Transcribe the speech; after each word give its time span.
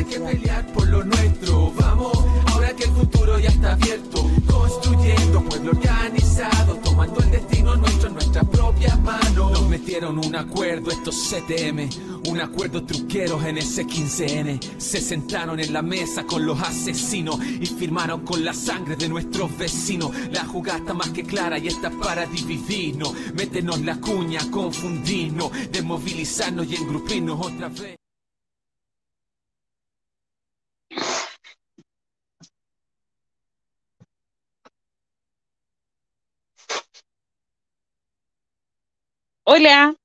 hay 0.00 0.06
que 0.06 0.20
pelear 0.20 0.66
por 0.72 0.88
lo 0.88 1.04
nuestro. 1.04 1.72
Vamos, 1.72 2.12
ahora 2.46 2.74
que 2.74 2.84
el 2.84 2.90
futuro 2.90 3.38
ya 3.38 3.48
está 3.48 3.72
abierto. 3.72 4.30
Construyendo 4.46 5.44
pueblo 5.44 5.72
organizado, 5.72 6.76
tomando 6.76 7.20
el 7.20 7.30
destino 7.30 7.76
nuestro 7.76 8.08
en 8.08 8.14
nuestras 8.14 8.46
propias 8.46 8.98
manos. 9.00 9.52
Nos 9.52 9.68
metieron 9.68 10.18
un 10.18 10.34
acuerdo 10.34 10.90
estos 10.90 11.16
CTM, 11.28 11.88
un 12.30 12.40
acuerdo 12.40 12.82
truqueros 12.84 13.44
en 13.44 13.58
ese 13.58 13.86
15N. 13.86 14.78
Se 14.78 15.00
sentaron 15.00 15.60
en 15.60 15.72
la 15.72 15.82
mesa 15.82 16.24
con 16.24 16.46
los 16.46 16.60
asesinos 16.62 17.38
y 17.44 17.66
firmaron 17.66 18.24
con 18.24 18.42
la 18.42 18.54
sangre 18.54 18.96
de 18.96 19.08
nuestros 19.08 19.56
vecinos. 19.58 20.12
La 20.32 20.46
jugada 20.46 20.78
está 20.78 20.94
más 20.94 21.10
que 21.10 21.24
clara 21.24 21.58
y 21.58 21.68
está 21.68 21.90
para 21.90 22.24
dividirnos. 22.24 23.12
Métenos 23.34 23.82
la 23.82 24.00
cuña, 24.00 24.40
confundirnos, 24.50 25.50
desmovilizarnos 25.70 26.66
y 26.70 26.76
engrupirnos 26.76 27.46
otra 27.46 27.68
vez. 27.68 27.99
Hola, 39.52 39.96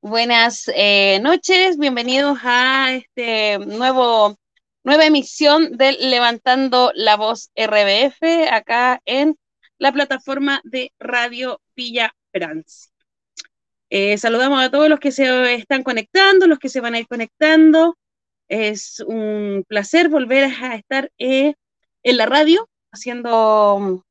buenas 0.00 0.70
eh, 0.72 1.18
noches, 1.20 1.78
bienvenidos 1.78 2.38
a 2.44 2.94
este 2.94 3.58
nuevo 3.58 4.36
nueva 4.84 5.04
emisión 5.04 5.76
del 5.76 5.96
Levantando 6.10 6.92
la 6.94 7.16
Voz 7.16 7.50
RBF 7.56 8.48
acá 8.48 9.02
en 9.04 9.36
la 9.78 9.90
plataforma 9.90 10.60
de 10.62 10.92
Radio 11.00 11.60
Villa 11.74 12.14
Francia. 12.30 12.92
Eh, 13.90 14.16
saludamos 14.16 14.62
a 14.62 14.70
todos 14.70 14.88
los 14.88 15.00
que 15.00 15.10
se 15.10 15.54
están 15.54 15.82
conectando, 15.82 16.46
los 16.46 16.60
que 16.60 16.68
se 16.68 16.80
van 16.80 16.94
a 16.94 17.00
ir 17.00 17.08
conectando. 17.08 17.98
Es 18.46 19.00
un 19.00 19.64
placer 19.66 20.08
volver 20.08 20.52
a 20.62 20.76
estar 20.76 21.10
eh, 21.18 21.54
en 22.04 22.16
la 22.16 22.26
radio 22.26 22.68
haciendo 22.92 24.04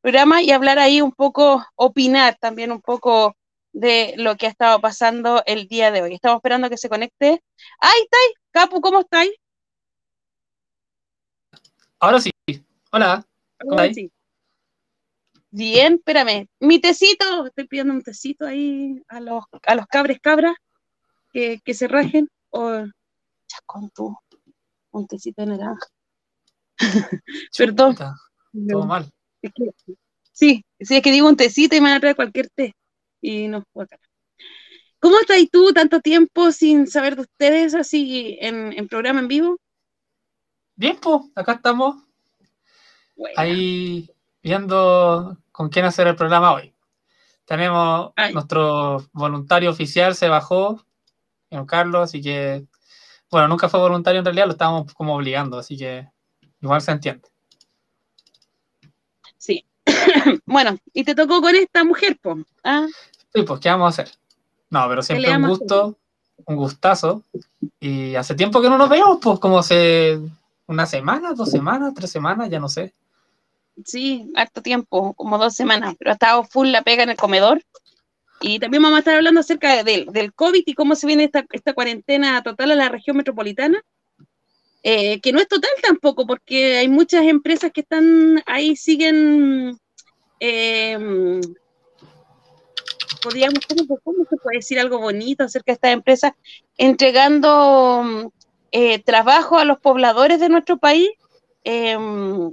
programa 0.00 0.40
y 0.40 0.52
hablar 0.52 0.78
ahí 0.78 1.00
un 1.00 1.10
poco, 1.10 1.66
opinar 1.74 2.36
también 2.40 2.70
un 2.70 2.80
poco 2.80 3.34
de 3.72 4.14
lo 4.16 4.36
que 4.36 4.46
ha 4.46 4.50
estado 4.50 4.80
pasando 4.80 5.42
el 5.46 5.66
día 5.66 5.90
de 5.90 6.02
hoy. 6.02 6.14
Estamos 6.14 6.36
esperando 6.36 6.68
que 6.70 6.76
se 6.76 6.88
conecte. 6.88 7.42
¡Ay, 7.80 8.00
estáis! 8.02 8.34
Capu, 8.50 8.80
¿cómo 8.80 9.00
estáis? 9.00 9.32
Ahora 11.98 12.20
sí. 12.20 12.30
Hola. 12.90 13.26
¿Cómo 13.58 13.82
sí. 13.94 14.12
Bien, 15.50 15.94
espérame. 15.94 16.48
Mi 16.60 16.80
tecito, 16.80 17.46
estoy 17.46 17.66
pidiendo 17.66 17.94
un 17.94 18.02
tecito 18.02 18.46
ahí 18.46 19.02
a 19.08 19.20
los, 19.20 19.44
a 19.66 19.74
los 19.74 19.86
cabres 19.86 20.18
cabras 20.20 20.54
que, 21.32 21.60
que 21.64 21.74
se 21.74 21.88
rajen. 21.88 22.28
O 22.50 22.70
ya 22.70 23.58
con 23.64 23.90
tu 23.90 24.14
un 24.90 25.06
tecito 25.06 25.42
de 25.42 25.48
naranja. 25.48 25.86
Perdón. 27.56 27.96
Todo 27.96 28.86
mal. 28.86 29.10
sí, 30.32 30.62
sí, 30.78 30.96
es 30.96 31.02
que 31.02 31.10
digo 31.10 31.28
un 31.28 31.36
tecito 31.36 31.74
y 31.74 31.80
me 31.80 31.88
van 31.88 31.96
a 31.96 32.00
traer 32.00 32.16
cualquier 32.16 32.50
té 32.50 32.74
y 33.22 33.48
no 33.48 33.64
acá. 33.80 33.98
¿Cómo 35.00 35.18
estás 35.18 35.38
tú 35.50 35.72
tanto 35.72 36.00
tiempo 36.00 36.52
sin 36.52 36.86
saber 36.86 37.16
de 37.16 37.22
ustedes 37.22 37.74
así 37.74 38.38
en, 38.40 38.86
programa 38.88 39.20
en 39.20 39.28
vivo? 39.28 39.58
Bien, 40.76 40.96
pues, 41.00 41.22
acá 41.34 41.52
estamos. 41.52 41.96
Ahí 43.36 44.08
viendo 44.42 45.38
con 45.50 45.70
quién 45.70 45.86
hacer 45.86 46.06
el 46.06 46.16
programa 46.16 46.52
hoy. 46.52 46.74
Tenemos 47.44 48.12
nuestro 48.32 49.04
voluntario 49.12 49.70
oficial, 49.70 50.14
se 50.14 50.28
bajó, 50.28 50.84
Carlos, 51.66 52.02
así 52.02 52.22
que, 52.22 52.64
bueno, 53.30 53.48
nunca 53.48 53.68
fue 53.68 53.80
voluntario 53.80 54.20
en 54.20 54.24
realidad, 54.24 54.46
lo 54.46 54.52
estábamos 54.52 54.94
como 54.94 55.16
obligando, 55.16 55.58
así 55.58 55.76
que 55.76 56.08
igual 56.60 56.80
se 56.80 56.92
entiende. 56.92 57.28
Sí. 59.36 59.66
bueno, 60.46 60.78
y 60.92 61.04
te 61.04 61.14
tocó 61.14 61.40
con 61.40 61.54
esta 61.56 61.84
mujer, 61.84 62.18
pues. 62.22 62.44
Sí, 63.34 63.42
pues, 63.42 63.60
¿qué 63.60 63.68
vamos 63.68 63.86
a 63.86 64.02
hacer? 64.02 64.14
No, 64.70 64.86
pero 64.88 65.02
siempre 65.02 65.36
un 65.36 65.48
gusto, 65.48 65.96
un 66.46 66.56
gustazo. 66.56 67.22
Y 67.80 68.14
hace 68.14 68.34
tiempo 68.34 68.60
que 68.60 68.68
no 68.68 68.78
nos 68.78 68.88
vemos, 68.88 69.18
pues, 69.22 69.38
como 69.38 69.58
hace 69.58 70.20
una 70.66 70.86
semana, 70.86 71.32
dos 71.34 71.50
semanas, 71.50 71.94
tres 71.94 72.10
semanas, 72.10 72.50
ya 72.50 72.60
no 72.60 72.68
sé. 72.68 72.92
Sí, 73.84 74.30
harto 74.36 74.62
tiempo, 74.62 75.14
como 75.14 75.38
dos 75.38 75.54
semanas, 75.54 75.94
pero 75.98 76.10
ha 76.10 76.14
estado 76.14 76.44
full 76.44 76.68
la 76.68 76.82
pega 76.82 77.02
en 77.02 77.10
el 77.10 77.16
comedor. 77.16 77.62
Y 78.40 78.58
también 78.58 78.82
vamos 78.82 78.96
a 78.96 78.98
estar 79.00 79.14
hablando 79.14 79.40
acerca 79.40 79.84
del 79.84 80.34
COVID 80.34 80.64
y 80.66 80.74
cómo 80.74 80.94
se 80.96 81.06
viene 81.06 81.24
esta, 81.24 81.44
esta 81.52 81.74
cuarentena 81.74 82.42
total 82.42 82.72
a 82.72 82.74
la 82.74 82.88
región 82.88 83.16
metropolitana. 83.16 83.80
Eh, 84.84 85.20
que 85.20 85.32
no 85.32 85.38
es 85.38 85.46
total 85.46 85.70
tampoco, 85.80 86.26
porque 86.26 86.78
hay 86.78 86.88
muchas 86.88 87.22
empresas 87.22 87.70
que 87.72 87.82
están 87.82 88.42
ahí, 88.46 88.74
siguen 88.74 89.78
eh, 90.40 91.40
podríamos, 93.22 93.60
¿cómo, 94.04 94.24
se 94.28 94.36
puede 94.36 94.58
decir 94.58 94.78
algo 94.78 94.98
bonito 94.98 95.44
acerca 95.44 95.72
de 95.72 95.74
estas 95.74 95.92
empresas? 95.92 96.32
Entregando 96.76 98.32
eh, 98.70 98.98
trabajo 99.02 99.58
a 99.58 99.64
los 99.64 99.78
pobladores 99.78 100.40
de 100.40 100.48
nuestro 100.48 100.78
país, 100.78 101.10
em, 101.64 102.52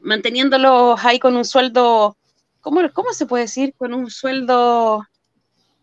manteniéndolos 0.00 1.04
ahí 1.04 1.18
con 1.18 1.36
un 1.36 1.44
sueldo, 1.44 2.16
¿cómo, 2.60 2.80
¿cómo, 2.92 3.12
se 3.12 3.26
puede 3.26 3.44
decir? 3.44 3.74
Con 3.76 3.94
un 3.94 4.10
sueldo 4.10 5.04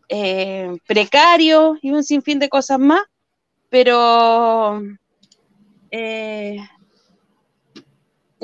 eh, 0.09 0.77
precario 0.87 1.77
y 1.81 1.91
un 1.91 2.03
sinfín 2.03 2.39
de 2.39 2.49
cosas 2.49 2.79
más, 2.79 3.01
pero 3.69 4.81
eh, 5.91 6.57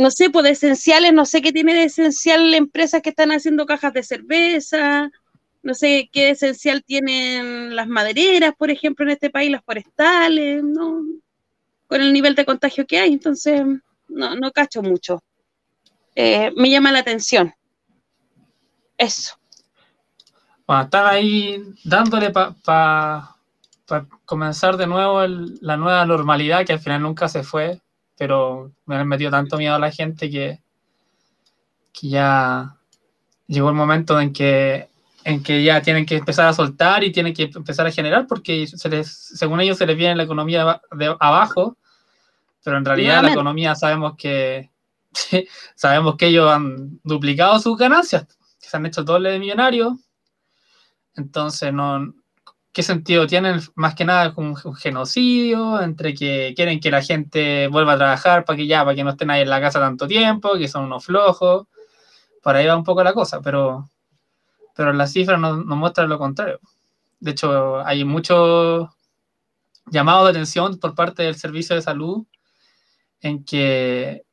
no 0.02 0.10
sé, 0.10 0.32
pues 0.32 0.44
de 0.44 0.50
esenciales, 0.52 1.14
no 1.14 1.26
sé 1.26 1.44
qué 1.44 1.54
tiene 1.54 1.76
de 1.76 1.84
esencial 1.84 2.56
empresas 2.56 3.04
que 3.04 3.10
están 3.10 3.32
haciendo 3.32 3.68
cajas 3.68 3.94
de 3.94 4.02
cerveza, 4.02 5.12
no 5.62 5.76
sé 5.76 6.10
qué 6.12 6.32
esencial 6.32 6.84
tienen 6.84 7.76
las 7.76 7.88
madereras, 7.88 8.54
por 8.58 8.72
ejemplo, 8.72 9.06
en 9.06 9.12
este 9.12 9.30
país, 9.30 9.52
las 9.52 9.64
forestales, 9.64 10.64
¿no? 10.64 11.04
Con 11.86 12.02
el 12.02 12.12
nivel 12.14 12.34
de 12.34 12.46
contagio 12.46 12.88
que 12.88 12.98
hay, 12.98 13.14
entonces 13.14 13.62
no, 14.08 14.36
no 14.36 14.52
cacho 14.52 14.82
mucho. 14.82 15.22
Eh, 16.16 16.52
me 16.56 16.72
llama 16.72 16.92
la 16.92 17.00
atención. 17.00 17.54
Eso. 18.98 19.36
Bueno, 20.66 20.84
están 20.84 21.06
ahí 21.06 21.62
dándole 21.84 22.32
para 22.32 23.36
comenzar 24.26 24.78
de 24.78 24.88
nuevo 24.88 25.22
la 25.28 25.78
nueva 25.78 26.06
normalidad 26.08 26.66
que 26.66 26.74
al 26.74 26.80
final 26.80 27.04
nunca 27.04 27.28
se 27.28 27.44
fue 27.44 27.82
pero 28.18 28.72
me 28.86 28.96
han 28.96 29.08
metido 29.08 29.32
tanto 29.32 29.58
miedo 29.58 29.76
a 29.76 29.80
la 29.80 29.92
gente 29.92 30.30
que, 30.30 30.60
que 31.94 32.10
ya 32.10 32.78
llegó 33.48 33.70
el 33.70 33.76
momento 33.76 34.20
en 34.20 34.32
que, 34.34 34.88
en 35.24 35.44
que 35.44 35.64
ya 35.64 35.82
tienen 35.82 36.06
que 36.06 36.18
empezar 36.18 36.48
a 36.48 36.54
soltar 36.54 37.04
y 37.04 37.12
tienen 37.12 37.34
que 37.34 37.50
empezar 37.54 37.86
a 37.86 37.92
generar 37.92 38.28
porque 38.28 38.68
se 38.68 38.90
les, 38.90 39.12
según 39.12 39.60
ellos 39.62 39.78
se 39.78 39.86
les 39.86 39.98
viene 39.98 40.16
la 40.16 40.24
economía 40.24 40.82
de 40.92 41.16
abajo, 41.20 41.78
pero 42.64 42.78
en 42.78 42.86
realidad 42.86 43.24
la 43.24 43.32
economía 43.32 43.76
sabemos 43.76 44.16
que 44.18 44.70
sabemos 45.76 46.16
que 46.16 46.28
ellos 46.28 46.50
han 46.50 47.00
duplicado 47.04 47.60
sus 47.60 47.78
ganancias, 47.78 48.26
que 48.60 48.70
se 48.70 48.78
han 48.78 48.86
hecho 48.86 49.04
doble 49.04 49.32
de 49.32 49.40
millonarios, 49.40 49.94
entonces 51.16 51.74
no, 51.74 52.14
¿qué 52.74 52.84
sentido 52.84 53.28
tienen? 53.28 53.60
Más 53.76 53.96
que 53.96 54.06
nada 54.06 54.34
un, 54.38 54.58
un, 54.64 54.76
genocidio, 54.76 55.82
entre 55.82 56.14
que 56.14 56.54
quieren 56.56 56.80
que 56.80 56.92
la 56.92 57.02
gente 57.02 57.68
vuelva 57.68 57.94
a 57.94 57.98
trabajar 57.98 58.46
para 58.46 58.58
que 58.58 58.68
ya, 58.68 58.84
para 58.84 58.96
que 58.96 59.04
no 59.04 59.12
estén 59.12 59.32
ahí 59.32 59.42
en 59.42 59.50
la 59.50 59.62
casa 59.62 59.80
tanto 59.80 60.08
tiempo, 60.08 60.58
que 60.58 60.68
son 60.68 60.86
unos 60.86 61.06
flojos. 61.06 61.68
Por 62.42 62.56
ahí 62.56 62.66
va 62.68 62.78
un 62.78 62.84
poco 62.84 63.04
la 63.04 63.14
cosa, 63.14 63.42
pero, 63.42 63.90
pero 64.76 64.94
las 64.94 65.12
cifras 65.14 65.40
nos, 65.40 65.66
muestran 65.66 66.10
lo 66.10 66.20
contrario. 66.20 66.60
De 67.20 67.32
hecho, 67.32 67.86
hay 67.86 68.04
mucho 68.06 68.96
llamado 69.88 70.26
de 70.26 70.32
atención 70.32 70.80
por 70.80 70.96
parte 70.96 71.24
del 71.24 71.36
servicio 71.36 71.76
de 71.76 71.82
salud 71.82 72.26
en 73.22 73.44
que 73.44 74.24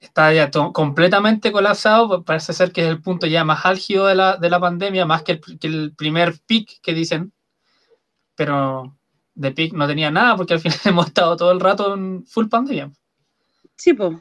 está 0.00 0.32
ya 0.32 0.50
completamente 0.72 1.52
colapsado, 1.52 2.24
parece 2.24 2.54
ser 2.54 2.72
que 2.72 2.82
es 2.82 2.88
el 2.88 3.02
punto 3.02 3.26
ya 3.26 3.44
más 3.44 3.66
álgido 3.66 4.06
de 4.06 4.14
la, 4.14 4.36
de 4.38 4.48
la 4.48 4.60
pandemia, 4.60 5.04
más 5.04 5.22
que 5.22 5.32
el, 5.32 5.58
que 5.58 5.66
el 5.66 5.94
primer 5.94 6.40
pic 6.46 6.80
que 6.80 6.94
dicen, 6.94 7.32
pero 8.40 8.96
de 9.34 9.52
PIC 9.52 9.74
no 9.74 9.86
tenía 9.86 10.10
nada 10.10 10.34
porque 10.34 10.54
al 10.54 10.60
final 10.60 10.78
hemos 10.86 11.08
estado 11.08 11.36
todo 11.36 11.52
el 11.52 11.60
rato 11.60 11.92
en 11.92 12.24
full 12.24 12.48
pandemia. 12.48 12.90
Sí, 13.76 13.92
pues. 13.92 14.16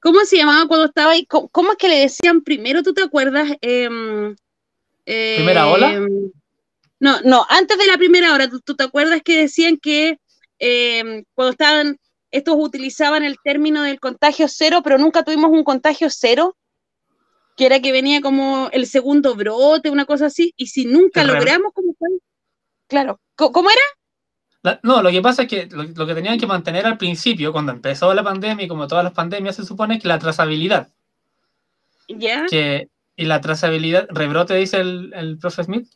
¿Cómo 0.00 0.20
se 0.20 0.38
llamaba 0.38 0.66
cuando 0.66 0.86
estaba 0.86 1.12
ahí? 1.12 1.26
¿Cómo, 1.26 1.72
es 1.72 1.76
que 1.76 1.88
le 1.88 1.98
decían 1.98 2.40
primero, 2.40 2.82
tú 2.82 2.94
te 2.94 3.02
acuerdas? 3.02 3.50
Em, 3.60 4.34
¿Primera 5.04 5.66
ola? 5.66 5.92
Em, 5.92 6.32
no, 6.98 7.20
no, 7.26 7.44
antes 7.50 7.76
de 7.76 7.86
la 7.86 7.98
primera 7.98 8.32
hora, 8.32 8.48
¿tú, 8.48 8.74
te 8.74 8.84
acuerdas 8.84 9.20
que 9.22 9.42
decían 9.42 9.76
que 9.76 10.18
em, 10.58 11.22
cuando 11.34 11.50
estaban, 11.50 11.98
estos 12.30 12.56
utilizaban 12.58 13.22
el 13.22 13.36
término 13.44 13.82
del 13.82 14.00
contagio 14.00 14.46
cero, 14.48 14.80
pero 14.82 14.96
nunca 14.96 15.24
tuvimos 15.24 15.50
un 15.50 15.62
contagio 15.62 16.08
cero? 16.08 16.56
Que 17.54 17.66
era 17.66 17.80
que 17.80 17.92
venía 17.92 18.22
como 18.22 18.70
el 18.72 18.86
segundo 18.86 19.34
brote, 19.34 19.90
una 19.90 20.06
cosa 20.06 20.26
así, 20.26 20.54
y 20.56 20.68
si 20.68 20.86
nunca 20.86 21.22
logramos, 21.22 21.74
como 21.74 21.92
fue? 21.98 22.08
Claro, 22.86 23.20
¿Cómo 23.36 23.70
era? 23.70 24.78
no, 24.82 25.00
lo 25.00 25.10
que 25.10 25.22
pasa 25.22 25.42
es 25.42 25.48
que 25.48 25.68
lo, 25.70 26.06
que 26.06 26.14
tenían 26.14 26.40
que 26.40 26.46
mantener 26.46 26.86
al 26.86 26.98
principio, 26.98 27.52
cuando 27.52 27.70
empezó 27.70 28.12
la 28.12 28.24
pandemia, 28.24 28.64
y 28.64 28.68
como 28.68 28.88
todas 28.88 29.04
las 29.04 29.12
pandemias, 29.12 29.54
se 29.54 29.64
supone 29.64 30.00
que 30.00 30.08
la 30.08 30.18
trazabilidad. 30.18 30.88
¿Ya? 32.08 32.46
Que, 32.46 32.88
y 33.14 33.24
la 33.26 33.40
trazabilidad, 33.40 34.08
rebrote, 34.10 34.54
dice 34.54 34.78
el, 34.78 35.12
el 35.14 35.38
profe 35.38 35.62
Smith. 35.62 35.88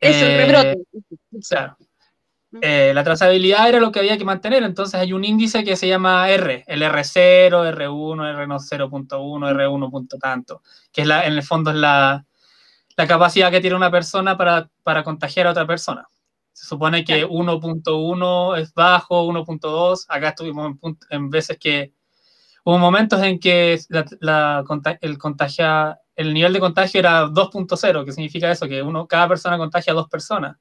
Eso, 0.00 0.24
el 0.24 0.38
rebrote. 0.38 0.78
Claro. 1.46 1.76
Eh, 2.60 2.90
la 2.92 3.04
trazabilidad 3.04 3.68
era 3.68 3.78
lo 3.78 3.92
que 3.92 4.00
había 4.00 4.18
que 4.18 4.24
mantener, 4.24 4.64
entonces 4.64 4.98
hay 4.98 5.12
un 5.12 5.24
índice 5.24 5.62
que 5.62 5.76
se 5.76 5.86
llama 5.86 6.28
R, 6.30 6.64
el 6.66 6.82
R0, 6.82 7.50
R1, 7.50 8.48
R0.1, 8.48 9.08
R1. 9.08 10.18
tanto, 10.18 10.62
que 10.92 11.02
es 11.02 11.06
la, 11.06 11.26
en 11.26 11.34
el 11.34 11.44
fondo 11.44 11.70
es 11.70 11.76
la, 11.76 12.24
la 12.96 13.06
capacidad 13.06 13.52
que 13.52 13.60
tiene 13.60 13.76
una 13.76 13.90
persona 13.90 14.36
para, 14.36 14.68
para, 14.82 15.04
contagiar 15.04 15.46
a 15.46 15.50
otra 15.50 15.64
persona. 15.64 16.08
Se 16.60 16.66
supone 16.66 17.06
que 17.06 17.26
1.1 17.26 18.58
es 18.58 18.74
bajo, 18.74 19.26
1.2, 19.26 20.04
acá 20.08 20.28
estuvimos 20.28 20.76
en, 20.82 20.98
en, 21.08 21.30
veces 21.30 21.56
que 21.58 21.94
hubo 22.64 22.76
momentos 22.76 23.22
en 23.22 23.40
que 23.40 23.80
la, 23.88 24.04
la, 24.20 24.64
el, 25.00 25.16
contagia, 25.16 25.98
el 26.14 26.34
nivel 26.34 26.52
de 26.52 26.60
contagio 26.60 27.00
era 27.00 27.24
2.0, 27.24 28.04
que 28.04 28.12
significa 28.12 28.50
eso, 28.50 28.68
que 28.68 28.82
uno, 28.82 29.06
cada 29.06 29.26
persona 29.26 29.56
contagia 29.56 29.94
a 29.94 29.96
dos 29.96 30.10
personas. 30.10 30.58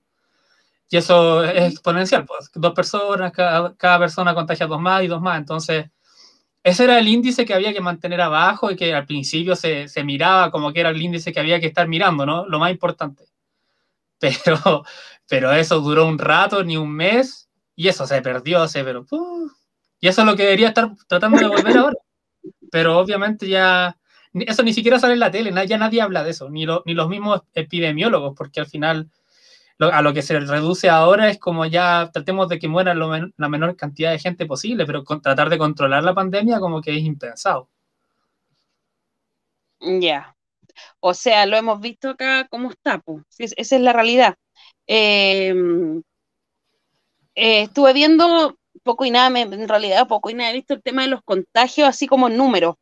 Y 0.89 0.95
eso 0.95 1.43
es 1.43 1.73
exponencial, 1.73 2.25
pues 2.25 2.49
dos 2.53 2.73
personas, 2.73 3.33
cada, 3.33 3.75
cada, 3.75 3.99
persona 3.99 4.33
contagia 4.33 4.67
dos 4.67 4.79
más 4.79 5.03
y 5.03 5.07
dos 5.07 5.21
más. 5.21 5.37
Entonces, 5.37 5.89
ese 6.63 6.85
era 6.85 6.97
el 6.97 7.09
índice 7.09 7.45
que 7.45 7.53
había 7.53 7.73
que 7.73 7.81
mantener 7.81 8.21
abajo 8.21 8.71
y 8.71 8.77
que 8.77 8.93
al 8.93 9.05
principio 9.05 9.53
se, 9.57 9.89
se 9.89 10.05
miraba 10.05 10.49
como 10.49 10.71
que 10.71 10.79
era 10.79 10.91
el 10.91 11.01
índice 11.01 11.33
que 11.33 11.41
había 11.41 11.59
que 11.59 11.67
estar 11.67 11.89
mirando, 11.89 12.25
¿no? 12.25 12.47
Lo 12.47 12.57
más 12.57 12.71
importante. 12.71 13.25
Pero, 14.19 14.85
pero 15.29 15.51
eso 15.53 15.79
duró 15.79 16.05
un 16.05 16.17
rato, 16.17 16.63
ni 16.63 16.75
un 16.75 16.91
mes, 16.91 17.49
y 17.75 17.87
eso 17.87 18.05
se 18.07 18.21
perdió, 18.21 18.67
se, 18.67 18.83
pero, 18.83 19.05
uh, 19.11 19.49
y 20.01 20.07
eso 20.07 20.21
es 20.21 20.27
lo 20.27 20.35
que 20.35 20.43
debería 20.43 20.69
estar 20.69 20.91
tratando 21.07 21.37
de 21.37 21.47
volver 21.47 21.77
ahora. 21.77 21.95
Pero 22.71 22.99
obviamente 22.99 23.47
ya, 23.47 23.97
eso 24.33 24.63
ni 24.63 24.73
siquiera 24.73 24.99
sale 24.99 25.13
en 25.13 25.19
la 25.19 25.31
tele, 25.31 25.51
ya 25.67 25.77
nadie 25.77 26.01
habla 26.01 26.23
de 26.23 26.31
eso, 26.31 26.49
ni, 26.49 26.65
lo, 26.65 26.83
ni 26.85 26.93
los 26.93 27.09
mismos 27.09 27.41
epidemiólogos, 27.53 28.35
porque 28.35 28.59
al 28.59 28.67
final 28.67 29.09
a 29.79 30.01
lo 30.01 30.13
que 30.13 30.21
se 30.21 30.39
reduce 30.39 30.89
ahora 30.89 31.29
es 31.29 31.39
como 31.39 31.65
ya 31.65 32.09
tratemos 32.13 32.49
de 32.49 32.59
que 32.59 32.67
muera 32.67 32.93
la 32.93 33.49
menor 33.49 33.75
cantidad 33.75 34.11
de 34.11 34.19
gente 34.19 34.45
posible, 34.45 34.85
pero 34.85 35.03
con, 35.03 35.21
tratar 35.21 35.49
de 35.49 35.57
controlar 35.57 36.03
la 36.03 36.13
pandemia 36.13 36.59
como 36.59 36.81
que 36.81 36.95
es 36.95 37.03
impensado. 37.03 37.69
Ya. 39.79 40.35
O 40.99 41.13
sea, 41.13 41.45
lo 41.45 41.57
hemos 41.57 41.79
visto 41.79 42.09
acá 42.09 42.47
como 42.49 42.69
está, 42.71 42.99
pues. 42.99 43.23
esa 43.37 43.75
es 43.75 43.81
la 43.81 43.93
realidad. 43.93 44.35
Em, 44.91 46.01
eh, 47.35 47.61
estuve 47.61 47.93
viendo 47.93 48.57
poco 48.83 49.05
y 49.05 49.11
nada, 49.11 49.39
en 49.39 49.67
realidad 49.67 50.07
poco 50.07 50.29
y 50.29 50.33
nada, 50.33 50.49
he 50.49 50.55
visto 50.55 50.73
el 50.73 50.81
tema 50.81 51.03
de 51.03 51.09
los 51.09 51.21
contagios 51.23 51.87
así 51.87 52.07
como 52.07 52.29
números 52.29 52.75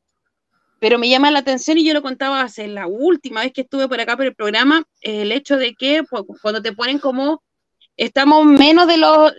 pero 0.80 1.00
me 1.00 1.09
llama 1.09 1.31
la 1.31 1.39
atención 1.39 1.77
y 1.77 1.86
yo 1.86 1.94
lo 1.94 2.01
contaba 2.01 2.42
hace 2.42 2.68
la 2.68 2.88
última 2.88 3.42
vez 3.42 3.51
que 3.51 3.62
estuve 3.62 3.88
por 3.88 4.00
acá 4.00 4.15
por 4.15 4.25
el 4.25 4.36
programa, 4.36 4.83
el 5.01 5.31
hecho 5.31 5.57
de 5.57 5.74
que 5.74 6.04
cuando 6.42 6.62
te 6.62 6.74
ponen 6.74 7.00
como 7.00 7.42
estamos 7.95 8.45
menos 8.45 8.88
de 8.88 8.98
los 8.98 9.33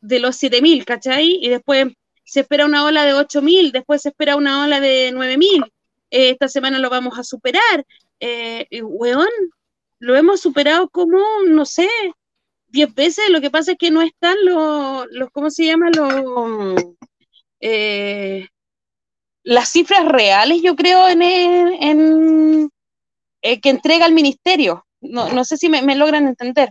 de 0.00 0.20
los 0.20 0.36
7000, 0.36 0.84
¿cachai? 0.84 1.38
Y 1.40 1.48
después 1.48 1.86
se 2.24 2.40
espera 2.40 2.66
una 2.66 2.84
ola 2.84 3.06
de 3.06 3.14
8000, 3.14 3.72
después 3.72 4.02
se 4.02 4.10
espera 4.10 4.36
una 4.36 4.64
ola 4.64 4.80
de 4.80 5.12
9000. 5.12 5.64
Eh, 6.10 6.30
esta 6.30 6.48
semana 6.48 6.78
lo 6.78 6.90
vamos 6.90 7.18
a 7.18 7.24
superar. 7.24 7.86
Eh, 8.20 8.66
weón, 8.82 9.30
lo 9.98 10.16
hemos 10.16 10.40
superado 10.40 10.88
como, 10.88 11.18
no 11.46 11.64
sé, 11.64 11.88
10 12.68 12.94
veces. 12.94 13.30
Lo 13.30 13.40
que 13.40 13.50
pasa 13.50 13.72
es 13.72 13.78
que 13.78 13.90
no 13.90 14.02
están 14.02 14.36
los, 14.44 15.06
los 15.10 15.30
¿cómo 15.30 15.50
se 15.50 15.64
llama? 15.64 15.90
Los, 15.90 16.74
eh, 17.60 18.48
las 19.42 19.70
cifras 19.70 20.06
reales, 20.06 20.60
yo 20.62 20.74
creo, 20.76 21.08
en, 21.08 21.22
en, 21.22 22.70
eh, 23.42 23.60
que 23.60 23.70
entrega 23.70 24.06
el 24.06 24.14
ministerio. 24.14 24.86
No, 25.00 25.30
no 25.30 25.44
sé 25.44 25.56
si 25.56 25.68
me, 25.68 25.96
logran 25.96 26.26
entender. 26.26 26.70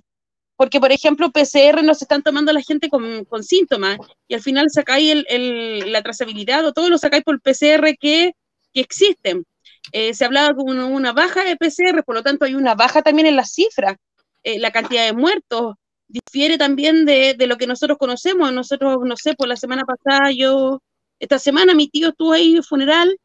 Porque, 0.56 0.80
por 0.80 0.92
ejemplo, 0.92 1.32
PCR 1.32 1.84
no 1.84 1.96
se 1.96 2.06
están 2.06 2.24
tomando 2.24 2.52
a 2.52 2.54
la 2.54 2.62
gente 2.62 2.90
con, 2.90 3.26
con 3.26 3.44
síntomas 3.44 3.98
y 4.28 4.36
al 4.36 4.42
final 4.42 4.70
sacáis 4.70 5.12
el, 5.12 5.26
el, 5.30 5.92
la 5.92 6.04
trazabilidad 6.04 6.66
o 6.66 6.74
todo 6.74 6.90
lo 6.90 6.98
sacáis 6.98 7.24
por 7.24 7.42
PCR 7.42 7.96
que, 8.00 8.34
que 8.74 8.82
existen. 8.82 9.46
Eh, 9.92 10.14
se 10.14 10.26
hablaba 10.26 10.54
una, 10.58 10.86
una, 10.86 11.12
baja 11.12 11.44
de 11.44 11.58
PCR, 11.58 12.04
por 12.04 12.16
lo 12.16 12.24
tanto 12.24 12.46
hay 12.46 12.56
una 12.56 12.76
baja 12.76 13.02
también 13.02 13.28
en 13.28 13.36
las 13.36 13.52
cifras. 13.52 13.98
Eh, 14.44 14.60
la 14.60 14.72
cantidad 14.72 15.06
de 15.06 15.14
muertos 15.14 15.76
difiere 16.08 16.58
también 16.58 17.06
de, 17.06 17.36
de, 17.38 17.48
lo 17.48 17.58
que 17.58 17.68
nosotros 17.68 17.98
conocemos. 17.98 18.52
Nosotros, 18.54 18.98
no 19.04 19.16
sé, 19.18 19.34
por 19.36 19.48
la 19.48 19.56
semana 19.58 19.84
pasada 19.84 20.32
yo 20.32 20.82
esta 21.20 21.40
semana 21.40 21.74
mi 21.74 21.88
tío 21.90 22.10
estuvo 22.10 22.34
ahí 22.34 22.56
en 22.58 22.64
funeral 22.64 23.18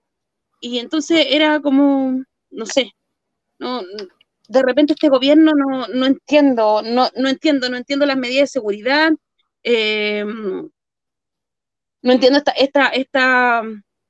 y 0.61 0.79
entonces 0.79 1.27
era 1.31 1.61
como, 1.61 2.23
no 2.51 2.67
sé, 2.67 2.93
no, 3.59 3.83
de 4.49 4.63
repente 4.63 4.95
este 4.95 5.09
gobierno 5.09 5.53
no, 5.55 5.87
no 5.89 6.07
entiendo, 6.07 6.83
no, 6.83 7.09
no 7.17 7.29
entiendo, 7.29 7.69
no 7.69 7.77
entiendo 7.77 8.07
las 8.07 8.17
medidas 8.17 8.43
de 8.45 8.61
seguridad, 8.61 9.13
eh, 9.63 10.25
no 10.25 12.13
entiendo 12.13 12.39
esta, 12.39 12.53
esta, 12.53 12.87
esta, 12.89 13.63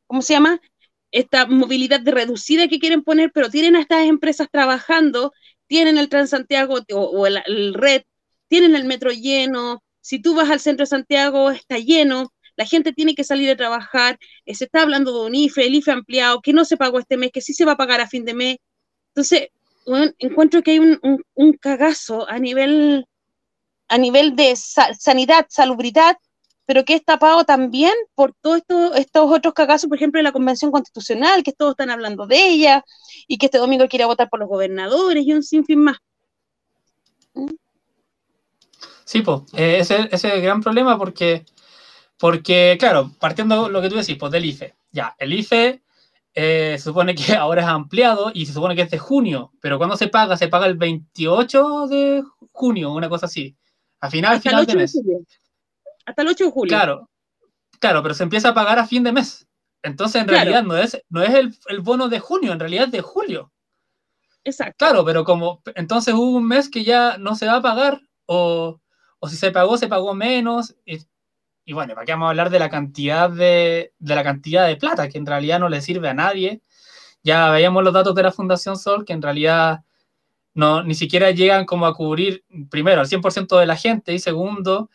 ¿cómo 0.06 0.22
se 0.22 0.34
llama? 0.34 0.60
Esta 1.10 1.46
movilidad 1.46 2.00
reducida 2.04 2.68
que 2.68 2.78
quieren 2.78 3.02
poner, 3.02 3.32
pero 3.32 3.50
tienen 3.50 3.76
a 3.76 3.80
estas 3.80 4.06
empresas 4.06 4.48
trabajando, 4.50 5.32
tienen 5.66 5.98
el 5.98 6.08
Transantiago 6.08 6.78
o, 6.92 7.00
o 7.00 7.26
el, 7.26 7.74
Red, 7.74 8.02
tienen 8.48 8.74
el 8.74 8.84
metro 8.84 9.10
lleno, 9.10 9.82
si 10.00 10.20
tú 10.20 10.34
vas 10.34 10.50
al 10.50 10.60
centro 10.60 10.84
de 10.84 10.88
Santiago 10.88 11.50
está 11.50 11.78
lleno, 11.78 12.32
la 12.56 12.64
gente 12.64 12.92
tiene 12.92 13.14
que 13.14 13.24
salir 13.24 13.50
a 13.50 13.56
trabajar, 13.56 14.18
eh, 14.44 14.54
se 14.54 14.64
está 14.64 14.82
hablando 14.82 15.12
de 15.12 15.26
un 15.28 15.34
IFE, 15.34 15.66
el 15.66 15.74
IFE 15.76 15.92
ampliado, 15.92 16.40
que 16.40 16.52
no 16.52 16.64
se 16.64 16.76
pagó 16.76 16.98
este 16.98 17.16
mes, 17.16 17.30
que 17.32 17.40
sí 17.40 17.54
se 17.54 17.64
va 17.64 17.72
a 17.72 17.76
pagar 17.76 18.00
a 18.00 18.08
fin 18.08 18.24
de 18.24 18.34
mes. 18.34 18.56
Entonces, 19.10 19.48
encuentro 20.18 20.62
que 20.62 20.72
hay 20.72 20.78
un, 20.78 21.52
cagazo 21.60 22.28
a 22.28 22.38
nivel, 22.38 23.06
a 23.88 23.98
nivel 23.98 24.34
de 24.34 24.56
sanidad, 24.56 25.46
salubridad, 25.48 26.16
pero 26.68 26.84
que 26.84 26.92
es 26.92 27.02
tapado 27.02 27.44
también 27.44 27.94
por 28.14 28.34
todos 28.42 28.58
esto, 28.58 28.94
estos 28.94 29.32
otros 29.32 29.54
cagazos, 29.54 29.88
por 29.88 29.96
ejemplo, 29.96 30.20
en 30.20 30.24
la 30.24 30.32
Convención 30.32 30.70
Constitucional, 30.70 31.42
que 31.42 31.54
todos 31.54 31.70
están 31.70 31.88
hablando 31.88 32.26
de 32.26 32.46
ella, 32.46 32.84
y 33.26 33.38
que 33.38 33.46
este 33.46 33.56
domingo 33.56 33.88
quiere 33.88 34.04
votar 34.04 34.28
por 34.28 34.38
los 34.38 34.50
gobernadores 34.50 35.24
y 35.26 35.32
un 35.32 35.42
sinfín 35.42 35.84
más. 35.84 35.96
Sí, 39.06 39.22
pues, 39.22 39.40
ese, 39.54 40.08
ese 40.12 40.28
es 40.28 40.34
el 40.34 40.42
gran 40.42 40.60
problema 40.60 40.98
porque 40.98 41.46
porque, 42.18 42.76
claro, 42.78 43.12
partiendo 43.18 43.70
lo 43.70 43.80
que 43.80 43.88
tú 43.88 43.96
decís, 43.96 44.18
pues 44.18 44.30
del 44.30 44.44
IFE. 44.44 44.74
Ya, 44.92 45.16
el 45.18 45.32
IFE 45.32 45.80
eh, 46.34 46.74
se 46.76 46.84
supone 46.84 47.14
que 47.14 47.32
ahora 47.34 47.62
es 47.62 47.68
ampliado 47.68 48.30
y 48.34 48.44
se 48.44 48.52
supone 48.52 48.76
que 48.76 48.82
es 48.82 48.90
de 48.90 48.98
junio, 48.98 49.52
pero 49.62 49.78
cuando 49.78 49.96
se 49.96 50.08
paga? 50.08 50.36
Se 50.36 50.48
paga 50.48 50.66
el 50.66 50.76
28 50.76 51.86
de 51.86 52.22
junio, 52.52 52.92
una 52.92 53.08
cosa 53.08 53.24
así. 53.24 53.56
A 54.00 54.10
final, 54.10 54.42
final 54.42 54.66
de 54.66 54.74
mes. 54.74 55.00
Hasta 56.08 56.22
el 56.22 56.28
8 56.28 56.44
de 56.44 56.50
julio. 56.50 56.68
Claro, 56.70 57.10
claro, 57.78 58.02
pero 58.02 58.14
se 58.14 58.22
empieza 58.22 58.50
a 58.50 58.54
pagar 58.54 58.78
a 58.78 58.86
fin 58.86 59.02
de 59.02 59.12
mes. 59.12 59.46
Entonces, 59.82 60.22
en 60.22 60.28
realidad, 60.28 60.64
no 60.64 60.76
es, 60.76 61.00
no 61.08 61.22
es 61.22 61.34
el, 61.34 61.54
el, 61.68 61.80
bono 61.80 62.08
de 62.08 62.18
junio, 62.18 62.52
en 62.52 62.60
realidad 62.60 62.86
es 62.86 62.92
de 62.92 63.00
julio. 63.00 63.52
Exacto. 64.42 64.76
Claro, 64.78 65.04
pero 65.04 65.24
como 65.24 65.62
entonces 65.74 66.14
hubo 66.14 66.36
un 66.36 66.48
mes 66.48 66.68
que 66.68 66.82
ya 66.82 67.18
no 67.18 67.34
se 67.34 67.46
va 67.46 67.56
a 67.56 67.62
pagar, 67.62 68.00
o, 68.26 68.80
o 69.18 69.28
si 69.28 69.36
se 69.36 69.50
pagó, 69.50 69.76
se 69.76 69.88
pagó 69.88 70.14
menos. 70.14 70.74
Y 70.84 70.98
y 71.68 71.74
bueno, 71.74 71.92
¿para 71.92 72.06
qué 72.06 72.12
vamos 72.12 72.28
a 72.28 72.30
hablar 72.30 72.48
de 72.48 72.58
la 72.58 72.70
cantidad 72.70 73.28
de, 73.28 73.92
de, 73.98 74.14
la 74.14 74.24
cantidad 74.24 74.66
de 74.66 74.76
plata 74.76 75.10
que 75.10 75.18
en 75.18 75.26
realidad 75.26 75.60
no 75.60 75.68
le 75.68 75.82
sirve 75.82 76.08
a 76.08 76.14
nadie? 76.14 76.62
Ya 77.22 77.50
veíamos 77.50 77.84
los 77.84 77.92
datos 77.92 78.14
de 78.14 78.22
la 78.22 78.32
Fundación 78.32 78.78
Sol 78.78 79.04
que 79.04 79.12
en 79.12 79.20
realidad 79.20 79.84
no, 80.54 80.82
ni 80.82 80.94
siquiera 80.94 81.30
llegan 81.30 81.66
como 81.66 81.84
a 81.84 81.94
cubrir, 81.94 82.42
primero, 82.70 83.02
al 83.02 83.06
100% 83.06 83.60
de 83.60 83.66
la 83.66 83.76
gente 83.76 84.14
y 84.14 84.18
segundo, 84.18 84.88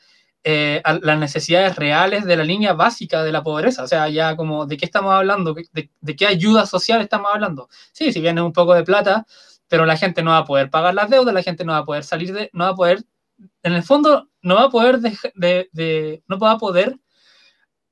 eh, 0.44 0.82
las 1.02 1.20
necesidades 1.20 1.76
reales 1.76 2.26
de 2.26 2.38
la 2.38 2.44
línea 2.44 2.74
básica 2.74 3.24
de 3.24 3.32
la 3.32 3.44
pobreza. 3.44 3.84
O 3.84 3.88
sea, 3.88 4.10
ya 4.10 4.36
como, 4.36 4.66
¿de 4.66 4.78
qué 4.78 4.86
estamos 4.86 5.14
hablando? 5.14 5.54
¿De, 5.54 5.90
de 6.02 6.16
qué 6.16 6.28
ayuda 6.28 6.66
social 6.66 7.02
estamos 7.02 7.32
hablando? 7.34 7.70
Sí, 7.92 8.12
si 8.12 8.22
viene 8.22 8.42
un 8.42 8.54
poco 8.54 8.74
de 8.74 8.84
plata, 8.84 9.26
pero 9.68 9.86
la 9.86 9.98
gente 9.98 10.24
no 10.24 10.32
va 10.32 10.40
a 10.40 10.46
poder 10.46 10.70
pagar 10.70 10.94
las 10.94 11.10
deudas, 11.10 11.34
la 11.34 11.44
gente 11.44 11.66
no 11.66 11.74
va 11.74 11.80
a 11.80 11.86
poder 11.86 12.04
salir 12.04 12.34
de, 12.34 12.50
no 12.54 12.66
va 12.66 12.72
a 12.72 12.76
poder 12.76 13.04
en 13.64 13.74
el 13.74 13.84
fondo 13.84 14.30
no 14.42 14.56
va 14.56 14.64
a 14.64 14.70
poder 14.70 15.00
de, 15.00 16.24
no 16.28 16.38
va 16.38 16.52
a 16.52 16.58
poder 16.58 17.00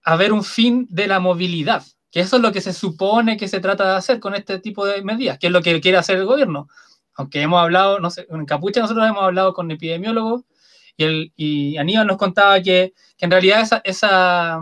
haber 0.04 0.34
un 0.34 0.44
fin 0.44 0.88
de 0.90 1.08
la 1.08 1.20
movilidad, 1.20 1.84
que 2.10 2.22
eso 2.22 2.38
es 2.38 2.42
lo 2.42 2.52
que 2.52 2.62
se 2.62 2.74
supone 2.74 3.38
que 3.38 3.48
se 3.48 3.60
trata 3.60 3.90
de 3.90 3.96
hacer 3.96 4.20
con 4.20 4.36
este 4.36 4.60
tipo 4.60 4.86
de 4.86 5.02
medidas, 5.02 5.38
que 5.38 5.48
es 5.48 5.54
lo 5.54 5.62
que 5.62 5.80
quiere 5.80 5.98
hacer 5.98 6.18
el 6.18 6.26
gobierno. 6.26 6.68
Aunque 7.16 7.42
hemos 7.42 7.62
hablado, 7.62 8.00
no 8.00 8.10
sé, 8.10 8.28
en 8.30 8.46
Capucha 8.46 8.82
nosotros 8.82 9.08
hemos 9.08 9.24
hablado 9.24 9.54
con 9.54 9.70
epidemiólogos 9.70 10.44
y, 11.10 11.34
y 11.36 11.78
Aníbal 11.78 12.08
nos 12.08 12.18
contaba 12.18 12.62
que, 12.62 12.94
que 13.18 13.26
en 13.26 13.32
realidad 13.32 13.62
esa, 13.62 13.82
esa, 13.84 14.60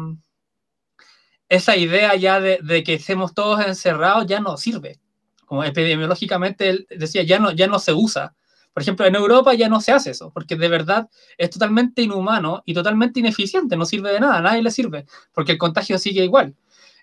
esa 1.50 1.76
idea 1.76 2.16
ya 2.16 2.40
de, 2.40 2.60
de, 2.62 2.84
que 2.84 2.96
estemos 2.96 3.34
todos 3.34 3.66
encerrados 3.66 4.26
ya 4.28 4.40
no 4.40 4.58
sirve. 4.58 5.00
Como 5.46 5.64
epidemiológicamente 5.64 6.70
él 6.70 6.88
decía, 6.90 7.24
ya 7.24 7.40
no, 7.40 7.52
ya 7.52 7.66
no 7.66 7.80
se 7.80 7.92
usa 7.92 8.36
Por 8.72 8.84
ejemplo, 8.84 9.06
en 9.08 9.16
Europa 9.16 9.54
ya 9.56 9.68
no 9.68 9.82
se 9.82 9.92
hace 9.92 10.12
eso, 10.12 10.32
porque 10.32 10.56
de 10.56 10.68
verdad 10.70 11.10
es 11.38 11.50
totalmente 11.50 12.04
inhumano 12.04 12.62
y 12.66 12.74
totalmente 12.74 13.20
ineficiente, 13.20 13.76
no 13.76 13.86
sirve 13.86 14.12
de 14.14 14.20
nada, 14.20 14.38
a 14.38 14.42
nadie 14.42 14.62
le 14.62 14.72
sirve, 14.72 15.06
porque 15.34 15.54
el 15.54 15.58
contagio 15.58 15.98
sigue 15.98 16.24
igual. 16.24 16.56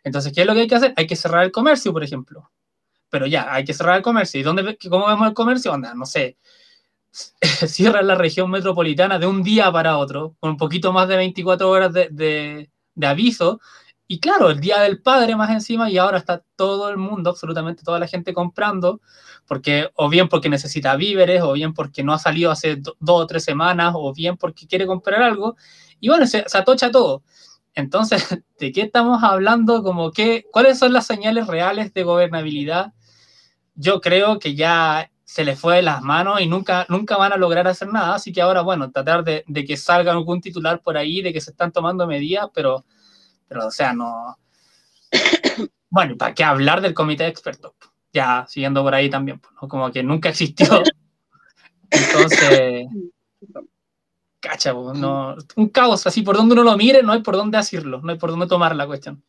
Entonces, 0.04 0.32
¿qué 0.32 0.42
es 0.42 0.46
lo 0.46 0.54
que 0.54 0.60
hay 0.60 0.68
que 0.68 0.76
hacer? 0.76 0.94
Hay 0.96 1.06
que 1.08 1.16
cerrar 1.16 1.42
el 1.44 1.50
comercio, 1.50 1.92
por 1.92 2.04
ejemplo. 2.04 2.50
Pero 3.10 3.26
ya, 3.26 3.52
hay 3.52 3.64
que 3.64 3.74
cerrar 3.74 3.96
el 3.96 4.02
comercio. 4.02 4.40
¿Y 4.40 4.44
dónde, 4.44 4.78
cómo 4.88 5.06
vemos 5.08 5.26
el 5.28 5.34
comercio? 5.34 5.72
Onda, 5.72 5.94
no 5.94 6.06
sé, 6.06 6.38
cierra 7.66 8.02
la 8.02 8.14
región 8.14 8.50
metropolitana 8.50 9.18
de 9.18 9.26
un 9.26 9.42
día 9.42 9.70
para 9.72 9.98
otro, 9.98 10.36
con 10.40 10.50
un 10.50 10.56
poquito 10.56 10.92
más 10.92 11.08
de 11.08 11.16
24 11.16 11.68
horas 11.68 11.92
de, 11.92 12.70
aviso, 13.02 13.60
y 14.08 14.20
claro, 14.20 14.50
el 14.50 14.60
Día 14.60 14.80
del 14.80 15.02
Padre 15.02 15.34
más 15.34 15.50
encima 15.50 15.90
y 15.90 15.98
ahora 15.98 16.18
está 16.18 16.44
todo 16.54 16.88
el 16.90 16.96
mundo, 16.96 17.30
absolutamente 17.30 17.82
toda 17.82 17.98
la 17.98 18.06
gente 18.06 18.32
comprando, 18.32 19.00
porque 19.46 19.90
o 19.94 20.08
bien 20.08 20.28
porque 20.28 20.48
necesita 20.48 20.94
víveres, 20.94 21.42
o 21.42 21.54
bien 21.54 21.74
porque 21.74 22.04
no 22.04 22.12
ha 22.12 22.18
salido 22.18 22.52
hace 22.52 22.76
dos 22.76 22.94
o 23.00 23.26
tres 23.26 23.42
semanas, 23.42 23.94
o 23.96 24.14
bien 24.14 24.36
porque 24.36 24.66
quiere 24.68 24.86
comprar 24.86 25.22
algo. 25.22 25.56
Y 25.98 26.08
bueno, 26.08 26.26
se, 26.26 26.48
se 26.48 26.58
atocha 26.58 26.90
todo. 26.92 27.24
Entonces, 27.74 28.22
¿de 28.60 28.72
qué 28.72 28.82
estamos 28.82 29.22
hablando? 29.24 29.82
Como 29.82 30.12
que, 30.12 30.46
¿Cuáles 30.52 30.78
son 30.78 30.92
las 30.92 31.06
señales 31.06 31.48
reales 31.48 31.92
de 31.92 32.04
gobernabilidad? 32.04 32.92
Yo 33.74 34.00
creo 34.00 34.38
que 34.38 34.54
ya 34.54 35.10
se 35.36 35.44
les 35.44 35.60
fue 35.60 35.76
de 35.76 35.82
las 35.82 36.02
manos 36.02 36.40
y 36.40 36.46
nunca, 36.46 36.86
nunca 36.88 37.16
van 37.16 37.32
a 37.32 37.36
lograr 37.36 37.68
hacer 37.68 37.88
nada. 37.88 38.14
Así 38.14 38.32
que 38.32 38.40
ahora, 38.40 38.62
bueno, 38.62 38.90
tratar 38.90 39.22
de, 39.22 39.44
de 39.46 39.64
que 39.64 39.76
salga 39.76 40.12
algún 40.12 40.40
titular 40.40 40.80
por 40.80 40.96
ahí, 40.96 41.22
de 41.22 41.32
que 41.32 41.40
se 41.40 41.50
están 41.50 41.72
tomando 41.72 42.06
medidas, 42.06 42.48
pero 42.54 42.84
pero, 43.48 43.66
o 43.66 43.70
sea, 43.70 43.92
no. 43.92 44.38
Bueno, 45.88 46.16
¿para 46.16 46.34
qué 46.34 46.44
hablar 46.44 46.82
del 46.82 46.92
comité 46.92 47.22
de 47.22 47.30
expertos? 47.30 47.72
Ya 48.12 48.44
siguiendo 48.48 48.82
por 48.82 48.94
ahí 48.94 49.08
también, 49.08 49.40
¿no? 49.62 49.68
como 49.68 49.90
que 49.90 50.02
nunca 50.02 50.28
existió. 50.28 50.66
Entonces, 51.90 52.86
cacha, 54.40 54.72
no, 54.74 55.36
un 55.54 55.68
caos 55.68 56.06
así, 56.06 56.22
por 56.22 56.36
donde 56.36 56.54
uno 56.54 56.64
lo 56.64 56.76
mire, 56.76 57.02
no 57.02 57.12
hay 57.12 57.22
por 57.22 57.36
dónde 57.36 57.56
decirlo, 57.56 58.00
no 58.02 58.10
hay 58.10 58.18
por 58.18 58.30
dónde 58.30 58.48
tomar 58.48 58.74
la 58.74 58.86
cuestión. 58.86 59.22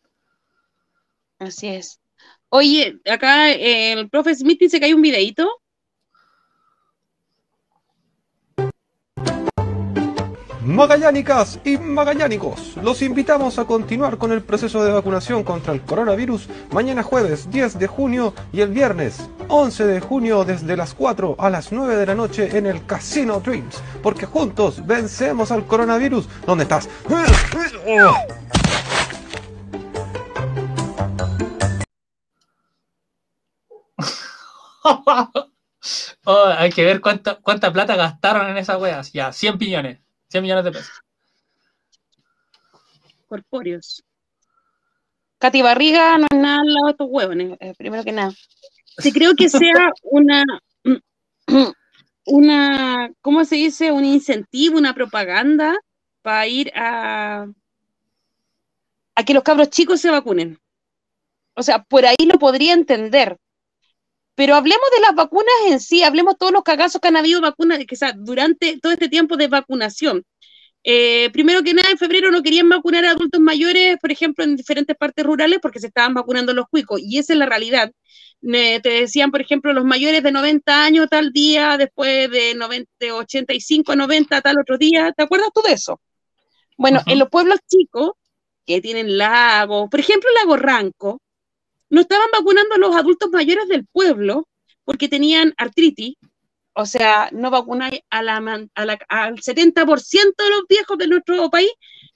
Así 1.40 1.68
es. 1.68 2.02
Oye, 2.50 3.00
acá 3.10 3.52
eh, 3.52 3.94
el 3.94 4.10
profe 4.10 4.36
Smith 4.36 4.60
dice 4.60 4.80
que 4.80 4.88
hay 4.88 4.94
un 4.94 5.02
videito 5.02 5.48
Magallánicas 10.68 11.60
y 11.64 11.78
magallánicos, 11.78 12.76
los 12.84 13.02
invitamos 13.02 13.58
a 13.58 13.64
continuar 13.64 14.18
con 14.18 14.34
el 14.34 14.44
proceso 14.44 14.84
de 14.84 14.92
vacunación 14.92 15.46
contra 15.46 15.72
el 15.72 15.82
coronavirus 15.82 16.50
mañana 16.74 17.04
jueves 17.04 17.50
10 17.50 17.80
de 17.80 17.88
junio 17.88 18.34
y 18.52 18.60
el 18.60 18.72
viernes 18.72 19.30
11 19.48 19.86
de 19.86 20.02
junio 20.02 20.44
desde 20.44 20.76
las 20.76 20.94
4 20.94 21.38
a 21.40 21.50
las 21.50 21.72
9 21.72 21.96
de 21.96 22.06
la 22.06 22.16
noche 22.16 22.58
en 22.58 22.66
el 22.66 22.86
Casino 22.86 23.40
Dreams, 23.40 23.82
porque 24.04 24.26
juntos 24.26 24.86
vencemos 24.86 25.54
al 25.54 25.66
coronavirus. 25.66 26.28
¿Dónde 26.46 26.64
estás? 26.64 26.90
oh, 36.26 36.46
hay 36.58 36.74
que 36.74 36.84
ver 36.84 37.00
cuánta, 37.00 37.36
cuánta 37.36 37.72
plata 37.72 37.96
gastaron 37.96 38.50
en 38.50 38.58
esas 38.58 38.82
weas. 38.82 39.14
Ya, 39.14 39.32
100 39.32 39.58
millones. 39.58 40.07
100 40.30 40.42
millones 40.42 40.66
de 40.66 40.72
pesos. 40.72 41.02
Corpóreos. 43.28 44.04
Katy 45.40 45.62
Barriga 45.62 46.18
no 46.18 46.26
es 46.32 46.40
nada 46.40 46.62
al 46.62 46.74
lado 46.74 46.86
de 46.88 46.92
estos 46.92 47.08
huevones, 47.10 47.58
eh, 47.60 47.74
primero 47.78 48.04
que 48.04 48.12
nada. 48.12 48.34
Si 48.98 49.12
creo 49.12 49.36
que 49.36 49.50
sea 49.50 49.92
una, 50.02 50.44
una, 52.26 53.12
¿cómo 53.22 53.46
se 53.46 53.56
dice? 53.56 53.92
Un 53.92 54.06
incentivo, 54.06 54.78
una 54.78 54.96
propaganda 54.96 55.78
para 56.24 56.48
ir 56.48 56.72
a, 56.76 57.48
a 59.16 59.24
que 59.24 59.34
los 59.34 59.44
cabros 59.44 59.70
chicos 59.70 60.02
se 60.02 60.10
vacunen. 60.10 60.60
O 61.54 61.64
sea, 61.64 61.84
por 61.84 62.06
ahí 62.06 62.26
lo 62.26 62.40
podría 62.40 62.74
entender. 62.74 63.38
Pero 64.38 64.54
hablemos 64.54 64.86
de 64.96 65.02
las 65.02 65.16
vacunas 65.16 65.56
en 65.66 65.80
sí, 65.80 66.04
hablemos 66.04 66.38
todos 66.38 66.52
los 66.52 66.62
cagazos 66.62 67.02
que 67.02 67.08
han 67.08 67.18
habido 67.18 67.42
vacunas, 67.42 67.80
que, 67.88 67.96
o 67.96 67.98
sea, 67.98 68.14
durante 68.16 68.78
todo 68.80 68.92
este 68.92 69.10
tiempo 69.10 69.36
de 69.36 69.48
vacunación. 69.48 70.24
Eh, 70.84 71.32
primero 71.34 71.64
que 71.64 71.74
nada, 71.74 71.90
en 71.90 71.98
febrero 71.98 72.30
no 72.30 72.44
querían 72.44 72.70
vacunar 72.70 73.04
a 73.06 73.12
adultos 73.12 73.42
mayores, 73.42 73.98
por 74.00 74.12
ejemplo, 74.12 74.44
en 74.44 74.56
diferentes 74.56 74.96
partes 74.96 75.26
rurales, 75.26 75.58
porque 75.60 75.80
se 75.80 75.88
estaban 75.88 76.14
vacunando 76.14 76.54
los 76.54 76.68
cuicos, 76.70 77.02
y 77.04 77.18
esa 77.18 77.34
es 77.34 77.40
la 77.40 77.48
realidad. 77.48 77.92
te 78.40 78.90
decían, 78.90 79.32
por 79.32 79.42
ejemplo, 79.42 79.74
los 79.74 79.86
mayores 79.86 80.22
de 80.22 80.32
90 80.32 80.84
años 80.84 81.08
tal 81.10 81.32
día, 81.34 81.76
después 81.78 82.30
de, 82.30 82.54
90, 82.54 83.16
85 83.16 83.94
a 83.94 83.96
90 83.96 84.42
tal 84.42 84.60
otro 84.60 84.78
día. 84.78 85.12
¿Te 85.14 85.24
acuerdas 85.24 85.50
tú 85.52 85.62
de 85.64 85.74
eso? 85.74 86.00
Bueno, 86.78 87.02
en 87.08 87.18
los 87.18 87.30
pueblos 87.30 87.58
chicos, 87.68 88.12
que 88.68 88.82
tienen 88.82 89.18
lagos, 89.18 89.90
por 89.90 90.00
ejemplo, 90.00 90.30
lago 90.40 90.58
Ranco, 90.58 91.22
no 91.90 92.02
estaban 92.02 92.28
vacunando 92.32 92.76
a 92.76 92.78
los 92.78 92.96
adultos 92.96 93.30
mayores 93.32 93.68
del 93.68 93.86
pueblo 93.86 94.48
porque 94.84 95.08
tenían 95.08 95.54
artritis, 95.58 96.16
o 96.74 96.86
sea, 96.86 97.30
no 97.32 97.50
vacunáis 97.50 98.02
a 98.10 98.22
la, 98.22 98.38
al 99.10 99.36
70% 99.36 100.44
de 100.44 100.50
los 100.50 100.64
viejos 100.70 100.98
de 100.98 101.08
nuestro 101.08 101.50
país, 101.50 101.72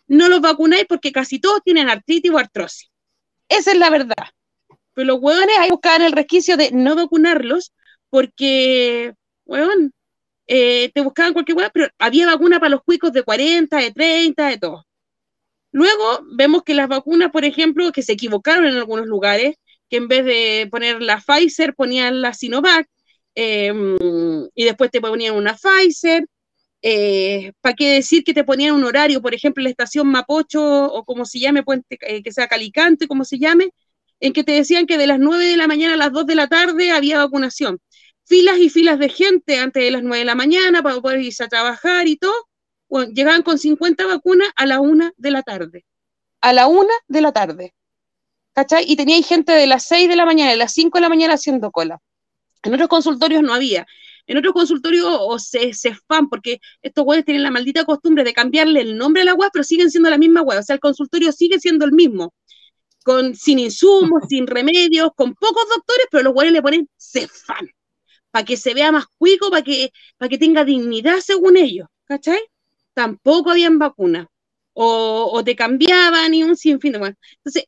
no 0.07 0.29
los 0.29 0.41
vacunáis 0.41 0.85
porque 0.87 1.11
casi 1.11 1.39
todos 1.39 1.61
tienen 1.63 1.89
artritis 1.89 2.31
o 2.31 2.37
artrosis. 2.37 2.89
Esa 3.49 3.71
es 3.71 3.77
la 3.77 3.89
verdad. 3.89 4.27
Pero 4.93 5.07
los 5.07 5.19
hueones 5.21 5.57
ahí 5.57 5.69
buscaban 5.69 6.03
el 6.03 6.11
resquicio 6.11 6.57
de 6.57 6.71
no 6.71 6.95
vacunarlos 6.95 7.73
porque, 8.09 9.13
hueón, 9.45 9.93
eh, 10.47 10.91
te 10.93 11.01
buscaban 11.01 11.33
cualquier 11.33 11.57
hueón, 11.57 11.71
pero 11.73 11.87
había 11.97 12.25
vacuna 12.25 12.59
para 12.59 12.71
los 12.71 12.83
cuicos 12.83 13.13
de 13.13 13.23
40, 13.23 13.77
de 13.77 13.91
30, 13.91 14.47
de 14.47 14.57
todo. 14.57 14.85
Luego 15.71 16.21
vemos 16.33 16.63
que 16.63 16.73
las 16.73 16.89
vacunas, 16.89 17.31
por 17.31 17.45
ejemplo, 17.45 17.91
que 17.91 18.03
se 18.03 18.13
equivocaron 18.13 18.65
en 18.65 18.75
algunos 18.75 19.07
lugares, 19.07 19.55
que 19.91 19.97
en 19.97 20.07
vez 20.07 20.25
de 20.25 20.67
poner 20.71 21.01
la 21.01 21.19
Pfizer 21.19 21.75
ponían 21.75 22.21
la 22.21 22.33
Sinovac, 22.33 22.87
em, 23.35 23.97
y 24.55 24.63
después 24.65 24.89
te 24.91 25.01
ponían 25.01 25.35
una 25.35 25.55
Pfizer. 25.55 26.25
Eh, 26.81 27.51
¿Para 27.61 27.75
qué 27.75 27.95
decir 27.95 28.23
que 28.23 28.33
te 28.33 28.43
ponían 28.45 28.73
un 28.75 28.85
horario, 28.85 29.21
por 29.21 29.35
ejemplo, 29.35 29.63
la 29.63 29.69
estación 29.69 30.07
Mapocho 30.07 30.63
o 30.63 31.03
como 31.05 31.25
se 31.25 31.39
llame, 31.39 31.63
Puente, 31.63 31.97
eh, 32.01 32.23
que 32.23 32.31
sea 32.31 32.47
Calicante, 32.47 33.07
como 33.07 33.25
se 33.25 33.37
llame, 33.37 33.71
en 34.21 34.33
que 34.33 34.43
te 34.43 34.53
decían 34.53 34.87
que 34.87 34.97
de 34.97 35.07
las 35.07 35.19
9 35.19 35.45
de 35.45 35.57
la 35.57 35.67
mañana 35.67 35.95
a 35.95 35.97
las 35.97 36.11
2 36.13 36.25
de 36.25 36.35
la 36.35 36.47
tarde 36.47 36.91
había 36.91 37.17
vacunación? 37.19 37.79
Filas 38.25 38.59
y 38.59 38.69
filas 38.69 38.99
de 38.99 39.09
gente 39.09 39.59
antes 39.59 39.83
de 39.83 39.91
las 39.91 40.03
9 40.03 40.19
de 40.19 40.25
la 40.25 40.35
mañana 40.35 40.81
para 40.83 41.01
poder 41.01 41.21
irse 41.21 41.43
a 41.43 41.47
trabajar 41.49 42.07
y 42.07 42.17
todo 42.17 42.33
llegaban 43.13 43.43
con 43.43 43.57
50 43.57 44.05
vacunas 44.05 44.49
a 44.55 44.65
la 44.65 44.79
una 44.79 45.13
de 45.17 45.31
la 45.31 45.43
tarde. 45.43 45.85
A 46.41 46.53
la 46.53 46.67
una 46.67 46.93
de 47.07 47.21
la 47.21 47.31
tarde. 47.31 47.73
¿Cachai? 48.53 48.85
Y 48.87 48.95
tenía 48.95 49.21
gente 49.23 49.51
de 49.53 49.67
las 49.67 49.85
6 49.85 50.09
de 50.09 50.15
la 50.15 50.25
mañana, 50.25 50.51
de 50.51 50.57
las 50.57 50.73
5 50.73 50.97
de 50.97 51.01
la 51.01 51.09
mañana 51.09 51.35
haciendo 51.35 51.71
cola. 51.71 51.99
En 52.63 52.73
otros 52.73 52.89
consultorios 52.89 53.41
no 53.43 53.53
había. 53.53 53.85
En 54.27 54.37
otros 54.37 54.53
consultorios 54.53 55.05
o 55.09 55.39
se, 55.39 55.73
se 55.73 55.95
fan, 56.07 56.29
porque 56.29 56.59
estos 56.81 57.05
webs 57.05 57.25
tienen 57.25 57.43
la 57.43 57.51
maldita 57.51 57.85
costumbre 57.85 58.23
de 58.23 58.33
cambiarle 58.33 58.81
el 58.81 58.97
nombre 58.97 59.23
a 59.23 59.25
la 59.25 59.33
web, 59.33 59.49
pero 59.53 59.63
siguen 59.63 59.89
siendo 59.89 60.09
la 60.09 60.17
misma 60.17 60.41
web. 60.41 60.59
O 60.59 60.63
sea, 60.63 60.75
el 60.75 60.79
consultorio 60.79 61.31
sigue 61.31 61.59
siendo 61.59 61.85
el 61.85 61.91
mismo. 61.91 62.33
Con, 63.03 63.35
sin 63.35 63.59
insumos, 63.59 64.23
sin 64.29 64.47
remedios, 64.47 65.11
con 65.15 65.33
pocos 65.33 65.67
doctores, 65.69 66.07
pero 66.11 66.23
los 66.23 66.33
webs 66.35 66.51
le 66.51 66.61
ponen 66.61 66.89
Cefan. 66.97 67.69
Para 68.31 68.45
que 68.45 68.57
se 68.57 68.73
vea 68.73 68.91
más 68.91 69.05
cuico, 69.17 69.49
para 69.49 69.63
que, 69.63 69.91
para 70.17 70.29
que 70.29 70.37
tenga 70.37 70.63
dignidad 70.63 71.19
según 71.19 71.57
ellos. 71.57 71.87
¿Cachai? 72.05 72.39
tampoco 72.93 73.51
habían 73.51 73.79
vacunas. 73.79 74.27
O, 74.73 75.41
te 75.43 75.55
cambiaban 75.55 76.33
y 76.33 76.43
un 76.43 76.55
sinfín 76.55 76.93
de 76.93 76.99
bueno. 76.99 77.15
Entonces, 77.37 77.65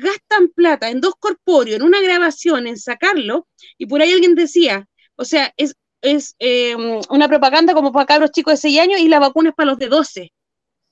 gastan 0.00 0.48
plata 0.54 0.90
en 0.90 1.00
dos 1.00 1.14
corpóreos, 1.18 1.76
en 1.76 1.82
una 1.82 2.00
grabación, 2.00 2.66
en 2.66 2.78
sacarlo, 2.78 3.48
y 3.78 3.86
por 3.86 4.00
ahí 4.00 4.12
alguien 4.12 4.34
decía, 4.34 4.88
o 5.16 5.24
sea, 5.24 5.52
es, 5.56 5.74
es 6.02 6.36
em, 6.38 7.00
una 7.10 7.28
propaganda 7.28 7.74
como 7.74 7.92
para 7.92 8.06
cabros 8.06 8.30
chicos 8.30 8.54
de 8.54 8.58
6 8.58 8.80
años 8.80 9.00
y 9.00 9.08
la 9.08 9.18
vacuna 9.18 9.50
es 9.50 9.54
para 9.54 9.70
los 9.70 9.78
de 9.78 9.88
12. 9.88 10.32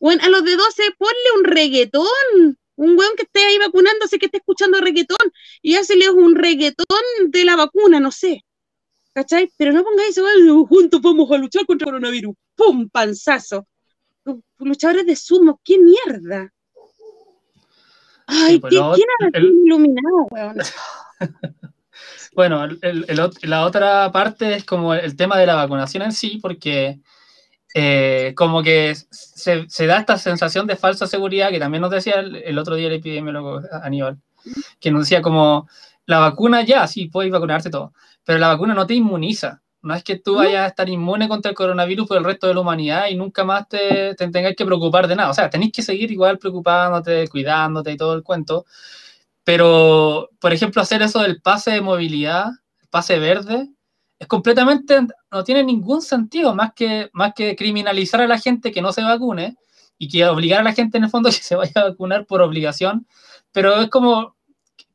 Bueno, 0.01 0.23
a 0.25 0.29
los 0.29 0.45
de 0.45 0.57
12 0.57 0.83
ponle 0.99 1.39
un 1.39 1.45
reggaetón, 1.45 2.59
un 2.77 2.99
weón 2.99 3.17
que 3.17 3.23
esté 3.23 3.45
ahí 3.45 3.59
vacunándose, 3.59 4.19
que 4.19 4.27
esté 4.27 4.39
escuchando 4.39 4.81
reggaetón, 4.81 5.33
y 5.63 5.77
hácele 5.77 6.11
un 6.11 6.35
reggaetón 6.35 7.03
de 7.29 7.45
la 7.45 7.57
vacuna, 7.57 8.01
no 8.01 8.11
sé. 8.11 8.45
¿Cachai? 9.15 9.51
Pero 9.57 9.73
no 9.73 9.85
pongáis 9.85 10.19
eso, 10.19 10.67
juntos 10.67 11.01
vamos 11.01 11.31
a 11.31 11.39
luchar 11.39 11.65
contra 11.67 11.87
el 11.87 11.93
coronavirus. 11.93 12.35
¡Pum! 12.57 12.89
Panzazo. 12.91 13.67
Luchadores 14.59 15.07
de 15.07 15.17
sumo, 15.17 15.61
¡qué 15.63 15.79
mierda! 15.79 16.54
Ay, 18.27 18.61
¿quién 18.61 18.83
ha 18.83 19.39
iluminado, 19.39 20.27
weón? 20.31 20.57
bueno, 22.35 22.69
la 23.43 23.65
otra 23.65 24.11
parte 24.13 24.55
es 24.55 24.65
como 24.65 24.95
el 24.95 25.17
tema 25.17 25.39
de 25.39 25.47
la 25.47 25.55
vacunación 25.55 26.03
en 26.03 26.13
sí, 26.13 26.39
porque 26.41 27.01
eh, 27.75 28.35
como 28.37 28.63
que 28.63 28.95
se, 29.11 29.87
da 29.87 29.99
esta 29.99 30.17
sensación 30.17 30.67
de 30.69 30.77
falsa 30.77 31.09
seguridad 31.09 31.51
que 31.51 31.59
también 31.59 31.83
nos 31.83 31.91
decía 31.91 32.21
el, 32.21 32.57
otro 32.57 32.77
día 32.77 32.87
el 32.87 32.95
epidemiólogo 32.95 33.63
Aníbal, 33.83 34.21
que 34.79 34.93
nos 34.93 35.03
decía 35.03 35.21
como 35.21 35.69
la 36.07 36.21
vacuna 36.21 36.63
ya, 36.63 36.87
sí, 36.87 37.07
puedes 37.07 37.33
vacunarte 37.33 37.71
todo, 37.71 37.93
pero 38.25 38.39
la 38.39 38.47
vacuna 38.47 38.75
no 38.75 38.87
te 38.87 38.95
inmuniza, 38.95 39.61
No 39.85 39.95
es 39.95 40.03
que 40.03 40.19
tú 40.19 40.37
vayas 40.37 40.65
a 40.65 40.67
estar 40.69 40.89
inmune 40.89 41.29
contra 41.29 41.51
el 41.51 41.57
coronavirus 41.57 42.09
por 42.09 42.17
el 42.17 42.25
resto 42.25 42.47
de 42.47 42.55
la 42.55 42.61
humanidad 42.61 43.09
y 43.09 43.17
nunca 43.17 43.45
más 43.45 43.69
te, 43.69 44.15
te 44.15 44.29
tengas 44.29 44.55
que 44.57 44.65
preocupar 44.65 45.07
de 45.07 45.17
nada. 45.17 45.31
O 45.31 45.35
sea, 45.35 45.51
tenéis 45.51 45.73
que 45.73 45.83
seguir 45.83 46.11
igual 46.11 46.39
preocupándote, 46.39 47.29
cuidándote 47.29 47.93
y 47.93 47.97
todo 47.97 48.15
el 48.15 48.23
cuento. 48.23 48.65
Pero, 49.45 50.31
por 50.41 50.53
ejemplo, 50.53 50.81
hacer 50.81 51.03
eso 51.03 51.21
del 51.21 51.41
pase 51.43 51.73
de 51.73 51.81
movilidad, 51.83 52.47
el 52.81 52.89
pase 52.89 53.19
verde, 53.19 53.69
es 54.19 54.27
completamente, 54.27 55.01
no 55.31 55.45
tiene 55.45 55.63
ningún 55.63 56.01
sentido 56.01 56.55
más 56.55 56.73
que, 56.75 57.11
más 57.13 57.35
que 57.35 57.55
criminalizar 57.57 58.23
a 58.23 58.27
la 58.27 58.39
gente 58.39 58.73
que 58.73 58.81
no 58.83 58.93
se 58.93 59.03
vacune 59.03 59.57
y 59.99 60.09
que 60.09 60.27
obligar 60.27 60.61
a 60.61 60.65
la 60.65 60.73
gente 60.73 60.99
en 60.99 61.05
el 61.05 61.11
fondo 61.11 61.29
que 61.31 61.37
se 61.37 61.57
vaya 61.57 61.73
a 61.77 61.91
vacunar 61.91 62.27
por 62.27 62.41
obligación. 62.41 63.07
Pero 63.53 63.83
es 63.83 63.91
como, 63.91 64.37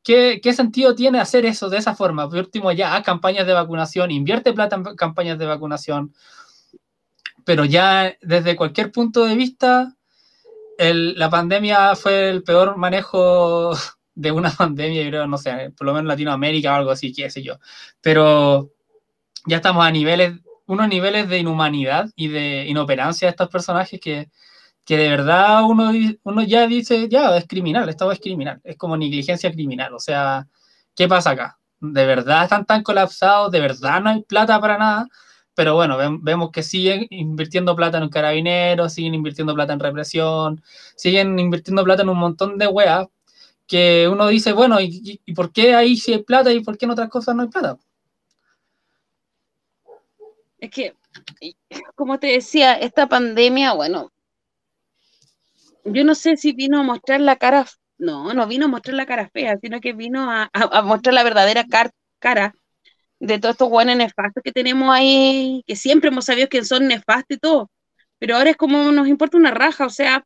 ¿qué, 0.02 0.40
qué 0.42 0.52
sentido 0.52 0.94
tiene 0.94 1.20
hacer 1.20 1.46
eso 1.46 1.68
de 1.68 1.78
esa 1.78 1.94
forma? 1.94 2.28
Por 2.28 2.38
último, 2.38 2.72
ya 2.72 2.94
haz 2.96 3.04
campañas 3.04 3.46
de 3.46 3.52
vacunación, 3.52 4.10
invierte 4.10 4.52
plata 4.52 4.76
en 4.76 4.84
campañas 4.96 5.38
de 5.38 5.46
vacunación. 5.46 6.14
Pero 7.44 7.64
ya 7.64 8.14
desde 8.20 8.56
cualquier 8.56 8.92
punto 8.92 9.24
de 9.24 9.34
vista, 9.34 9.96
el, 10.78 11.18
la 11.18 11.30
pandemia 11.30 11.94
fue 11.96 12.30
el 12.30 12.42
peor 12.42 12.76
manejo 12.76 13.72
de 14.14 14.32
una 14.32 14.50
pandemia, 14.56 15.02
yo 15.02 15.08
creo, 15.10 15.26
no 15.26 15.38
sé, 15.38 15.72
por 15.76 15.86
lo 15.86 15.92
menos 15.92 16.04
en 16.04 16.08
Latinoamérica 16.08 16.72
o 16.72 16.76
algo 16.76 16.90
así, 16.90 17.12
qué 17.12 17.30
sé 17.30 17.42
yo. 17.42 17.58
Pero 18.00 18.70
ya 19.46 19.56
estamos 19.56 19.84
a 19.84 19.90
niveles, 19.90 20.34
unos 20.66 20.88
niveles 20.88 21.28
de 21.28 21.38
inhumanidad 21.38 22.10
y 22.16 22.28
de 22.28 22.66
inoperancia 22.68 23.26
de 23.26 23.30
estos 23.30 23.48
personajes 23.48 24.00
que, 24.00 24.30
que 24.90 24.96
de 24.96 25.08
verdad 25.08 25.62
uno, 25.62 25.92
uno 26.24 26.42
ya 26.42 26.66
dice, 26.66 27.08
ya, 27.08 27.36
es 27.36 27.46
criminal, 27.46 27.88
esto 27.88 28.10
es 28.10 28.18
criminal, 28.18 28.60
es 28.64 28.76
como 28.76 28.96
negligencia 28.96 29.52
criminal. 29.52 29.94
O 29.94 30.00
sea, 30.00 30.48
¿qué 30.96 31.06
pasa 31.06 31.30
acá? 31.30 31.60
¿De 31.78 32.04
verdad 32.04 32.42
están 32.42 32.66
tan 32.66 32.82
colapsados? 32.82 33.52
¿De 33.52 33.60
verdad 33.60 34.00
no 34.00 34.10
hay 34.10 34.22
plata 34.24 34.60
para 34.60 34.78
nada? 34.78 35.08
Pero 35.54 35.76
bueno, 35.76 35.96
vemos 36.22 36.50
que 36.50 36.64
siguen 36.64 37.06
invirtiendo 37.10 37.76
plata 37.76 37.98
en 37.98 38.02
un 38.02 38.08
carabinero, 38.10 38.88
siguen 38.88 39.14
invirtiendo 39.14 39.54
plata 39.54 39.74
en 39.74 39.78
represión, 39.78 40.60
siguen 40.96 41.38
invirtiendo 41.38 41.84
plata 41.84 42.02
en 42.02 42.08
un 42.08 42.18
montón 42.18 42.58
de 42.58 42.66
weas 42.66 43.06
que 43.68 44.08
uno 44.08 44.26
dice, 44.26 44.52
bueno, 44.52 44.80
¿y, 44.80 45.20
y 45.24 45.34
por 45.34 45.52
qué 45.52 45.76
ahí 45.76 45.96
sí 45.96 46.14
hay 46.14 46.24
plata 46.24 46.52
y 46.52 46.64
por 46.64 46.76
qué 46.76 46.86
en 46.86 46.90
otras 46.90 47.10
cosas 47.10 47.36
no 47.36 47.42
hay 47.42 47.48
plata? 47.48 47.78
Es 50.58 50.68
que, 50.68 50.96
como 51.94 52.18
te 52.18 52.26
decía, 52.26 52.74
esta 52.74 53.08
pandemia, 53.08 53.72
bueno, 53.74 54.10
yo 55.84 56.04
no 56.04 56.14
sé 56.14 56.36
si 56.36 56.52
vino 56.52 56.78
a 56.80 56.82
mostrar 56.82 57.20
la 57.20 57.36
cara, 57.36 57.66
no, 57.98 58.34
no 58.34 58.46
vino 58.46 58.66
a 58.66 58.68
mostrar 58.68 58.94
la 58.96 59.06
cara 59.06 59.30
fea, 59.32 59.58
sino 59.60 59.80
que 59.80 59.92
vino 59.92 60.30
a, 60.30 60.50
a 60.52 60.82
mostrar 60.82 61.14
la 61.14 61.22
verdadera 61.24 61.64
car 61.66 61.90
cara 62.18 62.54
de 63.18 63.38
todos 63.38 63.54
estos 63.54 63.70
buenos 63.70 63.96
nefastos 63.96 64.42
que 64.42 64.52
tenemos 64.52 64.90
ahí, 64.94 65.62
que 65.66 65.76
siempre 65.76 66.08
hemos 66.08 66.24
sabido 66.24 66.48
que 66.48 66.64
son 66.64 66.88
nefastos 66.88 67.36
y 67.36 67.40
todo, 67.40 67.70
pero 68.18 68.36
ahora 68.36 68.50
es 68.50 68.56
como 68.56 68.92
nos 68.92 69.08
importa 69.08 69.36
una 69.36 69.50
raja, 69.50 69.86
o 69.86 69.90
sea, 69.90 70.24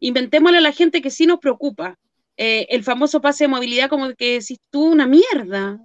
inventémosle 0.00 0.58
a 0.58 0.60
la 0.60 0.72
gente 0.72 1.02
que 1.02 1.10
sí 1.10 1.26
nos 1.26 1.38
preocupa. 1.40 1.96
Eh, 2.38 2.66
el 2.70 2.84
famoso 2.84 3.20
pase 3.22 3.44
de 3.44 3.48
movilidad, 3.48 3.88
como 3.88 4.12
que 4.14 4.34
decís 4.40 4.58
tú, 4.70 4.84
una 4.92 5.06
mierda. 5.06 5.78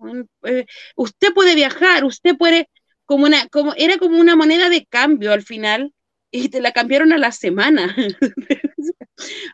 Eh, 0.44 0.66
usted 0.96 1.34
puede 1.34 1.56
viajar, 1.56 2.04
usted 2.04 2.36
puede, 2.38 2.68
como 3.06 3.25
una, 3.25 3.48
como, 3.48 3.74
era 3.78 3.98
como 3.98 4.20
una 4.20 4.36
moneda 4.36 4.70
de 4.70 4.86
cambio 4.86 5.32
al 5.34 5.44
final, 5.44 5.94
y 6.32 6.50
te 6.50 6.62
la 6.62 6.72
cambiaron 6.74 7.13
a 7.13 7.18
la 7.18 7.32
semana. 7.32 7.96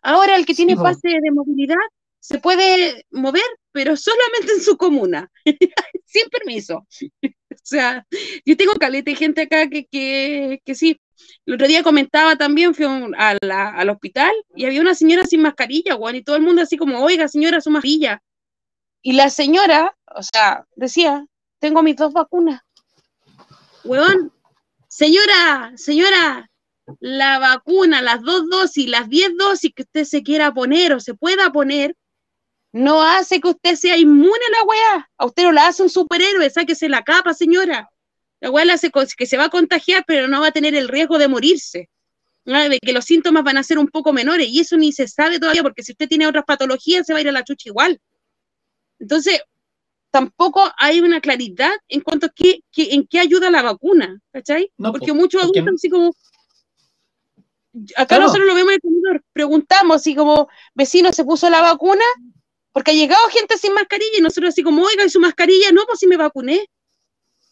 Ahora 0.03 0.35
el 0.35 0.45
que 0.45 0.53
tiene 0.53 0.73
Sí, 0.75 0.79
pase 0.83 1.07
de 1.09 1.31
movilidad 1.31 1.75
se 2.19 2.39
puede 2.39 3.05
mover, 3.11 3.43
pero 3.71 3.95
solamente 3.95 4.53
en 4.53 4.61
su 4.61 4.77
comuna, 4.77 5.31
sin 6.05 6.29
permiso. 6.29 6.85
O 7.49 7.69
sea, 7.69 8.05
yo 8.45 8.55
tengo 8.55 8.71
caleta 8.75 9.11
de 9.11 9.17
gente 9.17 9.41
acá 9.41 9.67
que, 9.69 9.85
que, 9.91 10.61
que 10.63 10.73
sí. 10.73 10.97
El 11.45 11.55
otro 11.55 11.67
día 11.67 11.83
comentaba 11.83 12.37
también, 12.37 12.73
fui 12.73 12.85
a 12.85 12.89
un- 12.89 13.13
a 13.15 13.35
la- 13.41 13.71
al 13.71 13.89
hospital 13.89 14.31
y 14.55 14.63
había 14.65 14.79
una 14.79 14.95
señora 14.95 15.25
sin 15.25 15.41
mascarilla, 15.41 15.97
weón, 15.97 16.15
y 16.15 16.23
todo 16.23 16.37
el 16.37 16.43
mundo 16.43 16.61
así 16.61 16.77
como, 16.77 17.03
oiga, 17.03 17.27
señora, 17.27 17.59
su 17.59 17.69
mascarilla. 17.69 18.21
Y 19.01 19.13
la 19.13 19.29
señora, 19.29 19.97
o 20.15 20.23
sea, 20.23 20.65
decía, 20.77 21.25
tengo 21.59 21.83
mis 21.83 21.97
dos 21.97 22.13
vacunas. 22.13 22.61
Weón, 23.83 24.31
señora, 24.87 25.73
señora, 25.75 26.49
la 26.99 27.39
vacuna, 27.39 28.01
las 28.01 28.21
dos 28.21 28.49
dosis, 28.49 28.87
las 28.89 29.09
diez 29.09 29.31
dosis 29.37 29.71
que 29.75 29.83
usted 29.83 30.03
se 30.05 30.23
quiera 30.23 30.53
poner 30.53 30.93
o 30.93 30.99
se 30.99 31.13
pueda 31.13 31.51
poner, 31.51 31.95
no 32.71 33.01
hace 33.03 33.39
que 33.41 33.49
usted 33.49 33.75
sea 33.75 33.97
inmune 33.97 34.29
a 34.29 34.57
la 34.59 34.63
weá. 34.63 35.09
A 35.17 35.25
usted 35.25 35.43
no 35.43 35.51
la 35.51 35.67
hace 35.67 35.83
un 35.83 35.89
superhéroe, 35.89 36.49
sáquese 36.49 36.89
la 36.89 37.03
capa, 37.03 37.33
señora. 37.33 37.89
La 38.39 38.51
weá 38.51 38.65
la 38.65 38.73
hace 38.73 38.91
que 39.17 39.25
se 39.25 39.37
va 39.37 39.45
a 39.45 39.49
contagiar, 39.49 40.03
pero 40.05 40.27
no 40.27 40.41
va 40.41 40.47
a 40.47 40.51
tener 40.51 40.75
el 40.75 40.87
riesgo 40.87 41.17
de 41.17 41.27
morirse. 41.27 41.89
¿no? 42.45 42.69
De 42.69 42.79
que 42.79 42.93
los 42.93 43.03
síntomas 43.05 43.43
van 43.43 43.57
a 43.57 43.63
ser 43.63 43.77
un 43.77 43.87
poco 43.87 44.13
menores. 44.13 44.47
Y 44.47 44.59
eso 44.59 44.77
ni 44.77 44.91
se 44.93 45.07
sabe 45.07 45.39
todavía, 45.39 45.63
porque 45.63 45.83
si 45.83 45.91
usted 45.93 46.07
tiene 46.07 46.27
otras 46.27 46.45
patologías, 46.45 47.05
se 47.05 47.13
va 47.13 47.19
a 47.19 47.21
ir 47.21 47.29
a 47.29 47.33
la 47.33 47.43
chucha 47.43 47.69
igual. 47.69 47.99
Entonces, 48.99 49.41
tampoco 50.11 50.71
hay 50.77 51.01
una 51.01 51.19
claridad 51.19 51.71
en 51.87 52.01
cuanto 52.01 52.27
a 52.27 52.29
qué, 52.29 52.61
qué- 52.71 52.93
en 52.93 53.05
qué 53.07 53.19
ayuda 53.19 53.51
la 53.51 53.61
vacuna, 53.61 54.19
¿cachai? 54.31 54.71
No, 54.77 54.91
porque 54.91 55.07
po, 55.07 55.15
muchos 55.15 55.41
porque 55.43 55.59
adultos 55.59 55.79
así 55.79 55.89
como... 55.89 56.13
Acá 57.95 58.07
Claro. 58.07 58.23
nosotros 58.23 58.47
lo 58.47 58.55
vemos 58.55 58.69
en 58.71 58.75
el 58.75 58.81
comedor, 58.81 59.23
preguntamos 59.33 59.97
así 59.97 60.15
como, 60.15 60.49
vecino, 60.73 61.11
¿se 61.11 61.23
puso 61.23 61.49
la 61.49 61.61
vacuna? 61.61 62.03
Porque 62.71 62.91
ha 62.91 62.93
llegado 62.93 63.27
gente 63.29 63.57
sin 63.57 63.73
mascarilla 63.73 64.17
y 64.17 64.21
nosotros 64.21 64.49
así 64.49 64.63
como, 64.63 64.83
oiga, 64.83 65.03
¿y 65.05 65.09
su 65.09 65.19
mascarilla? 65.19 65.71
No, 65.71 65.83
pues 65.87 65.99
sí 65.99 66.07
me 66.07 66.17
vacuné. 66.17 66.67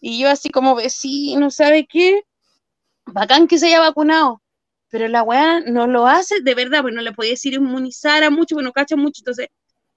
Y 0.02 0.20
yo 0.20 0.30
así 0.30 0.50
como, 0.50 0.76
vecino, 0.76 1.50
¿sabe 1.50 1.88
qué? 1.90 2.24
Bacán 3.06 3.48
que 3.48 3.58
se 3.58 3.68
haya 3.68 3.80
vacunado. 3.80 4.42
Pero 4.90 5.08
la 5.08 5.24
weá 5.24 5.62
no 5.62 5.88
lo 5.88 6.08
hace 6.08 6.42
de 6.42 6.56
verdad, 6.56 6.82
pues 6.82 6.94
no 6.94 7.02
le 7.02 7.12
podía 7.12 7.32
decir 7.32 7.54
inmunizar 7.54 8.24
a 8.24 8.30
mucho, 8.30 8.56
pues 8.56 8.64
no 8.64 8.72
cacha 8.72 8.96
mucho. 8.96 9.22
Entonces, 9.22 9.48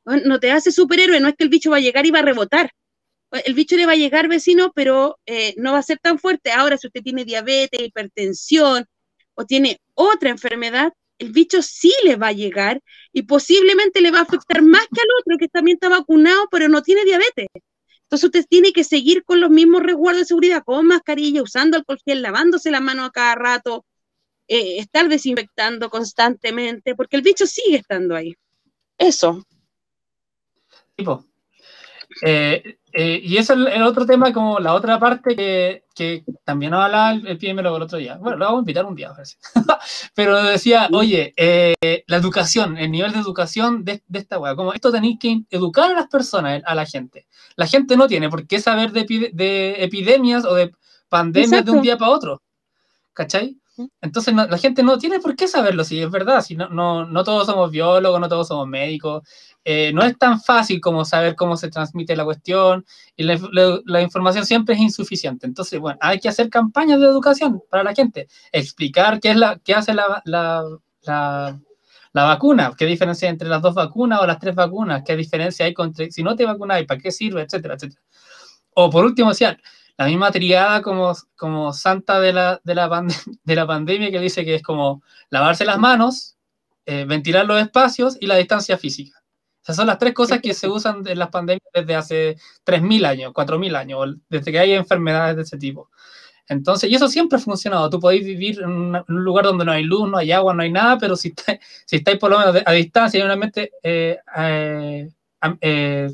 bueno, 0.05 0.23
no 0.25 0.41
te 0.41 0.51
hace 0.51 0.73
superhéroe, 0.73 1.21
no 1.21 1.29
es 1.29 1.35
que 1.37 1.45
el 1.45 1.51
bicho 1.51 1.71
va 1.71 1.77
a 1.77 1.81
llegar 1.81 2.07
y 2.07 2.11
va 2.11 2.21
a 2.21 2.23
rebotar. 2.23 2.71
El 3.31 3.53
bicho 3.53 3.77
le 3.77 3.85
va 3.85 3.93
a 3.93 3.97
llegar, 3.97 4.29
vecino, 4.29 4.73
pero 4.75 5.19
eh, 5.27 5.55
no 5.59 5.73
va 5.73 5.79
a 5.79 5.83
ser 5.83 5.99
tan 5.99 6.19
fuerte. 6.19 6.51
Ahora, 6.51 6.79
si 6.79 6.87
usted 6.87 7.03
tiene 7.03 7.27
diabetes, 7.27 7.81
hipertensión 7.81 8.87
o 9.39 9.45
tiene 9.45 9.81
otra 9.95 10.31
enfermedad, 10.31 10.93
el 11.19 11.31
bicho 11.31 11.63
sí 11.63 11.95
le 12.03 12.17
va 12.17 12.29
a 12.29 12.33
llegar 12.33 12.83
y 13.13 13.23
posiblemente 13.23 14.01
le 14.01 14.11
va 14.11 14.19
a 14.19 14.23
afectar 14.23 14.63
más 14.63 14.83
que 14.93 15.01
al 15.01 15.07
otro 15.21 15.39
que 15.39 15.47
también 15.47 15.77
está 15.77 15.89
vacunado, 15.89 16.49
pero 16.51 16.69
no 16.69 16.83
tiene 16.83 17.05
diabetes. 17.05 17.47
Entonces 18.03 18.25
usted 18.25 18.47
tiene 18.49 18.73
que 18.73 18.83
seguir 18.83 19.23
con 19.23 19.41
los 19.41 19.51
mismos 19.51 19.85
resguardos 19.85 20.23
de 20.23 20.27
seguridad, 20.27 20.65
con 20.65 20.89
mascarilla, 20.89 21.43
usando 21.43 21.77
alcohol 21.77 22.01
gel, 22.05 22.21
lavándose 22.21 22.73
la 22.73 22.81
mano 22.81 23.05
a 23.05 23.13
cada 23.13 23.37
rato, 23.37 23.87
eh, 24.49 24.79
estar 24.79 25.09
desinfectando 25.09 25.89
constantemente, 25.89 26.97
porque 26.97 27.17
el 27.17 27.23
bicho 27.23 27.47
sigue 27.47 27.77
estando 27.77 28.17
ahí. 28.17 28.35
Eso. 28.97 29.47
tipo. 30.97 31.25
Eh, 32.27 32.78
eh, 32.93 33.21
y 33.23 33.37
eso 33.37 33.53
es 33.53 33.59
el, 33.61 33.69
el 33.69 33.83
otro 33.83 34.07
tema, 34.07 34.33
como 34.33 34.59
la 34.59 34.75
otra 34.75 34.99
parte 34.99 35.37
que, 35.37 35.85
que 35.95 36.25
también 36.45 36.75
hablaba 36.75 37.13
el, 37.13 37.27
el 37.27 37.39
PMLO 37.39 37.77
el 37.77 37.83
otro 37.83 37.99
día. 37.99 38.17
Bueno, 38.17 38.37
lo 38.39 38.45
vamos 38.47 38.59
a 38.59 38.63
invitar 38.63 38.85
un 38.87 38.95
día, 38.95 39.11
parece. 39.13 39.37
Pero 40.15 40.43
decía, 40.43 40.89
oye, 40.93 41.35
eh, 41.37 41.75
la 42.07 42.17
educación, 42.17 42.77
el 42.79 42.91
nivel 42.91 43.13
de 43.13 43.19
educación 43.21 43.85
de, 43.85 44.03
de 44.07 44.19
esta 44.19 44.39
weá, 44.39 44.55
como 44.57 44.73
esto 44.73 44.91
tenéis 44.93 45.19
que 45.19 45.43
educar 45.51 45.91
a 45.91 45.95
las 45.95 46.09
personas, 46.09 46.63
a 46.65 46.75
la 46.75 46.87
gente. 46.87 47.27
La 47.57 47.67
gente 47.67 47.97
no 47.97 48.07
tiene 48.07 48.29
por 48.29 48.47
qué 48.47 48.61
saber 48.61 48.93
de, 48.93 49.31
de 49.33 49.85
epidemias 49.85 50.45
o 50.45 50.55
de 50.55 50.73
pandemias 51.09 51.65
de 51.65 51.71
un 51.71 51.79
Exacto. 51.79 51.83
día 51.83 51.97
para 51.99 52.11
otro. 52.13 52.43
¿Cachai? 53.13 53.57
Entonces 54.01 54.35
no- 54.35 54.47
la 54.47 54.59
gente 54.59 54.83
no 54.83 54.99
tiene 54.99 55.21
por 55.21 55.37
qué 55.37 55.47
saberlo, 55.47 55.85
si 55.85 56.01
es 56.03 56.11
verdad, 56.11 56.43
si 56.43 56.57
no, 56.57 56.69
no, 56.69 57.07
no 57.07 57.23
todos 57.25 57.47
somos 57.47 57.71
biólogos, 57.71 58.21
no 58.21 58.29
todos 58.29 58.49
somos 58.49 58.67
médicos, 58.67 59.23
eh, 59.71 59.93
no 59.93 60.03
es 60.03 60.17
tan 60.17 60.41
fácil 60.41 60.81
como 60.81 61.05
saber 61.05 61.37
cómo 61.37 61.55
se 61.59 61.69
transmite 61.69 62.17
la 62.17 62.25
cuestión 62.25 62.87
y 63.15 63.25
la, 63.25 64.01
información 64.01 64.47
siempre 64.47 64.75
es 64.75 64.81
insuficiente. 64.81 65.47
Entonces, 65.47 65.79
bueno, 65.79 65.99
hay 66.01 66.21
que 66.21 66.31
hacer 66.31 66.49
campañas 66.49 66.99
de 66.99 67.05
educación 67.05 67.63
para 67.69 67.83
la 67.83 67.95
gente, 67.95 68.29
explicar 68.51 69.21
qué 69.21 69.33
es 69.33 69.37
la, 69.37 69.59
qué 69.63 69.75
hace 69.75 69.93
la, 69.93 70.23
la, 70.25 70.65
la, 71.03 71.61
vacuna, 72.15 72.73
qué 72.79 72.87
diferencia 72.87 73.29
hay 73.29 73.33
entre 73.33 73.51
las 73.51 73.61
dos 73.61 73.75
vacunas 73.75 74.23
o 74.23 74.27
las 74.27 74.39
tres 74.39 74.55
vacunas, 74.55 75.03
qué 75.05 75.15
diferencia 75.17 75.67
hay 75.67 75.75
con, 75.75 75.95
si 75.95 76.23
no 76.23 76.35
te 76.35 76.47
vacunas 76.47 76.83
para 76.85 76.99
qué 76.99 77.13
sirve, 77.13 77.43
etcétera, 77.43 77.75
etcétera. 77.75 78.01
O 78.73 78.89
por 78.89 79.05
último, 79.05 79.29
decía, 79.29 79.59
la 79.99 80.07
misma 80.07 80.31
triada 80.31 80.81
como, 80.81 81.13
como 81.37 81.75
santa 81.75 82.21
de 82.21 82.33
la, 82.33 82.59
de, 82.65 82.75
la 82.75 82.89
de 83.45 83.55
la 83.55 83.67
pandemia 83.67 84.11
que 84.11 84.19
dice 84.19 84.47
que 84.47 84.55
es 84.55 84.63
como 84.63 85.03
lavarse 85.29 85.67
las 85.67 85.79
manos, 85.79 86.39
eh, 86.87 87.05
ventilar 87.07 87.45
los 87.45 87.61
espacios 87.61 88.17
y 88.19 88.27
la 88.27 88.37
distancia 88.37 88.79
física. 88.79 89.19
Esas 89.63 89.77
son 89.77 89.87
las 89.87 89.99
tres 89.99 90.15
cosas 90.15 90.41
que 90.41 90.55
se 90.55 90.69
usan 90.69 91.07
en 91.07 91.19
las 91.19 91.29
pandemias 91.31 91.63
desde 91.75 91.95
hace 91.95 92.37
3.000 92.65 93.05
años, 93.05 93.33
4.000 93.35 93.75
años, 93.77 94.01
o 94.03 94.15
desde 94.29 94.53
que 94.53 94.59
hay 94.59 94.73
enfermedades 94.73 95.37
de 95.37 95.43
ese 95.43 95.59
tipo. 95.59 95.91
Entonces, 96.49 96.91
y 96.91 96.95
eso 96.95 97.09
siempre 97.09 97.39
ha 97.39 97.41
funcionado. 97.43 97.91
Tú 97.91 98.01
podéis 98.01 98.25
vivir 98.25 98.61
en, 98.61 98.71
un 98.97 99.25
lugar 99.25 99.45
donde 99.45 99.65
no 99.65 99.73
hay 99.73 99.85
luz, 99.85 100.09
no 100.11 100.17
hay 100.19 100.33
agua, 100.33 100.55
no 100.55 100.63
hay 100.63 100.73
nada, 100.73 100.99
pero 100.99 101.17
si, 101.17 101.29
está- 101.29 101.59
si 101.87 101.97
estáis 101.97 102.19
por 102.19 102.31
lo 102.31 102.39
menos 102.39 102.57
a 102.65 102.73
distancia 102.73 103.21
y 103.21 103.23
un 103.23 103.31
ambiente 103.31 103.73
eh, 103.83 104.19
eh, 104.37 105.09
am- 105.41 105.59
eh, 105.61 106.11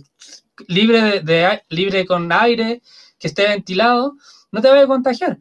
libre, 0.68 1.20
de, 1.20 1.62
libre 1.68 2.06
con 2.06 2.30
aire, 2.32 2.82
que 3.18 3.28
esté 3.28 3.48
ventilado, 3.48 4.14
no 4.52 4.60
te 4.60 4.68
vaya 4.68 4.84
a 4.84 4.86
contagiar. 4.88 5.38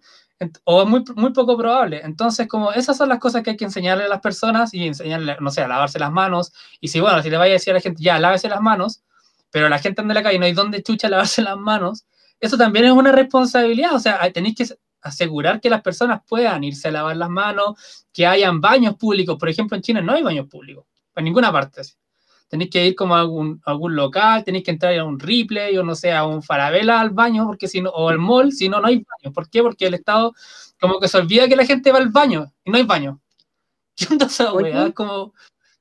O 0.64 0.84
es 0.84 0.88
muy, 0.88 1.04
muy 1.16 1.34
poco 1.34 1.58
probable. 1.58 2.02
Entonces, 2.04 2.48
como 2.48 2.72
esas 2.72 2.98
son 2.98 3.10
las 3.10 3.20
cosas 3.20 3.44
que 3.44 3.52
hay 3.52 3.58
que 3.58 3.66
enseñarle 3.66 4.06
a 4.06 4.08
las 4.08 4.22
personas 4.22 4.74
y 4.74 4.88
enseñarle, 4.88 5.38
no 5.40 5.52
sé, 5.52 5.62
a 5.62 5.68
lavarse 5.68 6.00
las 6.00 6.12
manos. 6.12 6.54
Y 6.80 6.88
si, 6.90 7.00
bueno, 7.00 7.22
si 7.22 7.30
le 7.30 7.38
vaya 7.38 7.52
a 7.52 7.54
decir 7.54 7.72
a 7.72 7.76
la 7.76 7.82
gente, 7.82 8.04
ya, 8.04 8.20
lávese 8.20 8.50
las 8.50 8.62
manos, 8.62 9.04
pero 9.52 9.70
la 9.70 9.80
gente 9.80 10.02
anda 10.02 10.14
en 10.14 10.16
la 10.16 10.24
calle 10.24 10.36
y 10.36 10.40
no 10.40 10.46
hay 10.46 10.54
dónde 10.54 10.84
chucha 10.84 11.10
lavarse 11.10 11.42
las 11.42 11.58
manos, 11.58 12.06
eso 12.40 12.58
también 12.58 12.86
es 12.86 12.92
una 12.92 13.12
responsabilidad. 13.12 13.94
O 13.94 14.00
sea, 14.00 14.20
tenéis 14.32 14.56
que 14.56 14.66
asegurar 15.02 15.62
que 15.62 15.70
las 15.70 15.82
personas 15.82 16.22
puedan 16.28 16.64
irse 16.64 16.88
a 16.88 16.92
lavar 16.92 17.18
las 17.18 17.30
manos, 17.30 18.06
que 18.12 18.26
hayan 18.26 18.62
baños 18.62 18.96
públicos. 18.96 19.38
Por 19.38 19.50
ejemplo, 19.50 19.76
en 19.76 19.84
China 19.84 20.02
no 20.02 20.14
hay 20.14 20.24
baños 20.24 20.48
públicos, 20.48 20.86
en 21.16 21.26
ninguna 21.26 21.52
parte. 21.52 21.82
Tenéis 22.54 22.70
que 22.70 22.86
ir 22.86 22.96
como 22.96 23.16
a 23.16 23.20
algún, 23.22 23.60
algún 23.66 23.96
local, 23.96 24.44
tenéis 24.44 24.64
que 24.64 24.70
entrar 24.70 24.96
a 24.96 25.04
un 25.04 25.20
Ripley 25.20 25.76
o 25.76 25.84
no 25.84 25.96
sé, 25.96 26.12
a 26.12 26.24
un 26.24 26.44
Farabela 26.44 27.02
al 27.02 27.10
baño, 27.10 27.48
porque 27.48 27.68
si 27.68 27.82
no, 27.82 27.90
o 27.90 28.10
al 28.10 28.20
mall, 28.20 28.52
si 28.52 28.70
no, 28.70 28.80
no 28.80 28.86
hay 28.86 28.98
baño. 28.98 29.34
¿Por 29.34 29.50
qué? 29.50 29.64
Porque 29.64 29.88
el 29.88 29.96
Estado 29.96 30.36
como 30.80 31.00
que 31.00 31.08
se 31.08 31.18
olvida 31.18 31.48
que 31.48 31.56
la 31.56 31.66
gente 31.66 31.92
va 31.92 31.98
al 31.98 32.10
baño 32.10 32.54
y 32.64 32.70
no 32.70 32.78
hay 32.78 32.84
baño. 32.84 33.20
¿Qué 33.96 34.06
onda 34.08 34.28
esa 34.28 34.54
weá? 34.54 34.92
Como, 34.92 35.34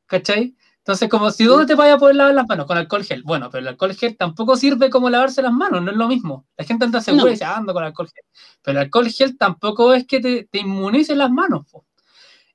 ¿cachai? 0.06 0.56
Entonces, 0.78 1.10
como 1.10 1.30
si 1.30 1.44
dónde 1.44 1.66
te 1.66 1.74
vayas 1.74 1.96
a 1.96 1.98
poder 1.98 2.16
lavar 2.16 2.34
las 2.36 2.48
manos 2.48 2.64
con 2.64 2.78
alcohol 2.78 3.04
gel. 3.04 3.22
Bueno, 3.22 3.50
pero 3.50 3.60
el 3.60 3.68
alcohol 3.68 3.94
gel 3.94 4.16
tampoco 4.16 4.56
sirve 4.56 4.88
como 4.88 5.10
lavarse 5.10 5.42
las 5.42 5.52
manos, 5.52 5.82
no 5.82 5.90
es 5.90 5.96
lo 5.98 6.08
mismo. 6.08 6.46
La 6.56 6.64
gente 6.64 6.86
anda 6.86 7.02
segura 7.02 7.28
y 7.28 7.32
dice, 7.32 7.44
ando 7.44 7.74
con 7.74 7.84
alcohol 7.84 8.08
gel. 8.08 8.24
Pero 8.62 8.78
el 8.78 8.84
alcohol 8.86 9.10
gel 9.10 9.36
tampoco 9.36 9.92
es 9.92 10.06
que 10.06 10.20
te, 10.20 10.44
te 10.44 10.60
inmunice 10.60 11.14
las 11.16 11.30
manos. 11.30 11.66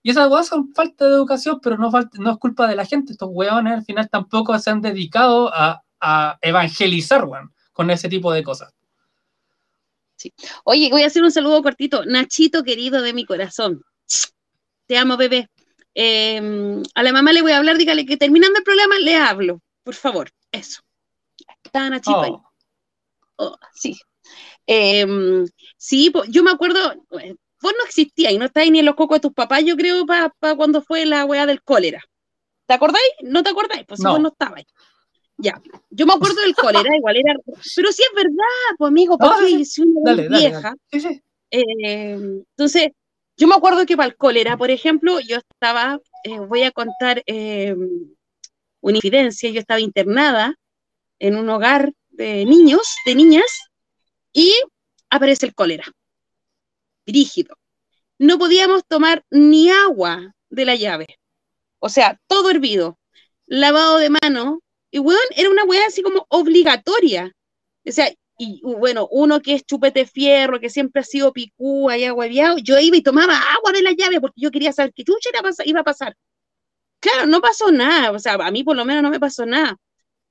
Y 0.08 0.12
esas 0.12 0.30
cosas 0.30 0.48
son 0.48 0.74
falta 0.74 1.04
de 1.04 1.12
educación, 1.16 1.60
pero 1.62 1.78
no, 1.78 1.92
falta, 1.92 2.18
no 2.22 2.32
es 2.32 2.38
culpa 2.38 2.66
de 2.66 2.78
la 2.78 2.86
gente. 2.86 3.12
Estos 3.12 3.28
hueones 3.30 3.74
al 3.74 3.84
final 3.84 4.10
tampoco 4.10 4.58
se 4.58 4.70
han 4.70 4.80
dedicado 4.80 5.54
a, 5.54 5.84
a 6.00 6.38
evangelizar, 6.42 7.26
weón, 7.26 7.54
con 7.74 7.90
ese 7.92 8.08
tipo 8.08 8.32
de 8.32 8.42
cosas. 8.42 8.74
Sí. 10.16 10.34
Oye, 10.64 10.90
voy 10.92 11.04
a 11.04 11.08
hacer 11.08 11.24
un 11.24 11.32
saludo 11.32 11.62
cortito. 11.62 12.06
Nachito, 12.06 12.64
querido 12.64 13.02
de 13.02 13.12
mi 13.12 13.26
corazón. 13.26 13.84
Te 14.86 14.98
amo, 14.98 15.18
bebé. 15.18 15.50
Em, 15.94 16.82
a 16.96 17.04
la 17.04 17.12
mamá 17.12 17.34
le 17.34 17.42
voy 17.42 17.52
a 17.52 17.58
hablar, 17.58 17.78
dígale 17.78 18.06
que 18.06 18.16
terminando 18.16 18.60
el 18.60 18.64
programa 18.64 18.98
le 19.00 19.18
hablo, 19.18 19.62
por 19.84 19.96
favor. 19.96 20.32
Eso. 20.54 20.84
Está 21.66 21.90
Nachito 21.90 22.22
ahí. 22.22 22.32
Oh, 22.32 23.48
oh 23.48 23.58
sí. 23.74 24.00
Em, 24.68 25.46
sí, 25.76 26.14
yo 26.30 26.44
me 26.44 26.52
acuerdo, 26.52 26.80
vos 27.62 27.74
no 27.78 27.86
existías 27.86 28.34
y 28.34 28.38
no 28.38 28.46
estáis 28.46 28.72
ni 28.72 28.80
en 28.80 28.86
los 28.86 28.96
cocos 28.96 29.18
de 29.18 29.22
tus 29.22 29.34
papás, 29.34 29.64
yo 29.64 29.76
creo, 29.76 30.06
para 30.06 30.32
cuando 30.56 30.82
fue 30.82 31.06
la 31.06 31.26
weá 31.26 31.46
del 31.46 31.62
cólera. 31.64 32.04
¿Te 32.66 32.74
acordáis? 32.74 33.08
¿No 33.24 33.44
te 33.44 33.50
acordáis? 33.50 33.86
Pues 33.88 34.00
no. 34.02 34.12
vos 34.12 34.20
no 34.20 34.30
estabais. 34.30 34.68
Ya, 35.38 35.62
yo 35.92 36.06
me 36.06 36.14
acuerdo 36.14 36.42
del 36.42 36.56
cólera, 36.56 36.96
igual 36.96 37.18
era. 37.18 37.36
Pero 37.76 37.92
sí 37.92 38.02
es 38.02 38.16
verdad, 38.16 38.76
pues 38.78 38.90
amigo, 38.90 39.18
porque 39.18 39.66
si 39.66 39.84
una 39.84 40.14
vieja. 40.14 40.76
Eh, 41.52 42.14
entonces, 42.14 42.90
yo 43.38 43.48
me 43.48 43.56
acuerdo 43.56 43.86
que 43.86 43.96
para 43.96 44.10
el 44.10 44.18
cólera, 44.18 44.58
por 44.58 44.72
ejemplo, 44.72 45.20
yo 45.20 45.38
estaba, 45.38 46.00
eh, 46.24 46.40
voy 46.40 46.64
a 46.64 46.72
contar 46.72 47.22
eh, 47.28 47.76
una 48.82 48.98
infidencia, 48.98 49.50
yo 49.52 49.60
estaba 49.60 49.80
internada 49.80 50.56
en 51.20 51.36
un 51.36 51.50
hogar 51.50 51.94
de 52.10 52.46
niños, 52.46 52.96
de 53.06 53.16
niñas, 53.16 53.70
y 54.34 54.54
aparece 55.10 55.46
el 55.46 55.54
cólera. 55.54 55.86
No 58.20 58.38
podíamos 58.38 58.86
tomar 58.88 59.24
ni 59.30 59.70
agua 59.70 60.34
de 60.50 60.66
la 60.66 60.76
llave. 60.76 61.08
O 61.80 61.90
sea, 61.90 62.20
todo 62.28 62.50
hervido. 62.50 62.98
Lavado 63.46 63.98
de 63.98 64.10
mano. 64.10 64.62
Y, 64.92 65.00
weón, 65.00 65.20
era 65.36 65.50
una 65.50 65.64
weá 65.66 65.88
así 65.88 66.02
como 66.02 66.26
obligatoria. 66.30 67.32
O 67.86 67.92
sea, 67.92 68.12
y 68.38 68.62
bueno, 68.64 69.08
uno 69.12 69.42
que 69.42 69.56
es 69.56 69.64
chupete 69.66 70.06
fierro, 70.06 70.60
que 70.60 70.70
siempre 70.70 71.02
ha 71.02 71.06
sido 71.06 71.34
picúa 71.34 71.98
y 71.98 72.06
aguaviado, 72.06 72.58
yo 72.60 72.80
iba 72.80 72.98
y 72.98 73.02
tomaba 73.02 73.38
agua 73.38 73.72
de 73.72 73.82
la 73.82 73.92
llave 73.94 74.22
porque 74.22 74.42
yo 74.42 74.52
quería 74.52 74.72
saber 74.72 74.94
qué 74.94 75.04
chucha 75.04 75.30
iba 75.66 75.80
a 75.80 75.84
pasar. 75.84 76.16
Claro, 77.00 77.28
no 77.28 77.42
pasó 77.42 77.72
nada, 77.72 78.12
o 78.12 78.20
sea, 78.20 78.34
a 78.34 78.52
mí 78.52 78.64
por 78.64 78.76
lo 78.76 78.86
menos 78.86 79.04
no 79.04 79.10
me 79.10 79.20
pasó 79.20 79.46
nada, 79.46 79.78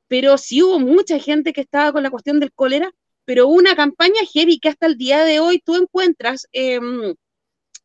pero 0.08 0.38
sí 0.38 0.62
hubo 0.62 0.78
mucha 0.80 1.18
gente 1.18 1.52
que 1.52 1.62
estaba 1.62 1.92
con 1.92 2.02
la 2.02 2.10
cuestión 2.10 2.40
del 2.40 2.52
cólera, 2.52 2.90
pero 3.26 3.48
una 3.48 3.76
campaña 3.76 4.20
heavy 4.32 4.58
que 4.60 4.70
hasta 4.70 4.86
el 4.86 4.96
día 4.96 5.24
de 5.24 5.40
hoy 5.40 5.60
tú 5.60 5.76
encuentras, 5.76 6.48
em, 6.52 7.14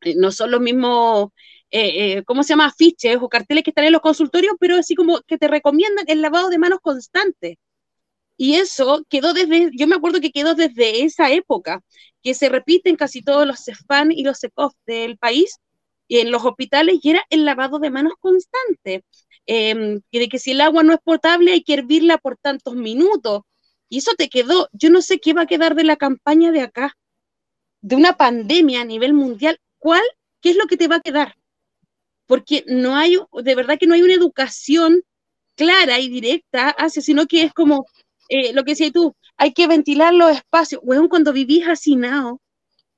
eh, 0.02 0.16
no 0.18 0.32
son 0.32 0.52
los 0.52 0.62
mismos, 0.62 1.30
eh, 1.72 2.18
eh, 2.20 2.24
¿cómo 2.26 2.44
se 2.44 2.50
llama? 2.50 2.68
Afiches 2.68 3.18
o 3.22 3.30
carteles 3.30 3.64
que 3.64 3.72
están 3.72 3.86
en 3.86 3.94
los 3.94 4.02
consultorios, 4.02 4.56
pero 4.60 4.78
así 4.78 4.96
como 4.96 5.22
que 5.28 5.38
te 5.38 5.48
recomiendan 5.48 6.06
el 6.08 6.22
lavado 6.22 6.50
de 6.50 6.60
manos 6.60 6.80
constante. 6.82 7.60
Y 8.38 8.56
eso 8.56 9.06
quedó 9.10 9.34
desde, 9.34 9.72
yo 9.74 9.88
me 9.88 9.96
acuerdo 9.96 10.22
que 10.22 10.32
quedó 10.32 10.56
desde 10.56 11.04
esa 11.04 11.32
época, 11.32 11.84
que 12.24 12.34
se 12.34 12.50
repite 12.50 12.90
en 12.90 12.96
casi 12.96 13.22
todos 13.22 13.48
los 13.48 13.64
CEFAN 13.64 14.12
y 14.12 14.24
los 14.24 14.40
CECOF 14.40 14.74
del 14.86 15.18
país, 15.18 15.58
y 16.08 16.20
en 16.20 16.32
los 16.32 16.44
hospitales, 16.46 17.00
y 17.04 17.12
era 17.12 17.26
el 17.30 17.46
lavado 17.46 17.80
de 17.80 17.92
manos 17.92 18.14
constante. 18.20 19.04
Eh, 19.48 20.00
de 20.12 20.30
que 20.30 20.40
si 20.40 20.52
el 20.52 20.62
agua 20.62 20.84
no 20.84 20.94
es 20.94 21.00
potable 21.04 21.52
hay 21.52 21.64
que 21.64 21.74
hervirla 21.74 22.18
por 22.18 22.38
tantos 22.38 22.76
minutos. 22.76 23.42
Y 23.92 23.98
eso 23.98 24.14
te 24.18 24.30
quedó, 24.30 24.70
yo 24.72 24.90
no 24.90 25.02
sé 25.02 25.20
qué 25.20 25.34
va 25.34 25.42
a 25.42 25.46
quedar 25.46 25.76
de 25.76 25.84
la 25.84 25.98
campaña 25.98 26.54
de 26.54 26.62
acá, 26.62 26.98
de 27.82 27.98
una 27.98 28.16
pandemia 28.16 28.80
a 28.80 28.86
nivel 28.86 29.12
mundial. 29.12 29.60
¿Cuál? 29.80 30.02
¿Qué 30.40 30.52
es 30.52 30.56
lo 30.56 30.66
que 30.68 30.78
te 30.78 30.88
va 30.88 30.96
a 30.96 31.02
quedar? 31.02 31.36
Porque 32.26 32.64
no 32.68 32.96
hay, 32.96 33.18
de 33.44 33.54
verdad 33.54 33.78
que 33.78 33.88
no 33.88 33.94
hay 33.94 34.02
una 34.02 34.14
educación 34.14 35.04
clara 35.58 36.00
y 36.00 36.08
directa 36.08 36.70
hacia, 36.70 37.02
sino 37.02 37.28
que 37.28 37.44
es 37.44 37.54
como, 37.54 37.86
eh, 38.30 38.54
lo 38.54 38.64
que 38.64 38.72
decías 38.72 38.94
tú, 38.94 39.14
hay 39.36 39.52
que 39.52 39.68
ventilar 39.68 40.14
los 40.14 40.32
espacios. 40.32 40.80
Weón, 40.86 41.10
cuando 41.10 41.34
vivís 41.34 41.66
hacinado, 41.66 42.40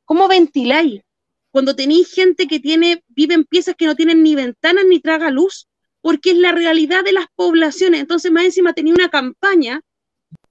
¿cómo 0.06 0.28
ventiláis? 0.28 1.02
Cuando 1.50 1.76
tenéis 1.76 2.14
gente 2.14 2.46
que 2.46 2.60
tiene, 2.60 3.04
vive 3.08 3.34
en 3.34 3.46
piezas 3.46 3.74
que 3.76 3.88
no 3.88 3.96
tienen 3.96 4.22
ni 4.22 4.36
ventanas 4.36 4.86
ni 4.88 5.00
traga 5.00 5.32
luz, 5.32 5.68
porque 6.02 6.30
es 6.30 6.38
la 6.38 6.52
realidad 6.52 7.04
de 7.04 7.14
las 7.14 7.26
poblaciones. 7.36 8.00
Entonces, 8.00 8.32
más 8.32 8.46
encima 8.46 8.74
tenía 8.74 8.94
una 8.94 9.10
campaña 9.10 9.82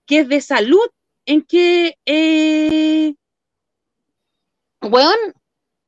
que 0.06 0.20
es 0.20 0.28
de 0.28 0.40
salud, 0.40 0.86
en 1.26 1.42
que, 1.42 1.96
eh, 2.06 3.14
weón, 4.82 5.18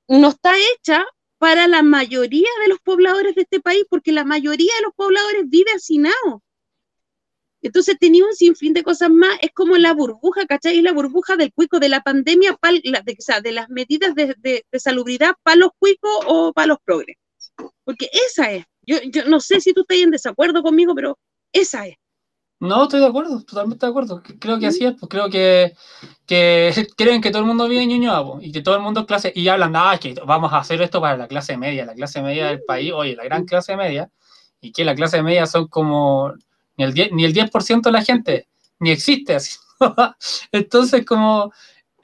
no 0.08 0.28
está 0.28 0.54
hecha 0.74 1.04
para 1.38 1.66
la 1.68 1.82
mayoría 1.82 2.48
de 2.62 2.68
los 2.68 2.78
pobladores 2.80 3.34
de 3.34 3.42
este 3.42 3.60
país, 3.60 3.84
porque 3.88 4.12
la 4.12 4.24
mayoría 4.24 4.72
de 4.76 4.82
los 4.82 4.94
pobladores 4.94 5.48
vive 5.48 5.72
hacinado. 5.72 6.42
Entonces 7.64 7.96
tenía 7.98 8.26
un 8.26 8.34
sinfín 8.34 8.74
de 8.74 8.82
cosas 8.82 9.10
más, 9.10 9.38
es 9.40 9.50
como 9.54 9.76
la 9.78 9.94
burbuja, 9.94 10.44
¿cachai? 10.46 10.76
Es 10.76 10.82
la 10.82 10.92
burbuja 10.92 11.36
del 11.36 11.52
cuico, 11.52 11.80
de 11.80 11.88
la 11.88 12.02
pandemia, 12.02 12.58
de, 12.60 13.16
o 13.18 13.22
sea, 13.22 13.40
de 13.40 13.52
las 13.52 13.70
medidas 13.70 14.14
de, 14.14 14.64
salubridad 14.74 15.34
para 15.42 15.56
los 15.56 15.70
cuicos 15.78 16.10
o 16.26 16.52
para 16.52 16.66
los 16.66 16.78
progres. 16.84 17.16
Porque 17.84 18.10
esa 18.12 18.52
es, 18.52 18.66
yo, 18.82 18.98
yo 19.04 19.24
no 19.24 19.40
sé 19.40 19.62
si 19.62 19.72
tú 19.72 19.80
estás 19.80 19.96
en 19.96 20.10
desacuerdo 20.10 20.62
conmigo, 20.62 20.94
pero 20.94 21.18
esa 21.52 21.86
es. 21.86 21.96
No, 22.64 22.84
estoy 22.84 23.00
de 23.00 23.06
acuerdo, 23.06 23.42
totalmente 23.42 23.84
de 23.84 23.90
acuerdo. 23.90 24.22
Creo 24.40 24.58
que 24.58 24.66
así 24.68 24.86
es, 24.86 24.94
pues 24.98 25.08
creo 25.10 25.28
que, 25.28 25.74
que 26.26 26.72
creen 26.96 27.20
que 27.20 27.30
todo 27.30 27.42
el 27.42 27.46
mundo 27.46 27.68
vive 27.68 27.82
en 27.82 27.90
Ñuñoa 27.90 28.38
y 28.40 28.52
que 28.52 28.62
todo 28.62 28.76
el 28.76 28.80
mundo 28.80 29.00
es 29.00 29.06
clase, 29.06 29.32
y 29.34 29.48
hablan, 29.48 29.76
ah, 29.76 29.98
que 30.00 30.14
vamos 30.26 30.50
a 30.52 30.58
hacer 30.58 30.80
esto 30.80 30.98
para 31.00 31.16
la 31.18 31.28
clase 31.28 31.58
media, 31.58 31.84
la 31.84 31.94
clase 31.94 32.22
media 32.22 32.46
del 32.46 32.62
país, 32.62 32.90
oye, 32.92 33.16
la 33.16 33.24
gran 33.24 33.44
clase 33.44 33.76
media, 33.76 34.10
y 34.62 34.72
que 34.72 34.84
la 34.84 34.94
clase 34.94 35.22
media 35.22 35.46
son 35.46 35.68
como 35.68 36.32
ni 36.78 36.84
el 36.84 36.94
10%, 36.94 37.10
ni 37.12 37.24
el 37.24 37.34
10 37.34 37.50
de 37.82 37.92
la 37.92 38.02
gente, 38.02 38.48
ni 38.78 38.90
existe 38.90 39.34
así. 39.34 39.56
Entonces, 40.52 41.04
como 41.04 41.52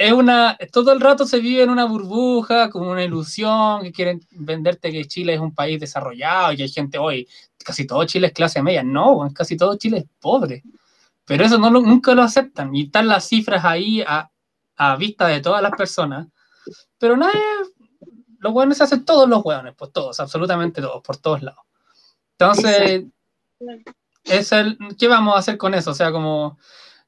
es 0.00 0.12
una, 0.14 0.56
todo 0.72 0.92
el 0.92 1.00
rato 1.00 1.26
se 1.26 1.40
vive 1.40 1.62
en 1.62 1.68
una 1.68 1.84
burbuja, 1.84 2.70
como 2.70 2.90
una 2.90 3.04
ilusión, 3.04 3.82
que 3.82 3.92
quieren 3.92 4.26
venderte 4.30 4.90
que 4.90 5.04
Chile 5.04 5.34
es 5.34 5.40
un 5.40 5.54
país 5.54 5.78
desarrollado 5.78 6.52
y 6.52 6.62
hay 6.62 6.70
gente 6.70 6.96
hoy, 6.96 7.28
casi 7.62 7.86
todo 7.86 8.02
Chile 8.06 8.28
es 8.28 8.32
clase 8.32 8.62
media. 8.62 8.82
No, 8.82 9.28
casi 9.34 9.58
todo 9.58 9.76
Chile 9.76 9.98
es 9.98 10.04
pobre. 10.18 10.62
Pero 11.26 11.44
eso 11.44 11.58
no 11.58 11.68
nunca 11.68 12.14
lo 12.14 12.22
aceptan 12.22 12.74
y 12.74 12.84
están 12.84 13.08
las 13.08 13.28
cifras 13.28 13.62
ahí 13.62 14.00
a, 14.00 14.30
a 14.76 14.96
vista 14.96 15.26
de 15.26 15.42
todas 15.42 15.60
las 15.60 15.72
personas. 15.72 16.28
Pero 16.96 17.18
nadie, 17.18 17.38
los 18.38 18.54
hueones 18.54 18.78
se 18.78 18.84
hacen 18.84 19.04
todos 19.04 19.28
los 19.28 19.44
hueones, 19.44 19.74
pues 19.76 19.92
todos, 19.92 20.18
absolutamente 20.18 20.80
todos, 20.80 21.02
por 21.02 21.18
todos 21.18 21.42
lados. 21.42 21.60
Entonces, 22.38 23.04
es 24.24 24.52
el, 24.52 24.78
¿qué 24.98 25.08
vamos 25.08 25.36
a 25.36 25.40
hacer 25.40 25.58
con 25.58 25.74
eso? 25.74 25.90
O 25.90 25.94
sea, 25.94 26.10
como 26.10 26.58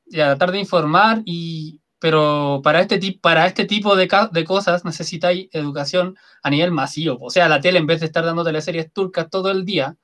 ya, 0.04 0.26
tratar 0.26 0.52
de 0.52 0.58
informar, 0.58 1.22
y, 1.24 1.81
pero 2.02 2.60
para 2.64 2.80
este, 2.80 2.98
para 3.20 3.46
este 3.46 3.64
tipo 3.64 3.94
de, 3.94 4.08
de 4.32 4.44
cosas 4.44 4.84
necesitáis 4.84 5.48
educación 5.52 6.18
a 6.42 6.50
nivel 6.50 6.72
masivo. 6.72 7.16
O 7.20 7.30
sea, 7.30 7.48
la 7.48 7.60
tele, 7.60 7.78
en 7.78 7.86
vez 7.86 8.00
de 8.00 8.06
estar 8.06 8.24
dando 8.24 8.42
teleseries 8.42 8.92
turcas 8.92 9.30
todo 9.30 9.52
el 9.52 9.64
día, 9.64 9.94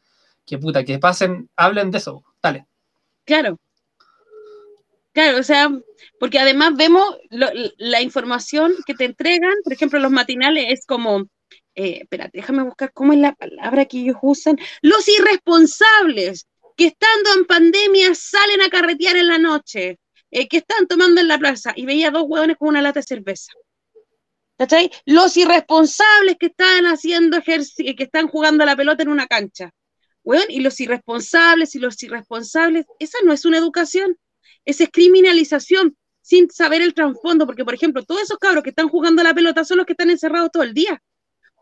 que 0.47 0.59
puta, 0.59 0.85
que 0.85 1.01
pasen, 1.01 1.51
hablen 1.57 1.91
de 1.91 1.99
eso. 1.99 2.23
Dale. 2.41 2.69
Claro. 3.25 3.59
Claro, 5.13 5.41
o 5.41 5.43
sea, 5.43 5.73
porque 6.21 6.39
además 6.39 6.77
vemos 6.77 7.05
la 7.31 8.01
información 8.01 8.75
que 8.87 8.95
te 8.95 9.07
entregan, 9.07 9.55
por 9.65 9.73
ejemplo, 9.73 9.99
los 9.99 10.13
matinales 10.13 10.67
es 10.69 10.87
como, 10.87 11.23
eh, 11.75 12.03
espérate, 12.03 12.39
déjame 12.39 12.63
buscar 12.63 12.93
cómo 12.93 13.13
es 13.13 13.19
la 13.19 13.35
palabra 13.35 13.87
que 13.87 13.99
ellos 13.99 14.19
usan, 14.23 14.57
los 14.83 15.09
irresponsables, 15.09 16.47
que 16.77 16.87
estando 16.87 17.31
en 17.37 17.45
pandemia 17.45 18.15
salen 18.15 18.63
a 18.63 18.71
carretear 18.71 19.17
en 19.17 19.27
la 19.27 19.39
noche, 19.39 19.99
eh, 20.31 20.49
que 20.49 20.59
están 20.59 20.87
tomando 20.87 21.21
en 21.21 21.29
la 21.29 21.39
plaza, 21.39 21.73
y 21.77 21.87
veía 21.87 22.11
dos 22.11 22.25
hueones 22.27 22.57
con 22.57 22.69
una 22.69 22.83
lata 22.83 23.01
de 23.01 23.07
cerveza. 23.07 23.53
¿Cachai? 24.59 24.91
Los 25.07 25.37
irresponsables 25.37 26.37
que 26.39 26.47
están 26.47 26.87
haciendo 26.87 27.37
ejercicio, 27.37 27.95
que 27.97 28.05
están 28.05 28.27
jugando 28.27 28.65
a 28.65 28.67
la 28.67 28.77
pelota 28.77 29.05
en 29.05 29.09
una 29.09 29.27
cancha. 29.27 29.71
Bueno, 30.25 30.45
y 30.49 30.61
los 30.61 30.79
irresponsables 30.81 31.75
y 31.75 31.79
los 31.79 32.03
irresponsables, 32.03 32.85
esa 32.99 33.19
no 33.25 33.33
es 33.33 33.45
una 33.45 33.59
educación, 33.59 34.19
esa 34.65 34.85
es 34.85 34.91
criminalización 34.91 35.97
sin 36.21 36.51
saber 36.51 36.83
el 36.83 36.93
trasfondo, 36.93 37.47
porque 37.47 37.65
por 37.65 37.73
ejemplo, 37.73 38.03
todos 38.03 38.23
esos 38.23 38.39
cabros 38.39 38.63
que 38.63 38.71
están 38.71 38.89
jugando 38.89 39.23
a 39.23 39.25
la 39.25 39.33
pelota 39.33 39.65
son 39.65 39.79
los 39.79 39.87
que 39.87 39.95
están 39.95 40.11
encerrados 40.11 40.51
todo 40.53 40.65
el 40.65 40.75
día, 40.75 41.01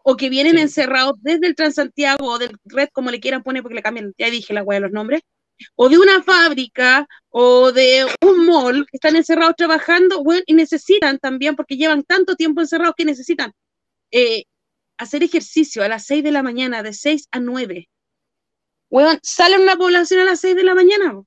o 0.02 0.16
que 0.16 0.30
vienen 0.30 0.58
encerrados 0.58 1.14
desde 1.20 1.46
el 1.46 1.54
Transantiago 1.54 2.26
o 2.26 2.38
del 2.38 2.56
Red, 2.64 2.88
como 2.92 3.10
le 3.10 3.20
quieran 3.20 3.42
poner, 3.42 3.62
porque 3.62 3.76
le 3.76 3.82
cambian, 3.82 4.14
ya 4.16 4.30
dije 4.30 4.54
la 4.54 4.62
hueá 4.62 4.76
de 4.76 4.86
los 4.86 4.92
nombres, 4.92 5.22
o 5.74 5.88
de 5.88 5.98
una 5.98 6.22
fábrica 6.22 7.06
o 7.30 7.72
de 7.72 8.06
un 8.22 8.46
mall 8.46 8.86
que 8.86 8.96
están 8.96 9.16
encerrados 9.16 9.56
trabajando, 9.56 10.22
bueno, 10.22 10.42
y 10.46 10.54
necesitan 10.54 11.18
también, 11.18 11.56
porque 11.56 11.76
llevan 11.76 12.02
tanto 12.04 12.36
tiempo 12.36 12.60
encerrados 12.60 12.94
que 12.96 13.04
necesitan 13.04 13.52
eh, 14.10 14.44
hacer 14.98 15.22
ejercicio 15.22 15.82
a 15.82 15.88
las 15.88 16.06
6 16.06 16.24
de 16.24 16.32
la 16.32 16.42
mañana, 16.42 16.82
de 16.82 16.92
6 16.92 17.28
a 17.30 17.40
9. 17.40 17.88
Bueno, 18.90 19.18
sale 19.22 19.58
una 19.58 19.76
población 19.76 20.20
a 20.20 20.24
las 20.24 20.40
6 20.40 20.56
de 20.56 20.64
la 20.64 20.74
mañana. 20.74 21.22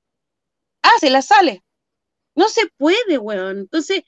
Ah, 0.82 0.92
se 0.98 1.10
la 1.10 1.22
sale. 1.22 1.62
No 2.34 2.48
se 2.48 2.62
puede, 2.78 3.18
weón. 3.18 3.58
Entonces, 3.58 4.02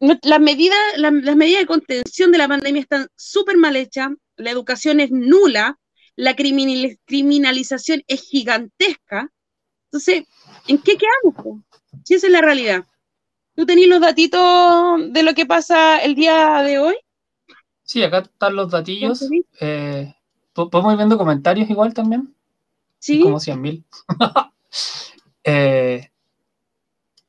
las 0.00 0.40
medidas, 0.40 0.78
las 0.96 1.36
medidas 1.36 1.60
de 1.60 1.66
contención 1.66 2.32
de 2.32 2.38
la 2.38 2.48
pandemia 2.48 2.80
están 2.80 3.08
súper 3.16 3.56
mal 3.56 3.76
hechas, 3.76 4.08
la 4.36 4.50
educación 4.50 5.00
es 5.00 5.10
nula, 5.10 5.78
la 6.16 6.34
criminalización 6.36 8.02
es 8.06 8.22
gigantesca. 8.22 9.30
Entonces, 9.86 10.24
¿en 10.66 10.78
qué 10.78 10.96
quedamos? 10.96 11.62
Si 12.04 12.14
esa 12.14 12.26
es 12.26 12.32
la 12.32 12.40
realidad. 12.40 12.84
¿Tú 13.54 13.66
tenés 13.66 13.88
los 13.88 14.00
datitos 14.00 15.12
de 15.12 15.22
lo 15.22 15.34
que 15.34 15.46
pasa 15.46 15.98
el 15.98 16.14
día 16.14 16.62
de 16.62 16.78
hoy? 16.78 16.94
Sí, 17.82 18.02
acá 18.02 18.18
están 18.18 18.54
los 18.54 18.70
datillos. 18.70 19.28
Eh, 19.60 20.14
¿Podemos 20.52 20.92
ir 20.92 20.98
viendo 20.98 21.18
comentarios 21.18 21.68
igual 21.68 21.92
también? 21.92 22.34
Sí. 22.98 23.20
Como 23.20 23.40
100 23.40 23.60
mil. 23.60 23.84
eh, 25.44 26.10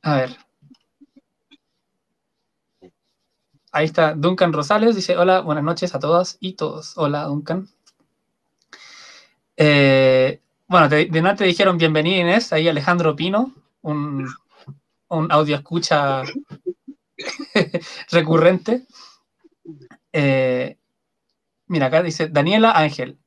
a 0.02 0.15
ver. 0.15 0.38
Ahí 3.72 3.86
está 3.86 4.13
Duncan 4.13 4.52
Rosales, 4.52 4.96
dice, 4.96 5.17
hola, 5.17 5.39
buenas 5.41 5.63
noches 5.63 5.96
a 5.96 6.00
todas 6.00 6.38
y 6.39 6.54
todos. 6.54 6.98
Hola, 6.98 7.24
Duncan. 7.24 7.70
Eh, 9.63 10.41
bueno, 10.67 10.89
de, 10.89 11.06
de 11.06 11.36
te 11.36 11.43
dijeron 11.43 11.78
bienvenido 11.78 12.19
Inés, 12.19 12.52
ahí 12.52 12.67
Alejandro 12.67 13.15
Pino, 13.15 13.54
un, 13.84 14.28
un 15.08 15.32
audio 15.32 15.56
escucha 15.56 16.24
recurrente. 18.12 18.88
Eh, 20.13 20.80
mira, 21.67 21.86
acá 21.86 22.02
dice 22.02 22.28
Daniela 22.28 22.71
Ángel. 22.71 23.19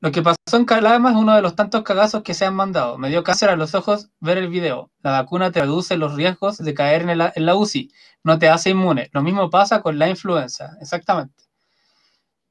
Lo 0.00 0.10
que 0.10 0.22
pasó 0.22 0.38
en 0.54 0.64
Calama 0.64 1.10
es 1.10 1.16
uno 1.16 1.36
de 1.36 1.42
los 1.42 1.54
tantos 1.54 1.82
cagazos 1.82 2.22
que 2.22 2.32
se 2.32 2.46
han 2.46 2.54
mandado. 2.54 2.96
Me 2.96 3.10
dio 3.10 3.22
cáncer 3.22 3.50
a 3.50 3.56
los 3.56 3.74
ojos 3.74 4.08
ver 4.20 4.38
el 4.38 4.48
video. 4.48 4.90
La 5.02 5.10
vacuna 5.10 5.52
te 5.52 5.60
reduce 5.60 5.98
los 5.98 6.14
riesgos 6.14 6.56
de 6.56 6.72
caer 6.72 7.02
en 7.10 7.18
la, 7.18 7.30
en 7.36 7.46
UCI. 7.46 7.92
No 8.24 8.38
te 8.38 8.48
hace 8.48 8.70
inmune. 8.70 9.10
Lo 9.12 9.20
mismo 9.20 9.50
pasa 9.50 9.82
con 9.82 9.98
la 9.98 10.08
influenza. 10.08 10.78
Exactamente. 10.80 11.44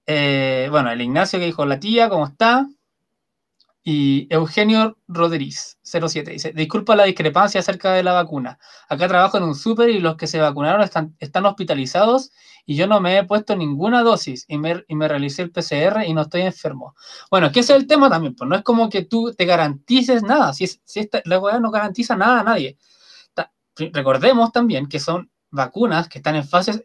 Eh, 0.05 0.67
bueno, 0.69 0.91
el 0.91 1.01
Ignacio 1.01 1.39
que 1.39 1.45
dijo 1.45 1.65
la 1.65 1.79
tía, 1.79 2.09
¿cómo 2.09 2.27
está? 2.27 2.67
Y 3.89 4.27
Eugenio 4.29 4.97
Rodríguez, 5.07 5.79
07, 5.81 6.31
dice, 6.31 6.51
disculpa 6.51 6.93
la 6.93 7.05
discrepancia 7.05 7.61
acerca 7.61 7.93
de 7.93 8.03
la 8.03 8.11
vacuna. 8.11 8.59
Acá 8.89 9.07
trabajo 9.07 9.37
en 9.37 9.45
un 9.45 9.55
súper 9.55 9.89
y 9.91 10.01
los 10.01 10.17
que 10.17 10.27
se 10.27 10.41
vacunaron 10.41 10.81
están, 10.81 11.45
hospitalizados 11.45 12.31
y 12.65 12.75
yo 12.75 12.85
no 12.85 12.99
me 12.99 13.17
he 13.17 13.23
puesto 13.23 13.55
ninguna 13.55 14.03
dosis 14.03 14.43
y 14.49 14.57
me, 14.57 14.83
y 14.89 14.95
realicé 14.95 15.43
el 15.43 15.51
PCR 15.53 16.03
y 16.05 16.13
no 16.13 16.23
estoy 16.23 16.41
enfermo. 16.41 16.95
Bueno, 17.31 17.49
que 17.49 17.61
ese 17.61 17.75
es 17.75 17.79
el 17.79 17.87
tema 17.87 18.09
también, 18.09 18.35
pues 18.35 18.49
no 18.49 18.57
es 18.57 18.61
como 18.61 18.89
que 18.89 19.05
tú 19.05 19.33
te 19.33 19.45
garantices 19.45 20.21
nada, 20.21 20.51
si, 20.51 20.67
si 20.67 21.09
la 21.23 21.39
weá 21.39 21.57
no 21.61 21.71
garantiza 21.71 22.17
nada 22.17 22.41
a 22.41 22.43
nadie. 22.43 22.77
recordemos 23.93 24.51
también 24.51 24.87
que 24.89 24.99
son 24.99 25.31
vacunas 25.49 26.09
que 26.09 26.19
están 26.19 26.35
en 26.35 26.45
fases 26.45 26.83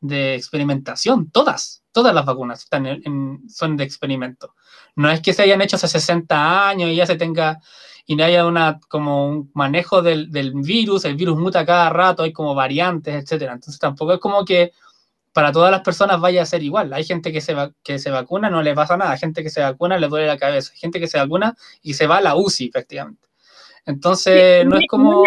de 0.00 0.34
experimentación, 0.34 1.30
todas, 1.30 1.84
todas 1.90 2.14
las 2.14 2.26
vacunas 2.26 2.64
están 2.64 2.84
en, 2.84 3.48
son 3.48 3.78
de 3.78 3.84
experimento. 3.84 4.54
No 4.98 5.08
es 5.08 5.20
que 5.20 5.32
se 5.32 5.42
hayan 5.42 5.62
hecho 5.62 5.76
hace 5.76 5.86
60 5.86 6.68
años 6.68 6.90
y 6.90 6.96
ya 6.96 7.06
se 7.06 7.14
tenga, 7.14 7.60
y 8.04 8.16
no 8.16 8.24
haya 8.24 8.44
una, 8.44 8.80
como 8.88 9.28
un 9.28 9.50
manejo 9.54 10.02
del, 10.02 10.32
del 10.32 10.52
virus, 10.54 11.04
el 11.04 11.14
virus 11.14 11.38
muta 11.38 11.64
cada 11.64 11.88
rato, 11.88 12.24
hay 12.24 12.32
como 12.32 12.52
variantes, 12.52 13.14
etcétera. 13.14 13.52
Entonces 13.52 13.78
tampoco 13.78 14.14
es 14.14 14.18
como 14.18 14.44
que 14.44 14.72
para 15.32 15.52
todas 15.52 15.70
las 15.70 15.82
personas 15.82 16.20
vaya 16.20 16.42
a 16.42 16.46
ser 16.46 16.64
igual. 16.64 16.92
Hay 16.92 17.04
gente 17.04 17.30
que 17.30 17.40
se, 17.40 17.54
que 17.84 18.00
se 18.00 18.10
vacuna, 18.10 18.50
no 18.50 18.60
le 18.60 18.74
pasa 18.74 18.96
nada. 18.96 19.12
Hay 19.12 19.18
gente 19.18 19.44
que 19.44 19.50
se 19.50 19.60
vacuna, 19.60 19.98
le 19.98 20.08
duele 20.08 20.26
la 20.26 20.36
cabeza. 20.36 20.72
Hay 20.72 20.80
gente 20.80 20.98
que 20.98 21.06
se 21.06 21.16
vacuna 21.16 21.56
y 21.80 21.94
se 21.94 22.08
va 22.08 22.16
a 22.16 22.20
la 22.20 22.34
UCI, 22.34 22.66
efectivamente. 22.66 23.28
Entonces, 23.86 24.66
no 24.66 24.78
es 24.78 24.86
como... 24.88 25.22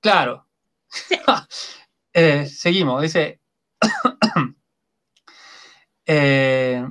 Claro, 0.00 0.46
eh, 2.12 2.44
seguimos, 2.44 3.00
dice. 3.00 3.40
eh, 6.04 6.86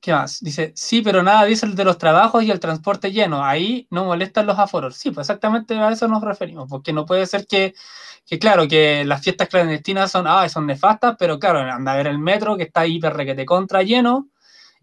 ¿Qué 0.00 0.12
más? 0.12 0.40
Dice, 0.40 0.72
sí, 0.74 1.02
pero 1.02 1.22
nada 1.22 1.44
dice 1.44 1.66
el 1.66 1.74
de 1.74 1.84
los 1.84 1.98
trabajos 1.98 2.42
y 2.42 2.50
el 2.50 2.58
transporte 2.58 3.12
lleno. 3.12 3.44
Ahí 3.44 3.86
no 3.90 4.06
molestan 4.06 4.46
los 4.46 4.58
aforos. 4.58 4.96
Sí, 4.96 5.10
pues 5.10 5.26
exactamente 5.28 5.74
a 5.74 5.90
eso 5.90 6.08
nos 6.08 6.22
referimos, 6.22 6.68
porque 6.70 6.92
no 6.92 7.04
puede 7.04 7.26
ser 7.26 7.46
que, 7.46 7.74
que 8.26 8.38
claro, 8.38 8.66
que 8.66 9.04
las 9.04 9.22
fiestas 9.22 9.48
clandestinas 9.48 10.10
son, 10.10 10.26
ah, 10.26 10.48
son 10.48 10.66
nefastas, 10.66 11.16
pero 11.18 11.38
claro, 11.38 11.60
anda 11.60 11.92
a 11.92 11.96
ver 11.96 12.06
el 12.06 12.18
metro 12.18 12.56
que 12.56 12.64
está 12.64 12.86
hiper 12.86 13.12
requete 13.12 13.44
contra 13.44 13.82
lleno, 13.82 14.30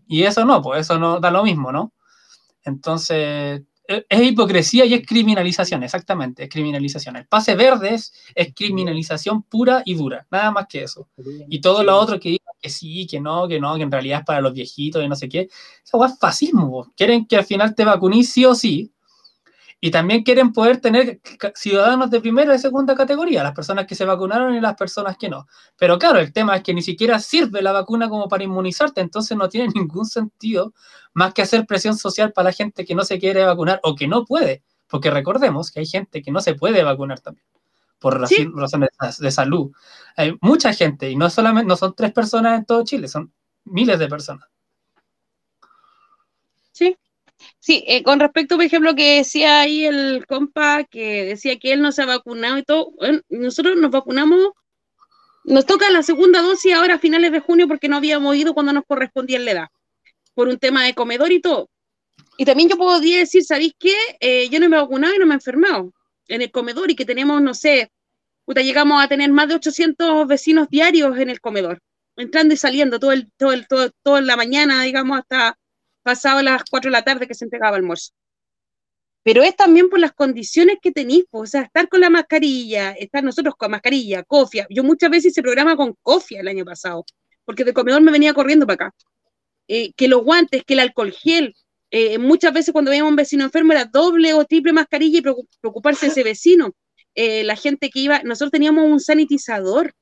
y 0.07 0.23
eso 0.23 0.45
no, 0.45 0.61
pues 0.61 0.81
eso 0.81 0.99
no 0.99 1.19
da 1.19 1.31
lo 1.31 1.43
mismo, 1.43 1.71
¿no? 1.71 1.93
Entonces, 2.63 3.63
es 3.87 4.21
hipocresía 4.21 4.85
y 4.85 4.93
es 4.93 5.05
criminalización, 5.05 5.83
exactamente, 5.83 6.43
es 6.43 6.49
criminalización. 6.49 7.15
El 7.15 7.27
pase 7.27 7.55
verde 7.55 7.95
es, 7.95 8.13
criminalización 8.53 9.43
pura 9.43 9.81
y 9.85 9.95
dura, 9.95 10.27
nada 10.29 10.51
más 10.51 10.67
que 10.67 10.83
eso. 10.83 11.07
Y 11.49 11.61
todo 11.61 11.83
lo 11.83 11.97
otro 11.97 12.19
que 12.19 12.37
que 12.61 12.69
sí, 12.69 13.07
que 13.07 13.19
no, 13.19 13.47
que 13.47 13.59
no, 13.59 13.75
que 13.75 13.83
en 13.83 13.91
realidad 13.91 14.19
es 14.19 14.25
para 14.25 14.41
los 14.41 14.53
viejitos 14.53 15.03
y 15.03 15.07
no 15.07 15.15
sé 15.15 15.29
qué, 15.29 15.49
eso 15.83 16.05
es 16.05 16.17
fascismo. 16.19 16.91
Quieren 16.95 17.25
que 17.25 17.37
al 17.37 17.45
final 17.45 17.75
te 17.75 17.85
vacunes 17.85 18.29
sí 18.29 18.45
o 18.45 18.55
sí, 18.55 18.91
y 19.79 19.91
también 19.91 20.23
quieren 20.23 20.53
poder 20.53 20.81
tener 20.81 21.21
ciudadanos 21.53 22.09
de 22.09 22.19
primera 22.19 22.55
y 22.55 22.59
segunda 22.59 22.95
categoría, 22.95 23.43
las 23.43 23.53
personas 23.53 23.85
que 23.85 23.93
se 23.93 24.05
vacunaron 24.05 24.55
y 24.55 24.61
las 24.61 24.75
personas 24.75 25.17
que 25.17 25.29
no. 25.29 25.45
Pero 25.77 25.99
claro, 25.99 26.19
el 26.19 26.33
tema 26.33 26.55
es 26.55 26.63
que 26.63 26.73
ni 26.73 26.81
siquiera 26.81 27.19
sirve 27.19 27.61
la 27.61 27.71
vacuna 27.71 28.09
como 28.09 28.27
para 28.27 28.43
inmunizarte, 28.43 29.01
entonces 29.01 29.37
no 29.37 29.49
tiene 29.49 29.67
ningún 29.75 30.05
sentido 30.05 30.73
más 31.13 31.33
que 31.33 31.43
hacer 31.43 31.65
presión 31.65 31.97
social 31.97 32.33
para 32.33 32.45
la 32.49 32.53
gente 32.53 32.85
que 32.85 32.95
no 32.95 33.03
se 33.03 33.19
quiere 33.19 33.43
vacunar 33.45 33.79
o 33.83 33.95
que 33.95 34.07
no 34.07 34.25
puede, 34.25 34.63
porque 34.87 35.11
recordemos 35.11 35.71
que 35.71 35.81
hay 35.81 35.85
gente 35.85 36.21
que 36.23 36.31
no 36.31 36.41
se 36.41 36.55
puede 36.55 36.83
vacunar 36.83 37.19
también 37.19 37.45
por 37.99 38.19
razones 38.19 38.89
de 39.19 39.31
salud. 39.31 39.71
Hay 40.15 40.37
mucha 40.41 40.73
gente 40.73 41.09
y 41.09 41.15
no 41.15 41.29
solamente 41.29 41.67
no 41.67 41.75
son 41.75 41.95
tres 41.95 42.11
personas 42.11 42.59
en 42.59 42.65
todo 42.65 42.83
Chile, 42.83 43.07
son 43.07 43.31
miles 43.65 43.99
de 43.99 44.07
personas. 44.07 44.47
Sí, 46.71 46.95
Sí, 47.59 47.83
eh, 47.87 48.03
con 48.03 48.19
respecto, 48.19 48.55
por 48.55 48.65
ejemplo, 48.65 48.95
que 48.95 49.17
decía 49.17 49.61
ahí 49.61 49.85
el 49.85 50.25
compa 50.27 50.83
que 50.85 51.25
decía 51.25 51.59
que 51.59 51.73
él 51.73 51.81
no 51.81 51.91
se 51.91 52.01
ha 52.01 52.05
vacunado 52.05 52.57
y 52.57 52.63
todo, 52.63 52.91
nosotros 53.29 53.77
nos 53.77 53.91
vacunamos, 53.91 54.39
nos 55.43 55.65
toca 55.65 55.89
la 55.91 56.03
segunda 56.03 56.41
dosis 56.41 56.73
ahora 56.73 56.95
a 56.95 56.99
finales 56.99 57.31
de 57.31 57.39
junio 57.39 57.67
porque 57.67 57.89
no 57.89 57.97
habíamos 57.97 58.35
ido 58.35 58.53
cuando 58.53 58.73
nos 58.73 58.85
correspondía 58.85 59.39
la 59.39 59.51
edad, 59.51 59.67
por 60.33 60.47
un 60.47 60.57
tema 60.57 60.83
de 60.83 60.93
comedor 60.95 61.31
y 61.31 61.41
todo. 61.41 61.69
Y 62.37 62.45
también 62.45 62.69
yo 62.69 62.77
podría 62.77 63.19
decir, 63.19 63.43
¿sabéis 63.43 63.73
qué? 63.79 63.95
Eh, 64.19 64.49
yo 64.49 64.59
no 64.59 64.69
me 64.69 64.77
he 64.77 64.81
vacunado 64.81 65.13
y 65.15 65.19
no 65.19 65.25
me 65.25 65.33
he 65.33 65.35
enfermado 65.35 65.91
en 66.27 66.41
el 66.41 66.51
comedor 66.51 66.91
y 66.91 66.95
que 66.95 67.05
tenemos, 67.05 67.41
no 67.41 67.53
sé, 67.53 67.91
puta, 68.45 68.61
llegamos 68.61 69.03
a 69.03 69.07
tener 69.07 69.31
más 69.31 69.47
de 69.47 69.55
800 69.55 70.27
vecinos 70.27 70.69
diarios 70.69 71.17
en 71.19 71.29
el 71.29 71.41
comedor, 71.41 71.81
entrando 72.15 72.53
y 72.53 72.57
saliendo 72.57 72.99
todo 72.99 73.11
el, 73.11 73.31
todo 73.37 73.51
el, 73.53 73.67
todo, 73.67 73.91
toda 74.03 74.21
la 74.21 74.35
mañana, 74.37 74.83
digamos, 74.83 75.19
hasta 75.19 75.57
pasado 76.03 76.41
las 76.41 76.63
4 76.69 76.89
de 76.89 76.93
la 76.93 77.03
tarde 77.03 77.27
que 77.27 77.33
se 77.33 77.45
entregaba 77.45 77.75
el 77.75 77.83
almuerzo. 77.83 78.13
Pero 79.23 79.43
es 79.43 79.57
también 79.57 79.89
por 79.89 79.99
las 79.99 80.13
condiciones 80.13 80.77
que 80.81 80.93
tenéis, 80.93 81.25
o 81.31 81.45
sea, 81.45 81.63
estar 81.63 81.89
con 81.89 81.99
la 81.99 82.09
mascarilla, 82.09 82.91
estar 82.93 83.21
nosotros 83.21 83.55
con 83.57 83.71
mascarilla, 83.71 84.23
cofia. 84.23 84.65
Yo 84.69 84.85
muchas 84.85 85.09
veces 85.09 85.33
hice 85.33 85.41
programa 85.41 85.75
con 85.75 85.95
cofia 86.01 86.39
el 86.39 86.47
año 86.47 86.63
pasado, 86.63 87.03
porque 87.43 87.65
de 87.65 87.73
comedor 87.73 88.01
me 88.01 88.13
venía 88.13 88.33
corriendo 88.33 88.65
para 88.65 88.87
acá. 88.87 88.95
Eh, 89.67 89.91
que 89.97 90.07
los 90.07 90.23
guantes, 90.23 90.63
que 90.63 90.75
el 90.75 90.79
alcohol 90.79 91.11
gel, 91.11 91.53
eh, 91.89 92.17
muchas 92.17 92.53
veces 92.53 92.73
cuando 92.73 92.91
veíamos 92.91 93.11
un 93.11 93.15
vecino 93.15 93.43
enfermo 93.43 93.71
era 93.71 93.85
doble 93.85 94.33
o 94.33 94.45
triple 94.45 94.73
mascarilla 94.73 95.19
y 95.19 95.21
preocuparse 95.61 96.07
de 96.07 96.11
ese 96.11 96.23
vecino. 96.23 96.73
Eh, 97.15 97.43
la 97.43 97.55
gente 97.55 97.89
que 97.89 97.99
iba, 97.99 98.21
nosotros 98.23 98.51
teníamos 98.51 98.85
un 98.85 98.99
sanitizador. 98.99 99.93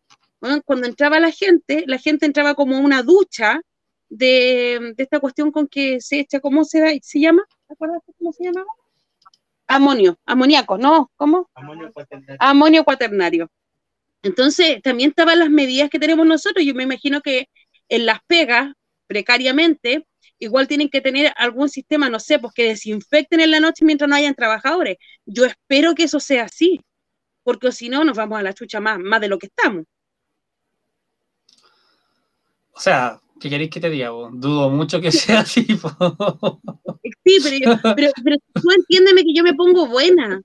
Cuando 0.65 0.85
entraba 0.85 1.19
la 1.19 1.31
gente, 1.31 1.85
la 1.87 1.97
gente 1.97 2.25
entraba 2.25 2.53
como 2.53 2.77
una 2.77 3.01
ducha 3.01 3.61
de, 4.09 4.93
esta 4.97 5.19
cuestión 5.19 5.51
con 5.51 5.67
que 5.67 5.99
se 6.01 6.19
echa, 6.19 6.39
¿cómo 6.39 6.65
se, 6.65 6.99
se 7.01 7.19
llama? 7.19 7.43
¿Te 7.67 7.73
acuerdas 7.73 8.01
cómo 8.17 8.31
se 8.31 8.43
llamaba? 8.43 8.67
Amonio, 9.67 10.19
amoníaco, 10.25 10.77
¿no? 10.77 11.11
¿Cómo? 11.15 11.49
Amonio 11.55 11.91
cuaternario. 11.91 12.37
Amonio 12.39 12.83
cuaternario. 12.83 13.51
Entonces, 14.21 14.81
también 14.83 15.09
estaban 15.09 15.39
las 15.39 15.49
medidas 15.49 15.89
que 15.89 15.99
tenemos 15.99 16.25
nosotros. 16.27 16.63
Yo 16.63 16.75
me 16.75 16.83
imagino 16.83 17.21
que 17.21 17.49
en 17.89 18.05
las 18.05 18.19
pegas, 18.27 18.73
precariamente, 19.07 20.05
igual 20.39 20.67
tienen 20.67 20.89
que 20.89 21.01
tener 21.01 21.33
algún 21.37 21.69
sistema, 21.69 22.09
no 22.09 22.19
sé, 22.19 22.39
pues 22.39 22.53
que 22.53 22.69
desinfecten 22.69 23.39
en 23.39 23.51
la 23.51 23.59
noche 23.59 23.85
mientras 23.85 24.09
no 24.09 24.15
hayan 24.15 24.35
trabajadores. 24.35 24.97
Yo 25.25 25.45
espero 25.45 25.95
que 25.95 26.03
eso 26.03 26.19
sea 26.19 26.43
así, 26.43 26.81
porque 27.43 27.71
si 27.71 27.89
no 27.89 28.03
nos 28.03 28.17
vamos 28.17 28.39
a 28.39 28.43
la 28.43 28.53
chucha 28.53 28.79
más, 28.79 28.99
más 28.99 29.21
de 29.21 29.27
lo 29.27 29.37
que 29.37 29.47
estamos. 29.47 29.85
O 32.71 32.79
sea, 32.79 33.21
¿qué 33.39 33.49
queréis 33.49 33.69
que 33.69 33.79
te 33.79 33.89
diga? 33.89 34.09
Dudo 34.09 34.69
mucho 34.69 34.99
que 34.99 35.11
sea 35.11 35.41
así. 35.41 35.65
Sí, 37.23 37.37
pero, 37.43 37.79
pero, 37.95 38.11
pero, 38.23 38.37
tú 38.53 38.71
entiéndeme 38.71 39.23
que 39.23 39.33
yo 39.33 39.43
me 39.43 39.55
pongo 39.55 39.87
buena. 39.87 40.41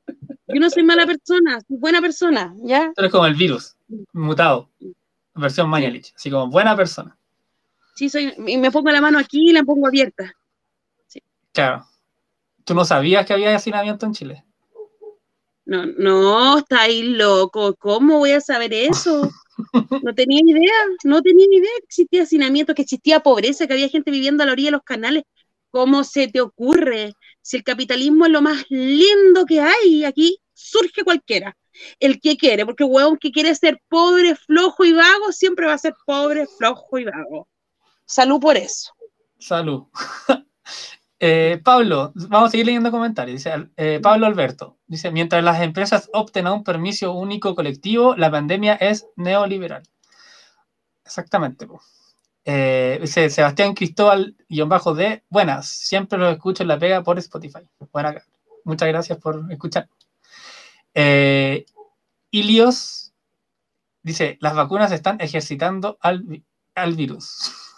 Yo 0.47 0.61
no 0.61 0.71
soy 0.71 0.83
mala 0.83 1.07
persona, 1.07 1.61
soy 1.61 1.77
buena 1.77 2.01
persona, 2.01 2.55
¿ya? 2.65 2.91
Tú 2.95 3.03
eres 3.03 3.13
como 3.13 3.27
el 3.27 3.35
virus, 3.35 3.77
mutado, 4.13 4.71
versión 5.35 5.69
Mañalich, 5.69 6.13
así 6.15 6.31
como 6.31 6.49
buena 6.49 6.75
persona. 6.75 7.19
Sí, 8.01 8.09
soy, 8.09 8.33
y 8.47 8.57
me 8.57 8.71
pongo 8.71 8.91
la 8.91 9.03
mano 9.03 9.19
aquí 9.19 9.51
y 9.51 9.53
la 9.53 9.63
pongo 9.63 9.87
abierta. 9.87 10.35
Sí. 11.07 11.23
Claro. 11.53 11.85
¿Tú 12.65 12.73
no 12.75 12.83
sabías 12.83 13.27
que 13.27 13.35
había 13.35 13.55
hacinamiento 13.55 14.07
en 14.07 14.15
Chile? 14.15 14.45
No, 15.67 15.85
no, 15.85 16.57
está 16.57 16.81
ahí 16.81 17.03
loco. 17.03 17.75
¿Cómo 17.75 18.17
voy 18.17 18.31
a 18.31 18.41
saber 18.41 18.73
eso? 18.73 19.31
No 20.03 20.15
tenía 20.15 20.41
ni 20.43 20.53
idea, 20.53 20.73
no 21.05 21.21
tenía 21.21 21.47
ni 21.47 21.57
idea 21.57 21.71
que 21.81 21.85
existía 21.85 22.23
hacinamiento, 22.23 22.75
que 22.75 22.81
existía 22.81 23.21
pobreza, 23.21 23.67
que 23.67 23.75
había 23.75 23.91
gente 23.91 24.11
viviendo 24.11 24.43
a 24.43 24.47
la 24.47 24.53
orilla 24.53 24.69
de 24.69 24.79
los 24.79 24.83
canales. 24.83 25.25
¿Cómo 25.71 26.03
se 26.03 26.29
te 26.29 26.41
ocurre? 26.41 27.13
Si 27.43 27.59
el 27.59 27.65
capitalismo 27.65 28.25
es 28.25 28.33
lo 28.33 28.41
más 28.41 28.65
lindo 28.71 29.45
que 29.45 29.61
hay, 29.61 30.05
aquí 30.05 30.39
surge 30.55 31.05
cualquiera. 31.05 31.55
El 31.99 32.19
que 32.19 32.39
quiere, 32.39 32.65
porque 32.65 32.85
el 32.85 32.91
huevón 32.91 33.19
que 33.19 33.31
quiere 33.31 33.55
ser 33.55 33.79
pobre, 33.91 34.37
flojo 34.37 34.87
y 34.87 34.95
vago, 34.95 35.33
siempre 35.33 35.67
va 35.67 35.75
a 35.75 35.79
ser 35.79 35.93
pobre, 36.07 36.47
flojo 36.47 36.99
y 36.99 37.05
vago. 37.05 37.47
Salud 38.11 38.41
por 38.41 38.57
eso. 38.57 38.93
Salud. 39.39 39.87
Eh, 41.23 41.61
Pablo, 41.63 42.13
vamos 42.15 42.49
a 42.49 42.51
seguir 42.51 42.65
leyendo 42.65 42.91
comentarios. 42.91 43.45
Dice 43.45 43.69
eh, 43.77 44.01
Pablo 44.03 44.25
Alberto, 44.25 44.79
dice, 44.87 45.11
mientras 45.11 45.45
las 45.45 45.61
empresas 45.61 46.09
opten 46.15 46.47
a 46.47 46.55
un 46.55 46.65
permiso 46.65 47.13
único 47.13 47.55
colectivo, 47.55 48.17
la 48.17 48.31
pandemia 48.31 48.77
es 48.77 49.07
neoliberal. 49.17 49.83
Exactamente. 51.05 51.69
Eh, 52.47 53.01
dice 53.03 53.29
Sebastián 53.29 53.75
Cristóbal, 53.75 54.35
guion 54.49 54.71
bajo 54.71 54.95
de, 54.95 55.23
buenas, 55.29 55.69
siempre 55.69 56.19
lo 56.19 56.31
escucho 56.31 56.63
en 56.63 56.69
la 56.69 56.79
pega 56.79 57.03
por 57.03 57.19
Spotify. 57.19 57.69
Buena, 57.93 58.15
muchas 58.65 58.89
gracias 58.89 59.19
por 59.19 59.45
escuchar. 59.53 59.91
Ilios 62.31 63.13
dice, 64.03 64.39
las 64.41 64.55
vacunas 64.55 64.91
están 64.93 65.21
ejercitando 65.21 65.99
al, 66.01 66.43
al 66.75 66.95
virus. 66.95 67.53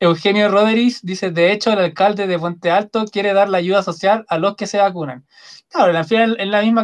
Eugenio 0.00 0.48
Rodríguez 0.48 1.00
dice, 1.02 1.30
de 1.30 1.52
hecho, 1.52 1.72
el 1.72 1.78
alcalde 1.78 2.26
de 2.26 2.38
Puente 2.38 2.70
Alto 2.70 3.04
quiere 3.06 3.32
dar 3.32 3.48
la 3.48 3.58
ayuda 3.58 3.82
social 3.82 4.24
a 4.28 4.38
los 4.38 4.56
que 4.56 4.66
se 4.66 4.78
vacunan. 4.78 5.26
Claro, 5.68 5.96
al 5.96 6.04
final 6.04 6.36
es 6.38 6.48
la 6.48 6.62
misma 6.62 6.82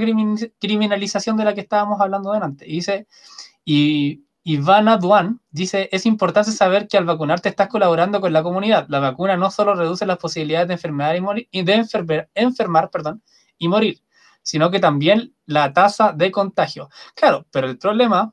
criminalización 0.59 1.37
de 1.37 1.45
la 1.45 1.55
que 1.55 1.61
estábamos 1.61 2.01
hablando 2.01 2.33
delante. 2.33 2.67
Y 2.67 2.77
dice, 2.77 3.07
y 3.65 4.25
Ivana 4.43 4.97
Duan 4.97 5.41
dice, 5.51 5.89
es 5.93 6.07
importante 6.07 6.51
saber 6.53 6.89
que 6.89 6.97
al 6.97 7.05
vacunarte 7.05 7.51
estás 7.51 7.69
colaborando 7.69 8.21
con 8.21 8.33
la 8.33 8.43
comunidad. 8.43 8.87
La 8.89 9.01
vacuna 9.01 9.37
no 9.37 9.51
solo 9.51 9.75
reduce 9.75 10.07
las 10.07 10.19
posibilidades 10.19 10.69
de 10.69 10.75
enfermedad 10.75 11.15
y 11.51 11.63
de 11.63 11.85
enfermar 12.35 12.91
perdón, 12.91 13.23
y 13.59 13.69
morir, 13.69 14.03
sino 14.43 14.71
que 14.71 14.81
también 14.81 15.35
la 15.45 15.73
tasa 15.73 16.13
de 16.13 16.31
contagio. 16.31 16.89
Claro, 17.15 17.47
pero 17.51 17.69
el 17.69 17.77
problema 17.77 18.33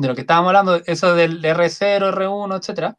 de 0.00 0.08
lo 0.08 0.14
que 0.14 0.22
estábamos 0.22 0.48
hablando, 0.48 0.82
eso 0.86 1.14
del 1.14 1.42
R0, 1.42 2.12
R1, 2.12 2.58
etcétera, 2.58 2.96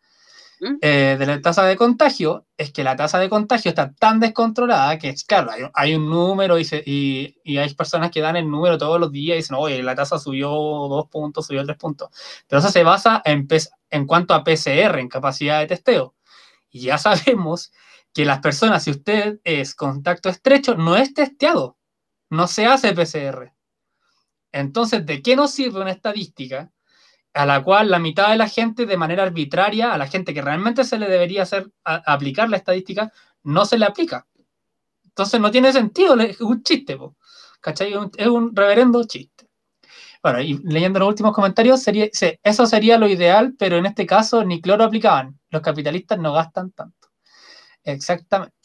eh, 0.80 1.16
de 1.18 1.26
la 1.26 1.42
tasa 1.42 1.64
de 1.66 1.76
contagio 1.76 2.46
es 2.56 2.72
que 2.72 2.84
la 2.84 2.96
tasa 2.96 3.18
de 3.18 3.30
contagio 3.30 3.70
está 3.70 3.94
tan 3.94 4.20
descontrolada 4.20 5.00
que, 5.00 5.16
claro, 5.28 5.52
hay, 5.74 5.96
un 5.96 6.08
número 6.08 6.60
y, 6.60 7.36
y, 7.44 7.58
hay 7.58 7.74
personas 7.74 8.12
que 8.12 8.22
dan 8.22 8.36
el 8.36 8.48
número 8.48 8.78
todos 8.78 9.00
los 9.00 9.12
días 9.12 9.36
y 9.36 9.38
dicen, 9.38 9.58
oye, 9.60 9.82
la 9.82 9.96
tasa 9.96 10.20
subió 10.20 10.50
dos 10.50 11.08
puntos, 11.10 11.48
subió 11.48 11.66
tres 11.66 11.78
puntos. 11.78 12.10
Pero 12.48 12.60
eso 12.60 12.70
se 12.70 12.84
basa 12.84 13.24
en, 13.26 13.48
en 13.90 14.06
cuanto 14.06 14.36
a 14.36 14.44
PCR, 14.44 15.00
en 15.00 15.10
capacidad 15.10 15.62
de 15.62 15.68
testeo. 15.68 16.14
Y 16.70 16.82
ya 16.82 16.98
sabemos 17.00 17.72
que 18.14 18.26
las 18.26 18.40
personas, 18.40 18.84
si 18.84 18.92
usted 18.92 19.40
es 19.44 19.74
contacto 19.74 20.30
estrecho, 20.30 20.76
no 20.76 20.96
es 20.96 21.16
testeado, 21.16 21.78
no 22.30 22.48
se 22.48 22.68
hace 22.68 22.94
PCR. 22.94 23.52
Entonces, 24.52 25.06
¿de 25.08 25.24
qué 25.24 25.36
nos 25.36 25.52
sirve 25.52 25.82
una 25.82 25.92
estadística 25.92 26.72
a 27.34 27.46
la 27.46 27.64
cual 27.64 27.90
la 27.90 28.00
mitad 28.00 28.30
de 28.30 28.38
la 28.38 28.48
gente 28.48 28.86
de 28.86 28.98
manera 28.98 29.24
arbitraria, 29.24 29.94
a 29.94 29.98
la 29.98 30.08
gente 30.08 30.34
que 30.34 30.42
realmente 30.42 30.84
se 30.84 30.98
le 30.98 31.08
debería 31.08 31.44
hacer 31.44 31.72
aplicar 31.84 32.50
la 32.50 32.58
estadística, 32.58 33.12
no 33.44 33.66
se 33.66 33.78
le 33.78 33.86
aplica. 33.86 34.28
Entonces 35.06 35.40
no 35.40 35.52
tiene 35.52 35.74
sentido, 35.74 36.20
es 36.20 36.42
un 36.42 36.64
chiste, 36.64 36.98
¿cachai? 37.60 37.94
Es 38.18 38.28
un 38.28 38.56
reverendo 38.56 39.04
chiste. 39.06 39.48
Bueno, 40.24 40.40
y 40.40 40.60
leyendo 40.64 41.00
los 41.00 41.10
últimos 41.10 41.34
comentarios, 41.34 41.82
sería, 41.82 42.08
eso 42.44 42.66
sería 42.66 42.98
lo 42.98 43.08
ideal, 43.08 43.56
pero 43.58 43.78
en 43.78 43.88
este 43.88 44.06
caso 44.06 44.44
ni 44.44 44.62
cloro 44.62 44.84
aplicaban. 44.84 45.40
Los 45.50 45.62
capitalistas 45.62 46.20
no 46.20 46.34
gastan 46.34 46.72
tanto. 46.72 47.10
Exactamente. 47.84 48.56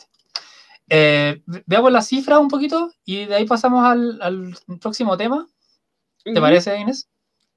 Eh, 0.89 1.43
veamos 1.67 1.91
las 1.91 2.07
cifras 2.07 2.39
un 2.39 2.49
poquito 2.49 2.93
y 3.05 3.25
de 3.25 3.35
ahí 3.35 3.47
pasamos 3.47 3.85
al, 3.85 4.57
próximo 4.81 5.17
tema. 5.17 5.47
¿Te 6.23 6.41
parece, 6.41 6.79
Inés? 6.79 7.09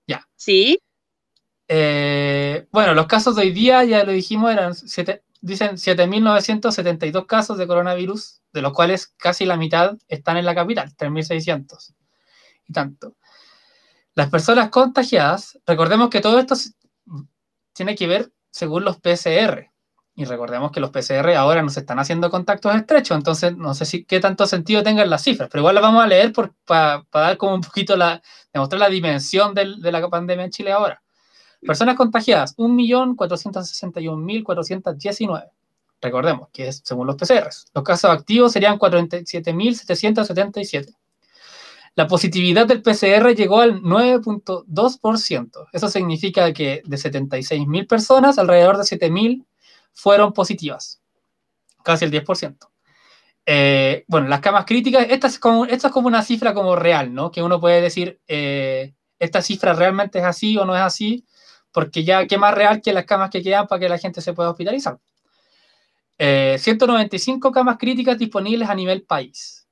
Ya. 0.07 0.27
Sí. 0.35 0.79
Eh, 1.71 2.67
bueno, 2.71 2.95
los 2.95 3.05
casos 3.05 3.35
de 3.35 3.43
hoy 3.43 3.51
día, 3.51 3.83
ya 3.83 4.03
lo 4.03 4.11
dijimos, 4.11 4.51
eran 4.51 4.73
siete, 4.73 5.23
dicen 5.39 5.77
7.972 5.77 7.27
casos 7.27 7.59
de 7.59 7.67
coronavirus, 7.67 8.41
de 8.51 8.63
los 8.63 8.73
cuales 8.73 9.13
casi 9.17 9.45
la 9.45 9.55
mitad 9.55 9.95
están 10.07 10.37
en 10.37 10.45
la 10.45 10.55
capital, 10.55 10.91
3.600 10.97 11.93
y 12.67 12.73
tanto. 12.73 13.15
Las 14.15 14.31
personas 14.31 14.69
contagiadas, 14.69 15.59
recordemos 15.67 16.09
que 16.09 16.21
todo 16.21 16.39
esto 16.39 16.55
tiene 17.73 17.95
que 17.95 18.07
ver 18.07 18.31
según 18.49 18.83
los 18.83 18.97
PCR. 18.97 19.69
Y 20.15 20.25
recordemos 20.25 20.71
que 20.71 20.81
los 20.81 20.89
PCR 20.89 21.35
ahora 21.37 21.61
nos 21.61 21.77
están 21.77 21.99
haciendo 21.99 22.29
contactos 22.31 22.75
estrechos, 22.75 23.15
entonces 23.15 23.55
no 23.55 23.73
sé 23.75 23.85
si 23.85 24.03
qué 24.05 24.19
tanto 24.19 24.47
sentido 24.47 24.83
tengan 24.83 25.09
las 25.09 25.23
cifras, 25.23 25.47
pero 25.49 25.61
igual 25.61 25.75
las 25.75 25.81
vamos 25.83 26.03
a 26.03 26.07
leer 26.07 26.33
para 26.65 27.05
dar 27.13 27.37
como 27.37 27.53
un 27.53 27.61
poquito 27.61 27.95
la, 27.95 28.21
demostrar 28.51 28.79
la 28.81 28.89
dimensión 28.89 29.53
de 29.53 29.91
la 29.91 30.09
pandemia 30.09 30.45
en 30.45 30.51
Chile 30.51 30.71
ahora. 30.73 31.01
Personas 31.61 31.95
contagiadas, 31.95 32.57
1.461.419. 32.57 35.51
Recordemos 36.01 36.47
que 36.53 36.69
es 36.69 36.81
según 36.83 37.07
los 37.07 37.17
PCRs. 37.17 37.65
Los 37.73 37.83
casos 37.83 38.11
activos 38.11 38.53
serían 38.53 38.79
47.777. 38.79 40.95
La 41.95 42.07
positividad 42.07 42.65
del 42.65 42.81
PCR 42.81 43.35
llegó 43.35 43.59
al 43.59 43.81
9.2%. 43.81 45.67
Eso 45.73 45.89
significa 45.89 46.53
que 46.53 46.81
de 46.85 46.97
76.000 46.97 47.87
personas, 47.87 48.39
alrededor 48.39 48.77
de 48.77 48.83
7.000 48.83 49.45
fueron 49.91 50.31
positivas. 50.31 51.01
Casi 51.83 52.05
el 52.05 52.11
10%. 52.11 52.69
Eh, 53.45 54.05
bueno, 54.07 54.29
las 54.29 54.39
camas 54.39 54.63
críticas, 54.65 55.07
esta 55.09 55.27
es, 55.27 55.37
como, 55.39 55.67
una 56.05 56.21
cifra 56.21 56.53
como 56.53 56.77
real, 56.77 57.13
¿no? 57.13 57.31
Que 57.31 57.43
uno 57.43 57.59
puede 57.59 57.81
decir, 57.81 58.21
eh, 58.27 58.93
esta 59.17 59.41
cifra 59.41 59.73
realmente 59.73 60.19
es 60.19 60.25
así 60.25 60.57
o 60.57 60.63
no 60.63 60.73
es 60.75 60.81
así 60.81 61.25
porque 61.71 62.03
ya 62.03 62.25
qué 62.27 62.37
más 62.37 62.53
real 62.53 62.81
que 62.81 62.93
las 62.93 63.05
camas 63.05 63.29
que 63.29 63.41
quedan 63.41 63.67
para 63.67 63.79
que 63.79 63.89
la 63.89 63.97
gente 63.97 64.21
se 64.21 64.33
pueda 64.33 64.51
hospitalizar. 64.51 64.99
195 66.17 67.47
eh, 67.47 67.51
camas 67.51 67.77
críticas 67.77 68.17
disponibles 68.17 68.69
a 68.69 68.75
nivel 68.75 69.03
país. 69.03 69.65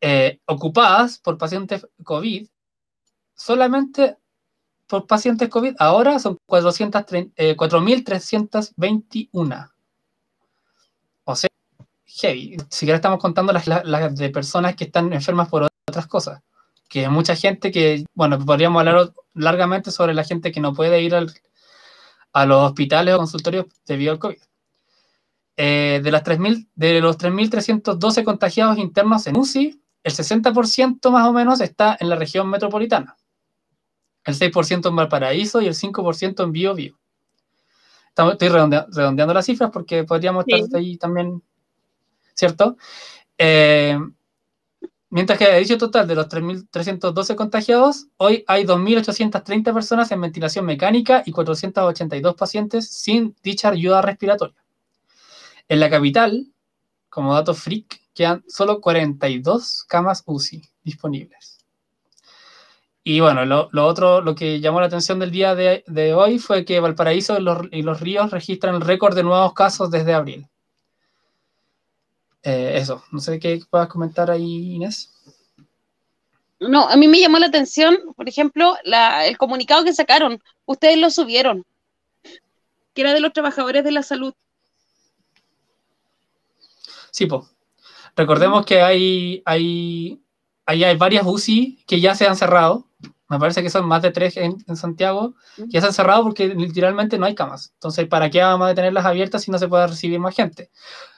Eh, 0.00 0.40
ocupadas 0.46 1.18
por 1.18 1.38
pacientes 1.38 1.86
COVID, 2.02 2.48
solamente 3.34 4.16
por 4.88 5.06
pacientes 5.06 5.48
COVID, 5.48 5.76
ahora 5.78 6.18
son 6.18 6.36
4.321. 6.48 7.32
Eh, 7.36 7.56
o 11.24 11.36
sea, 11.36 11.50
heavy. 12.04 12.56
Si 12.68 12.78
siquiera 12.78 12.96
estamos 12.96 13.20
contando 13.20 13.52
las 13.52 14.16
de 14.16 14.30
personas 14.30 14.74
que 14.74 14.84
están 14.84 15.12
enfermas 15.12 15.48
por 15.48 15.68
otras 15.88 16.06
cosas 16.06 16.42
que 16.88 17.08
mucha 17.08 17.36
gente 17.36 17.70
que, 17.70 18.04
bueno, 18.14 18.38
podríamos 18.44 18.80
hablar 18.80 19.12
largamente 19.34 19.90
sobre 19.90 20.14
la 20.14 20.24
gente 20.24 20.52
que 20.52 20.60
no 20.60 20.72
puede 20.74 21.02
ir 21.02 21.14
a 21.14 22.46
los 22.46 22.62
hospitales 22.62 23.14
o 23.14 23.18
consultorios 23.18 23.66
debido 23.86 24.12
al 24.12 24.18
COVID. 24.18 24.38
Eh, 25.58 26.00
de, 26.02 26.10
las 26.10 26.22
3, 26.22 26.38
de 26.74 27.00
los 27.00 27.16
3.312 27.16 28.24
contagiados 28.24 28.76
internos 28.78 29.26
en 29.26 29.38
UCI, 29.38 29.80
el 30.04 30.12
60% 30.12 31.10
más 31.10 31.26
o 31.26 31.32
menos 31.32 31.60
está 31.60 31.96
en 31.98 32.10
la 32.10 32.16
región 32.16 32.48
metropolitana, 32.50 33.16
el 34.24 34.34
6% 34.34 34.88
en 34.88 34.96
Valparaíso 34.96 35.62
y 35.62 35.66
el 35.66 35.74
5% 35.74 36.44
en 36.44 36.52
Bio 36.52 36.74
Bio. 36.74 36.98
estoy 38.32 38.48
redondeando, 38.48 39.34
las 39.34 39.46
cifras 39.46 39.70
porque 39.72 40.04
podríamos 40.04 40.44
estar 40.46 40.78
ahí 40.78 40.98
también, 40.98 41.42
¿cierto? 42.34 42.76
Eh, 43.38 43.98
mientras 45.10 45.38
que 45.38 45.46
de 45.46 45.58
dicho 45.58 45.78
total 45.78 46.06
de 46.06 46.14
los 46.14 46.28
3.312 46.28 47.34
contagiados, 47.34 48.06
hoy 48.16 48.44
hay 48.46 48.64
2.830 48.64 49.72
personas 49.72 50.10
en 50.12 50.20
ventilación 50.20 50.64
mecánica 50.64 51.22
y 51.24 51.32
482 51.32 52.34
pacientes 52.34 52.88
sin 52.90 53.34
dicha 53.42 53.70
ayuda 53.70 54.02
respiratoria. 54.02 54.62
En 55.68 55.80
la 55.80 55.90
capital, 55.90 56.46
como 57.08 57.34
dato 57.34 57.54
freak, 57.54 58.00
quedan 58.14 58.44
solo 58.48 58.80
42 58.80 59.84
camas 59.88 60.22
UCI 60.26 60.62
disponibles. 60.82 61.56
Y 63.08 63.20
bueno, 63.20 63.44
lo, 63.44 63.86
otro, 63.86 64.20
lo 64.20 64.34
que 64.34 64.58
llamó 64.58 64.80
la 64.80 64.86
atención 64.86 65.20
del 65.20 65.30
día 65.30 65.54
de, 65.54 66.14
hoy 66.14 66.40
fue 66.40 66.64
que 66.64 66.80
Valparaíso 66.80 67.38
y 67.38 67.42
los, 67.82 68.00
ríos 68.00 68.32
registran 68.32 68.74
el 68.74 68.80
récord 68.80 69.14
de 69.14 69.22
nuevos 69.22 69.52
casos 69.52 69.92
desde 69.92 70.12
abril. 70.12 70.48
Eh, 72.46 72.78
eso, 72.78 73.02
no 73.10 73.18
sé 73.18 73.40
qué 73.40 73.60
puedas 73.68 73.88
comentar 73.88 74.30
ahí, 74.30 74.76
Inés. 74.76 75.12
No, 76.60 76.88
a 76.88 76.94
mí 76.94 77.08
me 77.08 77.18
llamó 77.18 77.40
la 77.40 77.48
atención, 77.48 77.98
por 78.14 78.28
ejemplo, 78.28 78.76
el 78.84 79.36
comunicado 79.36 79.82
que 79.82 79.92
sacaron. 79.92 80.40
Ustedes 80.64 80.96
lo 80.96 81.10
subieron, 81.10 81.64
que 82.94 83.02
era 83.02 83.12
de 83.12 83.18
los 83.18 83.32
trabajadores 83.32 83.82
de 83.82 83.90
la 83.90 84.04
salud. 84.04 84.32
Sí, 87.10 87.26
pues. 87.26 87.42
Recordemos 88.14 88.64
que 88.64 88.80
hay, 88.80 89.42
hay, 89.44 90.22
hay 90.66 90.96
varias 90.96 91.26
UCI 91.26 91.82
que 91.84 92.00
ya 92.00 92.14
se 92.14 92.28
han 92.28 92.36
cerrado 92.36 92.85
me 93.28 93.38
parece 93.38 93.62
que 93.62 93.70
son 93.70 93.86
más 93.86 94.02
de 94.02 94.10
tres 94.10 94.36
en, 94.36 94.58
Santiago, 94.76 95.34
ya 95.56 95.80
se 95.80 95.88
han 95.88 95.92
cerrado 95.92 96.22
porque 96.22 96.48
literalmente 96.48 97.18
no 97.18 97.26
hay 97.26 97.34
camas. 97.34 97.72
Entonces, 97.74 98.06
¿para 98.06 98.30
qué 98.30 98.40
vamos 98.40 98.70
a 98.70 98.74
tenerlas 98.74 99.04
abiertas 99.04 99.42
si 99.42 99.50
no 99.50 99.58
se 99.58 99.68
puede 99.68 99.86
recibir 99.86 100.20
más 100.20 100.34
gente? 100.34 100.70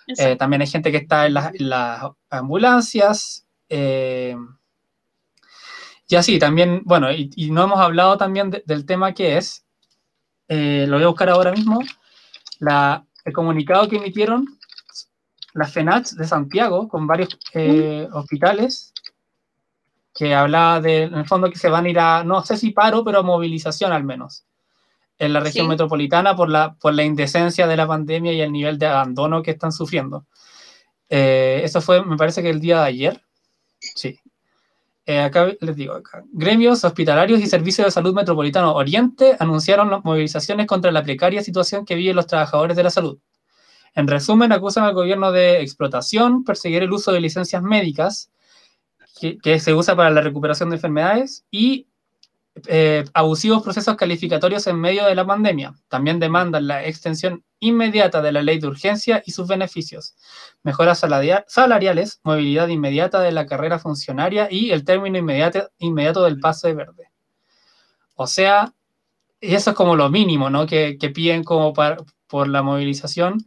Eh, 0.07 0.37
también 0.37 0.63
hay 0.63 0.69
gente 0.69 0.91
que 0.91 0.99
está 0.99 1.27
en 1.27 1.35
las, 1.35 2.03
ambulancias. 2.31 3.47
Eh, 3.69 4.37
y 6.07 6.17
así, 6.17 6.39
también, 6.39 6.83
bueno, 6.85 7.13
y, 7.13 7.51
no 7.51 7.65
hemos 7.65 7.79
hablado 7.79 8.17
también 8.17 8.51
del 8.65 8.87
tema 8.87 9.13
que 9.13 9.37
es, 9.37 9.67
eh, 10.49 10.87
lo 10.89 10.97
voy 10.97 11.05
a 11.05 11.09
buscar 11.09 11.29
ahora 11.29 11.53
mismo, 11.53 11.81
la, 12.59 13.05
el 13.27 13.35
comunicado 13.35 13.87
que 13.87 13.97
emitieron 13.97 14.47
las 15.53 15.73
FENACH 15.73 16.13
de 16.13 16.27
Santiago 16.27 16.89
con 16.89 17.07
varios 17.07 17.39
hospitales 18.13 18.95
que 20.19 20.35
hablaba 20.35 20.81
de, 20.81 21.05
en 21.05 21.15
el 21.15 21.27
fondo, 21.27 21.49
que 21.49 21.61
se 21.61 21.69
van 21.69 21.85
a 21.85 21.89
ir 21.89 21.99
a, 22.01 22.25
no 22.25 22.45
sé 22.45 22.57
si 22.57 22.73
paro, 22.73 23.05
pero 23.05 23.23
movilización 23.23 23.93
al 23.93 24.03
menos, 24.03 24.45
en 25.17 25.33
la 25.33 25.39
región 25.39 25.69
metropolitana 25.69 26.35
por 26.35 26.49
la, 26.49 26.75
por 26.75 26.93
la 26.93 27.05
indecencia 27.05 27.69
de 27.69 27.77
la 27.77 27.87
pandemia 27.87 28.33
y 28.33 28.41
el 28.41 28.51
nivel 28.51 28.81
de 28.81 28.87
abandono 28.87 29.45
que 29.45 29.53
están 29.53 29.71
sufriendo. 29.71 30.27
Eh, 31.09 31.61
eso 31.63 31.81
fue, 31.81 32.05
me 32.05 32.17
parece 32.17 32.43
que 32.43 32.51
el 32.51 32.59
día 32.59 32.81
de 32.81 32.87
ayer. 32.89 33.23
Sí. 33.79 34.19
Eh, 35.07 35.21
acá 35.21 35.53
les 35.61 35.77
digo, 35.77 35.95
acá. 35.95 36.25
gremios 36.33 36.83
hospitalarios 36.83 37.39
y 37.39 37.47
servicios 37.47 37.87
de 37.87 37.93
salud 37.93 38.13
metropolitano 38.13 38.75
Oriente 38.75 39.37
anunciaron 39.39 39.89
las 39.89 40.05
movilizaciones 40.05 40.67
contra 40.67 40.91
la 40.91 41.05
precaria 41.05 41.45
situación 41.45 41.85
que 41.85 41.95
viven 41.95 42.17
los 42.17 42.27
trabajadores 42.27 42.77
de 42.77 42.83
la 42.83 42.91
salud. 42.91 43.21
En 43.95 44.09
resumen, 44.09 44.51
acusan 44.51 44.83
al 44.83 44.95
gobierno 44.95 45.31
de 45.31 45.63
explotación, 45.63 46.43
perseguir 46.43 46.83
el 46.83 46.93
uso 46.93 47.13
de 47.13 47.21
licencias 47.21 47.63
médicas, 47.63 48.33
que, 49.19 49.61
se 49.61 49.75
usa 49.75 49.97
para 49.97 50.11
la 50.11 50.21
recuperación 50.21 50.71
de 50.71 50.77
enfermedades 50.77 51.45
y 51.51 51.87
eh, 52.67 53.05
abusivos 53.15 53.63
procesos 53.63 53.97
calificatorios 53.97 54.67
en 54.67 54.81
medio 54.81 55.05
de 55.05 55.15
la 55.15 55.27
pandemia. 55.27 55.75
También 55.89 56.19
demandan 56.19 56.67
la 56.67 56.85
extensión 56.85 57.45
inmediata 57.61 58.23
de 58.23 58.33
la 58.33 58.43
ley 58.43 58.59
de 58.59 58.67
urgencia 58.67 59.23
y 59.25 59.33
sus 59.33 59.49
beneficios, 59.49 60.17
mejoras 60.63 60.99
salariales, 60.99 62.21
movilidad 62.23 62.69
inmediata 62.69 63.21
de 63.21 63.33
la 63.33 63.47
carrera 63.47 63.79
funcionaria 63.79 64.49
y 64.51 64.71
el 64.71 64.85
término 64.85 65.19
inmediato, 65.19 65.71
inmediato 65.79 66.25
del 66.25 66.41
pase 66.41 66.75
verde. 66.75 67.11
O 68.15 68.27
sea, 68.27 68.75
eso 69.41 69.71
es 69.71 69.77
como 69.77 69.97
lo 69.97 70.11
mínimo, 70.11 70.51
¿no? 70.51 70.67
Que, 70.67 70.97
piden 71.15 71.45
como 71.45 71.73
por 71.73 72.49
la 72.49 72.63
movilización, 72.63 73.39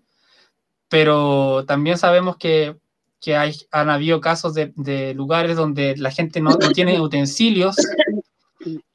pero 0.89 1.65
también 1.65 1.97
sabemos 1.97 2.37
que 2.37 2.80
que 3.21 3.37
hay, 3.37 3.55
han 3.71 3.89
habido 3.89 4.19
casos 4.19 4.55
de, 4.55 5.13
lugares 5.15 5.55
donde 5.55 5.95
la 5.95 6.11
gente 6.11 6.41
no, 6.41 6.57
tiene 6.57 6.99
utensilios, 6.99 7.75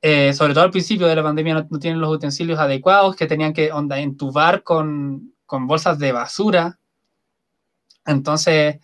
eh, 0.03 0.35
sobre 0.35 0.53
todo 0.53 0.64
al 0.64 0.70
principio 0.72 1.07
de 1.07 1.16
la 1.16 1.22
pandemia 1.22 1.66
no, 1.70 1.79
tienen 1.79 2.01
los 2.01 2.11
utensilios 2.11 2.59
adecuados, 2.59 3.14
que 3.14 3.27
tenían 3.27 3.53
que 3.53 3.72
onda, 3.72 4.01
entubar 4.01 4.64
con, 4.64 5.33
con 5.47 5.68
bolsas 5.68 5.99
de 6.01 6.11
basura. 6.11 6.79
Entonces, 8.05 8.81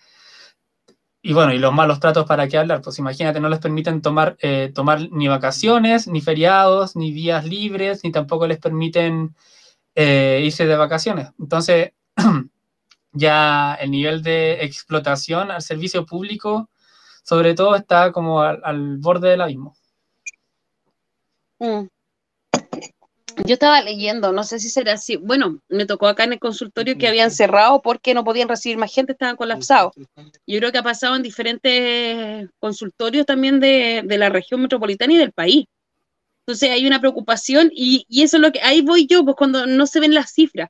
y 1.20 1.32
bueno, 1.32 1.52
y 1.52 1.58
los 1.58 1.72
malos 1.72 2.00
tratos 2.00 2.26
para 2.26 2.46
qué 2.48 2.58
hablar, 2.58 2.80
pues 2.80 2.98
imagínate, 2.98 3.40
no 3.40 3.48
les 3.48 3.60
permiten 3.60 4.00
tomar, 4.00 4.36
eh, 4.40 4.70
tomar 4.74 5.08
ni 5.10 5.26
vacaciones, 5.28 6.06
ni 6.06 6.20
feriados, 6.20 6.94
ni 6.94 7.12
días 7.12 7.44
libres, 7.44 8.02
ni 8.04 8.12
tampoco 8.12 8.46
les 8.46 8.58
permiten 8.58 9.34
eh, 9.94 10.42
irse 10.44 10.66
de 10.66 10.76
vacaciones. 10.76 11.30
Entonces, 11.38 11.92
ya 13.12 13.74
el 13.74 13.90
nivel 13.90 14.22
de 14.22 14.64
explotación 14.64 15.50
al 15.50 15.62
servicio 15.62 16.06
público, 16.06 16.68
sobre 17.22 17.54
todo, 17.54 17.76
está 17.76 18.10
como 18.12 18.40
al, 18.40 18.98
borde 18.98 19.30
del 19.30 19.42
abismo. 19.42 19.76
Mm. 21.58 21.86
Yo 23.46 23.54
estaba 23.54 23.80
leyendo, 23.80 24.32
no 24.32 24.44
sé 24.44 24.58
si 24.58 24.68
será 24.68 24.94
así. 24.94 25.16
Bueno, 25.16 25.60
me 25.68 25.86
tocó 25.86 26.06
acá 26.06 26.24
en 26.24 26.34
el 26.34 26.38
consultorio 26.38 26.98
que 26.98 27.08
habían 27.08 27.30
cerrado 27.30 27.80
porque 27.80 28.12
no 28.12 28.24
podían 28.24 28.48
recibir 28.48 28.76
más 28.76 28.92
gente, 28.92 29.12
estaban 29.12 29.36
colapsados. 29.36 29.94
Yo 30.46 30.58
creo 30.58 30.72
que 30.72 30.78
ha 30.78 30.82
pasado 30.82 31.16
en 31.16 31.22
diferentes 31.22 32.50
consultorios 32.58 33.24
también 33.24 33.58
de, 33.58 34.04
la 34.06 34.28
región 34.28 34.60
metropolitana 34.60 35.14
y 35.14 35.16
del 35.16 35.32
país. 35.32 35.64
Entonces 36.40 36.70
hay 36.70 36.86
una 36.86 37.00
preocupación 37.00 37.70
y, 37.72 38.04
y, 38.08 38.22
eso 38.22 38.36
es 38.36 38.40
lo 38.42 38.52
que, 38.52 38.60
ahí 38.60 38.82
voy 38.82 39.06
yo, 39.06 39.24
pues 39.24 39.36
cuando 39.36 39.64
no 39.66 39.86
se 39.86 40.00
ven 40.00 40.12
las 40.12 40.32
cifras. 40.32 40.68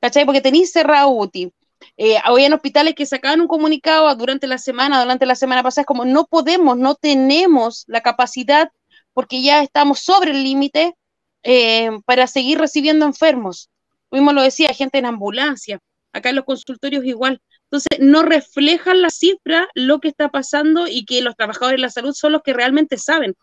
¿Cachai? 0.00 0.24
Porque 0.24 0.40
tenéis 0.40 0.72
cerrado 0.72 1.10
UTI, 1.10 1.52
eh, 1.96 2.18
en 2.38 2.52
hospitales 2.52 2.94
que 2.94 3.06
sacaban 3.06 3.40
un 3.40 3.48
comunicado 3.48 4.14
durante 4.16 4.46
la 4.46 4.58
semana, 4.58 5.00
durante 5.00 5.26
la 5.26 5.34
semana 5.34 5.62
pasada, 5.62 5.82
es 5.82 5.86
como 5.86 6.04
no 6.04 6.26
podemos, 6.26 6.76
no 6.76 6.94
tenemos 6.94 7.84
la 7.86 8.00
capacidad 8.00 8.70
porque 9.12 9.42
ya 9.42 9.62
estamos 9.62 10.00
sobre 10.00 10.30
el 10.30 10.42
límite 10.42 10.94
eh, 11.42 11.90
para 12.04 12.26
seguir 12.26 12.58
recibiendo 12.58 13.06
enfermos. 13.06 13.70
Mismo 14.10 14.32
lo 14.32 14.42
decía, 14.42 14.72
gente 14.74 14.98
en 14.98 15.06
ambulancia, 15.06 15.78
acá 16.12 16.30
en 16.30 16.36
los 16.36 16.44
consultorios 16.44 17.04
igual. 17.04 17.40
Entonces, 17.64 17.98
no 18.00 18.22
reflejan 18.22 19.02
la 19.02 19.10
cifra 19.10 19.68
lo 19.74 20.00
que 20.00 20.08
está 20.08 20.28
pasando 20.28 20.86
y 20.88 21.04
que 21.04 21.22
los 21.22 21.36
trabajadores 21.36 21.78
de 21.78 21.82
la 21.82 21.90
salud 21.90 22.12
son 22.14 22.32
los 22.32 22.42
que 22.42 22.52
realmente 22.52 22.98
saben. 22.98 23.34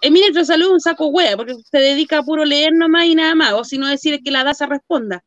El 0.00 0.12
ministro 0.12 0.40
de 0.40 0.46
Salud 0.46 0.66
es 0.66 0.72
un 0.72 0.80
saco 0.80 1.08
hueá, 1.08 1.36
porque 1.36 1.54
se 1.70 1.78
dedica 1.78 2.18
a 2.18 2.22
puro 2.22 2.44
leer 2.44 2.72
nomás 2.72 3.04
y 3.04 3.14
nada 3.14 3.34
más, 3.34 3.52
o 3.52 3.64
si 3.64 3.76
no 3.76 3.86
decir 3.86 4.20
que 4.24 4.30
la 4.30 4.44
DASA 4.44 4.66
responda 4.66 5.22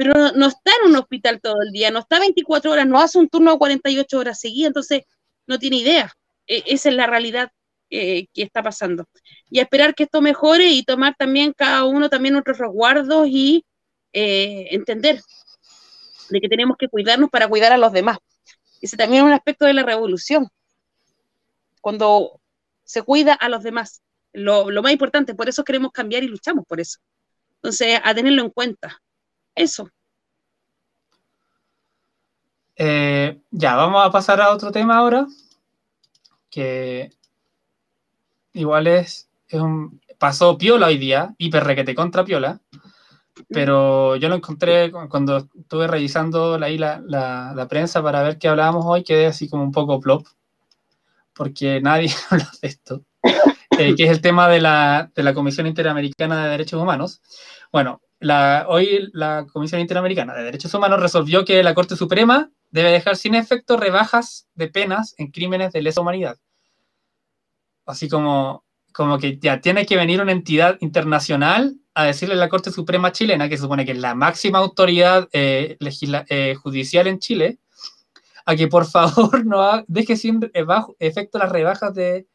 pero 0.00 0.32
no, 0.32 0.46
está 0.46 0.72
en 0.80 0.88
un 0.88 0.96
hospital 0.96 1.42
todo 1.42 1.60
el 1.60 1.72
día, 1.72 1.90
no 1.90 1.98
está 1.98 2.18
24 2.18 2.70
horas, 2.70 2.86
no 2.86 2.98
hace 2.98 3.18
un 3.18 3.28
turno 3.28 3.52
de 3.52 3.58
48 3.58 4.18
horas 4.18 4.40
seguidas, 4.40 4.68
entonces 4.68 5.02
no 5.46 5.58
tiene 5.58 5.76
idea. 5.76 6.10
E, 6.46 6.62
esa 6.68 6.88
es 6.88 6.94
la 6.94 7.06
realidad 7.06 7.52
eh, 7.90 8.26
que 8.32 8.42
está 8.44 8.62
pasando. 8.62 9.04
Y 9.50 9.60
esperar 9.60 9.94
que 9.94 10.04
esto 10.04 10.22
mejore 10.22 10.68
y 10.68 10.84
tomar 10.84 11.16
también 11.18 11.52
cada 11.52 11.84
uno 11.84 12.08
también 12.08 12.32
nuestros 12.32 12.56
resguardos 12.56 13.28
y 13.28 13.66
eh, 14.14 14.68
entender 14.70 15.20
de 16.30 16.40
que 16.40 16.48
tenemos 16.48 16.78
que 16.78 16.88
cuidarnos 16.88 17.28
para 17.28 17.46
cuidar 17.46 17.72
a 17.72 17.76
los 17.76 17.92
demás. 17.92 18.16
Ese 18.80 18.96
también 18.96 19.24
es 19.24 19.26
un 19.26 19.34
aspecto 19.34 19.66
de 19.66 19.74
la 19.74 19.82
revolución. 19.82 20.48
Cuando 21.82 22.40
se 22.84 23.02
cuida 23.02 23.34
a 23.34 23.50
los 23.50 23.62
demás, 23.62 24.00
lo, 24.32 24.70
lo 24.70 24.80
más 24.82 24.92
importante, 24.92 25.34
por 25.34 25.50
eso 25.50 25.62
queremos 25.62 25.92
cambiar 25.92 26.22
y 26.22 26.28
luchamos 26.28 26.64
por 26.66 26.80
eso. 26.80 27.00
Entonces, 27.56 28.00
a 28.02 28.14
tenerlo 28.14 28.40
en 28.40 28.48
cuenta. 28.48 28.98
Eso. 29.54 29.90
Eh, 32.76 33.38
ya, 33.50 33.74
vamos 33.76 34.06
a 34.06 34.10
pasar 34.10 34.40
a 34.40 34.50
otro 34.50 34.72
tema 34.72 34.96
ahora, 34.96 35.26
que 36.48 37.10
igual 38.54 38.86
es, 38.86 39.28
un, 39.52 40.00
pasó 40.18 40.56
piola 40.56 40.86
hoy 40.86 40.96
día, 40.96 41.34
hiper 41.36 41.64
requete 41.64 41.94
contra 41.94 42.24
piola, 42.24 42.60
pero 43.48 44.16
yo 44.16 44.28
lo 44.28 44.36
encontré 44.36 44.90
cuando 44.90 45.48
estuve 45.58 45.88
revisando 45.88 46.54
ahí 46.54 46.78
la, 46.78 47.02
la, 47.06 47.66
prensa 47.68 48.02
para 48.02 48.22
ver 48.22 48.38
qué 48.38 48.48
hablábamos 48.48 48.84
hoy, 48.86 49.04
quedé 49.04 49.26
así 49.26 49.48
como 49.48 49.62
un 49.62 49.72
poco 49.72 50.00
plop, 50.00 50.26
porque 51.34 51.80
nadie 51.80 52.10
habla 52.30 52.50
de 52.62 52.68
esto, 52.68 53.02
que 53.96 54.04
es 54.04 54.10
el 54.10 54.20
tema 54.20 54.48
de 54.48 54.60
la, 54.60 55.10
de 55.14 55.22
la 55.22 55.34
Comisión 55.34 55.66
Interamericana 55.66 56.44
de 56.44 56.50
Derechos 56.50 56.80
Humanos. 56.80 57.20
Bueno, 57.72 58.00
hoy 58.68 59.08
la 59.12 59.46
Comisión 59.52 59.80
Interamericana 59.80 60.34
de 60.34 60.44
Derechos 60.44 60.74
Humanos 60.74 61.00
resolvió 61.00 61.44
que 61.44 61.62
la 61.62 61.74
Corte 61.74 61.96
Suprema 61.96 62.50
debe 62.70 62.90
dejar 62.90 63.16
sin 63.16 63.34
efecto 63.34 63.76
rebajas 63.76 64.48
de 64.54 64.68
penas 64.68 65.14
en 65.18 65.30
crímenes 65.30 65.72
de 65.72 65.82
lesa 65.82 66.00
humanidad. 66.00 66.36
Así 67.86 68.08
como, 68.08 68.64
como 68.92 69.18
que 69.18 69.38
ya 69.38 69.60
tiene 69.60 69.86
que 69.86 69.96
venir 69.96 70.20
una 70.20 70.32
entidad 70.32 70.76
internacional 70.80 71.76
a 71.94 72.04
decirle 72.04 72.34
a 72.34 72.38
la 72.38 72.48
Corte 72.48 72.70
Suprema 72.70 73.12
chilena, 73.12 73.48
que 73.48 73.58
supone 73.58 73.84
que 73.84 73.92
es 73.92 73.98
la 73.98 74.14
máxima 74.14 74.58
autoridad 74.58 75.28
eh, 75.32 75.76
eh, 75.80 76.54
judicial 76.54 77.06
en 77.06 77.18
Chile, 77.18 77.58
a 78.46 78.54
que 78.54 78.68
por 78.68 78.86
favor 78.86 79.44
no 79.46 79.84
deje 79.88 80.16
sin 80.16 80.50
efecto 80.98 81.38
las 81.38 81.50
rebajas 81.50 81.94
de, 81.94 82.26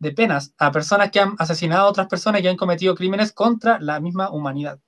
de 0.00 0.12
penas 0.12 0.52
a 0.58 0.72
personas 0.72 1.10
que 1.12 1.20
han 1.20 1.36
asesinado 1.38 1.86
a 1.86 1.90
otras 1.90 2.08
personas 2.08 2.42
y 2.42 2.48
han 2.48 2.56
cometido 2.56 2.96
crímenes 2.96 3.32
contra 3.32 3.78
la 3.78 4.00
misma 4.00 4.30
humanidad. 4.30 4.80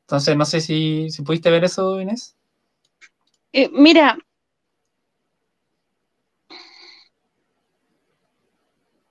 Entonces, 0.00 0.36
no 0.36 0.44
sé 0.44 0.60
si, 0.60 1.10
si 1.10 1.22
pudiste 1.22 1.50
ver 1.50 1.64
eso, 1.64 2.00
Inés. 2.00 2.36
Eh, 3.52 3.70
mira, 3.72 4.18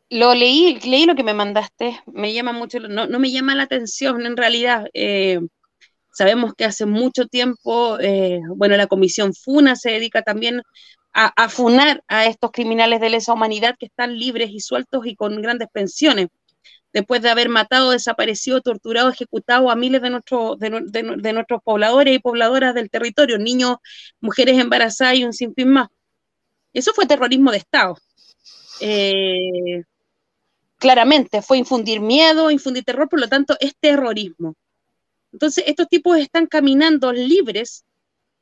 lo 0.09 0.35
leí, 0.35 0.79
leí 0.81 1.05
lo 1.05 1.15
que 1.15 1.23
me 1.23 1.33
mandaste, 1.33 1.99
me 2.05 2.33
llama 2.33 2.51
mucho, 2.53 2.79
no, 2.79 3.07
no 3.07 3.19
me 3.19 3.31
llama 3.31 3.55
la 3.55 3.63
atención 3.63 4.25
en 4.25 4.37
realidad. 4.37 4.85
Eh, 4.93 5.39
sabemos 6.11 6.53
que 6.55 6.65
hace 6.65 6.85
mucho 6.85 7.27
tiempo, 7.27 7.99
eh, 7.99 8.41
bueno, 8.55 8.77
la 8.77 8.87
comisión 8.87 9.33
FUNA 9.33 9.75
se 9.75 9.91
dedica 9.91 10.21
también 10.21 10.61
a, 11.13 11.49
funar 11.49 12.03
a 12.07 12.25
estos 12.25 12.51
criminales 12.51 12.99
de 12.99 13.09
lesa 13.09 13.33
humanidad 13.33 13.75
que 13.77 13.85
están 13.85 14.17
libres 14.17 14.49
y 14.51 14.59
sueltos 14.59 15.05
y 15.05 15.15
con 15.15 15.41
grandes 15.41 15.67
pensiones, 15.71 16.27
después 16.91 17.21
de 17.21 17.29
haber 17.29 17.49
matado, 17.49 17.91
desaparecido, 17.91 18.61
torturado, 18.61 19.09
ejecutado 19.09 19.69
a 19.69 19.75
miles 19.75 20.01
de, 20.01 20.09
nuestros 20.09 20.57
de, 20.59 21.33
nuestros 21.33 21.61
pobladores 21.63 22.15
y 22.15 22.19
pobladoras 22.19 22.73
del 22.73 22.89
territorio, 22.89 23.37
niños, 23.37 23.77
mujeres 24.21 24.57
embarazadas 24.59 25.15
y 25.15 25.25
un 25.25 25.33
sinfín 25.33 25.69
más. 25.69 25.89
Eso 26.73 26.93
fue 26.93 27.05
terrorismo 27.05 27.51
de 27.51 27.57
Estado. 27.57 27.97
Eh, 28.79 29.83
claramente, 30.77 31.41
fue 31.43 31.59
infundir 31.59 31.99
miedo, 31.99 32.49
infundir 32.49 32.83
terror, 32.83 33.07
por 33.07 33.19
lo 33.19 33.27
tanto, 33.27 33.55
es 33.59 33.75
terrorismo. 33.79 34.55
Entonces, 35.31 35.63
estos 35.67 35.87
tipos 35.87 36.17
están 36.17 36.47
caminando 36.47 37.11
libres 37.11 37.85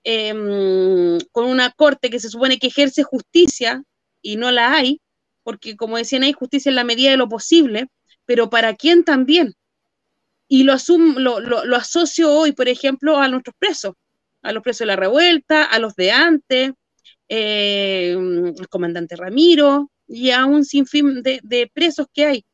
Em, 0.04 1.20
con 1.32 1.46
una 1.46 1.72
corte 1.72 2.10
que 2.10 2.20
se 2.20 2.30
supone 2.30 2.58
que 2.58 2.68
ejerce 2.68 3.04
justicia 3.04 3.84
y 4.22 4.36
no 4.36 4.52
la 4.52 4.74
hay, 4.74 5.00
porque 5.44 5.76
como 5.76 5.98
decían 5.98 6.24
hay 6.24 6.34
justicia 6.34 6.70
en 6.70 6.76
la 6.76 6.84
medida 6.84 7.12
de 7.12 7.18
lo 7.18 7.30
posible, 7.30 7.88
pero 8.26 8.50
¿para 8.50 8.76
quién 8.76 9.04
también? 9.04 9.54
Y 10.48 10.64
lo, 10.64 10.76
lo, 11.40 11.76
asocio 11.76 12.34
hoy, 12.34 12.52
por 12.52 12.68
ejemplo, 12.68 13.18
a 13.18 13.28
nuestros 13.28 13.56
presos, 13.58 13.94
a 14.42 14.52
los 14.52 14.64
presos 14.64 14.80
de 14.80 14.86
la 14.88 14.96
revuelta, 14.96 15.64
a 15.64 15.80
los 15.80 15.96
de 15.96 16.12
antes, 16.12 16.72
eh, 17.30 18.12
el 18.12 18.68
comandante 18.70 19.16
Ramiro 19.16 19.92
y 20.08 20.32
a 20.32 20.46
un 20.46 20.66
sinfín 20.66 21.22
de, 21.24 21.72
presos 21.74 22.08
que 22.14 22.26
hay. 22.26 22.46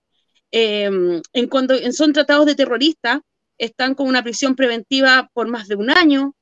Em, 0.52 1.22
en 1.34 1.48
cuando 1.48 1.76
son 1.92 2.14
tratados 2.14 2.46
de 2.46 2.56
terroristas, 2.56 3.20
están 3.58 3.96
con 3.96 4.08
una 4.08 4.24
prisión 4.24 4.56
preventiva 4.56 5.30
por 5.34 5.48
más 5.48 5.68
de 5.68 5.76
un 5.76 5.90
año, 5.90 6.36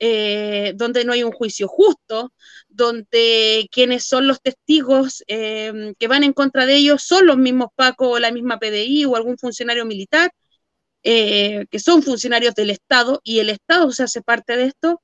eh, 0.00 0.72
donde 0.76 1.04
no 1.04 1.12
hay 1.12 1.24
un 1.24 1.32
juicio 1.32 1.66
justo, 1.68 2.32
donde 2.68 3.68
quienes 3.72 4.04
son 4.06 4.28
los 4.28 4.40
testigos 4.40 5.24
eh, 5.26 5.94
que 5.98 6.08
van 6.08 6.24
en 6.24 6.32
contra 6.32 6.66
de 6.66 6.76
ellos 6.76 7.02
son 7.02 7.26
los 7.26 7.36
mismos 7.36 7.68
Paco 7.74 8.10
o 8.10 8.18
la 8.18 8.30
misma 8.30 8.58
PDI 8.58 9.06
o 9.06 9.16
algún 9.16 9.38
funcionario 9.38 9.84
militar, 9.84 10.30
eh, 11.02 11.66
que 11.70 11.78
son 11.80 12.02
funcionarios 12.02 12.54
del 12.54 12.70
Estado 12.70 13.20
y 13.24 13.40
el 13.40 13.50
Estado 13.50 13.90
se 13.92 14.04
hace 14.04 14.22
parte 14.22 14.56
de 14.56 14.66
esto. 14.66 15.02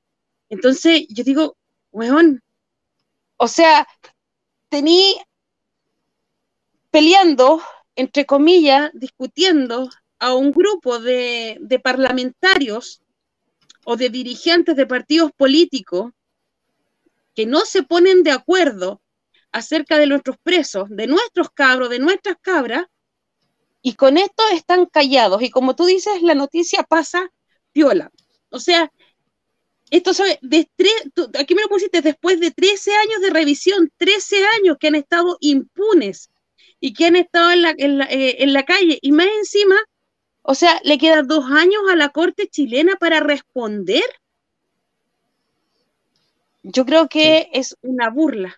Entonces 0.49 1.05
yo 1.09 1.23
digo, 1.23 1.57
weón, 1.91 2.41
o 3.37 3.47
sea, 3.47 3.87
tení 4.69 5.15
peleando, 6.91 7.61
entre 7.95 8.25
comillas, 8.25 8.91
discutiendo 8.93 9.89
a 10.19 10.33
un 10.33 10.51
grupo 10.51 10.99
de, 10.99 11.57
de 11.59 11.79
parlamentarios 11.79 13.01
o 13.85 13.95
de 13.95 14.09
dirigentes 14.09 14.75
de 14.75 14.85
partidos 14.85 15.31
políticos 15.31 16.11
que 17.33 17.45
no 17.45 17.61
se 17.61 17.83
ponen 17.83 18.23
de 18.23 18.31
acuerdo 18.31 19.01
acerca 19.51 19.97
de 19.97 20.07
nuestros 20.07 20.37
presos, 20.43 20.87
de 20.89 21.07
nuestros 21.07 21.49
cabros, 21.51 21.89
de 21.89 21.99
nuestras 21.99 22.35
cabras, 22.41 22.85
y 23.81 23.93
con 23.93 24.17
esto 24.17 24.43
están 24.51 24.87
callados. 24.87 25.41
Y 25.43 25.51
como 25.51 25.75
tú 25.75 25.85
dices, 25.85 26.21
la 26.23 26.33
noticia 26.33 26.83
pasa 26.83 27.31
viola. 27.73 28.11
O 28.49 28.59
sea, 28.59 28.91
esto 29.91 30.13
sabe, 30.13 30.39
de 30.41 30.67
aquí 31.39 31.53
me 31.53 31.61
lo 31.61 31.69
pusiste, 31.69 32.01
después 32.01 32.39
de 32.39 32.49
13 32.51 32.91
años 32.95 33.21
de 33.21 33.29
revisión, 33.29 33.91
13 33.97 34.43
años 34.57 34.77
que 34.79 34.87
han 34.87 34.95
estado 34.95 35.37
impunes 35.39 36.31
y 36.79 36.93
que 36.93 37.05
han 37.05 37.15
estado 37.15 37.51
en 37.51 37.61
la, 37.61 37.75
en 37.77 37.97
la, 37.99 38.05
eh, 38.05 38.43
en 38.43 38.53
la 38.53 38.63
calle, 38.63 38.97
y 39.01 39.11
más 39.11 39.27
encima 39.37 39.75
o 40.47 40.53
sea, 40.53 40.79
le 40.83 40.99
quedan 40.99 41.27
dos 41.27 41.45
años 41.45 41.81
a 41.91 41.95
la 41.95 42.09
Corte 42.09 42.47
chilena 42.47 42.95
para 42.99 43.19
responder. 43.19 44.03
Yo 46.61 46.85
creo 46.85 47.07
que 47.07 47.49
es 47.51 47.75
una 47.81 48.11
burla. 48.11 48.55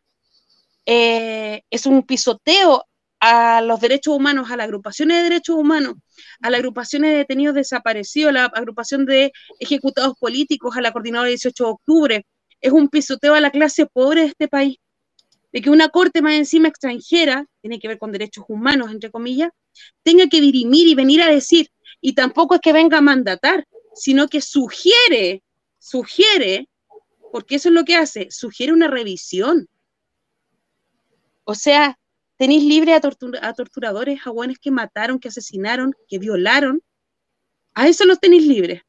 Eh, 0.85 1.61
es 1.69 1.85
un 1.85 2.03
pisoteo 2.03 2.85
a 3.21 3.61
los 3.61 3.79
derechos 3.79 4.13
humanos, 4.13 4.51
a 4.51 4.57
las 4.57 4.65
agrupaciones 4.65 5.17
de 5.17 5.23
derechos 5.23 5.55
humanos, 5.55 5.95
a 6.41 6.49
las 6.49 6.59
agrupaciones 6.59 7.11
de 7.11 7.17
detenidos 7.17 7.55
desaparecidos, 7.55 8.31
a 8.31 8.33
la 8.33 8.45
agrupación 8.45 9.05
de 9.05 9.31
ejecutados 9.59 10.15
políticos, 10.19 10.75
a 10.75 10.81
la 10.81 10.91
coordinadora 10.91 11.29
18 11.29 11.63
de 11.63 11.69
octubre. 11.69 12.25
Es 12.59 12.73
un 12.73 12.89
pisoteo 12.89 13.33
a 13.33 13.39
la 13.39 13.49
clase 13.49 13.85
pobre 13.85 14.21
de 14.23 14.27
este 14.27 14.49
país. 14.49 14.77
De 15.53 15.61
que 15.61 15.69
una 15.69 15.87
corte 15.87 16.21
más 16.21 16.33
encima 16.33 16.67
extranjera, 16.67 17.45
tiene 17.61 17.79
que 17.79 17.87
ver 17.87 17.97
con 17.97 18.11
derechos 18.11 18.43
humanos, 18.49 18.91
entre 18.91 19.09
comillas, 19.09 19.51
tenga 20.03 20.27
que 20.27 20.41
dirimir 20.41 20.87
y 20.87 20.95
venir 20.95 21.21
a 21.21 21.27
decir, 21.27 21.69
y 22.01 22.13
tampoco 22.13 22.55
es 22.55 22.61
que 22.61 22.73
venga 22.73 22.99
a 22.99 23.01
mandatar, 23.01 23.67
sino 23.93 24.27
que 24.27 24.41
sugiere, 24.41 25.43
sugiere, 25.79 26.69
porque 27.31 27.55
eso 27.55 27.69
es 27.69 27.75
lo 27.75 27.83
que 27.83 27.95
hace, 27.95 28.29
sugiere 28.31 28.73
una 28.73 28.87
revisión. 28.87 29.67
O 31.43 31.55
sea, 31.55 31.97
tenéis 32.37 32.63
libre 32.63 32.93
a, 32.93 33.01
torturadores, 33.01 34.19
a 34.25 34.31
buenos 34.31 34.57
que 34.59 34.71
mataron, 34.71 35.19
que 35.19 35.29
asesinaron, 35.29 35.93
que 36.07 36.19
violaron. 36.19 36.81
A 37.73 37.87
eso 37.87 38.05
los 38.05 38.19
tenéis 38.19 38.45
libres. 38.45 38.81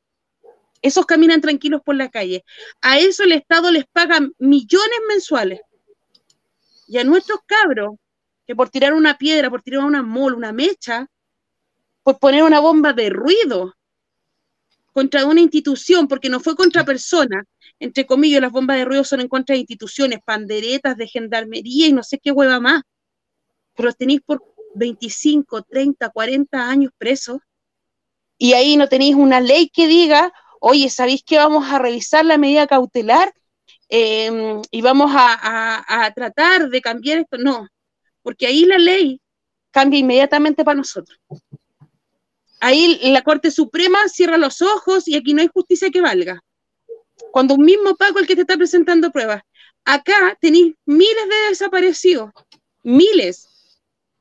Esos 0.82 1.06
caminan 1.06 1.40
tranquilos 1.40 1.82
por 1.84 1.96
la 1.96 2.08
calle. 2.08 2.44
A 2.80 2.98
eso 2.98 3.24
el 3.24 3.32
Estado 3.32 3.70
les 3.70 3.86
paga 3.86 4.20
millones 4.38 4.98
mensuales. 5.08 5.60
Y 6.86 6.98
a 6.98 7.04
nuestros 7.04 7.40
cabros, 7.46 7.96
que 8.46 8.54
por 8.56 8.70
tirar 8.70 8.94
una 8.94 9.18
piedra, 9.18 9.50
por 9.50 9.62
tirar 9.62 9.84
una 9.84 10.02
mol, 10.02 10.34
una 10.34 10.52
mecha, 10.52 11.08
por 12.08 12.18
poner 12.18 12.42
una 12.42 12.60
bomba 12.60 12.94
de 12.94 13.10
ruido 13.10 13.74
contra 14.94 15.26
una 15.26 15.42
institución, 15.42 16.08
porque 16.08 16.30
no 16.30 16.40
fue 16.40 16.56
contra 16.56 16.82
personas, 16.82 17.44
entre 17.78 18.06
comillas, 18.06 18.40
las 18.40 18.50
bombas 18.50 18.78
de 18.78 18.86
ruido 18.86 19.04
son 19.04 19.20
en 19.20 19.28
contra 19.28 19.52
de 19.52 19.58
instituciones, 19.58 20.20
panderetas 20.24 20.96
de 20.96 21.06
gendarmería 21.06 21.86
y 21.86 21.92
no 21.92 22.02
sé 22.02 22.18
qué 22.18 22.32
hueva 22.32 22.60
más, 22.60 22.80
pero 23.76 23.92
tenéis 23.92 24.22
por 24.24 24.42
25, 24.74 25.64
30, 25.64 26.08
40 26.08 26.70
años 26.70 26.92
presos, 26.96 27.42
y 28.38 28.54
ahí 28.54 28.78
no 28.78 28.88
tenéis 28.88 29.14
una 29.14 29.42
ley 29.42 29.68
que 29.68 29.86
diga, 29.86 30.32
oye, 30.62 30.88
¿sabéis 30.88 31.22
que 31.22 31.36
vamos 31.36 31.70
a 31.70 31.78
revisar 31.78 32.24
la 32.24 32.38
medida 32.38 32.66
cautelar 32.66 33.34
em, 33.90 34.62
y 34.70 34.80
vamos 34.80 35.10
a 35.14 36.10
tratar 36.16 36.70
de 36.70 36.80
cambiar 36.80 37.18
esto? 37.18 37.36
No, 37.36 37.68
porque 38.22 38.46
ahí 38.46 38.64
la 38.64 38.78
ley 38.78 39.20
cambia 39.70 40.00
inmediatamente 40.00 40.64
para 40.64 40.76
nosotros 40.76 41.18
ahí 42.60 42.98
la 43.12 43.22
Corte 43.22 43.50
Suprema 43.50 44.08
cierra 44.08 44.36
los 44.36 44.62
ojos 44.62 45.08
y 45.08 45.16
aquí 45.16 45.34
no 45.34 45.42
hay 45.42 45.48
justicia 45.52 45.90
que 45.90 46.00
valga. 46.00 46.42
Cuando 47.32 47.54
un 47.54 47.64
mismo 47.64 47.96
Paco 47.96 48.18
el 48.18 48.26
que 48.26 48.34
te 48.34 48.42
está 48.42 48.56
presentando 48.56 49.10
pruebas. 49.10 49.42
Acá 49.84 50.36
tenéis 50.40 50.74
miles 50.84 51.28
de 51.28 51.48
desaparecidos, 51.48 52.30
miles. 52.82 53.48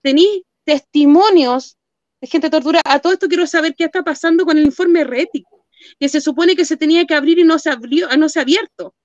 Tenéis 0.01 0.43
testimonios 0.63 1.77
de 2.21 2.27
gente 2.27 2.49
torturada. 2.49 2.81
A 2.85 2.99
todo 2.99 3.13
esto 3.13 3.27
quiero 3.27 3.47
saber 3.47 3.75
qué 3.75 3.85
está 3.85 4.03
pasando 4.03 4.45
con 4.45 4.57
el 4.57 4.65
informe 4.65 5.03
RETIC, 5.03 5.45
que 5.99 6.09
se 6.09 6.21
supone 6.21 6.55
que 6.55 6.65
se 6.65 6.77
tenía 6.77 7.05
que 7.05 7.15
abrir 7.15 7.39
y 7.39 7.43
no 7.43 7.59
se, 7.59 7.69
abrió, 7.69 8.07
no 8.17 8.29
se 8.29 8.39
ha 8.39 8.43
abierto. 8.43 8.95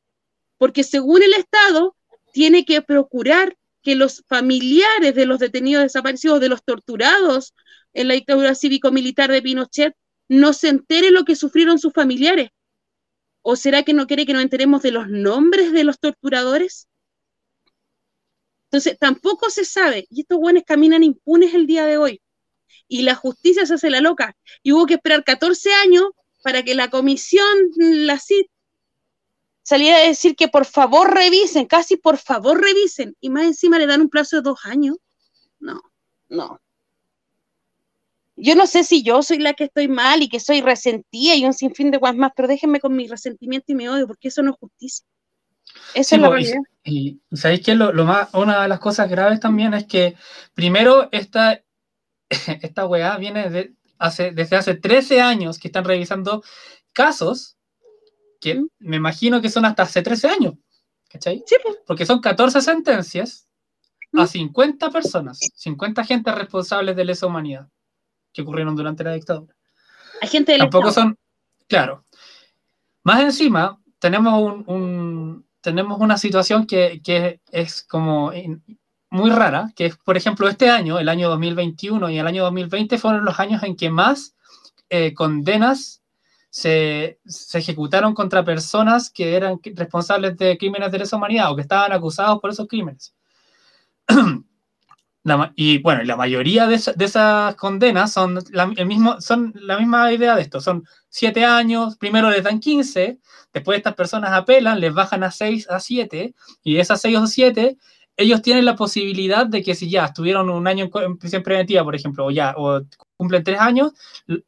Porque 0.59 0.85
según 0.85 1.23
el 1.23 1.35
Estado, 1.35 1.97
tiene 2.33 2.65
que 2.65 2.83
procurar 2.83 3.57
que 3.83 3.97
los 3.97 4.25
familiares 4.29 5.15
de 5.15 5.27
los 5.27 5.41
detenidos 5.41 5.83
desaparecidos, 5.83 6.41
de 6.41 6.49
los 6.49 6.63
torturados 6.63 7.55
en 7.95 8.09
la 8.09 8.15
dictadura 8.15 8.55
cívico-militar 8.55 9.31
de 9.31 9.43
Pinochet, 9.43 9.95
no 10.29 10.53
se 10.53 10.69
entere 10.69 11.11
lo 11.11 11.25
que 11.25 11.37
sufrieron 11.37 11.79
sus 11.79 11.93
familiares. 11.93 12.51
¿O 13.43 13.57
será 13.57 13.83
que 13.83 13.93
no 13.93 14.07
quiere 14.07 14.25
que 14.25 14.33
nos 14.33 14.43
enteremos 14.43 14.83
de 14.83 14.93
los 14.93 15.09
nombres 15.09 15.73
de 15.73 15.85
los 15.85 15.99
torturadores? 15.99 16.89
Entonces, 18.71 18.97
tampoco 18.99 19.51
se 19.51 19.65
sabe, 19.65 20.07
y 20.09 20.23
estos 20.23 20.39
buenos 20.39 20.63
caminan 20.67 21.03
impunes 21.03 21.53
el 21.53 21.67
día 21.67 21.85
de 21.85 21.99
hoy, 21.99 22.23
y 22.89 23.03
la 23.03 23.15
justicia 23.15 23.67
se 23.67 23.75
hace 23.75 23.91
la 23.91 24.01
loca, 24.01 24.35
y 24.63 24.73
hubo 24.73 24.87
que 24.87 24.95
esperar 24.95 25.25
14 25.25 25.75
años 25.75 26.05
para 26.43 26.63
que 26.63 26.75
la 26.75 26.89
comisión, 26.89 27.47
la 27.77 28.19
CIT, 28.19 28.47
saliera 29.63 29.99
a 29.99 30.09
decir 30.09 30.37
que 30.37 30.49
por 30.49 30.65
favor 30.65 31.13
revisen, 31.15 31.67
casi 31.67 31.97
por 31.97 32.17
favor 32.17 32.63
revisen, 32.63 33.15
y 33.21 33.29
más 33.29 33.45
encima 33.45 33.79
le 33.79 33.87
dan 33.87 34.01
un 34.01 34.09
plazo 34.09 34.37
de 34.37 34.43
dos 34.43 34.61
años. 34.65 34.97
No, 35.61 35.83
no. 36.29 36.61
Yo 38.43 38.57
no 38.57 38.67
sé 38.67 38.83
si 38.83 39.05
yo 39.05 39.23
soy 39.23 39.39
la 39.39 39.55
que 39.55 39.65
estoy 39.65 39.87
mal 39.87 40.21
y 40.21 40.29
que 40.29 40.41
soy 40.41 40.63
resentida 40.63 41.37
y 41.37 41.45
un 41.45 41.55
sinfín 41.55 41.93
de 41.93 42.01
cosas 42.01 42.17
más, 42.17 42.33
pero 42.35 42.49
déjenme 42.49 42.81
con 42.81 42.93
mi 42.93 43.07
resentimiento 43.07 43.71
y 43.71 43.77
mi 43.77 43.87
odio, 43.87 44.09
porque 44.09 44.29
eso 44.29 44.43
no 44.43 44.51
es 44.51 44.57
justicia. 44.59 45.07
Esa 45.95 46.17
es 46.17 46.23
la 46.23 46.29
realidad. 46.29 46.61
Y, 46.83 47.21
sabéis 47.33 47.63
que 47.63 47.77
lo, 47.77 47.93
más, 48.05 48.35
una 48.35 48.63
de 48.63 48.69
las 48.69 48.81
cosas 48.81 49.09
graves 49.09 49.39
también 49.39 49.75
es 49.75 49.87
que, 49.87 50.17
primero, 50.55 51.09
esta, 51.13 51.63
esta 52.63 52.87
weá 52.87 53.17
viene 53.17 53.49
de 53.49 53.75
hace, 53.99 54.33
desde 54.33 54.57
hace 54.57 54.75
13 54.75 55.21
años 55.21 55.61
que 55.61 55.69
están 55.69 55.85
revisando 55.85 56.43
casos 56.93 57.57
que 58.41 58.61
me 58.81 58.97
imagino 58.97 59.41
que 59.41 59.51
son 59.51 59.67
hasta 59.67 59.85
hace 59.85 60.03
13 60.03 60.29
años. 60.29 60.55
¿Cachai? 61.09 61.45
Sí, 61.47 61.55
Porque 61.87 62.07
son 62.07 62.21
14 62.21 62.61
sentencias 62.61 63.47
a 64.15 64.27
50 64.27 64.91
personas, 64.91 65.39
50 65.55 66.01
agentes 66.01 66.35
responsables 66.35 66.97
de 66.97 67.05
lesa 67.05 67.27
humanidad 67.27 67.69
que 68.33 68.43
ocurrieron 68.43 68.77
durante 68.77 69.05
la 69.05 69.15
dictadura. 69.15 69.55
Del 70.23 70.59
Tampoco 70.59 70.93
son, 70.93 71.19
claro. 71.69 72.05
Más 73.03 73.21
encima, 73.23 73.81
tenemos 73.99 74.65
un 74.67 75.45
tenemos 75.63 76.01
una 76.01 76.19
situación 76.19 76.67
que, 76.67 77.01
que 77.03 77.41
es 77.51 77.83
como 77.85 78.33
muy 79.11 79.31
rara, 79.31 79.73
que 79.75 79.87
es, 79.87 79.97
por 79.97 80.17
ejemplo, 80.17 80.49
este 80.49 80.69
año, 80.69 80.99
el 80.99 81.09
año 81.09 81.31
2021 81.31 82.11
y 82.11 82.19
el 82.19 82.27
año 82.27 82.43
2020 82.43 82.99
fueron 82.99 83.25
los 83.25 83.39
años 83.39 83.63
en 83.63 83.77
que 83.77 83.89
más 83.89 84.35
eh, 84.91 85.15
condenas 85.15 86.03
se, 86.51 87.21
se, 87.25 87.59
ejecutaron 87.59 88.13
contra 88.13 88.45
personas 88.45 89.09
que 89.09 89.37
eran 89.37 89.61
responsables 89.63 90.37
de 90.37 90.59
crímenes 90.59 90.91
de 90.91 90.99
lesa 90.99 91.17
humanidad 91.17 91.51
o 91.51 91.57
que 91.57 91.63
estaban 91.63 91.93
acusados 91.93 92.41
por 92.41 92.51
esos 92.51 92.67
crímenes. 92.67 93.15
y 95.55 95.79
bueno, 95.79 96.03
la 96.03 96.17
mayoría 96.17 96.67
de, 96.67 96.75
esas 96.75 97.55
condenas 97.55 98.13
son 98.13 98.41
la, 98.51 98.73
el 98.77 98.89
son 99.21 99.53
la 99.55 99.79
misma 99.79 100.13
idea 100.13 100.35
de 100.35 100.43
esto, 100.43 100.61
son 100.61 100.85
siete 101.09 101.45
años, 101.45 101.97
primero 101.97 102.29
les 102.29 102.43
dan 102.43 102.59
15, 102.59 103.21
después 103.53 103.79
estas 103.79 103.95
personas 103.95 104.33
apelan, 104.33 104.81
les 104.81 104.93
bajan 104.93 105.23
a 105.23 105.31
6, 105.31 105.71
a 105.71 105.79
7, 105.79 106.35
y 106.65 106.77
esas 106.79 107.01
6 107.03 107.19
o 107.19 107.27
7, 107.27 107.77
ellos 108.17 108.43
tienen 108.43 108.65
la 108.65 108.75
posibilidad 108.75 109.47
de 109.47 109.63
que 109.63 109.75
si 109.75 109.89
ya 109.89 110.07
estuvieron 110.07 110.51
un 110.51 110.67
año 110.67 110.91
en 110.95 111.19
prisión 111.19 111.43
preventiva, 111.43 111.85
por 111.85 111.95
ejemplo, 111.95 112.27
o 112.27 112.31
ya, 112.31 112.55
o 112.57 112.83
cumplen 113.17 113.45
3 113.45 113.61
años, 113.61 113.93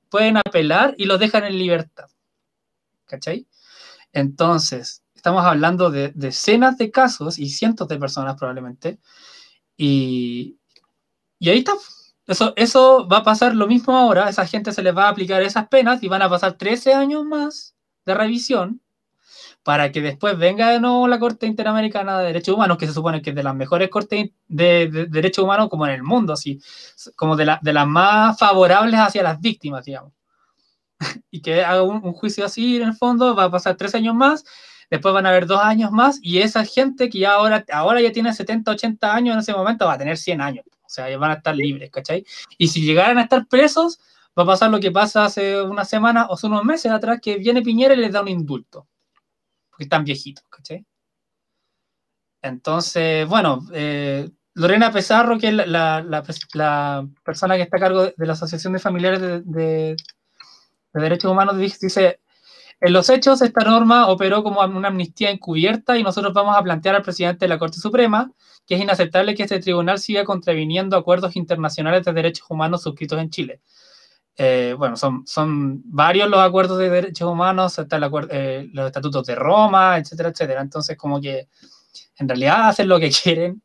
pueden 0.08 0.38
apelar 0.38 0.94
y 0.98 1.04
los 1.04 1.20
dejan 1.20 1.44
en 1.44 1.56
libertad. 1.56 2.06
¿Cachai? 3.06 3.46
Entonces, 4.12 5.02
estamos 5.14 5.44
hablando 5.44 5.90
de 5.90 6.12
decenas 6.14 6.78
de 6.78 6.90
casos 6.90 7.38
y 7.38 7.48
cientos 7.50 7.88
de 7.88 7.98
personas 7.98 8.36
probablemente, 8.36 8.98
y, 9.76 10.58
y 11.38 11.50
ahí 11.50 11.58
está. 11.58 11.72
Eso, 12.26 12.54
eso 12.56 13.06
va 13.06 13.18
a 13.18 13.22
pasar 13.22 13.54
lo 13.54 13.66
mismo 13.66 13.96
ahora. 13.96 14.26
A 14.26 14.30
esa 14.30 14.46
gente 14.46 14.72
se 14.72 14.82
les 14.82 14.96
va 14.96 15.06
a 15.06 15.08
aplicar 15.10 15.42
esas 15.42 15.68
penas 15.68 16.02
y 16.02 16.08
van 16.08 16.22
a 16.22 16.30
pasar 16.30 16.54
13 16.54 16.94
años 16.94 17.24
más 17.24 17.74
de 18.06 18.14
revisión 18.14 18.80
para 19.64 19.90
que 19.90 20.02
después 20.02 20.38
venga 20.38 20.70
de 20.70 20.78
nuevo 20.78 21.08
la 21.08 21.18
Corte 21.18 21.46
Interamericana 21.46 22.18
de 22.18 22.26
Derechos 22.26 22.54
Humanos, 22.54 22.76
que 22.76 22.86
se 22.86 22.92
supone 22.92 23.22
que 23.22 23.30
es 23.30 23.36
de 23.36 23.42
las 23.42 23.54
mejores 23.54 23.88
cortes 23.88 24.30
de, 24.46 25.06
derechos 25.10 25.42
humanos 25.42 25.70
como 25.70 25.86
en 25.86 25.92
el 25.92 26.02
mundo, 26.02 26.34
así, 26.34 26.60
como 27.16 27.34
de, 27.34 27.56
de 27.60 27.72
las 27.72 27.86
más 27.86 28.38
favorables 28.38 29.00
hacia 29.00 29.22
las 29.22 29.40
víctimas, 29.40 29.84
digamos. 29.86 30.12
y 31.30 31.40
que 31.40 31.64
haga 31.64 31.82
un, 31.82 32.04
un, 32.04 32.12
juicio 32.12 32.44
así 32.44 32.76
en 32.76 32.88
el 32.88 32.94
fondo, 32.94 33.34
va 33.34 33.44
a 33.44 33.50
pasar 33.50 33.76
tres 33.76 33.94
años 33.94 34.14
más, 34.14 34.44
después 34.90 35.14
van 35.14 35.24
a 35.24 35.30
haber 35.30 35.46
dos 35.46 35.60
años 35.60 35.90
más, 35.90 36.18
y 36.22 36.40
esa 36.40 36.64
gente 36.66 37.08
que 37.08 37.20
ya 37.20 37.32
ahora, 37.32 37.64
ahora 37.72 38.02
ya 38.02 38.12
tiene 38.12 38.34
70, 38.34 38.70
80 38.70 39.14
años 39.14 39.32
en 39.32 39.40
ese 39.40 39.54
momento, 39.54 39.86
va 39.86 39.94
a 39.94 39.98
tener 39.98 40.18
100 40.18 40.42
años. 40.42 40.66
O 40.94 41.06
sea, 41.06 41.18
van 41.18 41.32
a 41.32 41.34
estar 41.34 41.56
libres, 41.56 41.90
¿cachai? 41.90 42.24
Y 42.56 42.68
si 42.68 42.82
llegaran 42.82 43.18
a 43.18 43.22
estar 43.22 43.48
presos, 43.48 43.98
va 44.38 44.44
a 44.44 44.46
pasar 44.46 44.70
lo 44.70 44.78
que 44.78 44.92
pasa 44.92 45.24
hace 45.24 45.60
una 45.60 45.84
semana 45.84 46.26
o 46.26 46.34
hace 46.34 46.46
unos 46.46 46.64
meses 46.64 46.92
atrás, 46.92 47.18
que 47.20 47.36
viene 47.38 47.62
Piñera 47.62 47.94
y 47.94 47.96
les 47.96 48.12
da 48.12 48.22
un 48.22 48.28
indulto. 48.28 48.86
Porque 49.70 49.84
están 49.84 50.04
viejitos, 50.04 50.44
¿cachai? 50.48 50.86
Entonces, 52.42 53.26
bueno, 53.26 53.66
eh, 53.72 54.30
Lorena 54.54 54.92
Pesarro, 54.92 55.36
que 55.36 55.48
es 55.48 55.54
la, 55.54 56.22
persona 57.24 57.56
que 57.56 57.62
está 57.62 57.76
a 57.76 57.80
cargo 57.80 58.04
de 58.04 58.26
la 58.26 58.34
Asociación 58.34 58.72
de 58.72 58.78
Familiares 58.78 59.20
de 59.44 59.96
Derechos 60.92 61.32
Humanos, 61.32 61.56
dice, 61.58 62.20
en 62.80 62.92
los 62.92 63.08
hechos, 63.10 63.42
esta 63.42 63.64
norma 63.64 64.08
operó 64.08 64.42
como 64.42 64.60
una 64.60 64.88
amnistía 64.88 65.30
encubierta 65.30 65.96
y 65.96 66.02
nosotros 66.02 66.32
vamos 66.34 66.56
a 66.56 66.62
plantear 66.62 66.96
al 66.96 67.02
presidente 67.02 67.44
de 67.44 67.48
la 67.48 67.58
Corte 67.58 67.78
Suprema 67.78 68.30
que 68.66 68.74
es 68.74 68.80
inaceptable 68.80 69.34
que 69.34 69.42
este 69.42 69.60
tribunal 69.60 69.98
siga 69.98 70.24
contraviniendo 70.24 70.96
acuerdos 70.96 71.36
internacionales 71.36 72.04
de 72.04 72.12
derechos 72.12 72.46
humanos 72.48 72.82
suscritos 72.82 73.18
en 73.18 73.30
Chile. 73.30 73.60
Eh, 74.36 74.74
bueno, 74.76 74.96
son, 74.96 75.26
son 75.26 75.82
varios 75.84 76.28
los 76.28 76.40
acuerdos 76.40 76.78
de 76.78 76.90
derechos 76.90 77.28
humanos, 77.28 77.78
está 77.78 77.96
el 77.96 78.10
eh, 78.30 78.68
los 78.72 78.86
estatutos 78.86 79.26
de 79.26 79.34
Roma, 79.34 79.98
etcétera, 79.98 80.30
etcétera. 80.30 80.60
Entonces, 80.60 80.96
como 80.96 81.20
que 81.20 81.48
en 82.18 82.28
realidad 82.28 82.68
hacen 82.68 82.88
lo 82.88 82.98
que 82.98 83.10
quieren. 83.22 83.62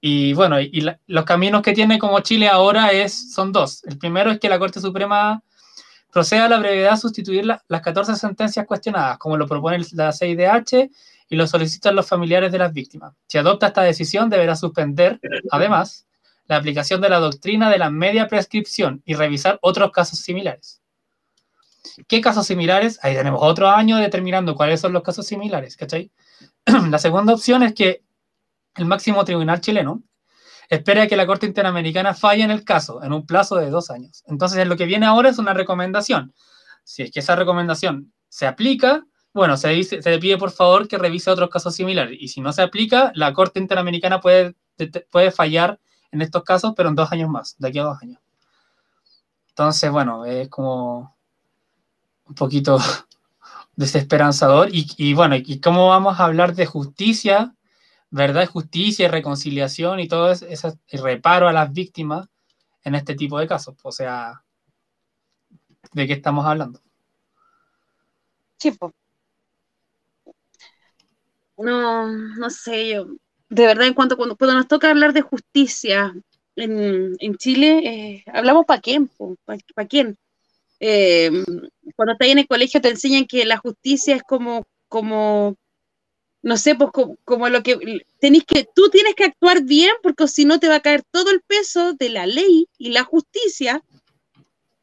Y 0.00 0.34
bueno, 0.34 0.60
y, 0.60 0.86
los 1.06 1.24
caminos 1.24 1.62
que 1.62 1.72
tiene 1.72 1.98
como 1.98 2.20
Chile 2.20 2.48
ahora 2.48 2.92
es, 2.92 3.32
son 3.32 3.52
dos. 3.52 3.82
El 3.84 3.98
primero 3.98 4.30
es 4.30 4.38
que 4.38 4.50
la 4.50 4.58
Corte 4.58 4.80
Suprema 4.80 5.42
proceda 6.14 6.44
a 6.44 6.48
la 6.48 6.58
brevedad 6.60 6.96
sustituir 6.96 7.44
las 7.44 7.82
14 7.82 8.14
sentencias 8.14 8.64
cuestionadas, 8.66 9.18
como 9.18 9.36
lo 9.36 9.48
propone 9.48 9.84
la 9.94 10.12
CIDH 10.12 10.88
y 11.28 11.34
lo 11.34 11.48
solicitan 11.48 11.96
los 11.96 12.06
familiares 12.06 12.52
de 12.52 12.58
las 12.58 12.72
víctimas. 12.72 13.14
Si 13.26 13.36
adopta 13.36 13.66
esta 13.66 13.82
decisión, 13.82 14.30
deberá 14.30 14.54
suspender, 14.54 15.18
además, 15.50 16.06
la 16.46 16.56
aplicación 16.56 17.00
de 17.00 17.08
la 17.08 17.18
doctrina 17.18 17.68
de 17.68 17.78
la 17.78 17.90
media 17.90 18.28
prescripción 18.28 19.02
y 19.04 19.14
revisar 19.14 19.58
otros 19.60 19.90
casos 19.90 20.20
similares. 20.20 20.80
¿Qué 22.06 22.20
casos 22.20 22.46
similares? 22.46 23.00
Ahí 23.02 23.16
tenemos 23.16 23.40
otro 23.42 23.68
año 23.68 23.96
determinando 23.96 24.54
cuáles 24.54 24.80
son 24.80 24.92
los 24.92 25.02
casos 25.02 25.26
similares, 25.26 25.76
¿cachai? 25.76 26.12
la 26.90 26.98
segunda 26.98 27.34
opción 27.34 27.64
es 27.64 27.74
que 27.74 28.04
el 28.76 28.84
máximo 28.84 29.24
tribunal 29.24 29.60
chileno 29.60 30.00
espera 30.68 31.06
que 31.06 31.16
la 31.16 31.26
Corte 31.26 31.46
Interamericana 31.46 32.14
falle 32.14 32.42
en 32.42 32.50
el 32.50 32.64
caso 32.64 33.02
en 33.02 33.12
un 33.12 33.26
plazo 33.26 33.56
de 33.56 33.70
dos 33.70 33.90
años. 33.90 34.22
Entonces, 34.26 34.66
lo 34.66 34.76
que 34.76 34.86
viene 34.86 35.06
ahora 35.06 35.28
es 35.28 35.38
una 35.38 35.54
recomendación. 35.54 36.34
Si 36.84 37.02
es 37.02 37.10
que 37.10 37.20
esa 37.20 37.36
recomendación 37.36 38.12
se 38.28 38.46
aplica, 38.46 39.04
bueno, 39.32 39.56
se, 39.56 39.68
dice, 39.70 40.02
se 40.02 40.10
le 40.10 40.18
pide 40.18 40.38
por 40.38 40.50
favor 40.50 40.86
que 40.86 40.98
revise 40.98 41.30
otros 41.30 41.50
casos 41.50 41.74
similares. 41.74 42.16
Y 42.20 42.28
si 42.28 42.40
no 42.40 42.52
se 42.52 42.62
aplica, 42.62 43.10
la 43.14 43.32
Corte 43.32 43.58
Interamericana 43.58 44.20
puede, 44.20 44.54
puede 45.10 45.30
fallar 45.30 45.80
en 46.12 46.22
estos 46.22 46.44
casos, 46.44 46.74
pero 46.76 46.88
en 46.88 46.94
dos 46.94 47.10
años 47.10 47.28
más, 47.28 47.56
de 47.58 47.68
aquí 47.68 47.78
a 47.78 47.84
dos 47.84 47.98
años. 48.02 48.20
Entonces, 49.48 49.90
bueno, 49.90 50.24
es 50.24 50.48
como 50.48 51.16
un 52.26 52.34
poquito 52.34 52.78
desesperanzador. 53.76 54.68
Y, 54.72 54.86
y 54.96 55.14
bueno, 55.14 55.36
¿y 55.36 55.60
cómo 55.60 55.88
vamos 55.88 56.18
a 56.18 56.24
hablar 56.24 56.54
de 56.54 56.66
justicia 56.66 57.53
verdad, 58.14 58.48
justicia 58.48 59.06
y 59.06 59.08
reconciliación 59.08 59.98
y 59.98 60.08
todo 60.08 60.30
eso, 60.30 60.78
y 60.88 60.96
reparo 60.98 61.48
a 61.48 61.52
las 61.52 61.72
víctimas 61.72 62.28
en 62.84 62.94
este 62.94 63.14
tipo 63.14 63.38
de 63.38 63.48
casos. 63.48 63.74
O 63.82 63.90
sea, 63.90 64.44
¿de 65.92 66.06
qué 66.06 66.12
estamos 66.12 66.46
hablando? 66.46 66.80
Sí. 68.58 68.72
No, 71.56 72.06
no 72.06 72.50
sé, 72.50 72.88
yo, 72.88 73.06
de 73.48 73.66
verdad, 73.66 73.86
en 73.86 73.94
cuanto 73.94 74.16
cuando, 74.16 74.36
nos 74.38 74.68
toca 74.68 74.90
hablar 74.90 75.12
de 75.12 75.22
justicia 75.22 76.14
en, 76.56 77.36
Chile, 77.36 77.78
eh, 77.84 78.24
hablamos 78.32 78.64
para 78.64 78.80
quién, 78.80 79.10
¿para 79.74 79.88
quién? 79.88 80.16
Eh, 80.78 81.30
cuando 81.96 82.12
estás 82.12 82.28
en 82.28 82.38
el 82.38 82.46
colegio 82.46 82.80
te 82.80 82.90
enseñan 82.90 83.26
que 83.26 83.44
la 83.44 83.56
justicia 83.56 84.14
es 84.16 84.22
como, 84.22 84.66
como 84.88 85.56
no 86.44 86.58
sé, 86.58 86.74
pues 86.74 86.90
como, 87.24 87.48
lo 87.48 87.62
que 87.62 88.04
tenéis 88.20 88.44
que, 88.44 88.68
tú 88.74 88.90
tienes 88.90 89.14
que 89.14 89.24
actuar 89.24 89.62
bien 89.64 89.92
porque 90.02 90.28
si 90.28 90.44
no 90.44 90.60
te 90.60 90.68
va 90.68 90.76
a 90.76 90.80
caer 90.80 91.02
todo 91.10 91.30
el 91.30 91.40
peso 91.40 91.94
de 91.94 92.10
la 92.10 92.26
ley 92.26 92.68
y 92.76 92.90
la 92.90 93.02
justicia. 93.02 93.82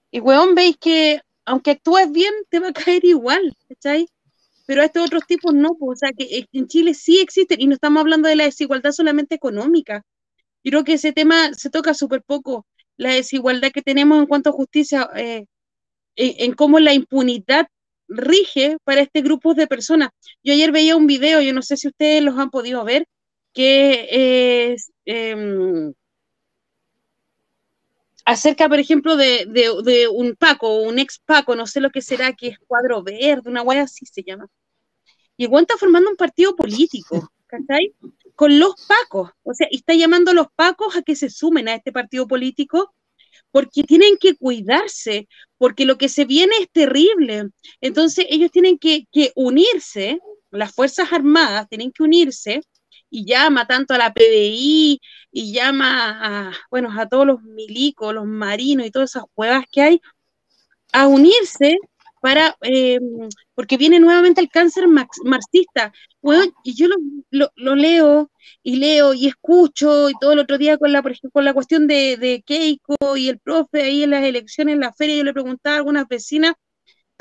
Y 0.09 0.19
weón, 0.19 0.55
veis 0.55 0.75
que 0.77 1.21
aunque 1.45 1.71
actúes 1.71 2.11
bien, 2.11 2.33
te 2.49 2.59
va 2.59 2.69
a 2.69 2.73
caer 2.73 3.05
igual, 3.05 3.55
¿cachai? 3.69 4.07
Pero 4.65 4.81
a 4.81 4.85
estos 4.85 5.05
otros 5.05 5.23
tipos 5.27 5.53
no, 5.53 5.75
pues, 5.75 5.97
o 5.97 5.99
sea, 5.99 6.11
que 6.13 6.23
eh, 6.23 6.47
en 6.51 6.67
Chile 6.67 6.95
sí 6.95 7.19
existen, 7.19 7.61
y 7.61 7.67
no 7.67 7.75
estamos 7.75 8.01
hablando 8.01 8.27
de 8.27 8.37
la 8.37 8.45
desigualdad 8.45 8.91
solamente 8.91 9.35
económica. 9.35 10.03
Yo 10.63 10.71
creo 10.71 10.83
que 10.83 10.93
ese 10.93 11.11
tema 11.13 11.53
se 11.53 11.69
toca 11.69 11.93
súper 11.93 12.23
poco, 12.23 12.65
la 12.97 13.11
desigualdad 13.13 13.71
que 13.71 13.83
tenemos 13.83 14.19
en 14.19 14.25
cuanto 14.27 14.49
a 14.49 14.53
justicia, 14.53 15.09
eh, 15.15 15.45
en 16.15 16.53
cómo 16.53 16.79
la 16.79 16.93
impunidad 16.93 17.67
rige 18.11 18.77
para 18.83 19.01
este 19.01 19.21
grupo 19.21 19.53
de 19.53 19.67
personas. 19.67 20.09
Yo 20.43 20.53
ayer 20.53 20.71
veía 20.71 20.95
un 20.95 21.07
video, 21.07 21.41
yo 21.41 21.53
no 21.53 21.61
sé 21.61 21.77
si 21.77 21.87
ustedes 21.87 22.23
los 22.23 22.37
han 22.37 22.49
podido 22.49 22.83
ver, 22.83 23.07
que 23.53 24.73
es 24.73 24.91
em, 25.05 25.93
acerca, 28.25 28.69
por 28.69 28.79
ejemplo, 28.79 29.17
de, 29.17 30.07
un 30.13 30.35
Paco, 30.35 30.81
un 30.81 30.99
ex 30.99 31.19
Paco, 31.25 31.55
no 31.55 31.67
sé 31.67 31.81
lo 31.81 31.89
que 31.89 32.01
será, 32.01 32.33
que 32.33 32.49
es 32.49 32.59
cuadro 32.67 33.03
verde, 33.03 33.49
una 33.49 33.61
guay 33.61 33.79
así 33.79 34.05
se 34.05 34.23
llama. 34.23 34.47
Y 35.37 35.45
el 35.45 35.51
está 35.61 35.77
formando 35.77 36.09
un 36.09 36.15
partido 36.15 36.55
político, 36.55 37.31
¿cachai? 37.47 37.93
Con 38.35 38.59
los 38.59 38.75
Pacos, 38.87 39.31
o 39.43 39.53
sea, 39.53 39.67
y 39.71 39.77
está 39.77 39.93
llamando 39.93 40.31
a 40.31 40.33
los 40.33 40.47
Pacos 40.55 40.95
a 40.95 41.01
que 41.01 41.15
se 41.15 41.29
sumen 41.29 41.67
a 41.67 41.75
este 41.75 41.91
partido 41.91 42.27
político 42.27 42.93
porque 43.51 43.83
tienen 43.83 44.17
que 44.17 44.35
cuidarse, 44.35 45.27
porque 45.57 45.85
lo 45.85 45.97
que 45.97 46.09
se 46.09 46.25
viene 46.25 46.53
es 46.59 46.69
terrible. 46.71 47.49
Entonces 47.81 48.25
ellos 48.29 48.51
tienen 48.51 48.77
que, 48.77 49.07
unirse 49.35 50.19
las 50.51 50.73
Fuerzas 50.73 51.13
Armadas 51.13 51.67
tienen 51.69 51.91
que 51.91 52.03
unirse 52.03 52.61
y 53.09 53.25
llama 53.25 53.67
tanto 53.67 53.93
a 53.93 53.97
la 53.97 54.13
PDI 54.13 54.99
y 55.31 55.53
llama 55.53 56.49
a, 56.49 56.53
bueno, 56.69 56.89
a 56.97 57.07
todos 57.07 57.25
los 57.25 57.41
milicos, 57.41 58.13
los 58.13 58.25
marinos 58.25 58.85
y 58.85 58.91
todas 58.91 59.11
esas 59.11 59.23
cuevas 59.33 59.65
que 59.71 59.81
hay, 59.81 60.01
a 60.93 61.07
unirse 61.07 61.77
para, 62.21 62.55
eh, 62.61 62.99
porque 63.55 63.77
viene 63.77 63.99
nuevamente 63.99 64.41
el 64.41 64.49
cáncer 64.49 64.85
marxista. 64.87 65.91
y 66.63 66.75
yo 66.75 66.87
lo, 67.31 67.75
leo 67.75 68.31
y 68.63 68.77
leo 68.77 69.13
y 69.13 69.27
escucho 69.27 70.09
y 70.09 70.13
todo 70.19 70.33
el 70.33 70.39
otro 70.39 70.57
día 70.57 70.77
con 70.77 70.91
la, 70.91 71.01
por 71.01 71.11
ejemplo, 71.11 71.31
con 71.31 71.45
la 71.45 71.53
cuestión 71.53 71.87
de, 71.87 72.17
de 72.17 72.43
Keiko 72.45 73.17
y 73.17 73.29
el 73.29 73.39
profe 73.39 73.83
ahí 73.83 74.03
en 74.03 74.11
las 74.11 74.23
elecciones, 74.23 74.73
en 74.75 74.81
la 74.81 74.93
feria, 74.93 75.17
yo 75.17 75.23
le 75.23 75.33
preguntaba 75.33 75.75
a 75.75 75.79
algunas 75.79 76.07
vecinas 76.07 76.53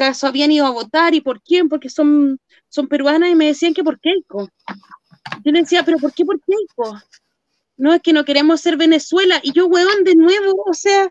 caso 0.01 0.26
habían 0.26 0.51
ido 0.51 0.64
a 0.64 0.70
votar 0.70 1.14
y 1.14 1.20
por 1.20 1.42
quién, 1.42 1.68
porque 1.68 1.90
son, 1.90 2.40
son 2.70 2.88
peruanas 2.88 3.28
y 3.30 3.34
me 3.34 3.46
decían 3.46 3.74
que 3.74 3.84
por 3.84 4.01
Keiko. 4.01 4.48
Yo 5.44 5.53
le 5.53 5.61
decía, 5.61 5.84
pero 5.84 5.98
¿por 5.98 6.14
qué 6.14 6.24
por 6.24 6.40
Keiko? 6.40 6.98
No, 7.76 7.92
es 7.92 8.01
que 8.01 8.14
no 8.14 8.24
queremos 8.24 8.62
ser 8.62 8.78
Venezuela. 8.78 9.40
Y 9.42 9.53
yo, 9.53 9.66
weón, 9.66 10.05
de 10.05 10.14
nuevo, 10.14 10.64
o 10.66 10.72
sea, 10.72 11.11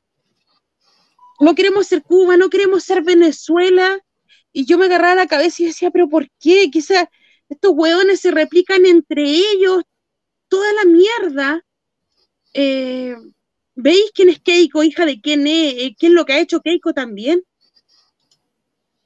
no 1.40 1.56
queremos 1.56 1.88
ser 1.88 2.04
Cuba, 2.04 2.38
no 2.38 2.50
queremos 2.50 2.84
ser 2.84 3.04
Venezuela. 3.04 4.00
Y 4.52 4.66
yo 4.66 4.78
me 4.78 4.86
agarraba 4.86 5.16
la 5.16 5.28
cabeza 5.28 5.64
y 5.64 5.68
decía, 5.68 5.92
pero 5.92 6.10
¿por 6.10 6.28
qué? 6.40 6.70
Quizás 6.72 7.06
estos 7.50 7.72
hueones 7.74 8.20
se 8.20 8.32
replican 8.32 8.86
entre 8.86 9.24
ellos, 9.24 9.84
toda 10.48 10.72
la 10.74 10.86
mierda. 10.86 11.66
Eh, 12.54 13.16
¿Veis 13.76 14.12
quién 14.14 14.30
es 14.30 14.40
Keiko, 14.42 14.84
hija 14.84 15.06
de 15.06 15.22
quién 15.22 15.48
es? 15.48 15.74
Eh, 15.76 15.96
¿Qué 15.98 16.08
es 16.08 16.14
lo 16.14 16.26
que 16.26 16.34
ha 16.34 16.40
hecho 16.40 16.62
Keiko 16.62 16.94
también? 16.94 17.44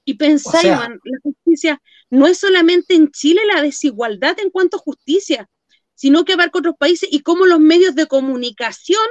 Y 0.06 0.16
pensáis, 0.16 0.66
la 0.66 1.20
justicia 1.22 1.82
no 2.10 2.28
es 2.28 2.38
solamente 2.38 2.94
en 2.94 3.12
Chile 3.12 3.42
la 3.46 3.62
desigualdad 3.62 4.38
en 4.40 4.50
cuanto 4.50 4.78
a 4.78 4.82
justicia, 4.82 5.50
sino 5.96 6.26
que 6.26 6.34
abarca 6.34 6.60
otros 6.60 6.76
países 6.78 7.08
y 7.12 7.22
cómo 7.22 7.46
los 7.46 7.60
medios 7.60 7.96
de 7.96 8.08
comunicación 8.08 9.06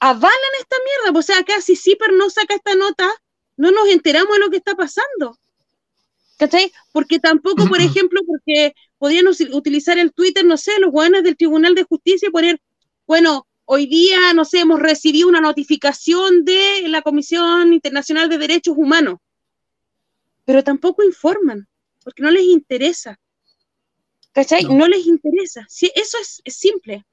avalan 0.00 0.52
esta 0.60 0.76
mierda. 0.84 1.18
O 1.18 1.22
sea, 1.22 1.38
acá 1.38 1.60
si 1.60 1.76
CIPER 1.76 2.12
no 2.12 2.30
saca 2.30 2.54
esta 2.54 2.74
nota, 2.74 3.08
no 3.56 3.70
nos 3.70 3.88
enteramos 3.88 4.34
de 4.34 4.40
lo 4.40 4.50
que 4.50 4.58
está 4.58 4.74
pasando. 4.74 5.38
¿Cachai? 6.38 6.72
Porque 6.92 7.18
tampoco, 7.18 7.66
por 7.66 7.80
ejemplo, 7.80 8.20
porque 8.26 8.74
podrían 8.98 9.26
utilizar 9.52 9.98
el 9.98 10.12
Twitter, 10.12 10.44
no 10.44 10.56
sé, 10.56 10.78
los 10.78 10.92
jóvenes 10.92 11.24
del 11.24 11.36
Tribunal 11.36 11.74
de 11.74 11.84
Justicia 11.84 12.28
y 12.28 12.32
poner, 12.32 12.60
bueno, 13.06 13.46
hoy 13.64 13.86
día, 13.86 14.32
no 14.34 14.44
sé, 14.44 14.60
hemos 14.60 14.80
recibido 14.80 15.28
una 15.28 15.40
notificación 15.40 16.44
de 16.44 16.88
la 16.88 17.02
Comisión 17.02 17.72
Internacional 17.72 18.28
de 18.28 18.38
Derechos 18.38 18.74
Humanos 18.76 19.18
pero 20.48 20.64
tampoco 20.64 21.02
informan, 21.02 21.68
porque 22.02 22.22
no 22.22 22.30
les 22.30 22.44
interesa. 22.44 23.20
¿Cachai? 24.32 24.64
No, 24.64 24.88
les 24.88 25.04
interesa. 25.04 25.66
Sí, 25.68 25.92
eso 25.94 26.16
es, 26.22 26.40
simple. 26.56 27.04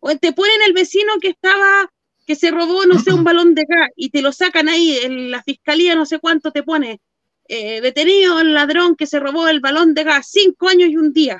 O 0.00 0.14
te 0.18 0.34
ponen 0.34 0.60
el 0.66 0.74
vecino 0.74 1.14
que 1.18 1.28
estaba, 1.28 1.90
que 2.28 2.36
se 2.36 2.50
robó, 2.50 2.84
no 2.84 2.98
sé, 2.98 3.14
un 3.14 3.24
balón 3.24 3.54
de 3.54 3.64
gas 3.64 3.88
y 3.96 4.10
te 4.10 4.20
lo 4.20 4.32
sacan 4.32 4.68
ahí, 4.68 4.98
en 4.98 5.30
la 5.30 5.42
fiscalía 5.42 5.94
no 5.94 6.04
sé 6.04 6.18
cuánto 6.18 6.52
te 6.52 6.62
pone, 6.62 7.00
eh, 7.48 7.80
detenido 7.80 8.38
el 8.38 8.52
ladrón 8.52 8.96
que 8.96 9.06
se 9.06 9.18
robó 9.18 9.48
el 9.48 9.60
balón 9.60 9.94
de 9.94 10.04
gas, 10.04 10.28
cinco 10.30 10.68
años 10.68 10.90
y 10.90 10.98
un 10.98 11.14
día. 11.14 11.38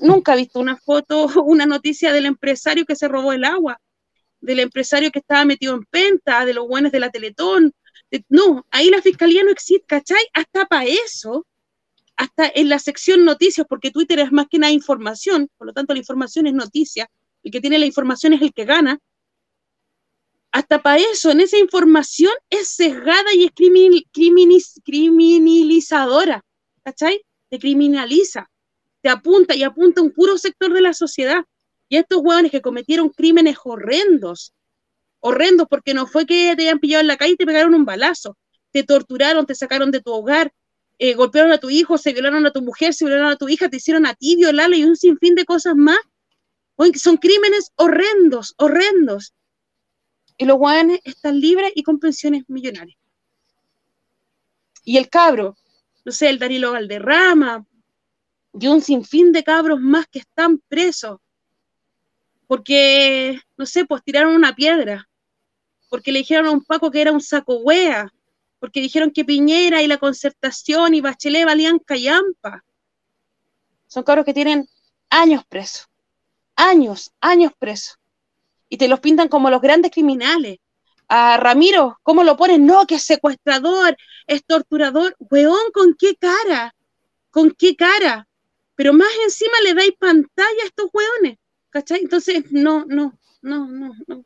Nunca 0.00 0.34
he 0.34 0.36
visto 0.36 0.60
una 0.60 0.76
foto, 0.76 1.26
una 1.44 1.66
noticia 1.66 2.12
del 2.12 2.26
empresario 2.26 2.84
que 2.86 2.94
se 2.94 3.08
robó 3.08 3.32
el 3.32 3.42
agua, 3.42 3.80
del 4.40 4.60
empresario 4.60 5.10
que 5.10 5.18
estaba 5.18 5.44
metido 5.44 5.74
en 5.74 5.86
penta, 5.86 6.44
de 6.44 6.54
los 6.54 6.68
buenos 6.68 6.92
de 6.92 7.00
la 7.00 7.10
Teletón, 7.10 7.74
no, 8.28 8.64
ahí 8.70 8.90
la 8.90 9.02
fiscalía 9.02 9.42
no 9.42 9.50
existe, 9.50 9.86
¿cachai? 9.86 10.22
Hasta 10.34 10.66
para 10.66 10.84
eso, 10.84 11.46
hasta 12.16 12.48
en 12.54 12.68
la 12.68 12.78
sección 12.78 13.24
noticias, 13.24 13.66
porque 13.68 13.90
Twitter 13.90 14.20
es 14.20 14.30
más 14.30 14.46
que 14.48 14.60
nada 14.60 14.72
información, 14.72 15.48
por 15.58 15.66
lo 15.66 15.72
tanto 15.72 15.94
la 15.94 15.98
información 15.98 16.46
es 16.46 16.54
noticia, 16.54 17.10
el 17.42 17.50
que 17.50 17.60
tiene 17.60 17.80
la 17.80 17.86
información 17.86 18.34
es 18.34 18.42
el 18.42 18.52
que 18.52 18.66
gana. 18.66 19.00
Hasta 20.52 20.82
para 20.82 20.98
eso, 20.98 21.30
en 21.30 21.40
esa 21.40 21.56
información 21.56 22.32
es 22.50 22.68
sesgada 22.68 23.34
y 23.34 23.44
es 23.44 23.52
criminalizadora, 24.82 26.44
¿cachai? 26.84 27.24
Te 27.48 27.58
criminaliza, 27.58 28.50
te 29.00 29.08
apunta 29.08 29.54
y 29.54 29.62
apunta 29.62 30.02
a 30.02 30.04
un 30.04 30.12
puro 30.12 30.36
sector 30.36 30.74
de 30.74 30.82
la 30.82 30.92
sociedad. 30.92 31.42
Y 31.88 31.96
estos 31.96 32.20
hueones 32.22 32.50
que 32.50 32.60
cometieron 32.60 33.08
crímenes 33.08 33.56
horrendos, 33.64 34.52
horrendos, 35.20 35.68
porque 35.70 35.94
no 35.94 36.06
fue 36.06 36.26
que 36.26 36.54
te 36.54 36.62
hayan 36.62 36.80
pillado 36.80 37.00
en 37.00 37.06
la 37.06 37.16
calle 37.16 37.32
y 37.32 37.36
te 37.36 37.46
pegaron 37.46 37.74
un 37.74 37.86
balazo, 37.86 38.36
te 38.72 38.82
torturaron, 38.82 39.46
te 39.46 39.54
sacaron 39.54 39.90
de 39.90 40.02
tu 40.02 40.12
hogar, 40.12 40.52
eh, 40.98 41.14
golpearon 41.14 41.52
a 41.52 41.58
tu 41.58 41.70
hijo, 41.70 41.96
se 41.96 42.12
violaron 42.12 42.44
a 42.44 42.50
tu 42.50 42.60
mujer, 42.60 42.92
se 42.92 43.06
violaron 43.06 43.32
a 43.32 43.36
tu 43.36 43.48
hija, 43.48 43.70
te 43.70 43.78
hicieron 43.78 44.04
a 44.04 44.14
ti 44.14 44.36
violarle 44.36 44.76
y 44.78 44.84
un 44.84 44.96
sinfín 44.96 45.34
de 45.34 45.46
cosas 45.46 45.76
más. 45.76 45.98
Son 46.96 47.16
crímenes 47.16 47.72
horrendos, 47.76 48.54
horrendos. 48.58 49.32
Y 50.42 50.44
los 50.44 50.58
guanes 50.58 50.98
están 51.04 51.38
libres 51.38 51.70
y 51.72 51.84
con 51.84 52.00
pensiones 52.00 52.42
millonarias. 52.48 52.98
Y 54.82 54.96
el 54.96 55.08
cabro, 55.08 55.56
no 56.04 56.10
sé, 56.10 56.30
el 56.30 56.40
Danilo 56.40 56.72
Valderrama, 56.72 57.64
y 58.52 58.66
un 58.66 58.82
sinfín 58.82 59.30
de 59.30 59.44
cabros 59.44 59.78
más 59.78 60.08
que 60.08 60.18
están 60.18 60.58
presos. 60.66 61.20
Porque, 62.48 63.40
no 63.56 63.66
sé, 63.66 63.84
pues 63.84 64.02
tiraron 64.02 64.34
una 64.34 64.52
piedra 64.52 65.08
porque 65.88 66.10
le 66.10 66.18
dijeron 66.18 66.46
a 66.46 66.50
un 66.50 66.64
Paco 66.64 66.90
que 66.90 67.02
era 67.02 67.12
un 67.12 67.20
saco 67.20 67.58
wea, 67.58 68.12
porque 68.58 68.80
dijeron 68.80 69.12
que 69.12 69.24
Piñera 69.24 69.80
y 69.80 69.86
la 69.86 69.98
concertación 69.98 70.96
y 70.96 71.00
Bachelet 71.00 71.44
valían 71.44 71.78
callampa. 71.78 72.64
Son 73.86 74.02
cabros 74.02 74.24
que 74.24 74.34
tienen 74.34 74.68
años 75.08 75.44
presos, 75.48 75.86
años, 76.56 77.12
años 77.20 77.52
presos. 77.56 78.01
Y 78.72 78.78
te 78.78 78.88
los 78.88 79.00
pintan 79.00 79.28
como 79.28 79.50
los 79.50 79.60
grandes 79.60 79.90
criminales. 79.90 80.56
A 81.06 81.36
Ramiro, 81.36 81.98
¿cómo 82.02 82.24
lo 82.24 82.38
ponen? 82.38 82.64
No, 82.64 82.86
que 82.86 82.94
es 82.94 83.02
secuestrador, 83.02 83.94
es 84.26 84.46
torturador. 84.46 85.14
Weón, 85.18 85.70
¿con 85.74 85.94
qué 85.94 86.16
cara? 86.16 86.74
¿Con 87.30 87.50
qué 87.50 87.76
cara? 87.76 88.26
Pero 88.74 88.94
más 88.94 89.10
encima 89.24 89.52
le 89.62 89.74
dais 89.74 89.92
pantalla 89.98 90.62
a 90.62 90.66
estos 90.66 90.88
weones. 90.90 91.38
¿Cachai? 91.68 92.00
Entonces, 92.00 92.50
no, 92.50 92.86
no, 92.86 93.12
no, 93.42 93.66
no, 93.66 93.92
no. 94.06 94.24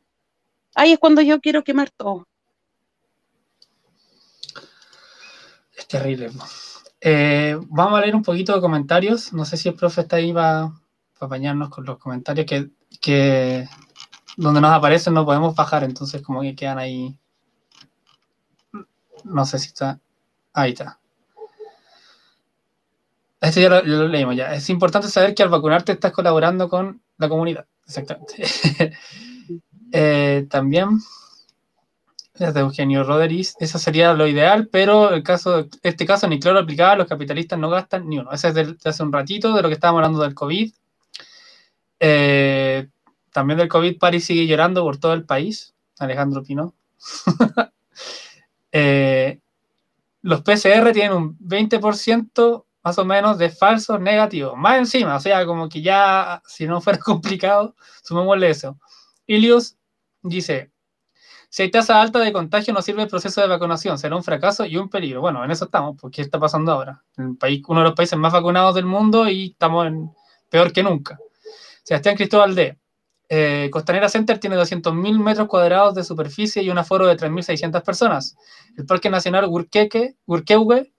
Ahí 0.75 0.93
es 0.93 0.99
cuando 0.99 1.21
yo 1.21 1.41
quiero 1.41 1.65
quemar 1.65 1.89
todo. 1.89 2.25
Es 5.75 5.87
terrible. 5.89 6.31
Eh, 7.01 7.59
vamos 7.67 7.99
a 7.99 8.01
leer 8.01 8.15
un 8.15 8.23
poquito 8.23 8.55
de 8.55 8.61
comentarios. 8.61 9.33
No 9.33 9.43
sé 9.43 9.57
si 9.57 9.67
el 9.67 9.75
profe 9.75 9.99
está 9.99 10.15
ahí 10.15 10.31
para, 10.31 10.71
apañarnos 11.19 11.69
con 11.69 11.83
los 11.83 11.97
comentarios 11.97 12.47
que, 13.01 13.67
donde 14.37 14.61
nos 14.61 14.71
aparecen 14.71 15.13
no 15.15 15.25
podemos 15.25 15.55
bajar, 15.55 15.83
entonces 15.83 16.21
como 16.21 16.41
que 16.41 16.55
quedan 16.55 16.77
ahí. 16.77 17.17
No 19.23 19.45
sé 19.45 19.59
si 19.59 19.67
está. 19.67 19.99
Ahí 20.53 20.71
está. 20.71 20.99
Este 23.41 23.61
ya 23.61 23.69
lo, 23.69 24.07
leímos 24.07 24.35
ya. 24.35 24.53
Es 24.53 24.69
importante 24.69 25.09
saber 25.09 25.35
que 25.35 25.43
al 25.43 25.49
vacunarte 25.49 25.91
estás 25.91 26.11
colaborando 26.11 26.69
con 26.69 27.01
la 27.17 27.27
comunidad. 27.27 27.65
Exactamente. 27.85 28.43
Eh, 29.93 30.45
también, 30.49 30.99
desde 32.33 32.59
Eugenio 32.59 33.05
Rodríguez, 33.05 33.55
eso 33.57 33.79
sería 33.79 34.11
lo 34.11 34.27
ideal, 34.27 34.67
pero 34.69 35.11
el 35.11 35.23
caso, 35.23 35.69
este 35.81 36.05
caso 36.05 36.27
ni 36.27 36.41
claro 36.41 36.59
aplicaba, 36.59 36.97
los 36.97 37.07
capitalistas 37.07 37.57
no 37.57 37.69
gastan 37.69 38.09
ni 38.09 38.19
uno. 38.19 38.29
Ese 38.33 38.49
es 38.49 38.53
de, 38.53 38.75
hace 38.83 39.01
un 39.01 39.13
ratito, 39.13 39.53
de 39.53 39.61
lo 39.61 39.69
que 39.69 39.75
estábamos 39.75 39.99
hablando 39.99 40.21
del 40.21 40.35
COVID. 40.35 40.73
Eh, 42.01 42.89
también 43.37 43.59
del 43.59 43.67
COVID, 43.67 43.99
París 43.99 44.25
sigue 44.25 44.47
llorando 44.47 44.81
por 44.81 44.97
todo 44.97 45.13
el 45.13 45.23
país. 45.23 45.75
Alejandro 45.99 46.41
Pino. 46.43 46.73
Eh, 48.73 49.39
los 50.21 50.41
PCR 50.41 50.91
tienen 50.91 51.13
un 51.13 51.39
20% 51.39 52.65
más 52.83 52.99
o 52.99 53.05
menos 53.05 53.37
de 53.39 53.49
falsos 53.49 53.99
negativos. 53.99 54.55
Más 54.55 54.77
encima, 54.77 55.15
o 55.15 55.19
sea, 55.19 55.45
como 55.47 55.67
que 55.69 55.81
ya, 55.81 56.43
si 56.45 56.67
no 56.67 56.79
fuera 56.81 56.99
complicado, 57.03 57.75
sumémosle 58.03 58.49
eso. 58.49 58.77
Ilius 59.25 59.77
dice, 60.21 60.69
si 61.49 61.63
hay 61.63 61.71
tasa 61.71 61.99
alta 62.01 62.19
de 62.19 62.33
contagio 62.33 62.73
no 62.73 62.81
sirve 62.83 63.01
el 63.03 63.07
proceso 63.07 63.41
de 63.41 63.47
vacunación, 63.47 63.97
será 63.97 64.15
un 64.15 64.23
fracaso 64.23 64.65
y 64.65 64.77
un 64.77 64.89
peligro. 64.89 65.21
Bueno, 65.21 65.43
en 65.43 65.49
eso 65.49 65.65
estamos, 65.65 65.95
porque 65.99 66.21
está 66.21 66.39
pasando 66.39 66.73
ahora? 66.73 67.01
El 67.15 67.37
país, 67.37 67.63
uno 67.67 67.79
de 67.79 67.85
los 67.85 67.95
países 67.95 68.19
más 68.19 68.33
vacunados 68.33 68.75
del 68.75 68.85
mundo 68.85 69.27
y 69.27 69.51
estamos 69.51 69.87
en, 69.87 70.11
peor 70.49 70.71
que 70.71 70.83
nunca. 70.83 71.17
Sebastián 71.83 72.15
Cristóbal 72.15 72.53
D. 72.53 72.77
Eh, 73.29 73.69
Costanera 73.71 74.09
Center 74.09 74.39
tiene 74.39 74.55
200.000 74.55 75.19
metros 75.19 75.47
cuadrados 75.47 75.95
de 75.95 76.03
superficie 76.03 76.63
y 76.63 76.69
un 76.69 76.77
aforo 76.77 77.07
de 77.07 77.17
3.600 77.17 77.83
personas. 77.83 78.37
El 78.77 78.85
Parque 78.85 79.09
Nacional 79.09 79.45
Urqueque, 79.45 80.15
Urquehue, 80.25 80.93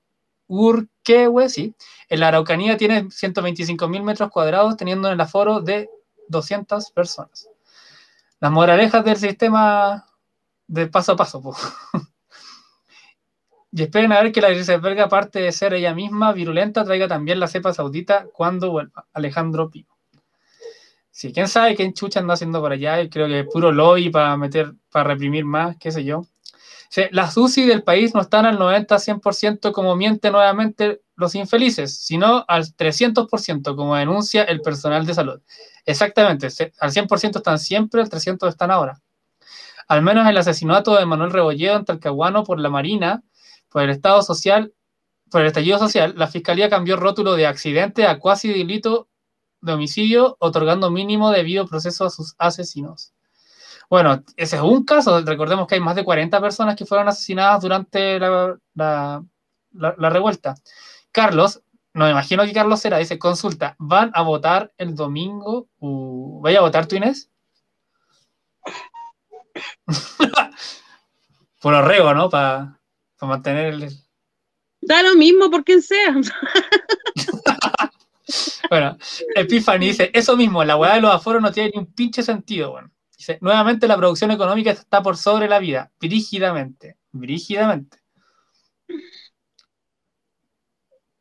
Urquehue, 0.47 1.49
sí, 1.49 1.75
en 2.09 2.21
la 2.21 2.29
Araucanía 2.29 2.77
tiene 2.77 3.05
125.000 3.05 4.03
metros 4.03 4.31
cuadrados 4.31 4.77
teniendo 4.77 5.11
el 5.11 5.21
aforo 5.21 5.61
de 5.61 5.89
200 6.29 6.91
personas 6.93 7.49
las 8.41 8.53
moralejas 8.53 9.05
del 9.05 9.17
sistema 9.17 10.07
de 10.67 10.87
paso 10.89 11.13
a 11.13 11.17
paso. 11.17 11.43
Y 13.71 13.83
esperen 13.83 14.13
a 14.13 14.23
ver 14.23 14.33
que 14.33 14.41
la 14.41 14.49
Belga, 14.79 15.05
aparte 15.05 15.41
de 15.41 15.53
ser 15.53 15.75
ella 15.75 15.95
misma 15.95 16.33
virulenta, 16.33 16.85
traiga 16.85 17.07
también 17.07 17.39
la 17.39 17.49
cepa 17.49 17.75
saudita 17.75 18.27
cuando 18.33 18.71
vuelva. 18.71 19.07
Alejandro 19.13 19.69
Pino. 19.69 19.98
Sí, 21.19 21.33
quién 21.33 21.49
sabe 21.49 21.75
qué 21.75 21.93
chucha 21.93 22.21
anda 22.21 22.35
haciendo 22.35 22.61
por 22.61 22.71
allá. 22.71 23.11
Creo 23.11 23.27
que 23.27 23.43
puro 23.43 23.73
lobby 23.73 24.09
para 24.09 24.37
meter, 24.37 24.75
para 24.89 25.03
reprimir 25.09 25.45
más, 25.45 25.77
qué 25.77 25.91
sé 25.91 26.05
yo. 26.05 26.29
las 27.11 27.37
UCI 27.37 27.67
del 27.67 27.83
país 27.83 28.15
no 28.15 28.21
están 28.21 28.47
al 28.47 28.57
90-100% 28.57 29.73
como 29.73 29.97
miente 29.97 30.31
nuevamente 30.31 31.03
los 31.17 31.35
infelices, 31.35 31.99
sino 31.99 32.45
al 32.47 32.67
300% 32.67 33.75
como 33.75 33.97
denuncia 33.97 34.45
el 34.45 34.61
personal 34.61 35.07
de 35.07 35.15
salud. 35.15 35.41
Exactamente, 35.85 36.47
al 36.79 36.93
100% 36.93 37.39
están 37.39 37.59
siempre, 37.59 38.01
al 38.01 38.09
300% 38.09 38.49
están 38.49 38.71
ahora. 38.71 39.01
Al 39.89 40.03
menos 40.03 40.25
el 40.29 40.37
asesinato 40.37 40.95
de 40.95 41.05
Manuel 41.05 41.33
Rebolledo 41.33 41.79
en 41.79 41.85
Talcahuano 41.85 42.45
por 42.45 42.61
la 42.61 42.71
Marina, 42.71 43.25
por 43.71 43.83
el 43.83 43.91
Estado 43.91 44.23
Social, 44.23 44.73
por 45.33 45.41
el 45.41 45.49
estallido 45.49 45.81
social, 45.81 46.15
la 46.17 46.29
Fiscalía 46.29 46.71
cambió 46.71 46.97
rótulo 46.97 47.35
de 47.35 47.49
accidente 47.49 48.07
a 48.07 48.21
cuasi 48.21 48.53
delito 48.53 49.09
de 49.61 49.73
homicidio, 49.73 50.37
otorgando 50.41 50.91
mínimo 50.91 51.31
debido 51.31 51.67
proceso 51.67 52.05
a 52.05 52.11
sus 52.11 52.35
asesinos. 52.39 53.13
Bueno, 53.91 54.23
ese 54.37 54.57
es 54.57 54.63
un 54.63 54.85
caso. 54.85 55.21
Recordemos 55.23 55.67
que 55.67 55.77
hay 55.77 55.81
más 55.81 55.97
de 55.97 56.05
40 56.05 56.41
personas 56.41 56.77
que 56.77 56.87
fueron 56.87 57.09
asesinadas 57.09 57.63
durante 57.63 58.19
la, 58.21 59.23
revuelta. 59.73 60.55
Carlos, 61.11 61.63
no 61.95 62.05
me 62.05 62.11
imagino 62.11 62.45
que 62.45 62.53
Carlos 62.53 62.81
será, 62.81 62.99
dice, 62.99 63.19
consulta, 63.19 63.75
¿van 63.79 64.11
a 64.15 64.23
votar 64.23 64.73
el 64.77 64.95
domingo? 64.95 65.69
Uh, 65.79 66.41
¿Vaya 66.43 66.59
a 66.59 66.63
votar 66.63 66.87
tú, 66.87 66.97
Inés? 66.97 67.31
Por 71.61 71.75
arrego, 71.75 72.15
¿no? 72.15 72.29
Para 72.29 72.79
mantener 73.21 73.75
el... 73.75 73.89
Da 74.81 75.03
lo 75.03 75.17
mismo 75.17 75.51
por 75.51 75.65
quien 75.65 75.83
sea. 75.83 76.15
bueno, 78.71 78.99
Epiphany 79.35 79.87
dice, 79.87 80.11
eso 80.13 80.37
mismo, 80.37 80.65
la 80.65 80.77
weá 80.77 80.95
de 80.95 81.01
los 81.01 81.15
aforos 81.15 81.43
no 81.43 81.53
tiene 81.53 81.71
ni 81.75 81.79
un 81.79 81.93
pinche 81.93 82.23
sentido, 82.23 82.73
bueno. 82.73 82.91
Dice, 83.17 83.39
nuevamente 83.41 83.89
la 83.89 83.97
producción 83.97 84.31
económica 84.31 84.71
está 84.71 85.03
por 85.03 85.17
sobre 85.17 85.49
la 85.49 85.59
vida, 85.59 85.91
brígidamente, 85.99 86.97
brígidamente. 87.11 87.99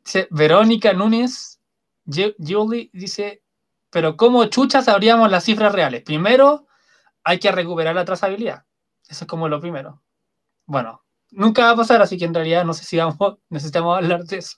Dice, 0.04 0.28
Verónica 0.30 0.92
Núñez, 0.92 1.60
Julie 2.06 2.90
dice, 2.92 3.42
pero 3.90 4.16
¿cómo 4.16 4.44
chucha 4.46 4.82
sabríamos 4.82 5.30
las 5.30 5.44
cifras 5.44 5.72
reales? 5.72 6.02
Primero, 6.02 6.66
hay 7.24 7.38
que 7.38 7.52
recuperar 7.52 7.94
la 7.94 8.04
trazabilidad. 8.04 8.64
Eso 9.08 9.24
es 9.24 9.28
como 9.28 9.48
lo 9.48 9.60
primero. 9.60 10.02
Bueno, 10.66 11.04
nunca 11.30 11.64
va 11.64 11.70
a 11.70 11.76
pasar, 11.76 12.02
así 12.02 12.16
que 12.16 12.24
en 12.24 12.34
realidad 12.34 12.64
no 12.64 12.74
sé 12.74 12.84
si 12.84 12.96
vamos, 12.96 13.16
necesitamos 13.48 13.96
hablar 13.96 14.24
de 14.24 14.38
eso. 14.38 14.56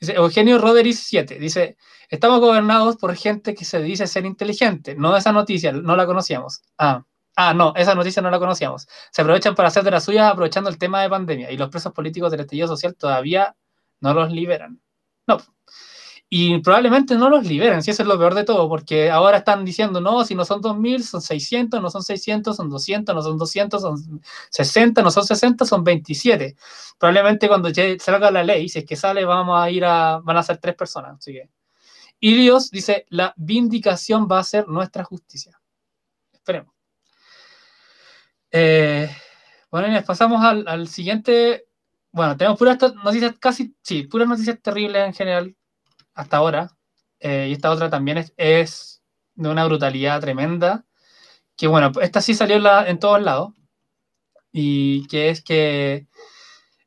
Dice 0.00 0.14
Eugenio 0.14 0.58
Roderick 0.58 0.94
7, 0.94 1.38
dice, 1.38 1.76
estamos 2.08 2.40
gobernados 2.40 2.96
por 2.96 3.14
gente 3.16 3.54
que 3.54 3.64
se 3.64 3.80
dice 3.82 4.06
ser 4.06 4.26
inteligente. 4.26 4.94
No 4.94 5.16
esa 5.16 5.32
noticia, 5.32 5.72
no 5.72 5.96
la 5.96 6.06
conocíamos. 6.06 6.62
Ah, 6.78 7.04
ah, 7.36 7.54
no, 7.54 7.72
esa 7.76 7.94
noticia 7.94 8.22
no 8.22 8.30
la 8.30 8.38
conocíamos. 8.38 8.86
Se 9.10 9.22
aprovechan 9.22 9.54
para 9.54 9.68
hacer 9.68 9.82
de 9.84 9.90
las 9.90 10.04
suyas 10.04 10.30
aprovechando 10.30 10.70
el 10.70 10.78
tema 10.78 11.02
de 11.02 11.10
pandemia 11.10 11.50
y 11.50 11.56
los 11.56 11.68
presos 11.68 11.92
políticos 11.92 12.30
del 12.30 12.40
estallido 12.40 12.68
social 12.68 12.94
todavía 12.94 13.56
no 14.00 14.14
los 14.14 14.30
liberan. 14.30 14.80
No, 15.26 15.38
y 16.30 16.58
probablemente 16.58 17.14
no 17.14 17.30
los 17.30 17.46
liberen, 17.46 17.82
si 17.82 17.90
eso 17.90 18.02
es 18.02 18.08
lo 18.08 18.18
peor 18.18 18.34
de 18.34 18.44
todo, 18.44 18.68
porque 18.68 19.10
ahora 19.10 19.38
están 19.38 19.64
diciendo, 19.64 19.98
no, 20.00 20.24
si 20.24 20.34
no 20.34 20.44
son 20.44 20.60
2.000, 20.60 21.02
son 21.02 21.22
600, 21.22 21.80
no 21.80 21.88
son 21.88 22.02
600, 22.02 22.54
son 22.54 22.68
200, 22.68 23.14
no 23.14 23.22
son 23.22 23.38
200, 23.38 23.80
son 23.80 24.20
60, 24.50 25.02
no 25.02 25.10
son 25.10 25.24
60, 25.24 25.64
son 25.64 25.84
27. 25.84 26.54
Probablemente 26.98 27.48
cuando 27.48 27.70
salga 27.98 28.30
la 28.30 28.44
ley, 28.44 28.68
si 28.68 28.80
es 28.80 28.84
que 28.84 28.94
sale, 28.94 29.24
vamos 29.24 29.58
a 29.58 29.70
ir 29.70 29.86
a, 29.86 30.18
van 30.18 30.36
a 30.36 30.42
ser 30.42 30.58
tres 30.58 30.74
personas. 30.74 31.16
Así. 31.16 31.40
Y 32.20 32.34
Dios 32.36 32.70
dice, 32.70 33.06
la 33.08 33.32
vindicación 33.36 34.28
va 34.30 34.40
a 34.40 34.44
ser 34.44 34.68
nuestra 34.68 35.04
justicia. 35.04 35.58
Esperemos. 36.32 36.74
Eh, 38.50 39.08
bueno, 39.70 40.02
pasamos 40.04 40.44
al, 40.44 40.68
al 40.68 40.88
siguiente. 40.88 41.68
Bueno, 42.12 42.36
tenemos 42.36 42.58
puras 42.58 42.78
noticias 43.02 43.34
casi, 43.38 43.74
sí, 43.82 44.04
puras 44.04 44.28
noticias 44.28 44.60
terribles 44.60 45.06
en 45.06 45.14
general 45.14 45.57
hasta 46.18 46.38
ahora. 46.38 46.76
Eh, 47.20 47.46
y 47.50 47.52
esta 47.52 47.70
otra 47.70 47.88
también 47.90 48.24
es, 48.36 49.02
de 49.34 49.48
una 49.48 49.64
brutalidad 49.64 50.20
tremenda. 50.20 50.84
Que 51.56 51.68
bueno, 51.68 51.92
esta 52.02 52.20
sí 52.20 52.34
salió 52.34 52.56
en, 52.86 52.98
todos 52.98 53.22
lados. 53.22 53.54
Y 54.52 55.06
que 55.08 55.30
es 55.30 55.42
que 55.42 56.08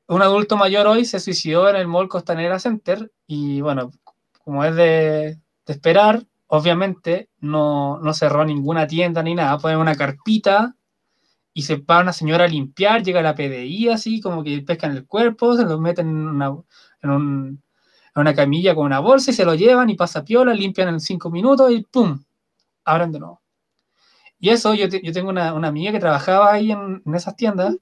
un 0.07 0.21
adulto 0.21 0.57
mayor 0.57 0.87
hoy 0.87 1.05
se 1.05 1.19
suicidó 1.19 1.69
en 1.69 1.77
el 1.77 1.87
Mall 1.87 2.09
Costanera 2.09 2.59
Center. 2.59 3.11
Y 3.25 3.61
bueno, 3.61 3.91
como 4.43 4.65
es 4.65 4.75
de, 4.75 5.39
esperar, 5.65 6.25
obviamente 6.47 7.29
no, 7.39 7.99
no, 7.99 8.13
cerró 8.13 8.43
ninguna 8.43 8.87
tienda 8.87 9.23
ni 9.23 9.35
nada. 9.35 9.57
Ponen 9.59 9.77
una 9.77 9.95
carpita 9.95 10.75
y 11.53 11.61
se 11.63 11.77
va 11.77 12.01
una 12.01 12.13
señora 12.13 12.45
a 12.45 12.47
limpiar, 12.47 13.03
llega 13.03 13.21
la 13.21 13.35
PDI 13.35 13.89
así, 13.89 14.19
como 14.19 14.43
que 14.43 14.61
pescan 14.61 14.91
el 14.91 15.05
cuerpo, 15.05 15.55
se 15.55 15.63
lo 15.63 15.79
meten 15.79 16.07
en, 16.09 16.41
en 17.01 17.09
un 17.09 17.63
una 18.15 18.35
camilla 18.35 18.75
con 18.75 18.85
una 18.85 18.99
bolsa 18.99 19.31
y 19.31 19.33
se 19.33 19.45
lo 19.45 19.55
llevan 19.55 19.89
y 19.89 19.95
pasa 19.95 20.23
piola, 20.23 20.53
limpian 20.53 20.89
en 20.89 20.99
cinco 20.99 21.29
minutos 21.29 21.71
y 21.71 21.81
¡pum! 21.83 22.23
Abren 22.83 23.11
de 23.11 23.19
nuevo. 23.19 23.41
Y 24.39 24.49
eso, 24.49 24.73
yo, 24.73 24.87
yo 24.87 25.13
tengo 25.13 25.29
una, 25.29 25.53
una, 25.53 25.67
amiga 25.67 25.91
que 25.91 25.99
trabajaba 25.99 26.51
ahí 26.51 26.71
en, 26.71 27.01
en, 27.05 27.15
esas 27.15 27.35
tiendas 27.35 27.77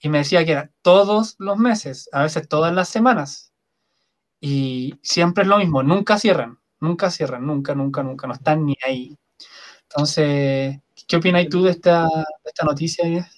y 0.00 0.08
me 0.08 0.18
decía 0.18 0.44
que 0.44 0.52
era 0.52 0.70
todos 0.82 1.36
los 1.38 1.56
meses, 1.58 2.08
a 2.12 2.22
veces 2.22 2.48
todas 2.48 2.74
las 2.74 2.88
semanas. 2.88 3.52
Y 4.40 4.94
siempre 5.02 5.42
es 5.42 5.48
lo 5.48 5.58
mismo, 5.58 5.82
nunca 5.82 6.18
cierran, 6.18 6.58
nunca 6.80 7.10
cierran, 7.10 7.46
nunca, 7.46 7.74
nunca, 7.74 8.02
nunca, 8.02 8.26
no 8.26 8.34
están 8.34 8.66
ni 8.66 8.76
ahí. 8.84 9.16
Entonces, 9.82 10.80
¿qué 11.06 11.16
opinas 11.16 11.48
tú 11.48 11.62
de 11.62 11.70
esta, 11.70 12.02
de 12.02 12.50
esta 12.50 12.64
noticia? 12.64 13.30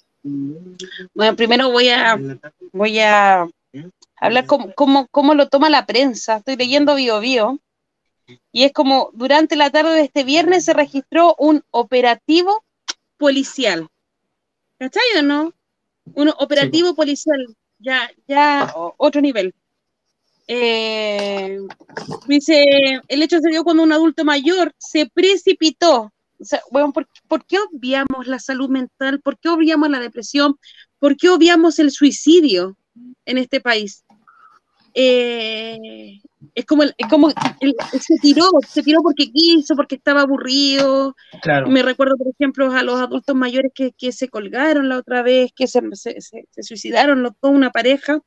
Bueno, 1.14 1.36
primero 1.36 1.70
voy 1.70 1.88
a, 1.90 2.18
voy 2.72 2.98
a 2.98 3.46
hablar 4.20 4.46
cómo, 4.46 5.06
cómo, 5.10 5.34
lo 5.34 5.48
toma 5.48 5.70
la 5.70 5.86
prensa. 5.86 6.36
Estoy 6.36 6.56
leyendo 6.56 6.94
Bio 6.94 7.20
Bio. 7.20 7.60
Y 8.52 8.64
es 8.64 8.72
como, 8.72 9.10
durante 9.14 9.56
la 9.56 9.70
tarde 9.70 9.94
de 9.94 10.02
este 10.02 10.24
viernes 10.24 10.64
se 10.64 10.74
registró 10.74 11.34
un 11.38 11.64
operativo 11.70 12.64
policial. 13.16 13.88
¿Cachai 14.78 15.02
o 15.18 15.22
no? 15.22 15.52
Un 16.14 16.28
operativo 16.38 16.94
policial, 16.94 17.38
ya, 17.78 18.10
ya 18.26 18.72
otro 18.96 19.20
nivel. 19.20 19.54
Eh, 20.46 21.58
dice, 22.26 22.64
el 23.08 23.22
hecho 23.22 23.38
se 23.40 23.50
dio 23.50 23.64
cuando 23.64 23.82
un 23.82 23.92
adulto 23.92 24.24
mayor 24.24 24.72
se 24.78 25.06
precipitó. 25.06 26.12
O 26.40 26.44
sea, 26.44 26.62
bueno, 26.70 26.92
¿por, 26.92 27.08
¿por, 27.26 27.44
qué 27.44 27.58
obviamos 27.58 28.26
la 28.26 28.38
salud 28.38 28.70
mental? 28.70 29.20
¿Por 29.20 29.38
qué 29.38 29.48
obviamos 29.48 29.90
la 29.90 30.00
depresión? 30.00 30.58
¿Por 30.98 31.16
qué 31.16 31.28
obviamos 31.28 31.78
el 31.78 31.90
suicidio 31.90 32.76
en 33.24 33.38
este 33.38 33.60
país? 33.60 34.04
Eh, 34.94 36.20
es 36.54 36.64
como, 36.64 36.82
es 36.84 37.06
como 37.10 37.30
se 37.30 38.14
tiró, 38.20 38.50
se 38.66 38.82
tiró 38.82 39.00
porque 39.02 39.30
quiso, 39.30 39.74
porque 39.74 39.96
estaba 39.96 40.22
aburrido. 40.22 41.14
Me 41.66 41.82
recuerdo, 41.82 42.16
por 42.16 42.28
ejemplo, 42.28 42.70
a 42.72 42.82
los 42.82 43.00
adultos 43.00 43.34
mayores 43.34 43.72
que, 43.74 44.12
se 44.12 44.28
colgaron 44.28 44.88
la 44.88 44.98
otra 44.98 45.22
vez, 45.22 45.52
que 45.54 45.66
se, 45.66 45.80
suicidaron 46.62 47.22
los, 47.22 47.32
toda 47.40 47.52
una 47.52 47.70
pareja. 47.70 48.20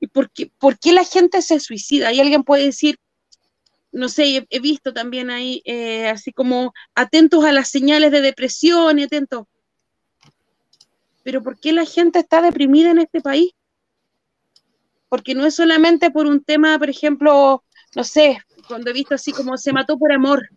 ¿Y 0.00 0.06
por 0.06 0.30
qué, 0.30 0.50
por 0.58 0.78
qué 0.78 0.92
la 0.92 1.04
gente 1.04 1.42
se 1.42 1.60
suicida? 1.60 2.12
Y 2.12 2.20
alguien 2.20 2.44
puede 2.44 2.64
decir, 2.64 2.98
no 3.92 4.08
sé, 4.08 4.46
he, 4.48 4.60
visto 4.60 4.92
también 4.92 5.30
ahí, 5.30 5.62
eh, 5.64 6.08
así 6.08 6.32
como 6.32 6.72
atentos 6.94 7.44
a 7.44 7.52
las 7.52 7.68
señales 7.68 8.12
de 8.12 8.20
depresión 8.20 8.98
y 8.98 9.04
atentos. 9.04 9.46
Pero 11.24 11.42
¿por 11.42 11.58
qué 11.58 11.72
la 11.72 11.84
gente 11.84 12.20
está 12.20 12.40
deprimida 12.40 12.90
en 12.90 12.98
este 12.98 13.20
país? 13.20 13.50
Porque 15.08 15.34
no 15.34 15.46
es 15.46 15.54
solamente 15.54 16.10
por 16.10 16.26
un 16.26 16.42
tema, 16.42 16.78
por 16.78 16.90
ejemplo, 16.90 17.64
no 17.94 18.04
sé, 18.04 18.38
cuando 18.66 18.90
he 18.90 18.92
visto 18.92 19.14
así 19.14 19.32
como 19.32 19.56
se 19.56 19.72
mató 19.72 19.98
por 19.98 20.12
amor, 20.12 20.48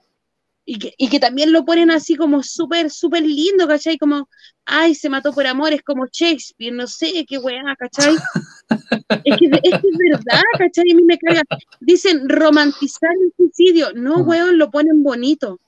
y 0.64 0.78
que, 0.78 0.94
y 0.98 1.10
que 1.10 1.20
también 1.20 1.52
lo 1.52 1.66
ponen 1.66 1.92
así 1.92 2.16
como 2.16 2.44
súper, 2.44 2.90
súper 2.92 3.24
lindo, 3.24 3.68
¿cachai? 3.68 3.98
Como, 3.98 4.30
ay, 4.66 4.94
se 4.96 5.10
mató 5.10 5.34
por 5.34 5.48
amor, 5.48 5.74
es 5.74 5.82
como 5.82 6.06
Shakespeare, 6.06 6.74
no 6.74 6.88
sé, 6.88 7.26
qué 7.28 7.38
weá, 7.40 7.76
¿cachai? 7.78 8.16
es, 9.26 9.38
que, 9.38 9.46
es, 9.64 9.74
es 9.74 9.98
verdad, 10.10 10.44
¿cachai? 10.58 10.92
A 10.92 10.96
mí 10.96 11.04
me 11.04 11.18
caga. 11.18 11.42
Dicen 11.80 12.30
romantizar 12.30 13.12
el 13.12 13.34
suicidio, 13.36 13.92
no, 13.94 14.18
weón, 14.20 14.58
lo 14.58 14.70
ponen 14.70 15.04
bonito. 15.04 15.60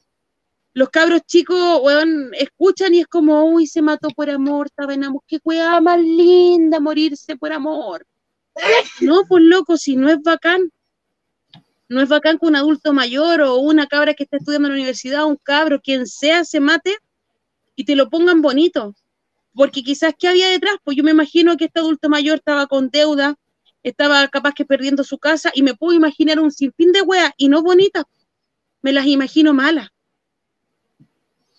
Los 0.75 0.89
cabros 0.89 1.21
chicos, 1.25 1.81
weón, 1.81 2.31
escuchan 2.33 2.93
y 2.93 3.01
es 3.01 3.07
como, 3.07 3.45
uy, 3.45 3.67
se 3.67 3.81
mató 3.81 4.09
por 4.09 4.29
amor, 4.29 4.67
estaba 4.67 4.93
enamorado, 4.93 5.23
qué 5.27 5.39
weá 5.43 5.81
más 5.81 5.99
linda 5.99 6.79
morirse 6.79 7.35
por 7.35 7.51
amor. 7.51 8.05
No, 9.01 9.23
pues 9.27 9.43
loco, 9.43 9.77
si 9.77 9.95
no 9.95 10.09
es 10.09 10.21
bacán. 10.21 10.71
No 11.89 12.01
es 12.01 12.09
bacán 12.09 12.39
que 12.39 12.45
un 12.45 12.55
adulto 12.55 12.93
mayor 12.93 13.41
o 13.41 13.57
una 13.57 13.87
cabra 13.87 14.13
que 14.13 14.23
está 14.23 14.37
estudiando 14.37 14.67
en 14.67 14.73
la 14.73 14.77
universidad, 14.79 15.25
un 15.25 15.37
cabro, 15.37 15.81
quien 15.81 16.07
sea, 16.07 16.43
se 16.43 16.59
mate 16.59 16.97
y 17.75 17.85
te 17.85 17.95
lo 17.95 18.09
pongan 18.09 18.41
bonito. 18.41 18.95
porque 19.55 19.83
quizás 19.83 20.13
qué 20.17 20.27
había 20.27 20.47
detrás, 20.49 20.75
pues 20.83 20.97
yo 20.97 21.03
me 21.03 21.11
imagino 21.11 21.57
que 21.57 21.65
este 21.65 21.79
adulto 21.79 22.09
mayor 22.09 22.37
estaba 22.37 22.67
con 22.67 22.89
deuda, 22.89 23.35
estaba 23.83 24.27
capaz 24.27 24.53
que 24.53 24.65
perdiendo 24.65 25.03
su 25.03 25.17
casa 25.17 25.51
y 25.53 25.61
me 25.61 25.75
puedo 25.75 25.93
imaginar 25.93 26.39
un 26.39 26.51
sinfín 26.51 26.91
de 26.91 27.01
weas 27.01 27.31
y 27.37 27.49
no 27.49 27.61
bonitas, 27.61 28.05
me 28.81 28.93
las 28.93 29.05
imagino 29.05 29.53
malas. 29.53 29.89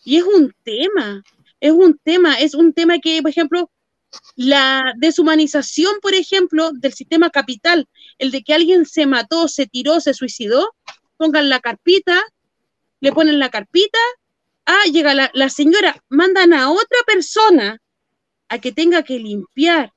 Y 0.04 0.16
es 0.16 0.24
un 0.24 0.52
tema, 0.64 1.22
es 1.60 1.72
un 1.72 1.98
tema, 2.02 2.34
es 2.34 2.54
un 2.54 2.72
tema 2.72 2.98
que, 2.98 3.22
por 3.22 3.30
ejemplo, 3.30 3.70
la 4.36 4.92
deshumanización, 4.96 5.94
por 6.00 6.14
ejemplo, 6.14 6.70
del 6.72 6.92
sistema 6.92 7.30
capital, 7.30 7.88
el 8.18 8.30
de 8.30 8.42
que 8.42 8.54
alguien 8.54 8.86
se 8.86 9.06
mató, 9.06 9.48
se 9.48 9.66
tiró, 9.66 10.00
se 10.00 10.14
suicidó, 10.14 10.74
pongan 11.16 11.48
la 11.48 11.60
carpita, 11.60 12.20
le 13.00 13.12
ponen 13.12 13.38
la 13.38 13.50
carpita, 13.50 13.98
ah, 14.66 14.84
llega 14.92 15.14
la, 15.32 15.48
señora, 15.48 16.02
mandan 16.08 16.52
a 16.52 16.70
otra 16.70 16.98
persona 17.06 17.78
a 18.48 18.58
que 18.58 18.72
tenga 18.72 19.02
que 19.02 19.18
limpiar, 19.18 19.92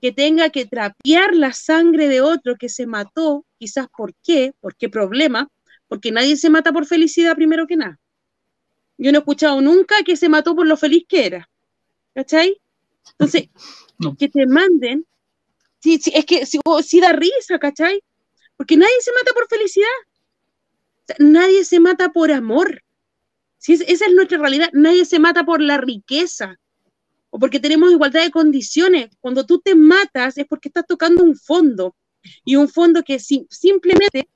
que 0.00 0.12
tenga 0.12 0.50
que 0.50 0.66
trapear 0.66 1.34
la 1.34 1.52
sangre 1.52 2.08
de 2.08 2.20
otro 2.20 2.56
que 2.56 2.68
se 2.68 2.86
mató, 2.86 3.44
quizás 3.58 3.86
por 3.96 4.14
qué, 4.22 4.54
por 4.60 4.76
qué 4.76 4.88
problema, 4.88 5.48
porque 5.88 6.12
nadie 6.12 6.36
se 6.36 6.50
mata 6.50 6.72
por 6.72 6.86
felicidad 6.86 7.36
primero 7.36 7.66
que 7.66 7.76
nada. 7.76 7.98
Yo 8.98 9.12
no 9.12 9.18
he 9.18 9.20
escuchado 9.20 9.60
nunca 9.60 10.02
que 10.04 10.16
se 10.16 10.28
mató 10.28 10.54
por 10.54 10.66
lo 10.66 10.76
feliz 10.76 11.04
que 11.08 11.26
era. 11.26 11.48
¿Cachai? 12.14 12.58
Entonces, 13.12 13.48
que 14.18 14.28
te 14.28 14.46
manden, 14.46 15.06
sí, 15.80 15.98
sí, 15.98 16.12
es 16.14 16.24
que 16.24 16.46
si, 16.46 16.58
si, 16.84 17.00
da 17.00 17.12
risa, 17.12 17.58
¿cachai? 17.58 18.02
Porque 18.56 18.76
nadie 18.76 19.00
se 19.00 19.12
mata 19.12 19.32
por 19.32 19.48
felicidad. 19.48 19.86
nadie 21.18 21.64
se 21.64 21.80
mata 21.80 22.12
por 22.12 22.30
amor. 22.32 22.82
Si 23.58 23.74
esa 23.74 24.06
es 24.06 24.14
nuestra 24.14 24.38
realidad, 24.38 24.70
nadie 24.72 25.04
se 25.04 25.18
mata 25.18 25.44
por 25.44 25.60
la 25.60 25.78
riqueza 25.78 26.58
o 27.30 27.38
porque 27.38 27.60
tenemos 27.60 27.90
igualdad 27.90 28.22
de 28.22 28.30
condiciones. 28.30 29.08
Cuando 29.20 29.44
tú 29.44 29.60
te 29.60 29.74
matas 29.74 30.38
es 30.38 30.46
porque 30.46 30.68
estás 30.68 30.86
tocando 30.86 31.22
un 31.22 31.36
fondo 31.36 31.94
y 32.44 32.56
un 32.56 32.68
fondo 32.68 33.02
que 33.02 33.18
simplemente 33.18 34.28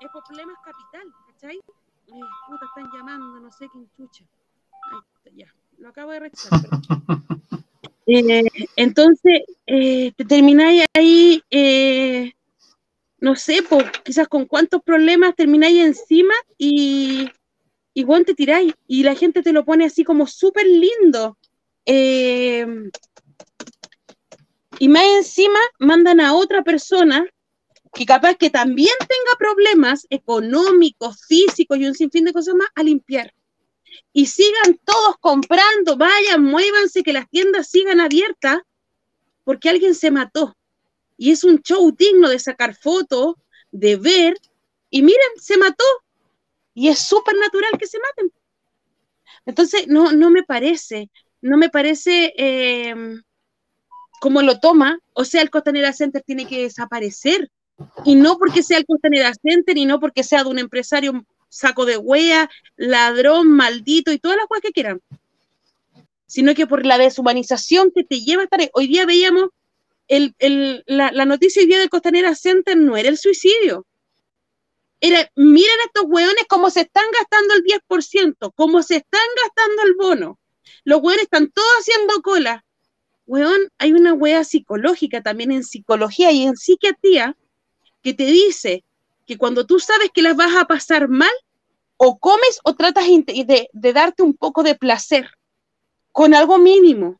es 0.00 0.10
por 0.12 0.22
problemas 0.24 0.56
capital, 0.64 1.12
¿cachai? 1.28 1.60
puta, 2.06 2.66
están 2.66 2.90
llamando, 2.92 3.40
no 3.40 3.50
sé 3.50 3.68
quién 3.68 3.88
chucha. 3.96 4.24
ya, 5.34 5.52
lo 5.78 5.88
acabo 5.88 6.12
de 6.12 6.20
rechazar. 6.20 6.60
eh, 8.06 8.42
entonces, 8.76 9.42
eh, 9.66 10.12
te 10.16 10.24
termináis 10.24 10.84
ahí, 10.94 11.42
eh, 11.50 12.32
no 13.18 13.36
sé, 13.36 13.60
quizás 14.04 14.28
con 14.28 14.46
cuántos 14.46 14.82
problemas 14.82 15.34
termináis 15.34 15.84
encima 15.84 16.34
y, 16.58 17.30
igual 17.96 18.26
te 18.26 18.34
tiráis 18.34 18.74
y 18.86 19.02
la 19.02 19.14
gente 19.14 19.42
te 19.42 19.52
lo 19.52 19.64
pone 19.64 19.86
así 19.86 20.04
como 20.04 20.26
súper 20.26 20.66
lindo. 20.66 21.38
Eh, 21.86 22.66
y 24.78 24.88
más 24.88 25.04
encima 25.16 25.58
mandan 25.78 26.20
a 26.20 26.34
otra 26.34 26.62
persona 26.62 27.26
que 27.94 28.04
capaz 28.04 28.34
que 28.34 28.50
también 28.50 28.94
tenga 28.98 29.38
problemas 29.38 30.06
económicos, 30.10 31.24
físicos 31.26 31.78
y 31.78 31.86
un 31.86 31.94
sinfín 31.94 32.26
de 32.26 32.34
cosas 32.34 32.54
más 32.54 32.68
a 32.74 32.82
limpiar. 32.82 33.32
Y 34.12 34.26
sigan 34.26 34.78
todos 34.84 35.16
comprando, 35.20 35.96
vayan, 35.96 36.42
muévanse, 36.42 37.02
que 37.02 37.12
las 37.12 37.28
tiendas 37.28 37.68
sigan 37.68 38.00
abiertas, 38.00 38.58
porque 39.44 39.68
alguien 39.68 39.94
se 39.94 40.10
mató. 40.10 40.56
Y 41.16 41.30
es 41.30 41.44
un 41.44 41.60
show 41.62 41.90
digno 41.96 42.28
de 42.28 42.38
sacar 42.38 42.74
fotos, 42.74 43.34
de 43.70 43.96
ver, 43.96 44.36
y 44.90 45.02
miren, 45.02 45.30
se 45.40 45.56
mató. 45.56 45.84
Y 46.74 46.88
es 46.88 46.98
súper 46.98 47.36
natural 47.36 47.78
que 47.78 47.86
se 47.86 47.98
maten. 47.98 48.32
Entonces, 49.46 49.86
no, 49.88 50.12
no 50.12 50.30
me 50.30 50.42
parece, 50.42 51.10
no 51.40 51.56
me 51.56 51.70
parece 51.70 52.34
eh, 52.36 52.94
como 54.20 54.42
lo 54.42 54.58
toma, 54.58 54.98
o 55.12 55.24
sea, 55.24 55.42
el 55.42 55.50
Costanera 55.50 55.92
Center 55.92 56.22
tiene 56.22 56.46
que 56.46 56.62
desaparecer. 56.62 57.50
Y 58.04 58.14
no 58.14 58.38
porque 58.38 58.62
sea 58.62 58.78
el 58.78 58.86
Costanera 58.86 59.32
Center 59.34 59.76
y 59.76 59.84
no 59.84 60.00
porque 60.00 60.22
sea 60.22 60.42
de 60.42 60.50
un 60.50 60.58
empresario 60.58 61.26
saco 61.48 61.84
de 61.86 61.96
huella, 61.96 62.50
ladrón, 62.76 63.50
maldito 63.50 64.12
y 64.12 64.18
todas 64.18 64.36
las 64.36 64.46
cosas 64.46 64.62
que 64.62 64.72
quieran, 64.72 65.00
sino 66.26 66.54
que 66.54 66.66
por 66.66 66.84
la 66.84 66.98
deshumanización 66.98 67.90
que 67.94 68.04
te 68.04 68.20
lleva 68.20 68.42
a 68.42 68.44
estar. 68.44 68.60
Hoy 68.74 68.86
día 68.86 69.06
veíamos 69.06 69.50
el, 70.08 70.34
el, 70.38 70.84
la, 70.86 71.10
la, 71.12 71.24
noticia 71.24 71.62
hoy 71.62 71.68
día 71.68 71.78
del 71.78 71.90
Costanera 71.90 72.34
Center 72.34 72.76
no 72.76 72.96
era 72.96 73.08
el 73.08 73.18
suicidio. 73.18 73.86
Era, 75.00 75.30
miren 75.34 75.78
estos 75.84 76.04
hueones 76.06 76.44
cómo 76.48 76.70
se 76.70 76.80
están 76.82 77.04
gastando 77.12 77.54
el 77.54 77.62
10%, 77.64 78.52
cómo 78.54 78.82
se 78.82 78.96
están 78.96 79.28
gastando 79.42 79.82
el 79.82 79.94
bono. 79.94 80.38
Los 80.84 81.00
hueones 81.02 81.24
están 81.24 81.50
todos 81.50 81.72
haciendo 81.80 82.22
cola. 82.22 82.64
Hueón, 83.26 83.60
hay 83.78 83.92
una 83.92 84.14
hueá 84.14 84.44
psicológica 84.44 85.20
también 85.22 85.50
en 85.50 85.64
psicología 85.64 86.30
y 86.30 86.44
en 86.44 86.56
psiquiatría 86.56 87.36
que 88.02 88.14
te 88.14 88.24
dice 88.24 88.84
que 89.26 89.36
cuando 89.36 89.66
tú 89.66 89.78
sabes 89.80 90.10
que 90.14 90.22
las 90.22 90.36
vas 90.36 90.54
a 90.56 90.66
pasar 90.66 91.08
mal, 91.08 91.30
o 91.96 92.18
comes 92.18 92.60
o 92.62 92.74
tratas 92.74 93.06
de, 93.06 93.68
darte 93.72 94.22
un 94.22 94.34
poco 94.34 94.62
de 94.62 94.74
placer 94.74 95.30
con 96.12 96.34
algo 96.34 96.58
mínimo, 96.58 97.18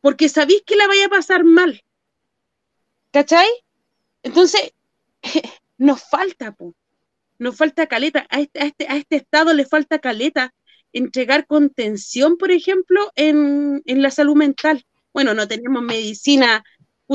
porque 0.00 0.28
sabéis 0.28 0.62
que 0.66 0.76
la 0.76 0.86
vaya 0.86 1.06
a 1.06 1.10
pasar 1.10 1.44
mal. 1.44 1.82
¿Cachai? 3.12 3.48
Entonces, 4.22 4.72
nos 5.78 6.02
falta, 6.02 6.52
po. 6.52 6.74
nos 7.38 7.56
falta 7.56 7.86
caleta. 7.86 8.26
A 8.30 8.40
este, 8.40 8.60
a, 8.60 8.64
este, 8.64 8.86
a 8.88 8.96
este 8.96 9.16
estado 9.16 9.52
le 9.52 9.66
falta 9.66 9.98
caleta 9.98 10.54
entregar 10.92 11.46
contención, 11.46 12.36
por 12.36 12.50
ejemplo, 12.50 13.12
en, 13.14 13.82
en 13.86 14.02
la 14.02 14.10
salud 14.10 14.36
mental. 14.36 14.84
Bueno, 15.12 15.34
no 15.34 15.46
tenemos 15.46 15.82
medicina 15.82 16.64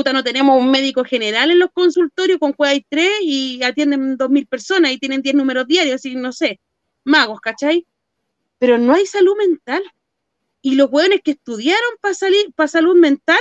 no 0.04 0.24
tenemos 0.24 0.58
un 0.58 0.70
médico 0.70 1.04
general 1.04 1.50
en 1.50 1.58
los 1.58 1.70
consultorios, 1.72 2.38
con 2.38 2.52
cual 2.52 2.70
hay 2.70 2.86
tres 2.88 3.10
y 3.22 3.62
atienden 3.62 4.16
dos 4.16 4.30
mil 4.30 4.46
personas 4.46 4.92
y 4.92 4.98
tienen 4.98 5.22
diez 5.22 5.34
números 5.34 5.66
diarios, 5.66 6.04
y 6.04 6.14
no 6.14 6.32
sé, 6.32 6.60
magos, 7.04 7.40
¿cachai? 7.40 7.86
Pero 8.58 8.78
no 8.78 8.94
hay 8.94 9.06
salud 9.06 9.36
mental. 9.36 9.82
Y 10.62 10.74
los 10.74 10.90
hueones 10.90 11.20
que 11.22 11.32
estudiaron 11.32 11.90
para 12.00 12.14
salir, 12.14 12.52
para 12.54 12.68
salud 12.68 12.96
mental, 12.96 13.40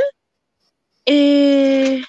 eh, 1.05 2.03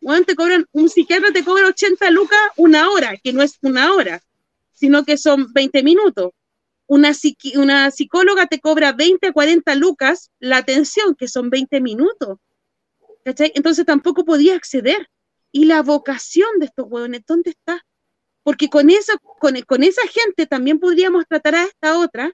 bueno, 0.00 0.24
te 0.24 0.34
cobran, 0.34 0.66
un 0.72 0.88
psiquiatra 0.88 1.32
te 1.32 1.44
cobra 1.44 1.68
80 1.68 2.10
lucas 2.10 2.40
una 2.56 2.90
hora, 2.90 3.16
que 3.22 3.32
no 3.32 3.42
es 3.42 3.58
una 3.62 3.92
hora, 3.92 4.20
sino 4.72 5.04
que 5.04 5.16
son 5.16 5.52
20 5.52 5.82
minutos. 5.82 6.32
Una, 6.86 7.12
una 7.54 7.90
psicóloga 7.90 8.46
te 8.46 8.60
cobra 8.60 8.92
20 8.92 9.28
a 9.28 9.32
40 9.32 9.74
lucas 9.76 10.30
la 10.40 10.58
atención, 10.58 11.14
que 11.14 11.28
son 11.28 11.50
20 11.50 11.80
minutos. 11.80 12.38
Entonces 13.24 13.86
tampoco 13.86 14.24
podía 14.24 14.56
acceder. 14.56 15.08
Y 15.50 15.66
la 15.66 15.82
vocación 15.82 16.48
de 16.58 16.66
estos 16.66 16.86
hueones, 16.88 17.22
¿dónde 17.26 17.50
está? 17.50 17.84
Porque 18.42 18.68
con 18.68 18.90
esa, 18.90 19.14
con, 19.18 19.60
con 19.62 19.82
esa 19.82 20.02
gente 20.08 20.46
también 20.46 20.78
podríamos 20.78 21.24
tratar 21.28 21.54
a 21.54 21.64
esta 21.64 21.98
otra 21.98 22.32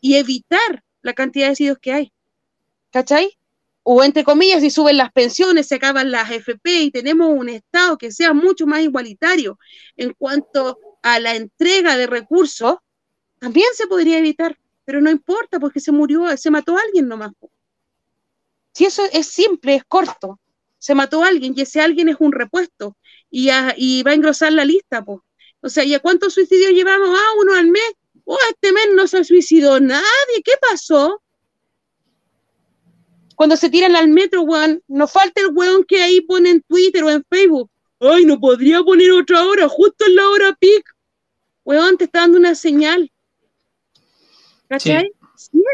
y 0.00 0.16
evitar 0.16 0.82
la 1.02 1.12
cantidad 1.12 1.48
de 1.48 1.54
suicidios 1.56 1.78
que 1.80 1.92
hay. 1.92 2.12
¿Cachai? 2.90 3.36
O 3.82 4.02
entre 4.02 4.24
comillas, 4.24 4.62
si 4.62 4.70
suben 4.70 4.96
las 4.96 5.12
pensiones, 5.12 5.68
se 5.68 5.76
acaban 5.76 6.10
las 6.10 6.30
FP 6.30 6.80
y 6.80 6.90
tenemos 6.90 7.28
un 7.28 7.48
Estado 7.48 7.96
que 7.96 8.10
sea 8.10 8.32
mucho 8.32 8.66
más 8.66 8.80
igualitario 8.80 9.58
en 9.96 10.12
cuanto 10.12 10.78
a 11.02 11.20
la 11.20 11.36
entrega 11.36 11.96
de 11.96 12.08
recursos, 12.08 12.78
también 13.38 13.68
se 13.74 13.86
podría 13.86 14.18
evitar, 14.18 14.58
pero 14.84 15.00
no 15.00 15.08
importa 15.08 15.60
porque 15.60 15.78
se 15.78 15.92
murió, 15.92 16.36
se 16.36 16.50
mató 16.50 16.76
a 16.76 16.80
alguien 16.80 17.06
nomás. 17.06 17.30
Si 18.76 18.84
eso 18.84 19.04
es 19.10 19.28
simple, 19.28 19.76
es 19.76 19.84
corto. 19.88 20.38
Se 20.76 20.94
mató 20.94 21.24
a 21.24 21.28
alguien 21.28 21.54
y 21.56 21.62
ese 21.62 21.80
alguien 21.80 22.10
es 22.10 22.16
un 22.18 22.30
repuesto 22.30 22.94
y, 23.30 23.48
va 23.48 24.10
a 24.10 24.14
engrosar 24.14 24.52
la 24.52 24.66
lista, 24.66 25.02
pues. 25.02 25.20
O 25.62 25.70
sea, 25.70 25.82
¿y 25.82 25.94
a 25.94 26.00
cuántos 26.00 26.34
suicidios 26.34 26.72
llevamos? 26.72 27.08
Ah, 27.10 27.32
uno 27.40 27.54
al 27.54 27.68
mes. 27.68 27.94
Oh, 28.26 28.36
este 28.50 28.72
mes 28.72 28.88
no 28.94 29.06
se 29.06 29.24
suicidó 29.24 29.80
nadie. 29.80 30.42
¿Qué 30.44 30.52
pasó? 30.60 31.22
Cuando 33.34 33.56
se 33.56 33.70
tiran 33.70 33.96
al 33.96 34.08
metro, 34.08 34.42
weón, 34.42 34.82
nos 34.88 35.10
falta 35.10 35.40
el 35.40 35.54
weón 35.54 35.82
que 35.84 36.02
ahí 36.02 36.20
pone 36.20 36.50
en 36.50 36.60
Twitter 36.60 37.02
o 37.02 37.08
en 37.08 37.24
Facebook. 37.30 37.70
Ay, 37.98 38.26
no 38.26 38.38
podría 38.38 38.82
poner 38.82 39.10
otra 39.12 39.42
hora, 39.46 39.70
justo 39.70 40.04
en 40.04 40.16
la 40.16 40.28
hora 40.28 40.54
pic. 40.60 40.84
Weón, 41.64 41.96
te 41.96 42.04
está 42.04 42.20
dando 42.20 42.36
una 42.36 42.54
señal. 42.54 43.10
¿Cachai? 44.68 45.06
Sí, 45.06 45.12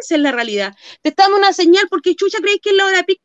esa 0.00 0.14
es 0.14 0.20
la 0.20 0.32
realidad. 0.32 0.74
Te 1.02 1.10
está 1.10 1.24
dando 1.24 1.38
una 1.38 1.52
señal 1.52 1.86
porque 1.88 2.14
chucha 2.14 2.38
creéis 2.38 2.60
que 2.62 2.70
es 2.70 2.76
la 2.76 2.86
hora 2.86 3.02
pic. 3.02 3.20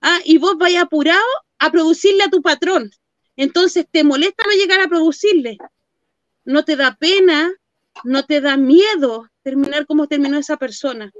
Ah, 0.00 0.18
y 0.24 0.38
vos 0.38 0.56
vais 0.58 0.78
apurado 0.78 1.22
a 1.58 1.70
producirle 1.70 2.24
a 2.24 2.30
tu 2.30 2.42
patrón. 2.42 2.90
Entonces 3.36 3.86
te 3.90 4.04
molesta 4.04 4.44
no 4.44 4.52
llegar 4.52 4.80
a 4.80 4.88
producirle. 4.88 5.58
No 6.44 6.64
te 6.64 6.76
da 6.76 6.96
pena, 6.96 7.52
no 8.04 8.24
te 8.24 8.40
da 8.40 8.56
miedo 8.56 9.28
terminar 9.42 9.86
como 9.86 10.06
terminó 10.06 10.38
esa 10.38 10.56
persona. 10.56 11.12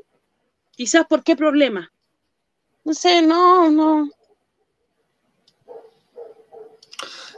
Quizás 0.73 1.07
por 1.07 1.23
qué 1.23 1.37
problema. 1.37 1.93
No 2.85 2.95
sé, 2.95 3.23
no, 3.23 3.71
no. 3.71 4.11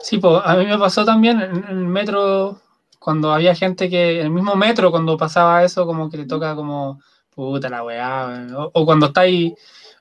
Sí, 0.01 0.19
pues 0.19 0.41
a 0.45 0.57
mí 0.57 0.67
me 0.67 0.79
pasó 0.79 1.05
también 1.05 1.41
en 1.41 1.65
el 1.65 1.77
metro 1.77 2.61
cuando 3.05 3.33
había 3.33 3.55
gente 3.55 3.91
que, 3.91 4.21
en 4.21 4.27
el 4.27 4.31
mismo 4.33 4.57
metro, 4.57 4.91
cuando 4.91 5.17
pasaba 5.17 5.63
eso, 5.65 5.87
como 5.87 6.09
que 6.11 6.19
te 6.19 6.27
toca 6.27 6.55
como 6.57 7.01
puta 7.31 7.69
la 7.69 7.85
weá, 7.85 8.47
o, 8.57 8.71
o 8.73 8.85
cuando 8.87 9.07
estáis, 9.07 9.53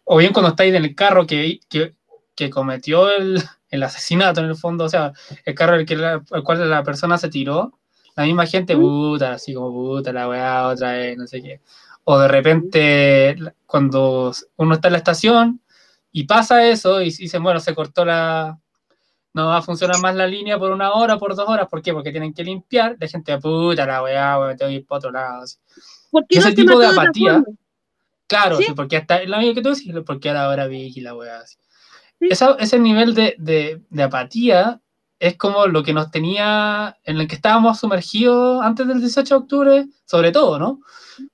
o 0.06 0.18
bien 0.18 0.34
cuando 0.34 0.50
estáis 0.52 0.74
en 0.74 0.84
el 0.86 0.96
carro 0.96 1.26
que, 1.28 1.60
que, 1.70 1.96
que 2.36 2.50
cometió 2.50 3.10
el, 3.12 3.42
el 3.70 3.84
asesinato 3.84 4.40
en 4.42 4.48
el 4.48 4.56
fondo, 4.56 4.86
o 4.86 4.90
sea, 4.90 5.12
el 5.46 5.56
carro 5.56 5.76
el, 5.76 5.86
que 5.86 5.96
la- 5.98 6.24
el 6.32 6.44
cual 6.44 6.70
la 6.70 6.84
persona 6.84 7.18
se 7.18 7.30
tiró, 7.30 7.80
la 8.16 8.24
misma 8.26 8.46
gente, 8.46 8.76
puta, 8.76 9.34
así 9.34 9.54
como 9.54 9.72
puta 9.72 10.14
la 10.14 10.30
weá, 10.30 10.68
otra 10.68 10.94
vez, 10.94 11.18
no 11.18 11.26
sé 11.28 11.42
qué. 11.42 11.62
O 12.06 12.20
de 12.20 12.28
repente, 12.28 13.36
cuando 13.66 14.32
uno 14.58 14.76
está 14.76 14.88
en 14.90 14.92
la 14.94 14.98
estación 15.00 15.62
y 16.12 16.26
pasa 16.26 16.68
eso 16.68 17.02
y 17.02 17.06
dicen, 17.06 17.42
bueno, 17.44 17.60
se 17.60 17.74
cortó 17.76 18.06
la. 18.06 18.60
No 19.34 19.48
va 19.48 19.58
a 19.58 19.62
funcionar 19.62 20.00
más 20.00 20.16
la 20.16 20.28
línea 20.28 20.60
por 20.60 20.72
una 20.72 20.92
hora, 20.94 21.18
por 21.18 21.36
dos 21.36 21.48
horas, 21.50 21.68
¿por 21.68 21.82
qué? 21.82 21.92
Porque 21.94 22.12
tienen 22.12 22.34
que 22.34 22.44
limpiar. 22.44 22.96
La 23.00 23.08
gente, 23.08 23.38
puta 23.40 23.86
la 23.86 24.04
weá, 24.04 24.40
weón, 24.40 24.58
tengo 24.58 24.70
que 24.70 24.76
ir 24.76 24.86
para 24.86 24.98
otro 25.00 25.12
lado. 25.12 25.46
¿Por 26.12 26.28
qué 26.28 26.38
ese 26.40 26.50
no 26.50 26.56
tipo 26.56 26.78
de 26.80 26.88
apatía? 26.88 27.44
Claro, 28.28 28.58
Sí. 28.58 28.64
sí, 28.68 28.74
porque 28.74 28.98
hasta 28.98 29.24
lo 29.24 29.38
mismo 29.40 29.54
que 29.56 29.62
tú 29.62 29.70
decís, 29.74 29.94
porque 30.06 30.30
ahora 30.30 30.46
ahora 30.46 30.68
Vicky 30.68 31.02
la 31.02 31.16
weá. 31.16 31.42
Sí. 31.46 31.58
Esa- 32.30 32.56
ese 32.60 32.78
nivel 32.80 33.14
de, 33.16 33.36
de- 33.40 33.82
de 33.90 34.04
apatía 34.04 34.80
es 35.20 35.38
como 35.38 35.68
lo 35.68 35.84
que 35.84 35.94
nos 35.94 36.12
tenía, 36.12 36.98
en 37.04 37.18
el 37.20 37.28
que 37.28 37.36
estábamos 37.36 37.80
sumergidos 37.80 38.62
antes 38.64 38.88
del 38.88 39.00
18 39.00 39.36
de 39.36 39.40
octubre, 39.42 39.86
sobre 40.06 40.32
todo, 40.32 40.60
¿no? 40.60 40.80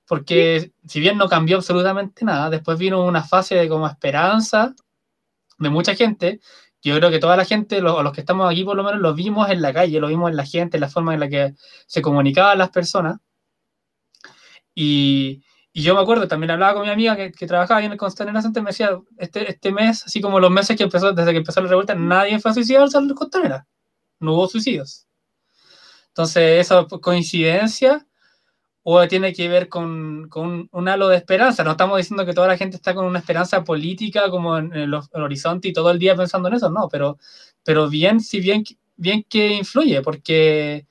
Porque 0.06 0.72
si 0.86 1.00
bien 1.00 1.18
no 1.18 1.28
cambió 1.28 1.56
absolutamente 1.56 2.24
nada, 2.24 2.50
después 2.50 2.78
vino 2.78 3.04
una 3.04 3.22
fase 3.24 3.54
de 3.56 3.68
como 3.68 3.86
esperanza 3.86 4.74
de 5.58 5.70
mucha 5.70 5.94
gente. 5.94 6.40
Yo 6.82 6.96
creo 6.96 7.10
que 7.10 7.18
toda 7.18 7.36
la 7.36 7.44
gente, 7.44 7.80
lo- 7.80 8.02
los 8.02 8.12
que 8.12 8.20
estamos 8.20 8.50
aquí 8.50 8.64
por 8.64 8.76
lo 8.76 8.84
menos, 8.84 9.00
lo 9.00 9.14
vimos 9.14 9.50
en 9.50 9.62
la 9.62 9.72
calle, 9.72 10.00
lo 10.00 10.08
vimos 10.08 10.30
en 10.30 10.36
la 10.36 10.46
gente, 10.46 10.76
en 10.76 10.80
la 10.82 10.88
forma 10.90 11.14
en 11.14 11.20
la 11.20 11.28
que 11.28 11.54
se 11.86 12.02
comunicaban 12.02 12.58
las 12.58 12.70
personas. 12.70 13.18
Y, 14.74 15.42
y 15.72 15.82
yo 15.82 15.94
me 15.94 16.00
acuerdo, 16.00 16.28
también 16.28 16.50
hablaba 16.50 16.74
con 16.74 16.82
mi 16.84 16.90
amiga 16.90 17.16
que, 17.16 17.32
que 17.32 17.46
trabajaba 17.46 17.82
en 17.84 17.92
el 17.92 17.98
Costanera 17.98 18.42
Center, 18.42 18.62
me 18.62 18.70
decía, 18.70 18.90
este, 19.18 19.50
este 19.50 19.72
mes, 19.72 20.04
así 20.04 20.20
como 20.20 20.40
los 20.40 20.50
meses 20.50 20.76
que 20.76 20.84
empezó, 20.84 21.12
desde 21.12 21.32
que 21.32 21.38
empezó 21.38 21.60
la 21.60 21.68
revuelta, 21.68 21.94
nadie 21.94 22.38
fue 22.40 22.50
a 22.50 22.54
suicidarse 22.54 22.96
al 22.98 23.14
Costanera. 23.14 23.66
No 24.20 24.34
hubo 24.34 24.48
suicidios. 24.48 25.06
Entonces, 26.08 26.60
¿eso 26.66 26.86
es 26.90 27.00
coincidencia 27.00 28.06
o 28.82 29.06
tiene 29.08 29.32
que 29.32 29.48
ver 29.48 29.68
con, 29.68 30.28
con 30.28 30.68
un, 30.70 30.88
halo 30.88 31.08
de 31.08 31.16
esperanza? 31.16 31.64
No 31.64 31.72
estamos 31.72 31.98
diciendo 31.98 32.24
que 32.26 32.34
toda 32.34 32.48
la 32.48 32.56
gente 32.56 32.76
está 32.76 32.94
con 32.94 33.04
una 33.06 33.18
esperanza 33.18 33.62
política 33.64 34.30
como 34.30 34.58
en 34.58 34.72
el, 34.72 34.94
el 34.94 35.22
horizonte 35.22 35.68
y 35.68 35.72
todo 35.72 35.90
el 35.90 35.98
día 35.98 36.16
pensando 36.16 36.48
en 36.48 36.54
eso, 36.54 36.70
no, 36.70 36.88
pero, 36.88 37.18
pero 37.64 37.88
bien, 37.88 38.20
si 38.20 38.40
bien, 38.40 38.64
bien 38.96 39.24
que 39.28 39.48
influye, 39.54 40.02
porque 40.02 40.86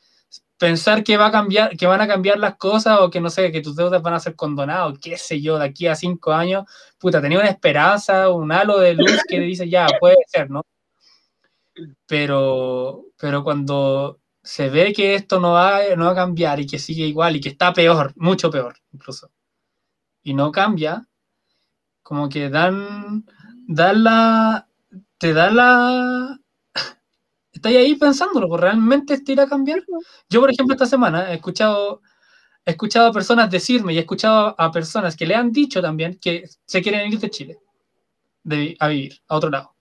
pensar 0.60 1.04
que 1.04 1.18
va 1.18 1.28
a 1.28 1.32
cambiar, 1.32 1.76
que 1.78 1.88
van 1.88 2.02
a 2.02 2.08
cambiar 2.08 2.38
las 2.38 2.58
cosas 2.58 3.00
o 3.00 3.10
que 3.10 3.22
no 3.22 3.30
sé, 3.30 3.52
que 3.52 3.62
tus 3.62 3.76
deudas 3.76 4.02
van 4.02 4.14
a 4.14 4.20
ser 4.20 4.36
condonadas, 4.36 5.00
qué 5.02 5.18
sé 5.18 5.42
yo, 5.42 5.58
de 5.58 5.66
aquí 5.66 5.88
a 5.88 5.96
cinco 5.96 6.34
años, 6.34 6.66
puta, 7.00 7.22
tenía 7.22 7.40
una 7.40 7.50
esperanza, 7.50 8.30
un 8.30 8.52
halo 8.52 8.80
de 8.80 8.94
luz 8.94 9.24
que 9.28 9.40
dice 9.40 9.70
ya, 9.70 9.88
puede 10.00 10.18
ser, 10.28 10.50
¿no? 10.52 10.64
Pero, 12.06 13.06
pero 13.18 13.44
cuando 13.44 14.20
se 14.50 14.68
ve 14.68 14.94
que 14.94 15.14
esto 15.14 15.40
no 15.40 15.52
va, 15.52 15.80
no 15.96 16.06
va 16.06 16.12
a 16.12 16.16
cambiar 16.16 16.60
y 16.60 16.66
que 16.66 16.80
sigue 16.80 17.06
igual 17.06 17.36
y 17.36 17.40
que 17.40 17.50
está 17.50 17.72
peor, 17.72 18.14
mucho 18.16 18.50
peor 18.50 18.76
incluso, 18.92 19.30
y 20.24 20.34
no 20.34 20.52
cambia, 20.52 21.08
como 22.02 22.28
que 22.30 22.50
dan, 22.50 23.26
dan 23.68 24.04
la, 24.04 24.68
te 25.20 25.34
da 25.34 25.52
la, 25.52 26.40
estáis 27.52 27.78
ahí 27.78 27.96
pensándolo, 27.96 28.48
pues, 28.50 28.62
¿realmente 28.62 29.14
esto 29.14 29.32
irá 29.34 29.44
a 29.44 29.50
cambiar? 29.50 29.84
Yo, 30.28 30.40
por 30.40 30.50
ejemplo, 30.50 30.74
esta 30.74 30.88
semana 30.88 31.32
he 31.32 31.36
escuchado, 31.36 32.02
he 32.66 32.72
escuchado 32.72 33.10
a 33.10 33.14
personas 33.14 33.52
decirme 33.52 33.94
y 33.94 33.98
he 33.98 34.02
escuchado 34.02 34.56
a 34.58 34.72
personas 34.72 35.16
que 35.16 35.28
le 35.28 35.36
han 35.36 35.52
dicho 35.52 35.80
también 35.80 36.18
que 36.20 36.46
se 36.66 36.82
quieren 36.82 37.14
ir 37.14 37.20
de 37.20 37.30
Chile 37.30 37.60
de, 38.44 38.76
a 38.80 38.88
vivir 38.88 39.22
a 39.28 39.36
otro 39.36 39.52
lado. 39.52 39.76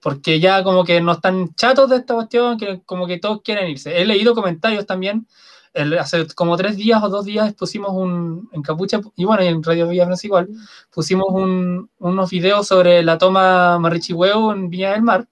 Porque 0.00 0.40
ya 0.40 0.62
como 0.64 0.84
que 0.84 1.00
no 1.00 1.12
están 1.12 1.54
chatos 1.54 1.90
de 1.90 1.96
esta 1.96 2.14
cuestión, 2.14 2.58
que 2.58 2.82
como 2.84 3.06
que 3.06 3.18
todos 3.18 3.42
quieren 3.42 3.68
irse. 3.68 4.00
He 4.00 4.06
leído 4.06 4.34
comentarios 4.34 4.86
también. 4.86 5.26
El, 5.72 5.96
hace 5.98 6.26
como 6.34 6.56
tres 6.56 6.76
días 6.76 7.02
o 7.02 7.08
dos 7.08 7.24
días 7.24 7.54
pusimos 7.54 7.90
un, 7.92 8.48
en 8.52 8.62
Capucha, 8.62 9.00
y 9.14 9.24
bueno, 9.24 9.42
en 9.42 9.62
Radio 9.62 9.86
Villa 9.88 10.04
Francia 10.04 10.26
igual, 10.26 10.48
pusimos 10.92 11.28
un, 11.30 11.88
unos 11.98 12.30
videos 12.30 12.66
sobre 12.66 13.04
la 13.04 13.18
toma 13.18 13.78
Marichihueo 13.78 14.52
en 14.52 14.68
Viña 14.68 14.92
del 14.92 15.02
Mar 15.02 15.28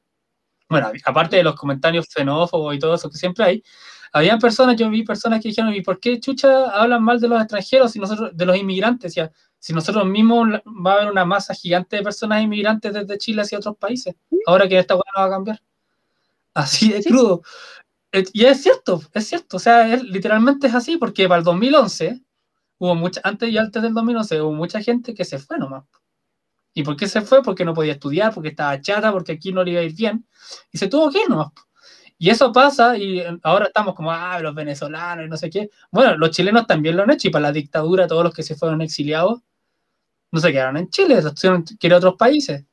bueno, 0.68 0.90
aparte 1.04 1.36
de 1.36 1.42
los 1.42 1.54
comentarios 1.54 2.06
xenófobos 2.08 2.74
y 2.74 2.78
todo 2.78 2.94
eso 2.94 3.10
que 3.10 3.16
siempre 3.16 3.44
hay, 3.44 3.62
había 4.12 4.38
personas, 4.38 4.76
yo 4.76 4.88
vi 4.90 5.02
personas 5.04 5.40
que 5.42 5.48
dijeron, 5.48 5.74
¿y 5.74 5.82
por 5.82 6.00
qué 6.00 6.20
chucha 6.20 6.70
hablan 6.70 7.02
mal 7.04 7.20
de 7.20 7.28
los 7.28 7.40
extranjeros 7.40 7.92
si 7.92 7.98
nosotros, 8.00 8.30
de 8.36 8.46
los 8.46 8.56
inmigrantes? 8.56 9.14
Ya, 9.14 9.30
si 9.58 9.72
nosotros 9.72 10.06
mismos 10.06 10.48
va 10.66 10.92
a 10.92 10.94
haber 10.96 11.10
una 11.12 11.24
masa 11.24 11.54
gigante 11.54 11.96
de 11.96 12.02
personas 12.02 12.42
inmigrantes 12.42 12.92
desde 12.94 13.18
Chile 13.18 13.42
hacia 13.42 13.58
otros 13.58 13.76
países, 13.76 14.14
ahora 14.46 14.68
que 14.68 14.78
esta 14.78 14.94
hueá 14.94 15.04
no 15.16 15.22
va 15.22 15.26
a 15.26 15.30
cambiar. 15.30 15.62
Así 16.54 16.90
de 16.92 17.02
Sí. 17.02 17.10
crudo. 17.10 17.42
Eh, 18.12 18.24
Y 18.34 18.44
es 18.46 18.62
cierto, 18.62 19.02
es 19.14 19.28
cierto, 19.28 19.56
o 19.58 19.60
sea, 19.60 19.92
es- 19.94 20.02
literalmente 20.04 20.66
es 20.68 20.74
así, 20.74 20.96
porque 20.98 21.28
para 21.28 21.38
el 21.40 21.44
2011, 21.44 22.22
hubo 22.78 22.94
mucha, 22.96 23.20
antes 23.24 23.50
y 23.50 23.58
antes 23.58 23.82
del 23.82 23.94
2011, 23.94 24.40
hubo 24.42 24.52
mucha 24.52 24.82
gente 24.82 25.14
que 25.14 25.24
se 25.26 25.38
fue 25.38 25.58
nomás. 25.58 25.84
¿Y 26.74 26.82
por 26.84 26.96
qué 26.96 27.08
se 27.08 27.22
fue? 27.22 27.42
Porque 27.42 27.64
no 27.64 27.74
podía 27.74 27.92
estudiar, 27.94 28.34
porque 28.34 28.50
estaba 28.50 28.80
chata, 28.80 29.12
porque 29.12 29.32
aquí 29.32 29.52
no 29.52 29.64
le 29.64 29.72
iba 29.72 29.80
a 29.80 29.84
ir 29.84 29.94
bien. 29.94 30.26
Y 30.72 30.78
se 30.78 30.88
tuvo 30.88 31.10
que 31.10 31.20
ir 31.22 31.28
nomás. 31.30 31.52
Y 32.18 32.30
eso 32.30 32.52
pasa 32.52 32.96
y 32.98 33.22
ahora 33.44 33.66
estamos 33.66 33.94
como, 33.94 34.10
ah, 34.10 34.40
los 34.40 34.54
venezolanos 34.54 35.24
y 35.24 35.28
no 35.28 35.36
sé 35.36 35.48
qué. 35.50 35.70
Bueno, 35.90 36.16
los 36.16 36.30
chilenos 36.30 36.66
también 36.66 36.96
lo 36.96 37.04
han 37.04 37.10
hecho 37.10 37.28
y 37.28 37.30
para 37.30 37.44
la 37.44 37.52
dictadura 37.52 38.08
todos 38.08 38.24
los 38.24 38.34
que 38.34 38.42
se 38.42 38.56
fueron 38.56 38.82
exiliados 38.82 39.40
no 40.30 40.40
se 40.40 40.52
quedaron 40.52 40.76
en 40.76 40.90
Chile, 40.90 41.22
se 41.22 41.30
tuvieron 41.30 41.64
que 41.64 41.86
ir 41.86 41.94
a 41.94 41.98
otros 41.98 42.16
países. 42.16 42.64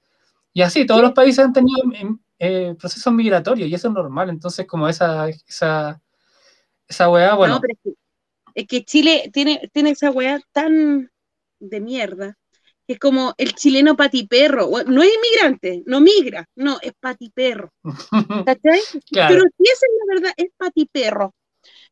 Y 0.53 0.61
así, 0.61 0.85
todos 0.85 1.01
los 1.01 1.13
países 1.13 1.45
han 1.45 1.53
tenido 1.53 1.83
em, 1.93 2.19
eh, 2.39 2.75
procesos 2.79 3.13
migratorios 3.13 3.69
y 3.69 3.73
eso 3.73 3.87
es 3.87 3.93
normal. 3.93 4.29
Entonces, 4.29 4.65
como 4.65 4.87
esa, 4.87 5.29
esa, 5.29 6.01
esa 6.87 7.09
weá, 7.09 7.35
bueno, 7.35 7.55
No, 7.55 7.61
pero 7.61 7.73
es 7.73 7.79
que, 7.83 7.91
es 8.55 8.67
que 8.67 8.85
Chile 8.85 9.29
tiene, 9.33 9.69
tiene 9.73 9.91
esa 9.91 10.11
weá 10.11 10.41
tan 10.51 11.11
de 11.59 11.79
mierda, 11.79 12.37
que 12.87 12.93
es 12.93 12.99
como 12.99 13.33
el 13.37 13.53
chileno 13.53 13.95
patiperro. 13.95 14.69
No 14.87 15.03
es 15.03 15.09
inmigrante, 15.13 15.83
no 15.85 16.01
migra, 16.01 16.47
no, 16.55 16.77
es 16.81 16.93
patiperro. 16.99 17.71
¿Cachai? 18.45 18.79
claro, 19.11 19.35
Pero 19.35 19.43
si 19.57 19.63
esa 19.63 19.85
es 19.85 19.91
la 19.99 20.15
verdad, 20.15 20.33
es 20.37 20.49
patiperro. 20.57 21.33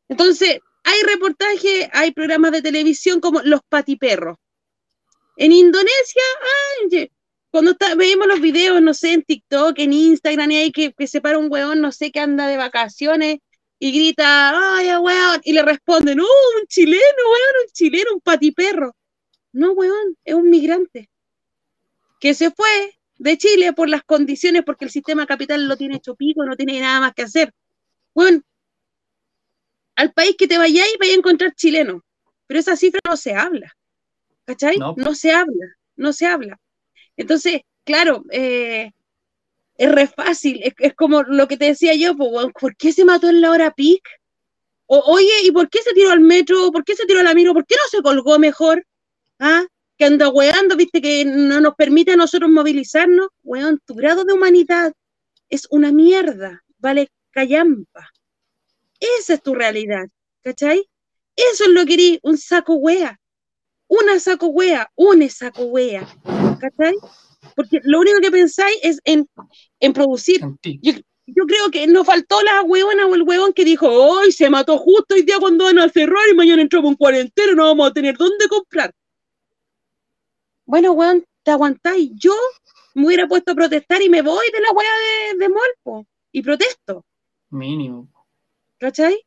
Entonces, 0.08 0.60
hay 0.84 1.02
reportajes, 1.04 1.90
hay 1.94 2.12
programas 2.12 2.52
de 2.52 2.62
televisión 2.62 3.20
como 3.20 3.42
Los 3.42 3.62
Patiperros. 3.68 4.38
En 5.38 5.52
Indonesia, 5.52 6.22
ay, 6.92 7.10
cuando 7.50 7.72
está, 7.72 7.96
veíamos 7.96 8.28
los 8.28 8.42
videos, 8.42 8.82
no 8.82 8.94
sé, 8.94 9.14
en 9.14 9.24
TikTok, 9.24 9.78
en 9.80 9.94
Instagram, 9.94 10.52
y 10.52 10.58
hay 10.58 10.72
que, 10.72 10.94
que 10.94 11.08
se 11.08 11.22
para 11.22 11.38
un 11.38 11.52
weón, 11.52 11.82
no 11.82 11.92
sé, 11.92 12.12
que 12.12 12.20
anda 12.20 12.48
de 12.48 12.58
vacaciones 12.58 13.38
y 13.80 13.92
grita, 13.92 14.78
ay, 14.78 14.96
weón, 14.98 15.42
y 15.44 15.54
le 15.54 15.62
responden, 15.62 16.20
oh, 16.20 16.60
un 16.60 16.68
chileno, 16.68 17.00
weón, 17.00 17.66
un 17.66 17.72
chileno, 17.72 18.14
un 18.14 18.22
patiperro. 18.22 18.96
No, 19.54 19.72
weón, 19.72 20.18
es 20.26 20.34
un 20.34 20.50
migrante 20.50 21.10
que 22.20 22.34
se 22.34 22.52
fue 22.52 22.98
de 23.18 23.38
Chile 23.38 23.74
por 23.74 23.90
las 23.90 24.04
condiciones, 24.04 24.64
porque 24.66 24.86
el 24.86 24.92
sistema 24.92 25.26
capital 25.26 25.68
lo 25.68 25.78
tiene 25.78 25.98
hecho 25.98 26.16
pico, 26.16 26.44
no 26.46 26.56
tiene 26.56 26.80
nada 26.80 27.00
más 27.00 27.14
que 27.14 27.24
hacer. 27.24 27.54
Bueno, 28.14 28.42
al 29.96 30.12
país 30.14 30.36
que 30.38 30.48
te 30.48 30.58
vayáis, 30.58 30.98
vais 31.00 31.14
a 31.14 31.18
encontrar 31.18 31.54
chilenos, 31.54 32.02
pero 32.48 32.60
esa 32.60 32.76
cifra 32.76 33.00
no 33.08 33.16
se 33.16 33.36
habla, 33.36 33.72
¿cachai? 34.46 34.78
No. 34.78 34.96
No, 34.98 35.14
se 35.14 35.32
habla, 35.32 35.68
no 35.96 36.14
se 36.14 36.26
habla. 36.26 36.60
Entonces, 37.16 37.62
claro, 37.84 38.24
eh, 38.32 38.92
es 39.78 39.92
re 39.92 40.08
fácil, 40.08 40.62
es, 40.64 40.74
es 40.80 40.96
como 40.96 41.24
lo 41.24 41.48
que 41.48 41.58
te 41.58 41.66
decía 41.66 41.94
yo, 41.94 42.16
pues, 42.16 42.30
weón, 42.32 42.52
¿por 42.60 42.76
qué 42.76 42.92
se 42.92 43.06
mató 43.06 43.30
en 43.30 43.42
la 43.42 43.52
hora 43.52 43.72
peak? 43.72 44.02
O, 44.88 45.00
oye, 45.00 45.44
¿y 45.44 45.52
por 45.52 45.70
qué 45.70 45.82
se 45.82 45.94
tiró 45.94 46.12
al 46.12 46.20
metro? 46.22 46.72
¿Por 46.72 46.84
qué 46.84 46.96
se 46.96 47.06
tiró 47.06 47.20
a 47.20 47.24
la 47.24 47.34
micro? 47.34 47.54
¿Por 47.54 47.66
qué 47.66 47.76
no 47.76 47.90
se 47.90 48.02
colgó 48.02 48.40
mejor? 48.40 48.86
¿Ah? 49.46 49.66
Que 49.98 50.06
anda 50.06 50.30
weando, 50.30 50.78
viste, 50.78 51.02
que 51.02 51.26
no 51.26 51.60
nos 51.60 51.76
permite 51.76 52.14
a 52.14 52.16
nosotros 52.16 52.50
movilizarnos. 52.50 53.28
Weón, 53.44 53.82
tu 53.86 53.94
grado 53.94 54.24
de 54.24 54.32
humanidad 54.32 54.94
es 55.50 55.68
una 55.70 55.92
mierda, 55.92 56.64
vale 56.78 57.10
callampa. 57.30 58.10
Esa 59.20 59.34
es 59.34 59.44
tu 59.44 59.54
realidad, 59.54 60.06
¿cachai? 60.44 60.88
Eso 61.36 61.66
es 61.66 61.72
lo 61.72 61.86
que 61.86 61.94
eres, 61.96 62.20
un 62.24 62.38
saco 62.38 62.76
wea. 62.76 63.20
Una 63.90 64.18
saco 64.18 64.48
wea, 64.48 64.90
un 64.96 65.30
saco 65.30 65.66
wea, 65.66 66.08
¿cachai? 66.62 66.96
Porque 67.54 67.82
lo 67.84 68.00
único 68.00 68.22
que 68.22 68.32
pensáis 68.32 68.78
es 68.82 69.02
en, 69.04 69.28
en 69.82 69.92
producir. 69.92 70.40
ti. 70.62 70.80
Yo 71.26 71.46
creo 71.46 71.70
que 71.70 71.86
nos 71.88 72.08
faltó 72.08 72.42
la 72.44 72.62
huevona 72.62 73.08
o 73.08 73.16
el 73.16 73.24
huevón 73.24 73.52
que 73.52 73.66
dijo, 73.66 73.90
hoy 73.90 74.32
se 74.32 74.50
mató 74.50 74.78
justo 74.78 75.16
hoy 75.16 75.24
día 75.24 75.38
cuando 75.38 75.66
van 75.66 75.80
a 75.80 75.90
cerrar 75.90 76.30
y 76.32 76.34
mañana 76.34 76.62
entramos 76.62 76.92
en 76.92 76.98
cuarentena, 76.98 77.54
no 77.54 77.66
vamos 77.66 77.90
a 77.90 77.94
tener 77.94 78.16
dónde 78.16 78.48
comprar. 78.48 78.94
Bueno, 80.66 80.94
weón, 80.94 81.26
te 81.44 81.52
aguantáis. 81.52 82.12
Yo 82.16 82.34
me 82.96 83.08
hubiera 83.08 83.28
puesto 83.28 83.52
a 83.52 83.56
protestar 83.56 84.02
y 84.02 84.10
me 84.10 84.22
voy 84.22 84.46
de 84.52 84.62
la 84.62 84.72
hueá 84.72 84.90
de, 85.34 85.40
de 85.40 85.50
Molpo 85.50 86.08
y 86.32 86.42
protesto, 86.42 87.06
Mínimo. 87.50 88.10
¿cachai? 88.80 89.26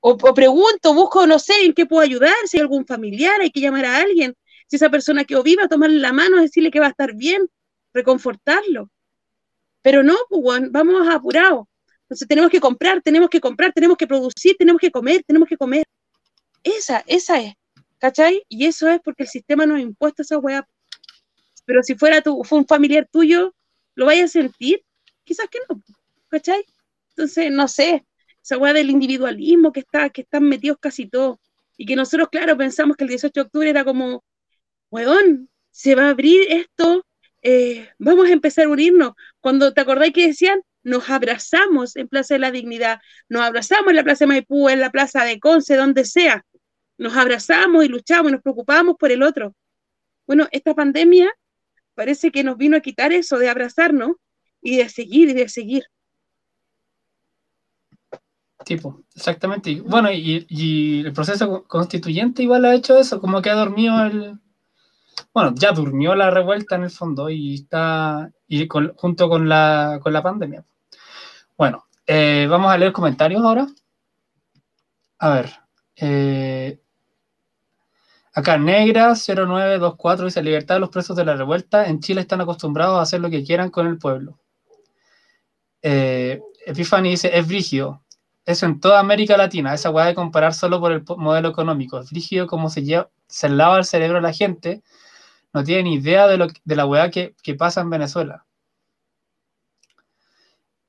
O, 0.00 0.16
pregunto, 0.16 0.92
busco, 0.92 1.26
no 1.26 1.38
sé, 1.38 1.64
en 1.64 1.72
qué 1.72 1.86
puedo 1.86 2.02
ayudar, 2.02 2.34
si 2.44 2.58
hay 2.58 2.60
algún 2.60 2.84
familiar, 2.84 3.40
hay 3.40 3.50
que 3.50 3.60
llamar 3.60 3.86
a 3.86 3.96
alguien. 3.96 4.34
Si 4.66 4.76
esa 4.76 4.90
persona 4.90 5.24
que 5.24 5.40
viva, 5.42 5.66
tomarle 5.66 5.98
la 5.98 6.12
mano, 6.12 6.42
decirle 6.42 6.70
que 6.70 6.78
va 6.78 6.86
a 6.86 6.90
estar 6.90 7.14
bien, 7.14 7.48
reconfortarlo. 7.94 8.90
Pero 9.80 10.02
no, 10.02 10.16
pues, 10.28 10.70
vamos 10.70 11.08
apurados. 11.08 11.66
Entonces 12.02 12.28
tenemos 12.28 12.50
que 12.50 12.60
comprar, 12.60 13.00
tenemos 13.00 13.30
que 13.30 13.40
comprar, 13.40 13.72
tenemos 13.72 13.96
que 13.96 14.06
producir, 14.06 14.56
tenemos 14.58 14.78
que 14.78 14.90
comer, 14.90 15.22
tenemos 15.26 15.48
que 15.48 15.56
comer. 15.56 15.84
Esa, 16.62 17.02
esa 17.06 17.40
es, 17.40 17.54
¿cachai? 18.04 18.44
Y 18.50 18.66
eso 18.66 18.86
es 18.90 19.00
porque 19.02 19.22
el 19.22 19.30
sistema 19.30 19.64
nos 19.64 19.78
ha 19.78 19.80
impuesto 19.80 20.20
esa 20.20 20.36
weá. 20.36 20.68
Pero 21.64 21.82
si 21.82 21.94
fuera 21.94 22.20
tu, 22.20 22.44
fue 22.44 22.58
un 22.58 22.66
familiar 22.66 23.08
tuyo, 23.10 23.54
¿lo 23.94 24.04
vayas 24.04 24.24
a 24.26 24.40
sentir? 24.40 24.84
Quizás 25.24 25.48
que 25.50 25.58
no, 25.66 25.82
¿cachai? 26.28 26.66
Entonces, 27.16 27.50
no 27.50 27.66
sé, 27.66 28.04
esa 28.42 28.58
weá 28.58 28.74
del 28.74 28.90
individualismo 28.90 29.72
que, 29.72 29.80
está, 29.80 30.10
que 30.10 30.20
están 30.20 30.42
metidos 30.42 30.76
casi 30.78 31.06
todos. 31.06 31.38
Y 31.78 31.86
que 31.86 31.96
nosotros, 31.96 32.28
claro, 32.30 32.58
pensamos 32.58 32.98
que 32.98 33.04
el 33.04 33.08
18 33.08 33.32
de 33.32 33.40
octubre 33.40 33.70
era 33.70 33.86
como, 33.86 34.22
weón, 34.90 35.48
se 35.70 35.94
va 35.94 36.04
a 36.04 36.10
abrir 36.10 36.42
esto, 36.50 37.06
eh, 37.40 37.88
vamos 37.98 38.28
a 38.28 38.32
empezar 38.32 38.66
a 38.66 38.68
unirnos. 38.68 39.12
Cuando 39.40 39.72
te 39.72 39.80
acordáis 39.80 40.12
que 40.12 40.26
decían, 40.26 40.60
nos 40.82 41.08
abrazamos 41.08 41.96
en 41.96 42.08
Plaza 42.08 42.34
de 42.34 42.40
la 42.40 42.50
Dignidad, 42.50 43.00
nos 43.30 43.44
abrazamos 43.44 43.88
en 43.88 43.96
la 43.96 44.04
Plaza 44.04 44.26
de 44.26 44.28
Maipú, 44.28 44.68
en 44.68 44.80
la 44.80 44.90
Plaza 44.90 45.24
de 45.24 45.40
Conce, 45.40 45.76
donde 45.76 46.04
sea. 46.04 46.44
Nos 46.98 47.16
abrazamos 47.16 47.84
y 47.84 47.88
luchamos 47.88 48.30
y 48.30 48.32
nos 48.32 48.42
preocupamos 48.42 48.96
por 48.96 49.10
el 49.10 49.22
otro. 49.22 49.54
Bueno, 50.26 50.46
esta 50.52 50.74
pandemia 50.74 51.30
parece 51.94 52.30
que 52.30 52.44
nos 52.44 52.56
vino 52.56 52.76
a 52.76 52.80
quitar 52.80 53.12
eso 53.12 53.38
de 53.38 53.48
abrazarnos 53.48 54.12
y 54.60 54.78
de 54.78 54.88
seguir 54.88 55.30
y 55.30 55.34
de 55.34 55.48
seguir. 55.48 55.84
Tipo, 58.64 59.02
exactamente. 59.14 59.80
Bueno, 59.82 60.10
y, 60.10 61.02
el 61.04 61.12
proceso 61.12 61.64
constituyente 61.64 62.42
igual 62.42 62.64
ha 62.64 62.74
hecho 62.74 62.98
eso, 62.98 63.20
como 63.20 63.42
que 63.42 63.50
ha 63.50 63.54
dormido 63.54 64.02
el... 64.04 64.38
Bueno, 65.32 65.52
ya 65.54 65.72
durmió 65.72 66.14
la 66.14 66.30
revuelta 66.30 66.76
en 66.76 66.84
el 66.84 66.90
fondo 66.90 67.28
y 67.28 67.54
está 67.54 68.32
y 68.48 68.66
junto 68.68 69.28
con 69.28 69.48
la, 69.48 70.00
con 70.02 70.12
la 70.12 70.22
pandemia. 70.22 70.64
Bueno, 71.56 71.84
eh, 72.06 72.46
vamos 72.48 72.72
a 72.72 72.78
leer 72.78 72.92
comentarios 72.92 73.42
ahora. 73.42 73.66
A 75.18 75.30
ver. 75.30 75.50
Eh, 75.96 76.80
acá, 78.34 78.58
Negra 78.58 79.14
0924 79.14 80.26
dice: 80.26 80.42
Libertad 80.42 80.76
de 80.76 80.80
los 80.80 80.90
presos 80.90 81.16
de 81.16 81.24
la 81.24 81.36
revuelta. 81.36 81.88
En 81.88 82.00
Chile 82.00 82.20
están 82.20 82.40
acostumbrados 82.40 82.98
a 82.98 83.02
hacer 83.02 83.20
lo 83.20 83.30
que 83.30 83.44
quieran 83.44 83.70
con 83.70 83.86
el 83.86 83.98
pueblo. 83.98 84.38
Eh, 85.82 86.40
dice: 87.10 87.38
Es 87.38 87.46
brígido. 87.46 88.02
Eso 88.46 88.66
en 88.66 88.80
toda 88.80 89.00
América 89.00 89.36
Latina. 89.36 89.72
Esa 89.74 89.90
hueá 89.90 90.06
de 90.06 90.14
comparar 90.14 90.54
solo 90.54 90.80
por 90.80 90.92
el 90.92 91.02
modelo 91.16 91.48
económico. 91.48 91.98
Es 91.98 92.10
brígido 92.10 92.46
como 92.46 92.68
se, 92.68 92.82
lava 93.48 93.78
el 93.78 93.84
cerebro 93.84 94.18
a 94.18 94.20
la 94.20 94.32
gente. 94.32 94.82
No 95.52 95.64
tiene 95.64 95.84
ni 95.84 95.94
idea 95.94 96.26
de, 96.26 96.36
lo, 96.36 96.48
de 96.64 96.76
la 96.76 97.10
que, 97.10 97.34
que 97.42 97.54
pasa 97.54 97.80
en 97.80 97.90
Venezuela. 97.90 98.44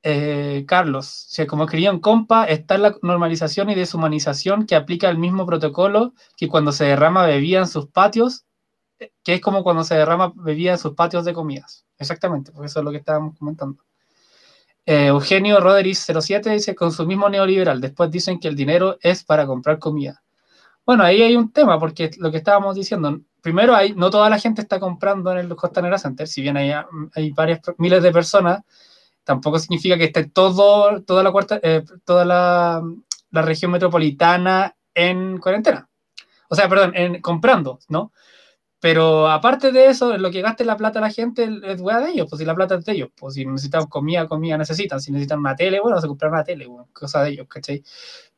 Eh, 0.08 0.66
Carlos, 0.68 1.08
si 1.08 1.48
como 1.48 1.66
querían 1.66 2.00
compa, 2.00 2.46
está 2.46 2.78
la 2.78 2.96
normalización 3.02 3.72
y 3.72 3.76
deshumanización 3.76 4.68
que 4.68 4.76
aplica 4.76 5.10
el 5.10 5.18
mismo 5.18 5.48
protocolo 5.48 6.14
que 6.38 6.48
cuando 6.48 6.72
se 6.72 6.86
derrama 6.86 7.26
bebida 7.26 7.58
en 7.58 7.68
sus 7.68 7.88
patios, 7.88 8.46
eh, 9.00 9.12
que 9.24 9.34
es 9.34 9.42
como 9.42 9.64
cuando 9.64 9.84
se 9.84 9.96
derrama 9.96 10.32
bebida 10.36 10.74
en 10.74 10.78
sus 10.78 10.94
patios 10.94 11.26
de 11.26 11.34
comidas. 11.34 11.88
Exactamente, 11.98 12.52
porque 12.52 12.68
eso 12.68 12.82
es 12.82 12.86
lo 12.86 12.92
que 12.92 12.98
estábamos 12.98 13.36
comentando. 13.40 13.84
Eh, 14.86 15.08
Eugenio 15.08 15.60
Rodríguez 15.60 16.06
07 16.06 16.52
dice 16.52 16.76
consumismo 16.76 17.28
neoliberal. 17.28 17.82
Después 17.82 18.12
dicen 18.12 18.40
que 18.40 18.48
el 18.48 18.56
dinero 18.56 19.00
es 19.02 19.24
para 19.24 19.48
comprar 19.48 19.80
comida. 19.80 20.22
Bueno, 20.86 21.04
ahí 21.04 21.24
hay 21.24 21.36
un 21.36 21.52
tema, 21.52 21.80
porque 21.80 22.12
lo 22.20 22.30
que 22.30 22.38
estábamos 22.38 22.76
diciendo, 22.76 23.22
primero, 23.42 23.76
hay, 23.76 23.96
no 23.96 24.12
toda 24.12 24.30
la 24.30 24.38
gente 24.38 24.62
está 24.62 24.80
comprando 24.80 25.32
en 25.32 25.40
el 25.40 25.56
Costanera 25.56 25.98
Center, 25.98 26.28
si 26.28 26.44
bien 26.44 26.58
hay, 26.58 26.74
hay 27.16 27.32
varias 27.32 27.62
miles 27.80 28.04
de 28.04 28.12
personas 28.12 28.62
tampoco 29.26 29.60
significa 29.60 29.98
que 29.98 30.06
esté 30.06 30.30
todo, 30.30 31.02
toda 31.04 31.24
la 31.24 31.32
cuarta, 31.32 31.60
eh, 31.62 31.84
toda 32.06 32.24
la, 32.24 32.82
la, 33.32 33.42
región 33.42 33.72
metropolitana 33.72 34.78
en 34.94 35.40
cuarentena. 35.40 35.90
O 36.48 36.56
sea, 36.56 36.70
perdón, 36.70 36.94
en, 36.96 37.22
comprando, 37.22 37.80
¿no? 37.90 38.14
Pero 38.80 39.28
aparte 39.30 39.72
de 39.72 39.88
eso, 39.88 40.16
lo 40.18 40.30
que 40.30 40.42
gaste 40.42 40.64
la 40.64 40.78
plata 40.78 41.02
la 41.02 41.10
gente 41.10 41.50
es 41.64 41.82
hueá 41.82 42.00
de 42.02 42.12
ellos, 42.12 42.28
pues 42.30 42.40
si 42.40 42.46
la 42.46 42.54
plata 42.54 42.76
es 42.76 42.86
de 42.86 42.92
ellos, 42.92 43.10
pues 43.16 43.34
si 43.34 43.46
necesitan 43.46 43.88
comida, 43.88 44.28
comida 44.28 44.58
necesitan, 44.58 45.02
si 45.02 45.12
necesitan 45.12 45.40
una 45.40 45.56
tele, 45.56 45.80
bueno, 45.80 46.00
se 46.00 46.08
compran 46.08 46.34
una 46.34 46.44
tele, 46.44 46.68
bueno, 46.68 46.88
cosa 46.94 47.24
de 47.24 47.32
ellos, 47.32 47.48
¿cachai? 47.50 47.84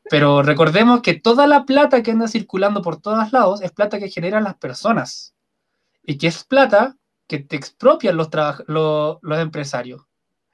Pero 0.09 0.41
recordemos 0.41 1.01
que 1.01 1.15
toda 1.15 1.47
la 1.47 1.65
plata 1.65 2.01
que 2.01 2.11
anda 2.11 2.29
circulando 2.29 2.81
por 2.81 3.01
todos 3.01 3.33
lados 3.33 3.61
es 3.61 3.71
plata 3.71 3.99
que 3.99 4.09
generan 4.09 4.45
las 4.45 4.55
personas 4.55 5.35
y 6.03 6.17
que 6.17 6.27
es 6.27 6.45
plata 6.45 6.95
que 7.27 7.39
te 7.39 7.57
expropian 7.57 8.15
los, 8.15 8.29
los, 8.67 9.17
los 9.21 9.39
empresarios. 9.39 10.06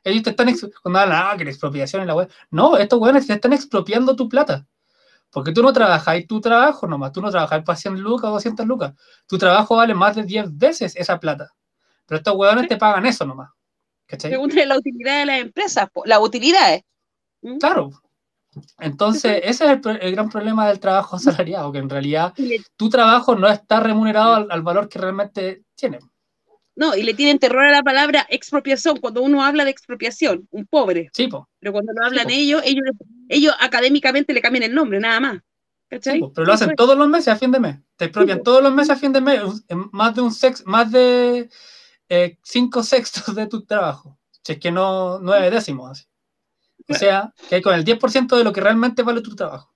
Ellos 0.03 0.23
te 0.23 0.31
están, 0.31 0.53
cuando 0.81 0.99
hablan, 0.99 1.23
ah, 1.25 1.37
que 1.37 1.45
la 1.45 1.51
expropiación 1.51 2.01
en 2.01 2.07
la 2.07 2.15
web. 2.15 2.29
No, 2.51 2.77
estos 2.77 2.99
weones 2.99 3.25
te 3.25 3.33
están 3.33 3.53
expropiando 3.53 4.15
tu 4.15 4.27
plata. 4.27 4.67
Porque 5.31 5.51
tú 5.51 5.63
no 5.63 5.73
trabajas 5.73 6.27
tu 6.27 6.39
trabajo 6.39 6.85
nomás, 6.87 7.11
tú 7.11 7.21
no 7.21 7.31
trabajas 7.31 7.63
para 7.63 7.75
100 7.75 7.99
lucas 7.99 8.29
o 8.29 8.33
200 8.33 8.67
lucas. 8.67 8.93
Tu 9.27 9.37
trabajo 9.37 9.77
vale 9.77 9.95
más 9.95 10.15
de 10.15 10.23
10 10.23 10.57
veces 10.57 10.95
esa 10.95 11.19
plata. 11.19 11.51
Pero 12.05 12.17
estos 12.17 12.35
huevones 12.35 12.67
te 12.67 12.77
pagan 12.77 13.05
eso 13.05 13.25
nomás. 13.25 13.49
¿Cachai? 14.05 14.31
La 14.31 14.77
utilidad 14.77 15.19
de 15.19 15.25
las 15.25 15.39
empresas, 15.39 15.89
la 16.05 16.19
utilidad 16.19 16.75
es. 16.75 16.83
¿Mm? 17.41 17.57
Claro. 17.57 17.89
Entonces, 18.79 19.41
ese 19.43 19.65
es 19.65 19.79
el, 19.83 20.11
gran 20.11 20.29
problema 20.29 20.67
del 20.67 20.79
trabajo 20.79 21.15
asalariado, 21.15 21.71
que 21.71 21.79
en 21.79 21.89
realidad 21.89 22.33
tu 22.75 22.89
trabajo 22.89 23.35
no 23.35 23.47
está 23.47 23.79
remunerado 23.79 24.35
al, 24.35 24.51
al 24.51 24.61
valor 24.61 24.87
que 24.87 24.99
realmente 24.99 25.63
tiene. 25.73 25.99
No, 26.75 26.95
y 26.95 27.03
le 27.03 27.13
tienen 27.13 27.37
terror 27.37 27.65
a 27.65 27.71
la 27.71 27.83
palabra 27.83 28.25
expropiación 28.29 28.97
cuando 28.97 29.21
uno 29.21 29.43
habla 29.43 29.63
de 29.63 29.71
expropiación, 29.71 30.47
un 30.51 30.65
pobre. 30.65 31.09
Sí, 31.13 31.29
Pero 31.59 31.71
cuando 31.71 31.93
lo 31.93 32.05
hablan 32.05 32.29
ellos, 32.31 32.61
ellos, 32.65 32.83
ellos 33.29 33.53
académicamente 33.59 34.33
le 34.33 34.41
cambian 34.41 34.63
el 34.63 34.73
nombre, 34.73 34.99
nada 34.99 35.19
más. 35.19 35.41
¿Cachai? 35.89 36.19
pero 36.33 36.47
lo 36.47 36.53
hacen 36.53 36.75
todos 36.75 36.97
los 36.97 37.07
meses 37.07 37.27
a 37.27 37.35
fin 37.35 37.51
de 37.51 37.59
mes. 37.59 37.77
Te 37.97 38.05
expropian 38.05 38.41
todos 38.41 38.63
los 38.63 38.73
meses 38.73 38.89
a 38.89 38.95
fin 38.95 39.13
de 39.13 39.21
mes, 39.21 39.41
más 39.91 40.15
de 40.15 40.21
un 40.21 40.33
sex, 40.33 40.65
más 40.65 40.91
de 40.91 41.49
eh, 42.09 42.39
cinco 42.41 42.81
sextos 42.81 43.35
de 43.35 43.45
tu 43.45 43.63
trabajo. 43.63 44.17
Si 44.43 44.53
es 44.53 44.59
que 44.59 44.71
no 44.71 45.19
nueve 45.19 45.51
décimos 45.51 45.91
así. 45.91 46.05
O 46.89 46.93
sea, 46.95 47.33
que 47.47 47.55
hay 47.55 47.61
con 47.61 47.75
el 47.75 47.85
10% 47.85 48.35
de 48.35 48.43
lo 48.43 48.51
que 48.51 48.61
realmente 48.61 49.03
vale 49.03 49.21
tu 49.21 49.35
trabajo. 49.35 49.72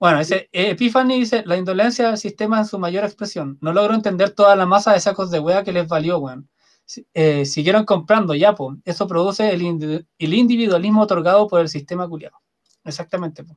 Bueno, 0.00 0.20
ese 0.20 0.48
Epiphany 0.52 1.18
dice, 1.18 1.42
la 1.44 1.56
indolencia 1.56 2.06
del 2.08 2.18
sistema 2.18 2.58
en 2.58 2.66
su 2.66 2.78
mayor 2.78 3.04
expresión. 3.04 3.58
No 3.60 3.72
logro 3.72 3.94
entender 3.94 4.30
toda 4.30 4.54
la 4.54 4.64
masa 4.64 4.92
de 4.92 5.00
sacos 5.00 5.30
de 5.30 5.40
wea 5.40 5.64
que 5.64 5.72
les 5.72 5.88
valió, 5.88 6.18
weón. 6.18 6.48
Eh, 7.14 7.44
siguieron 7.44 7.84
comprando, 7.84 8.34
ya, 8.34 8.54
pues. 8.54 8.78
Eso 8.84 9.06
produce 9.08 9.50
el, 9.52 9.62
individualismo 9.62 11.02
otorgado 11.02 11.48
por 11.48 11.60
el 11.60 11.68
sistema 11.68 12.08
culiado. 12.08 12.36
Exactamente, 12.84 13.42
po. 13.42 13.56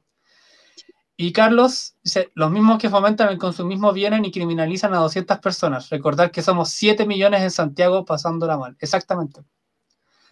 Y 1.16 1.32
Carlos 1.32 1.96
dice, 2.04 2.32
los 2.34 2.50
mismos 2.50 2.80
que 2.80 2.90
fomentan 2.90 3.30
el 3.30 3.38
consumismo 3.38 3.94
vienen 3.94 4.26
y 4.26 4.32
criminalizan 4.32 4.94
a 4.96 4.98
200 4.98 5.38
personas. 5.40 5.90
Recordar 5.90 6.32
que 6.32 6.42
somos 6.42 6.70
7 6.70 7.06
millones 7.06 7.44
en 7.44 7.52
Santiago 7.52 8.04
pasándola 8.04 8.58
mal. 8.58 8.76
Exactamente. 8.80 9.42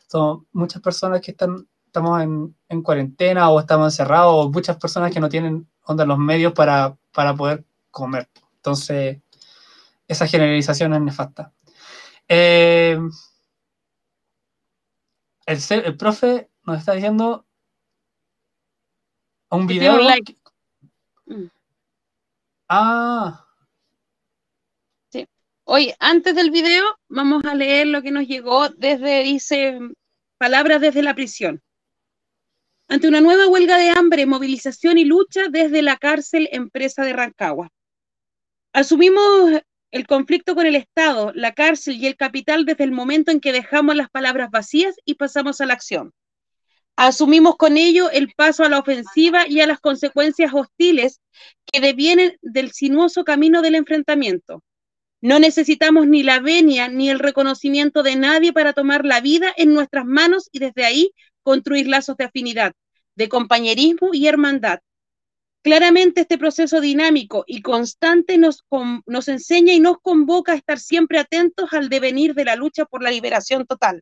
Son 0.08 0.48
muchas 0.52 0.82
personas 0.82 1.22
que 1.22 1.32
están, 1.32 1.68
estamos 1.86 2.22
en, 2.24 2.56
en 2.68 2.82
cuarentena 2.82 3.52
o 3.52 3.60
estamos 3.60 3.94
encerrados, 3.94 4.48
o 4.48 4.50
muchas 4.50 4.78
personas 4.78 5.14
que 5.14 5.20
no 5.20 5.30
tienen 5.30 5.70
onda 5.90 6.06
los 6.06 6.20
medios 6.20 6.54
para, 6.54 6.96
poder 7.36 7.66
comer. 7.90 8.30
Entonces, 8.58 9.18
esa 10.08 10.28
generalización 10.28 10.94
es 10.94 11.02
nefasta. 11.02 11.52
Eh, 12.28 13.00
el, 15.48 15.98
profe 15.98 16.50
nos 16.64 16.78
está 16.78 16.94
diciendo 16.94 17.46
un 19.50 19.66
video. 19.66 19.98
Mm. 21.26 21.46
Ah. 22.68 23.48
Sí. 25.12 25.28
Hoy, 25.64 25.92
antes 26.00 26.36
del 26.36 26.52
video, 26.52 26.86
vamos 27.08 27.44
a 27.46 27.56
leer 27.56 27.88
lo 27.88 28.04
que 28.04 28.12
nos 28.12 28.28
llegó 28.28 28.70
desde, 28.70 29.24
dice, 29.24 29.80
palabras 30.38 30.82
desde 30.82 31.02
la 31.02 31.16
prisión 31.16 31.64
ante 32.90 33.08
una 33.08 33.22
nueva 33.22 33.48
huelga 33.48 33.78
de 33.78 33.92
hambre, 33.92 34.26
movilización 34.26 34.98
y 34.98 35.06
lucha 35.06 35.48
desde 35.50 35.84
la 35.84 35.98
cárcel 35.98 36.50
empresa 36.52 37.04
de 37.04 37.14
Rancagua. 37.14 37.70
Asumimos 38.74 39.62
el 39.92 40.08
conflicto 40.08 40.56
con 40.56 40.66
el 40.66 40.76
Estado, 40.76 41.32
la 41.36 41.54
cárcel 41.54 41.96
y 41.98 42.08
el 42.08 42.16
capital 42.16 42.66
desde 42.66 42.84
el 42.84 42.92
momento 42.92 43.32
en 43.32 43.40
que 43.40 43.52
dejamos 43.52 43.96
las 43.96 44.10
palabras 44.10 44.50
vacías 44.50 44.96
y 45.06 45.16
pasamos 45.16 45.62
a 45.62 45.68
la 45.68 45.74
acción. 45.74 46.14
Asumimos 46.96 47.58
con 47.58 47.78
ello 47.78 48.10
el 48.10 48.34
paso 48.36 48.64
a 48.64 48.70
la 48.70 48.80
ofensiva 48.80 49.48
y 49.48 49.62
a 49.62 49.68
las 49.68 49.80
consecuencias 49.80 50.52
hostiles 50.54 51.22
que 51.72 51.82
devienen 51.82 52.38
del 52.42 52.72
sinuoso 52.72 53.24
camino 53.24 53.62
del 53.62 53.76
enfrentamiento. 53.76 54.64
No 55.22 55.38
necesitamos 55.38 56.08
ni 56.08 56.24
la 56.24 56.40
venia 56.40 56.88
ni 56.88 57.10
el 57.10 57.20
reconocimiento 57.20 58.04
de 58.04 58.16
nadie 58.16 58.52
para 58.52 58.74
tomar 58.74 59.06
la 59.06 59.22
vida 59.22 59.54
en 59.58 59.74
nuestras 59.74 60.06
manos 60.06 60.50
y 60.52 60.60
desde 60.60 60.86
ahí 60.86 61.12
construir 61.44 61.88
lazos 61.88 62.18
de 62.18 62.26
afinidad, 62.26 62.74
de 63.16 63.30
compañerismo 63.30 64.10
y 64.14 64.28
hermandad. 64.28 64.80
Claramente 65.62 66.22
este 66.22 66.38
proceso 66.38 66.80
dinámico 66.80 67.44
y 67.46 67.62
constante 67.62 68.38
nos, 68.38 68.64
enseña 69.28 69.74
y 69.74 69.82
nos 69.82 69.98
convoca 70.02 70.54
a 70.54 70.56
estar 70.56 70.80
siempre 70.80 71.20
atentos 71.20 71.74
al 71.74 71.90
devenir 71.90 72.34
de 72.34 72.46
la 72.46 72.56
lucha 72.56 72.86
por 72.86 73.04
la 73.04 73.12
liberación 73.12 73.66
total. 73.66 74.02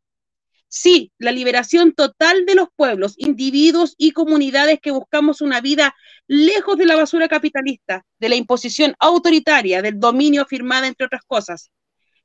Sí, 0.69 1.11
la 1.17 1.31
liberación 1.31 1.93
total 1.93 2.45
de 2.45 2.53
los 2.53 2.67
pueblos, 2.75 3.15
individuos 3.17 3.95
y 3.97 4.11
comunidades 4.11 4.79
que 4.81 4.91
buscamos 4.91 5.41
una 5.41 5.61
vida 5.61 5.95
lejos 6.27 6.77
de 6.77 6.85
la 6.85 6.95
basura 6.95 7.27
capitalista, 7.27 8.05
de 8.19 8.29
la 8.29 8.35
imposición 8.35 8.93
autoritaria, 8.99 9.81
del 9.81 9.99
dominio 9.99 10.45
firmada, 10.45 10.87
entre 10.87 11.05
otras 11.05 11.23
cosas, 11.25 11.71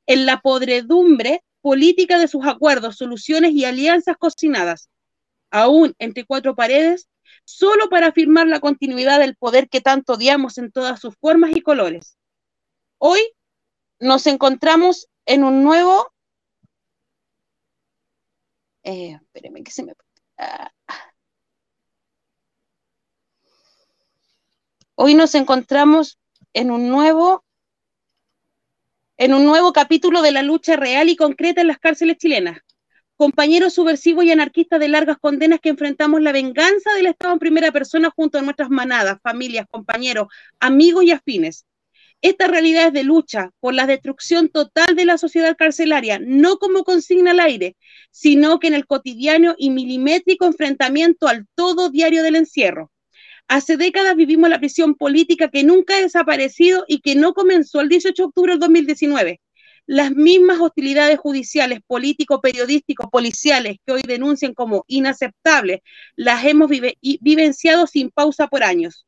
en 0.05 0.25
la 0.25 0.41
podredumbre 0.41 1.43
política 1.61 2.19
de 2.19 2.27
sus 2.27 2.45
acuerdos, 2.45 2.97
soluciones 2.97 3.53
y 3.53 3.63
alianzas 3.65 4.17
cocinadas, 4.17 4.89
aún 5.53 5.95
entre 5.99 6.25
cuatro 6.25 6.55
paredes, 6.55 7.07
solo 7.45 7.87
para 7.87 8.07
afirmar 8.07 8.47
la 8.47 8.59
continuidad 8.59 9.19
del 9.19 9.35
poder 9.35 9.69
que 9.69 9.81
tanto 9.81 10.13
odiamos 10.13 10.57
en 10.57 10.71
todas 10.71 10.99
sus 10.99 11.15
formas 11.15 11.55
y 11.55 11.61
colores. 11.61 12.17
Hoy 12.97 13.21
nos 13.99 14.27
encontramos 14.27 15.07
en 15.25 15.43
un 15.43 15.63
nuevo... 15.63 16.11
Eh, 18.83 19.17
que 19.63 19.71
se 19.71 19.83
me... 19.83 19.93
Ah. 20.37 20.71
Hoy 24.95 25.13
nos 25.13 25.35
encontramos 25.35 26.19
en 26.53 26.71
un 26.71 26.89
nuevo 26.89 27.43
en 29.17 29.33
un 29.33 29.45
nuevo 29.45 29.71
capítulo 29.71 30.23
de 30.23 30.31
la 30.31 30.41
lucha 30.41 30.75
real 30.75 31.07
y 31.09 31.15
concreta 31.15 31.61
en 31.61 31.67
las 31.67 31.77
cárceles 31.77 32.17
chilenas. 32.17 32.57
Compañeros 33.23 33.75
subversivos 33.75 34.25
y 34.25 34.31
anarquistas 34.31 34.81
de 34.81 34.89
largas 34.89 35.17
condenas 35.17 35.61
que 35.61 35.69
enfrentamos 35.69 36.21
la 36.21 36.33
venganza 36.33 36.93
del 36.93 37.05
Estado 37.05 37.31
en 37.31 37.39
primera 37.39 37.71
persona 37.71 38.11
junto 38.13 38.37
a 38.37 38.41
nuestras 38.41 38.69
manadas, 38.69 39.17
familias, 39.23 39.65
compañeros, 39.71 40.27
amigos 40.59 41.05
y 41.05 41.11
afines. 41.11 41.65
Esta 42.21 42.47
realidad 42.47 42.87
es 42.87 42.91
de 42.91 43.05
lucha 43.05 43.51
por 43.61 43.75
la 43.75 43.87
destrucción 43.87 44.49
total 44.49 44.97
de 44.97 45.05
la 45.05 45.17
sociedad 45.17 45.55
carcelaria, 45.55 46.19
no 46.19 46.57
como 46.57 46.83
consigna 46.83 47.31
al 47.31 47.39
aire, 47.39 47.77
sino 48.11 48.59
que 48.59 48.67
en 48.67 48.73
el 48.73 48.85
cotidiano 48.85 49.55
y 49.57 49.69
milimétrico 49.69 50.45
enfrentamiento 50.45 51.29
al 51.29 51.47
todo 51.55 51.89
diario 51.89 52.23
del 52.23 52.35
encierro. 52.35 52.91
Hace 53.47 53.77
décadas 53.77 54.17
vivimos 54.17 54.49
la 54.49 54.59
prisión 54.59 54.95
política 54.95 55.49
que 55.49 55.63
nunca 55.63 55.95
ha 55.95 56.01
desaparecido 56.01 56.83
y 56.89 56.99
que 56.99 57.15
no 57.15 57.33
comenzó 57.33 57.79
el 57.79 57.87
18 57.87 58.21
de 58.21 58.27
octubre 58.27 58.51
del 58.51 58.59
2019. 58.59 59.39
Las 59.85 60.11
mismas 60.11 60.59
hostilidades 60.61 61.19
judiciales, 61.19 61.79
políticos, 61.85 62.39
periodísticos, 62.41 63.09
policiales 63.11 63.77
que 63.85 63.91
hoy 63.91 64.01
denuncian 64.01 64.53
como 64.53 64.85
inaceptables, 64.87 65.81
las 66.15 66.45
hemos 66.45 66.71
vivenciado 67.01 67.85
sin 67.85 68.09
pausa 68.09 68.47
por 68.47 68.63
años. 68.63 69.05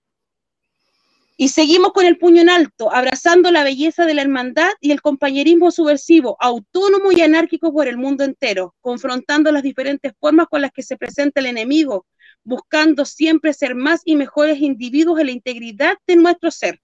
Y 1.38 1.50
seguimos 1.50 1.92
con 1.92 2.06
el 2.06 2.18
puño 2.18 2.42
en 2.42 2.50
alto, 2.50 2.94
abrazando 2.94 3.52
la 3.52 3.66
belleza 3.66 4.06
de 4.06 4.14
la 4.14 4.22
hermandad 4.22 4.70
y 4.80 4.92
el 4.92 5.02
compañerismo 5.02 5.70
subversivo, 5.70 6.38
autónomo 6.40 7.12
y 7.12 7.22
anárquico 7.22 7.74
por 7.74 7.90
el 7.90 7.98
mundo 7.98 8.24
entero, 8.24 8.74
confrontando 8.80 9.52
las 9.52 9.62
diferentes 9.62 10.14
formas 10.18 10.48
con 10.48 10.62
las 10.62 10.72
que 10.72 10.82
se 10.82 10.96
presenta 10.96 11.42
el 11.42 11.48
enemigo, 11.48 12.06
buscando 12.46 13.04
siempre 13.04 13.54
ser 13.54 13.76
más 13.76 14.02
y 14.06 14.16
mejores 14.16 14.60
individuos 14.62 15.20
en 15.20 15.26
la 15.26 15.34
integridad 15.34 15.98
de 16.08 16.16
nuestro 16.16 16.52
ser. 16.52 16.80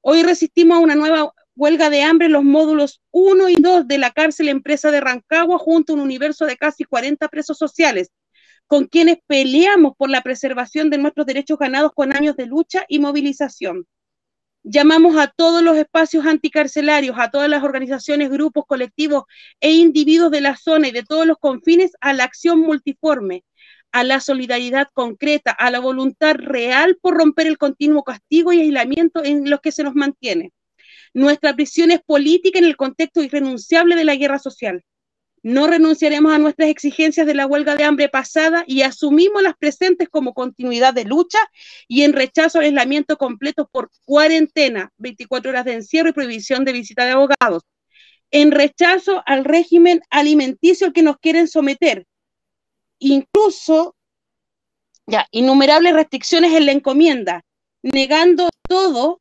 Hoy 0.00 0.22
resistimos 0.22 0.78
a 0.78 0.80
una 0.80 0.94
nueva 0.94 1.33
huelga 1.56 1.90
de 1.90 2.02
hambre 2.02 2.28
los 2.28 2.44
módulos 2.44 3.00
1 3.10 3.48
y 3.48 3.56
2 3.56 3.86
de 3.86 3.98
la 3.98 4.10
cárcel 4.10 4.48
empresa 4.48 4.90
de 4.90 5.00
Rancagua 5.00 5.58
junto 5.58 5.92
a 5.92 5.96
un 5.96 6.02
universo 6.02 6.46
de 6.46 6.56
casi 6.56 6.84
40 6.84 7.28
presos 7.28 7.58
sociales, 7.58 8.10
con 8.66 8.86
quienes 8.86 9.18
peleamos 9.26 9.92
por 9.96 10.10
la 10.10 10.22
preservación 10.22 10.90
de 10.90 10.98
nuestros 10.98 11.26
derechos 11.26 11.58
ganados 11.58 11.92
con 11.94 12.14
años 12.14 12.36
de 12.36 12.46
lucha 12.46 12.84
y 12.88 12.98
movilización. 12.98 13.86
Llamamos 14.66 15.18
a 15.18 15.26
todos 15.26 15.62
los 15.62 15.76
espacios 15.76 16.24
anticarcelarios, 16.24 17.16
a 17.18 17.30
todas 17.30 17.50
las 17.50 17.62
organizaciones, 17.62 18.30
grupos, 18.30 18.64
colectivos 18.66 19.24
e 19.60 19.72
individuos 19.72 20.30
de 20.30 20.40
la 20.40 20.56
zona 20.56 20.88
y 20.88 20.90
de 20.90 21.02
todos 21.02 21.26
los 21.26 21.36
confines 21.36 21.92
a 22.00 22.14
la 22.14 22.24
acción 22.24 22.60
multiforme, 22.60 23.44
a 23.92 24.04
la 24.04 24.20
solidaridad 24.20 24.88
concreta, 24.94 25.50
a 25.52 25.70
la 25.70 25.80
voluntad 25.80 26.36
real 26.36 26.96
por 27.00 27.14
romper 27.14 27.46
el 27.46 27.58
continuo 27.58 28.04
castigo 28.04 28.54
y 28.54 28.60
aislamiento 28.60 29.22
en 29.22 29.50
los 29.50 29.60
que 29.60 29.70
se 29.70 29.84
nos 29.84 29.94
mantiene. 29.94 30.52
Nuestra 31.14 31.54
prisión 31.54 31.92
es 31.92 32.02
política 32.02 32.58
en 32.58 32.64
el 32.64 32.76
contexto 32.76 33.22
irrenunciable 33.22 33.94
de 33.94 34.04
la 34.04 34.16
guerra 34.16 34.38
social. 34.40 34.84
No 35.44 35.66
renunciaremos 35.66 36.34
a 36.34 36.38
nuestras 36.38 36.70
exigencias 36.70 37.26
de 37.26 37.34
la 37.34 37.46
huelga 37.46 37.76
de 37.76 37.84
hambre 37.84 38.08
pasada 38.08 38.64
y 38.66 38.82
asumimos 38.82 39.42
las 39.42 39.56
presentes 39.56 40.08
como 40.08 40.34
continuidad 40.34 40.94
de 40.94 41.04
lucha 41.04 41.38
y 41.86 42.02
en 42.02 42.14
rechazo 42.14 42.58
al 42.58 42.64
aislamiento 42.64 43.16
completo 43.16 43.68
por 43.70 43.90
cuarentena, 44.06 44.90
24 44.96 45.50
horas 45.50 45.66
de 45.66 45.74
encierro 45.74 46.08
y 46.08 46.12
prohibición 46.12 46.64
de 46.64 46.72
visita 46.72 47.04
de 47.04 47.12
abogados. 47.12 47.62
En 48.30 48.50
rechazo 48.50 49.22
al 49.26 49.44
régimen 49.44 50.00
alimenticio 50.10 50.86
al 50.86 50.92
que 50.92 51.02
nos 51.02 51.18
quieren 51.18 51.46
someter, 51.46 52.06
incluso 52.98 53.94
ya, 55.06 55.28
innumerables 55.30 55.92
restricciones 55.92 56.54
en 56.54 56.66
la 56.66 56.72
encomienda, 56.72 57.44
negando 57.82 58.48
todo 58.66 59.20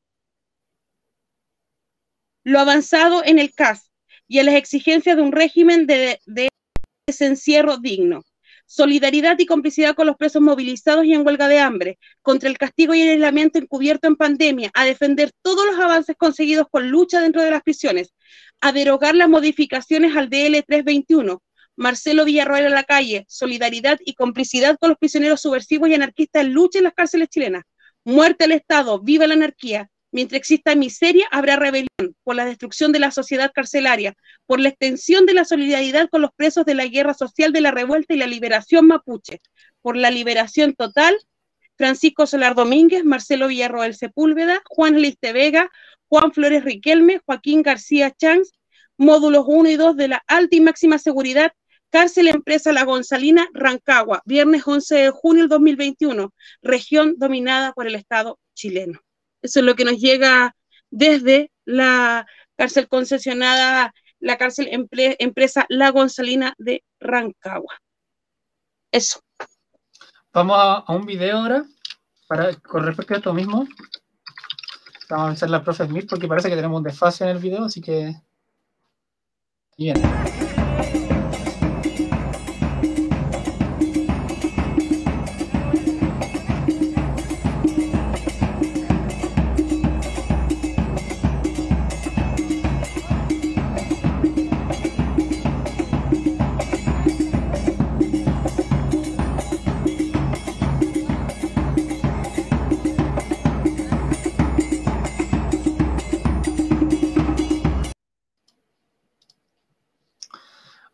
lo 2.44 2.60
avanzado 2.60 3.24
en 3.26 3.40
el 3.40 3.54
CAS 3.54 3.92
y 4.28 4.40
en 4.40 4.48
las 4.48 4.56
exigencias 4.56 5.16
de 5.16 5.22
un 5.22 5.32
régimen 5.32 5.88
de, 5.88 6.20
de 6.26 6.50
encierro 7.20 7.78
digno. 7.78 8.24
Solidaridad 8.66 9.38
y 9.40 9.46
complicidad 9.46 9.94
con 9.94 10.08
los 10.08 10.16
presos 10.16 10.42
movilizados 10.42 11.06
y 11.06 11.14
en 11.14 11.26
huelga 11.26 11.48
de 11.48 11.60
hambre, 11.60 12.00
contra 12.22 12.50
el 12.50 12.58
castigo 12.58 12.94
y 12.94 13.02
el 13.02 13.10
aislamiento 13.10 13.60
encubierto 13.60 14.08
en 14.08 14.16
pandemia, 14.16 14.72
a 14.74 14.86
defender 14.86 15.32
todos 15.42 15.66
los 15.66 15.80
avances 15.80 16.16
conseguidos 16.18 16.68
con 16.72 16.90
lucha 16.90 17.22
dentro 17.22 17.42
de 17.42 17.52
las 17.52 17.62
prisiones, 17.62 18.14
a 18.62 18.72
derogar 18.72 19.16
las 19.16 19.30
modificaciones 19.30 20.16
al 20.16 20.30
DL 20.30 20.64
321, 20.64 21.44
Marcelo 21.76 22.26
Villarroel 22.26 22.68
a 22.68 22.70
la 22.70 22.84
calle, 22.84 23.26
solidaridad 23.28 24.00
y 24.06 24.14
complicidad 24.14 24.78
con 24.80 24.90
los 24.90 24.98
prisioneros 24.98 25.42
subversivos 25.42 25.90
y 25.90 25.96
anarquistas 25.96 26.46
en 26.46 26.54
lucha 26.54 26.80
en 26.80 26.86
las 26.86 26.94
cárceles 26.94 27.30
chilenas. 27.30 27.64
Muerte 28.06 28.46
al 28.46 28.52
Estado, 28.52 29.00
viva 29.00 29.28
la 29.28 29.34
anarquía. 29.34 29.90
Mientras 30.14 30.38
exista 30.38 30.76
miseria, 30.76 31.28
habrá 31.32 31.56
rebelión 31.56 32.16
por 32.24 32.36
la 32.36 32.46
destrucción 32.46 32.92
de 32.92 33.00
la 33.00 33.10
sociedad 33.10 33.52
carcelaria, 33.52 34.16
por 34.46 34.60
la 34.60 34.70
extensión 34.70 35.26
de 35.26 35.34
la 35.34 35.44
solidaridad 35.44 36.08
con 36.08 36.22
los 36.22 36.30
presos 36.36 36.66
de 36.66 36.76
la 36.76 36.86
guerra 36.86 37.16
social 37.16 37.52
de 37.52 37.62
la 37.62 37.72
revuelta 37.72 38.14
y 38.14 38.18
la 38.18 38.28
liberación 38.28 38.86
mapuche, 38.86 39.42
por 39.82 39.98
la 39.98 40.12
liberación 40.12 40.76
total. 40.76 41.18
Francisco 41.78 42.28
Solar 42.28 42.54
Domínguez, 42.54 43.04
Marcelo 43.04 43.48
Villarroel 43.48 43.96
Sepúlveda, 43.96 44.62
Juan 44.70 45.02
Liste 45.02 45.34
Vega, 45.34 45.72
Juan 46.08 46.32
Flores 46.32 46.64
Riquelme, 46.64 47.20
Joaquín 47.26 47.64
García 47.64 48.12
Chanz, 48.12 48.52
módulos 48.98 49.46
1 49.48 49.72
y 49.72 49.76
2 49.78 49.98
de 49.98 50.10
la 50.10 50.24
alta 50.28 50.56
y 50.56 50.62
máxima 50.62 51.00
seguridad 51.00 51.52
Cárcel 51.90 52.28
Empresa 52.28 52.72
La 52.72 52.86
Gonzalina, 52.86 53.48
Rancagua, 53.52 54.22
viernes 54.26 54.62
11 54.68 54.96
de 54.96 55.10
junio 55.10 55.44
del 55.44 55.50
2021, 55.50 56.32
región 56.62 57.16
dominada 57.18 57.74
por 57.74 57.88
el 57.88 57.96
Estado 57.96 58.40
chileno. 58.54 59.02
Eso 59.44 59.60
es 59.60 59.66
lo 59.66 59.76
que 59.76 59.86
nos 59.86 60.00
llega 60.00 60.56
desde 60.90 61.52
la 61.66 62.26
cárcel 62.56 62.88
concesionada, 62.88 63.94
la 64.20 64.38
cárcel 64.38 64.70
empresa 64.72 65.66
La 65.70 65.92
Gonzalina 65.92 66.56
de 66.58 66.84
Rancagua. 67.00 67.78
Eso. 68.92 69.20
Vamos 70.32 70.56
a, 70.58 70.86
un 70.94 71.06
video 71.06 71.38
ahora, 71.38 71.66
para, 72.28 72.56
con 72.56 72.86
respecto 72.86 73.14
a 73.14 73.18
esto 73.18 73.34
mismo. 73.34 73.68
Vamos 75.10 75.30
a 75.30 75.32
hacer 75.34 75.50
la 75.50 75.64
profe 75.64 75.86
Smith 75.86 76.08
porque 76.10 76.28
parece 76.28 76.50
que 76.50 76.56
tenemos 76.56 76.78
un 76.78 76.84
desfase 76.84 77.26
en 77.26 77.32
el 77.32 77.40
video, 77.40 77.66
así 77.66 77.82
que... 77.82 78.16
Bien. 79.78 79.96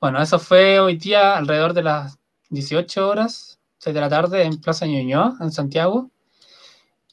Bueno, 0.09 0.23
eso 0.23 0.39
fue 0.39 0.79
hoy 0.79 0.97
día 0.97 1.37
alrededor 1.37 1.71
de 1.73 1.83
las 1.83 2.17
18 2.49 3.07
horas, 3.07 3.59
6 3.77 3.93
de 3.93 4.01
la 4.01 4.09
tarde, 4.09 4.41
en 4.41 4.59
Plaza 4.59 4.87
Ñuñoa, 4.87 5.37
en 5.39 5.51
Santiago. 5.51 6.09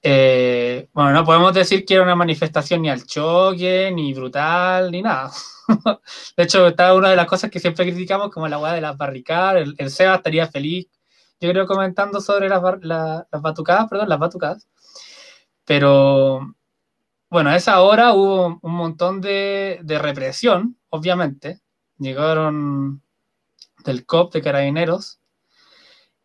Eh, 0.02 0.88
bueno, 0.94 1.12
no 1.12 1.22
podemos 1.26 1.52
decir 1.52 1.84
que 1.84 1.92
era 1.92 2.04
una 2.04 2.14
manifestación 2.16 2.80
ni 2.80 2.88
al 2.88 3.04
choque, 3.04 3.92
ni 3.94 4.14
brutal, 4.14 4.90
ni 4.90 5.02
nada. 5.02 5.30
de 6.38 6.42
hecho, 6.42 6.68
está 6.68 6.94
una 6.94 7.10
de 7.10 7.16
las 7.16 7.26
cosas 7.26 7.50
que 7.50 7.60
siempre 7.60 7.84
criticamos, 7.84 8.30
como 8.30 8.48
la 8.48 8.58
hueá 8.58 8.72
de 8.72 8.80
las 8.80 8.96
barricadas. 8.96 9.56
El, 9.56 9.74
el, 9.76 9.90
SEBA 9.90 10.14
estaría 10.14 10.46
feliz, 10.48 10.86
yo 11.38 11.50
creo, 11.50 11.66
comentando 11.66 12.22
sobre 12.22 12.48
las, 12.48 12.62
las 12.80 13.42
batucadas, 13.42 13.88
perdón, 13.90 14.08
las 14.08 14.18
batucadas. 14.18 14.66
Pero 15.66 16.54
bueno, 17.28 17.50
a 17.50 17.56
esa 17.56 17.78
hora 17.82 18.14
hubo 18.14 18.58
un 18.62 18.72
montón 18.72 19.20
de, 19.20 19.80
de 19.82 19.98
represión, 19.98 20.78
obviamente. 20.88 21.60
Llegaron 21.98 23.02
del 23.84 24.04
COP 24.04 24.34
de 24.34 24.42
carabineros 24.42 25.20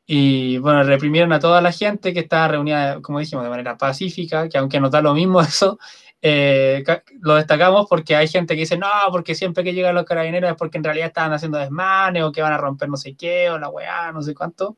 y 0.06 0.58
bueno, 0.58 0.84
reprimieron 0.84 1.32
a 1.32 1.40
toda 1.40 1.62
la 1.62 1.72
gente 1.72 2.14
que 2.14 2.20
estaba 2.20 2.50
reunida, 2.50 3.02
como 3.02 3.20
dijimos, 3.20 3.46
de 3.46 3.50
manera 3.50 3.78
pacífica, 3.78 4.50
que 4.50 4.58
aunque 4.58 4.80
nos 4.80 4.92
da 4.92 5.02
lo 5.02 5.14
mismo 5.14 5.40
eso, 5.42 5.80
eh, 6.22 6.84
lo 7.22 7.36
destacamos 7.36 7.88
porque 7.90 8.16
hay 8.16 8.28
gente 8.28 8.56
que 8.56 8.62
dice, 8.62 8.78
no, 8.78 8.88
porque 9.10 9.36
siempre 9.36 9.64
que 9.64 9.74
llegan 9.74 9.96
los 9.96 10.06
carabineros 10.06 10.52
es 10.52 10.58
porque 10.58 10.78
en 10.78 10.84
realidad 10.84 11.08
estaban 11.08 11.34
haciendo 11.34 11.58
desmanes 11.58 12.24
o 12.24 12.32
que 12.32 12.42
van 12.42 12.54
a 12.54 12.58
romper 12.58 12.90
no 12.90 12.98
sé 12.98 13.16
qué, 13.16 13.50
o 13.50 13.58
la 13.58 13.70
weá, 13.70 14.12
no 14.12 14.22
sé 14.22 14.36
cuánto. 14.36 14.78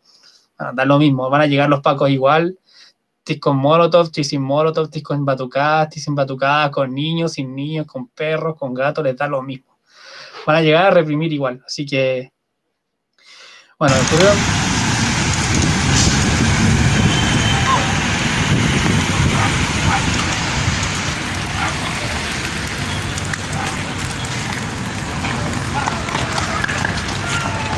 Bueno, 0.57 0.73
da 0.75 0.85
lo 0.85 0.99
mismo, 0.99 1.29
van 1.29 1.41
a 1.41 1.47
llegar 1.47 1.69
los 1.69 1.81
pacos 1.81 2.09
igual, 2.11 2.59
tis 3.23 3.39
con 3.39 3.57
molotov, 3.57 4.11
tis 4.11 4.29
sin 4.29 4.41
molotov, 4.43 4.89
tis 4.89 5.03
con 5.03 5.25
batucadas, 5.25 5.89
tis 5.89 6.03
sin 6.03 6.15
batucadas, 6.15 6.69
con 6.71 6.93
niños, 6.93 7.33
sin 7.33 7.55
niños, 7.55 7.87
con 7.87 8.07
perros, 8.09 8.55
con 8.57 8.73
gatos, 8.73 9.03
les 9.03 9.17
da 9.17 9.27
lo 9.27 9.41
mismo. 9.41 9.72
Van 10.45 10.57
a 10.57 10.61
llegar 10.61 10.85
a 10.85 10.91
reprimir 10.91 11.31
igual, 11.31 11.63
así 11.65 11.85
que... 11.85 12.31
Bueno, 13.79 13.95
ocurrió... 14.07 14.29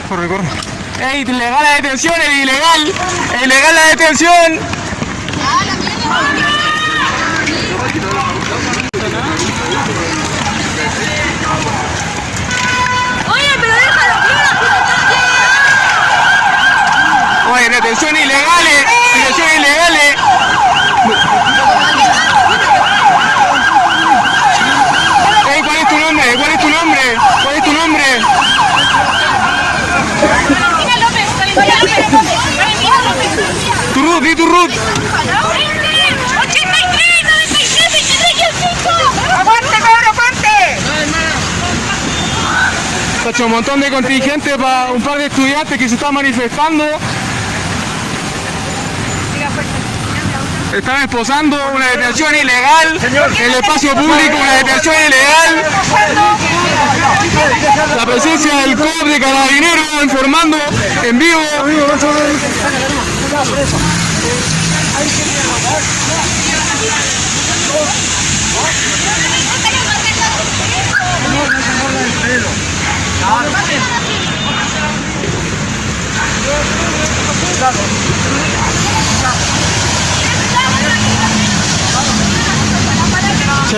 Corre, 0.10 0.28
corre. 0.28 0.48
¡Ey, 1.02 1.22
ilegal 1.22 1.64
la 1.64 1.72
detención! 1.82 2.14
¡Es 2.22 2.30
ilegal! 2.30 2.94
¡Es 3.36 3.44
ilegal 3.44 3.76
la 3.76 3.88
detención! 3.88 4.60
Oye, 13.28 13.52
pero 13.60 13.74
déjalo, 13.74 14.16
Oye, 17.76 17.82
detención 17.82 18.16
ilegales, 18.16 18.86
detención 19.16 19.48
ilegales. 19.58 20.16
Ey, 25.54 25.62
¿cuál 25.62 25.78
es 25.78 25.90
tu 25.90 25.98
nombre? 25.98 26.36
¿Cuál 26.36 26.52
es 26.52 26.60
tu 26.60 26.70
nombre? 26.70 27.02
¿Cuál 27.44 27.56
es 27.56 27.64
tu 27.64 27.74
nombre? 27.74 28.04
Tu 33.94 34.02
root, 34.04 34.24
di 34.24 34.36
tu 34.36 34.46
root. 34.46 34.72
83, 34.72 34.80
97, 37.24 37.98
85. 38.24 38.90
¡Aguante, 39.38 39.68
cabrón, 39.68 40.06
aguante! 40.14 40.56
Se 43.22 43.28
ha 43.28 43.32
hecho 43.32 43.46
un 43.46 43.52
montón 43.52 43.82
de 43.82 43.90
contingente 43.90 44.58
para 44.58 44.92
un 44.92 45.02
par 45.02 45.18
de 45.18 45.26
estudiantes 45.26 45.78
que 45.78 45.90
se 45.90 45.96
están 45.96 46.14
manifestando. 46.14 46.86
Están 50.76 51.04
esposando 51.04 51.58
una 51.74 51.88
detención 51.88 52.36
ilegal 52.36 53.00
en 53.02 53.46
el 53.46 53.54
espacio 53.54 53.94
público, 53.96 54.38
una 54.38 54.56
detención 54.56 54.96
ilegal. 55.08 55.64
La 57.96 58.06
presencia 58.06 58.56
del 58.58 58.76
COP 58.76 59.06
de 59.06 59.20
Carabineros 59.22 59.88
informando 60.04 60.58
en 61.04 61.18
vivo. 61.18 61.40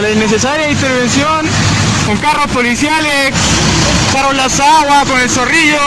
La 0.01 0.11
innecesaria 0.11 0.69
intervención 0.69 1.47
con 2.05 2.17
carros 2.17 2.51
policiales, 2.51 3.33
carros 4.13 4.35
las 4.35 4.59
aguas, 4.59 5.09
con 5.09 5.19
el 5.19 5.27
zorrillo. 5.27 5.79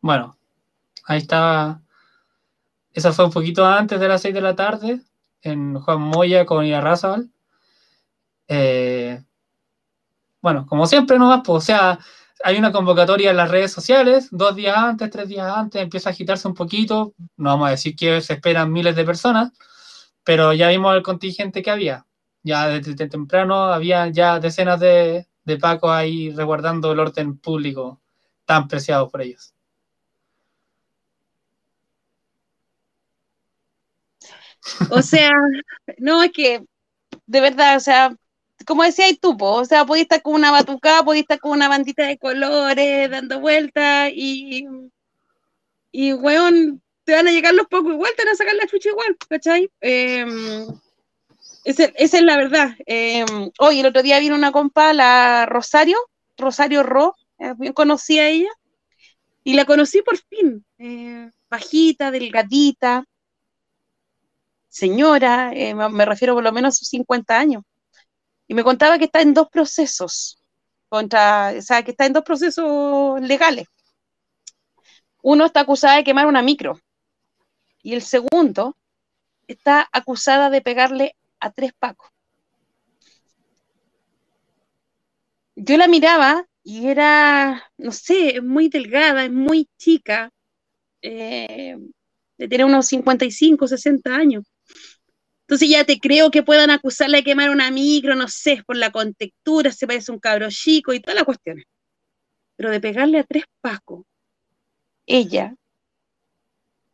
Bueno, 0.00 0.38
ahí 1.04 1.18
estaba. 1.18 1.82
Esa 2.94 3.12
fue 3.12 3.26
un 3.26 3.30
poquito 3.30 3.66
antes 3.66 4.00
de 4.00 4.08
las 4.08 4.22
6 4.22 4.32
de 4.32 4.40
la 4.40 4.56
tarde, 4.56 5.00
en 5.42 5.78
Juan 5.78 6.00
Moya 6.00 6.46
con 6.46 6.64
Irarrázaval. 6.64 7.28
Eh, 8.48 9.22
bueno, 10.40 10.64
como 10.64 10.86
siempre, 10.86 11.18
no 11.18 11.42
pues, 11.42 11.56
o 11.58 11.60
sea, 11.60 11.98
hay 12.42 12.56
una 12.56 12.72
convocatoria 12.72 13.32
en 13.32 13.36
las 13.36 13.50
redes 13.50 13.70
sociales, 13.70 14.28
dos 14.30 14.56
días 14.56 14.78
antes, 14.78 15.10
tres 15.10 15.28
días 15.28 15.54
antes, 15.54 15.82
empieza 15.82 16.08
a 16.08 16.12
agitarse 16.12 16.48
un 16.48 16.54
poquito. 16.54 17.12
No 17.36 17.50
vamos 17.50 17.68
a 17.68 17.72
decir 17.72 17.94
que 17.94 18.22
se 18.22 18.32
esperan 18.32 18.72
miles 18.72 18.96
de 18.96 19.04
personas, 19.04 19.52
pero 20.26 20.52
ya 20.52 20.68
vimos 20.70 20.96
el 20.96 21.04
contingente 21.04 21.62
que 21.62 21.70
había. 21.70 22.04
Ya 22.42 22.66
desde 22.68 23.08
temprano 23.08 23.54
había 23.72 24.08
ya 24.08 24.40
decenas 24.40 24.80
de, 24.80 25.28
de 25.44 25.56
pacos 25.56 25.92
ahí 25.92 26.30
resguardando 26.30 26.90
el 26.90 26.98
orden 26.98 27.38
público 27.38 28.00
tan 28.44 28.66
preciado 28.66 29.08
por 29.08 29.22
ellos. 29.22 29.54
O 34.90 35.00
sea, 35.00 35.30
no, 35.98 36.24
es 36.24 36.32
que, 36.32 36.64
de 37.26 37.40
verdad, 37.40 37.76
o 37.76 37.80
sea, 37.80 38.16
como 38.66 38.82
decía 38.82 39.06
tú, 39.20 39.36
po, 39.36 39.52
o 39.52 39.64
sea, 39.64 39.86
podías 39.86 40.04
estar 40.06 40.22
con 40.22 40.34
una 40.34 40.50
batucada, 40.50 41.04
podías 41.04 41.22
estar 41.22 41.38
con 41.38 41.52
una 41.52 41.68
bandita 41.68 42.04
de 42.04 42.18
colores, 42.18 43.10
dando 43.10 43.38
vueltas, 43.38 44.10
y, 44.12 44.66
y, 45.92 46.12
weón, 46.14 46.82
te 47.06 47.14
van 47.14 47.28
a 47.28 47.30
llegar 47.30 47.54
los 47.54 47.68
pocos 47.68 47.92
igual, 47.92 48.12
te 48.16 48.24
van 48.24 48.34
a 48.34 48.36
sacar 48.36 48.56
la 48.56 48.66
chucha 48.66 48.88
igual, 48.90 49.16
¿cachai? 49.28 49.70
Eh, 49.80 50.26
esa, 51.64 51.84
es 51.84 52.22
la 52.22 52.36
verdad. 52.36 52.76
Eh, 52.84 53.24
hoy, 53.58 53.80
el 53.80 53.86
otro 53.86 54.02
día 54.02 54.18
vino 54.18 54.34
una 54.34 54.52
compa, 54.52 54.92
la 54.92 55.46
Rosario, 55.46 55.96
Rosario 56.36 56.82
Ro, 56.82 57.14
bien 57.58 57.72
conocí 57.72 58.18
a 58.18 58.28
ella, 58.28 58.50
y 59.44 59.54
la 59.54 59.64
conocí 59.64 60.02
por 60.02 60.18
fin, 60.18 60.64
eh, 60.78 61.30
bajita, 61.48 62.10
delgadita, 62.10 63.04
señora, 64.68 65.52
eh, 65.54 65.74
me 65.74 66.04
refiero 66.04 66.34
por 66.34 66.42
lo 66.42 66.50
menos 66.50 66.74
a 66.74 66.78
sus 66.78 66.88
50 66.88 67.38
años, 67.38 67.62
y 68.48 68.54
me 68.54 68.64
contaba 68.64 68.98
que 68.98 69.04
está 69.04 69.20
en 69.20 69.32
dos 69.32 69.48
procesos, 69.48 70.40
contra, 70.88 71.54
o 71.56 71.62
sea, 71.62 71.84
que 71.84 71.92
está 71.92 72.06
en 72.06 72.12
dos 72.14 72.24
procesos 72.24 73.20
legales. 73.20 73.68
Uno 75.22 75.44
está 75.46 75.60
acusada 75.60 75.96
de 75.96 76.04
quemar 76.04 76.26
una 76.26 76.42
micro, 76.42 76.80
y 77.86 77.94
el 77.94 78.02
segundo 78.02 78.76
está 79.46 79.88
acusada 79.92 80.50
de 80.50 80.60
pegarle 80.60 81.14
a 81.38 81.52
tres 81.52 81.72
pacos. 81.72 82.10
Yo 85.54 85.76
la 85.76 85.86
miraba 85.86 86.48
y 86.64 86.88
era, 86.88 87.70
no 87.78 87.92
sé, 87.92 88.38
es 88.38 88.42
muy 88.42 88.68
delgada, 88.68 89.24
es 89.24 89.30
muy 89.30 89.68
chica, 89.78 90.32
eh, 91.00 91.78
tener 92.36 92.64
unos 92.64 92.88
55, 92.88 93.68
60 93.68 94.16
años. 94.16 94.42
Entonces 95.42 95.68
ya 95.68 95.84
te 95.84 96.00
creo 96.00 96.32
que 96.32 96.42
puedan 96.42 96.70
acusarle 96.70 97.18
de 97.18 97.24
quemar 97.24 97.50
una 97.50 97.70
micro, 97.70 98.16
no 98.16 98.26
sé, 98.26 98.64
por 98.66 98.76
la 98.76 98.90
contextura, 98.90 99.70
se 99.70 99.86
parece 99.86 100.10
un 100.10 100.18
cabro 100.18 100.48
chico 100.50 100.92
y 100.92 100.98
todas 100.98 101.14
las 101.14 101.24
cuestiones. 101.24 101.66
Pero 102.56 102.72
de 102.72 102.80
pegarle 102.80 103.20
a 103.20 103.24
tres 103.24 103.44
pacos, 103.60 104.04
ella, 105.06 105.54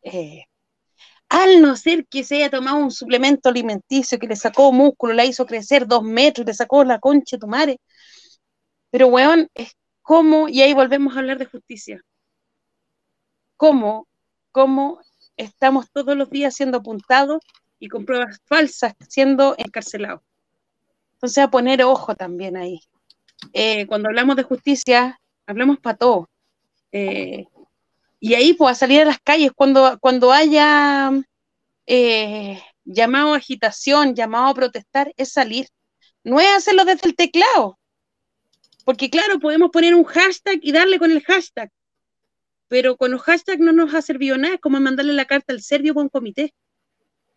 eh, 0.02 0.44
al 1.33 1.63
no 1.63 1.77
ser 1.77 2.07
que 2.09 2.25
se 2.25 2.37
haya 2.37 2.51
tomado 2.51 2.77
un 2.77 2.91
suplemento 2.91 3.49
alimenticio 3.49 4.19
que 4.19 4.27
le 4.27 4.37
sacó 4.37 4.71
músculo, 4.71 5.15
la 5.15 5.25
hizo 5.25 5.47
crecer 5.47 5.87
dos 5.87 6.03
metros, 6.03 6.47
le 6.47 6.53
sacó 6.53 6.85
la 6.85 6.99
concha 6.99 7.37
de 7.37 7.41
tu 7.41 7.47
madre. 7.47 7.81
Pero, 8.91 9.07
weón, 9.07 9.49
es 9.55 9.75
como, 10.03 10.51
y 10.51 10.61
ahí 10.61 10.75
volvemos 10.75 11.17
a 11.17 11.21
hablar 11.21 11.39
de 11.39 11.47
justicia. 11.47 12.03
¿Cómo, 13.57 14.07
cómo 14.51 15.01
estamos 15.39 15.91
todos 15.91 16.15
los 16.19 16.29
días 16.29 16.55
siendo 16.55 16.77
apuntados 16.79 17.41
y 17.79 17.89
con 17.89 18.05
pruebas 18.05 18.39
falsas 18.45 18.93
siendo 19.09 19.55
encarcelados? 19.57 20.21
Entonces, 21.15 21.39
a 21.39 21.51
poner 21.51 21.83
ojo 21.83 22.15
también 22.15 22.59
ahí. 22.59 22.79
Eh, 23.55 23.87
cuando 23.87 24.11
hablamos 24.11 24.37
de 24.37 24.43
justicia, 24.43 25.19
hablamos 25.47 25.79
para 25.79 25.97
todo. 25.97 26.29
Eh, 26.93 27.47
y 28.24 28.35
ahí, 28.35 28.55
pues, 28.55 28.73
a 28.73 28.74
salir 28.77 29.01
a 29.03 29.05
las 29.07 29.19
calles 29.20 29.51
cuando, 29.53 29.99
cuando 30.01 30.32
haya 30.32 31.11
eh, 31.86 32.62
llamado 32.85 33.35
a 33.35 33.39
agitación, 33.39 34.15
llamado 34.15 34.47
a 34.47 34.55
protestar, 34.55 35.12
es 35.16 35.32
salir. 35.32 35.66
No 36.23 36.39
es 36.39 36.49
hacerlo 36.51 36.85
desde 36.85 37.09
el 37.09 37.16
teclado. 37.16 37.81
Porque, 38.85 39.11
claro, 39.11 39.40
podemos 39.40 39.70
poner 39.73 39.94
un 39.97 40.05
hashtag 40.05 40.61
y 40.62 40.70
darle 40.70 41.01
con 41.01 41.11
el 41.11 41.23
hashtag. 41.24 41.70
pero 42.69 42.97
con 42.97 43.11
los 43.11 43.23
hashtags 43.23 43.61
no 43.61 43.73
nos 43.73 43.94
ha 43.94 44.03
servido 44.03 44.39
nada, 44.39 44.55
es 44.55 44.61
como 44.61 44.81
mandarle 44.81 45.12
la 45.15 45.27
carta 45.27 45.53
al 45.53 45.61
serbio 45.62 45.94
con 45.94 46.09
comité. 46.09 46.55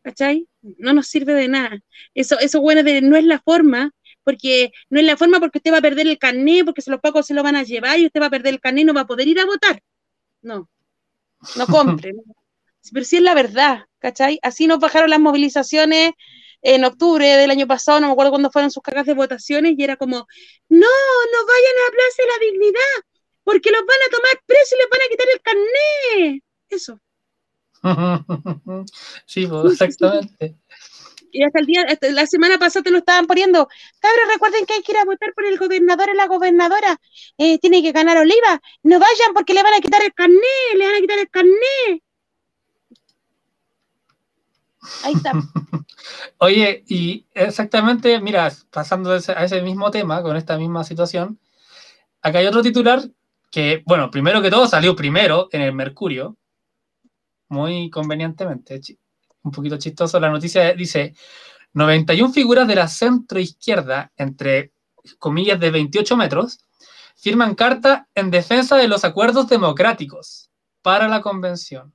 ¿Cachai? 0.03 0.47
No 0.61 0.93
nos 0.93 1.07
sirve 1.07 1.33
de 1.33 1.47
nada. 1.47 1.79
Eso, 2.13 2.39
eso 2.39 2.61
bueno, 2.61 2.83
de, 2.83 3.01
no 3.01 3.17
es 3.17 3.25
la 3.25 3.39
forma, 3.39 3.91
porque 4.23 4.71
no 4.89 4.99
es 4.99 5.05
la 5.05 5.17
forma 5.17 5.39
porque 5.39 5.59
usted 5.59 5.73
va 5.73 5.79
a 5.79 5.81
perder 5.81 6.07
el 6.07 6.19
carné, 6.19 6.63
porque 6.63 6.81
se 6.81 6.91
los 6.91 7.01
pacos 7.01 7.25
se 7.27 7.33
lo 7.33 7.43
van 7.43 7.55
a 7.55 7.63
llevar 7.63 7.99
y 7.99 8.05
usted 8.07 8.21
va 8.21 8.27
a 8.27 8.29
perder 8.29 8.53
el 8.55 8.61
carné 8.61 8.81
y 8.81 8.85
no 8.85 8.93
va 8.93 9.01
a 9.01 9.07
poder 9.07 9.27
ir 9.27 9.39
a 9.39 9.45
votar. 9.45 9.81
No, 10.41 10.69
no 11.55 11.67
compre. 11.67 12.13
no. 12.13 12.21
Pero 12.91 13.05
sí 13.05 13.17
es 13.17 13.21
la 13.21 13.33
verdad, 13.33 13.85
¿cachai? 13.99 14.39
Así 14.43 14.67
nos 14.67 14.79
bajaron 14.79 15.09
las 15.09 15.19
movilizaciones 15.19 16.11
en 16.61 16.83
octubre 16.83 17.25
del 17.25 17.51
año 17.51 17.67
pasado, 17.67 17.99
no 17.99 18.07
me 18.07 18.13
acuerdo 18.13 18.31
cuándo 18.31 18.49
fueron 18.51 18.71
sus 18.71 18.81
cagas 18.81 19.05
de 19.05 19.13
votaciones, 19.13 19.75
y 19.77 19.83
era 19.83 19.97
como, 19.97 20.17
no, 20.69 20.87
no 20.87 21.45
vayan 21.47 21.75
a 21.87 21.91
Plaza 21.91 22.23
de 22.23 22.27
la 22.27 22.37
Dignidad, 22.39 23.03
porque 23.43 23.71
los 23.71 23.81
van 23.81 23.99
a 24.07 24.09
tomar 24.09 24.41
presos 24.45 24.71
y 24.71 24.77
les 24.77 24.89
van 24.89 25.01
a 25.01 25.09
quitar 25.09 25.27
el 25.33 25.41
carné. 25.41 26.43
Eso. 26.69 26.99
sí, 29.27 29.45
pues, 29.45 29.73
exactamente. 29.73 30.55
Y 31.35 31.43
hasta 31.43 31.59
el 31.59 31.65
día, 31.65 31.85
la 32.13 32.25
semana 32.27 32.57
pasada 32.57 32.83
te 32.83 32.91
lo 32.91 32.99
estaban 32.99 33.27
poniendo. 33.27 33.67
Cabros, 33.99 34.33
recuerden 34.33 34.65
que 34.65 34.75
hay 34.75 34.81
que 34.81 34.93
ir 34.93 34.97
a 34.97 35.03
votar 35.03 35.33
por 35.33 35.45
el 35.45 35.57
gobernador 35.57 36.09
y 36.13 36.15
la 36.15 36.27
gobernadora. 36.27 36.97
Eh, 37.37 37.59
tiene 37.59 37.83
que 37.83 37.91
ganar 37.91 38.17
Oliva. 38.17 38.61
No 38.83 38.99
vayan 38.99 39.33
porque 39.33 39.53
le 39.53 39.61
van 39.61 39.73
a 39.73 39.81
quitar 39.81 40.01
el 40.01 40.13
carné, 40.13 40.37
le 40.77 40.85
van 40.85 40.95
a 40.95 40.99
quitar 41.01 41.19
el 41.19 41.29
carné. 41.29 42.03
Ahí 45.03 45.13
está. 45.13 45.33
Oye, 46.37 46.85
y 46.87 47.25
exactamente, 47.33 48.21
mira, 48.21 48.49
pasando 48.71 49.11
a 49.11 49.17
ese, 49.17 49.33
a 49.33 49.43
ese 49.43 49.61
mismo 49.61 49.91
tema, 49.91 50.21
con 50.21 50.37
esta 50.37 50.57
misma 50.57 50.85
situación, 50.85 51.37
acá 52.21 52.39
hay 52.39 52.47
otro 52.47 52.61
titular 52.61 53.01
que, 53.51 53.83
bueno, 53.85 54.09
primero 54.09 54.41
que 54.41 54.49
todo 54.49 54.67
salió 54.67 54.95
primero 54.95 55.49
en 55.51 55.63
el 55.63 55.73
Mercurio, 55.73 56.37
muy 57.49 57.89
convenientemente, 57.89 58.79
un 59.45 59.51
poquito 59.51 59.77
chistoso, 59.77 60.19
la 60.19 60.29
noticia 60.29 60.73
dice, 60.73 61.15
91 61.73 62.33
figuras 62.33 62.67
de 62.67 62.75
la 62.75 62.87
centro 62.87 63.39
izquierda, 63.39 64.11
entre 64.17 64.71
comillas 65.19 65.59
de 65.59 65.71
28 65.71 66.17
metros, 66.17 66.59
firman 67.15 67.55
carta 67.55 68.07
en 68.15 68.31
defensa 68.31 68.75
de 68.75 68.87
los 68.87 69.05
acuerdos 69.05 69.47
democráticos 69.47 70.49
para 70.81 71.07
la 71.07 71.21
convención. 71.21 71.93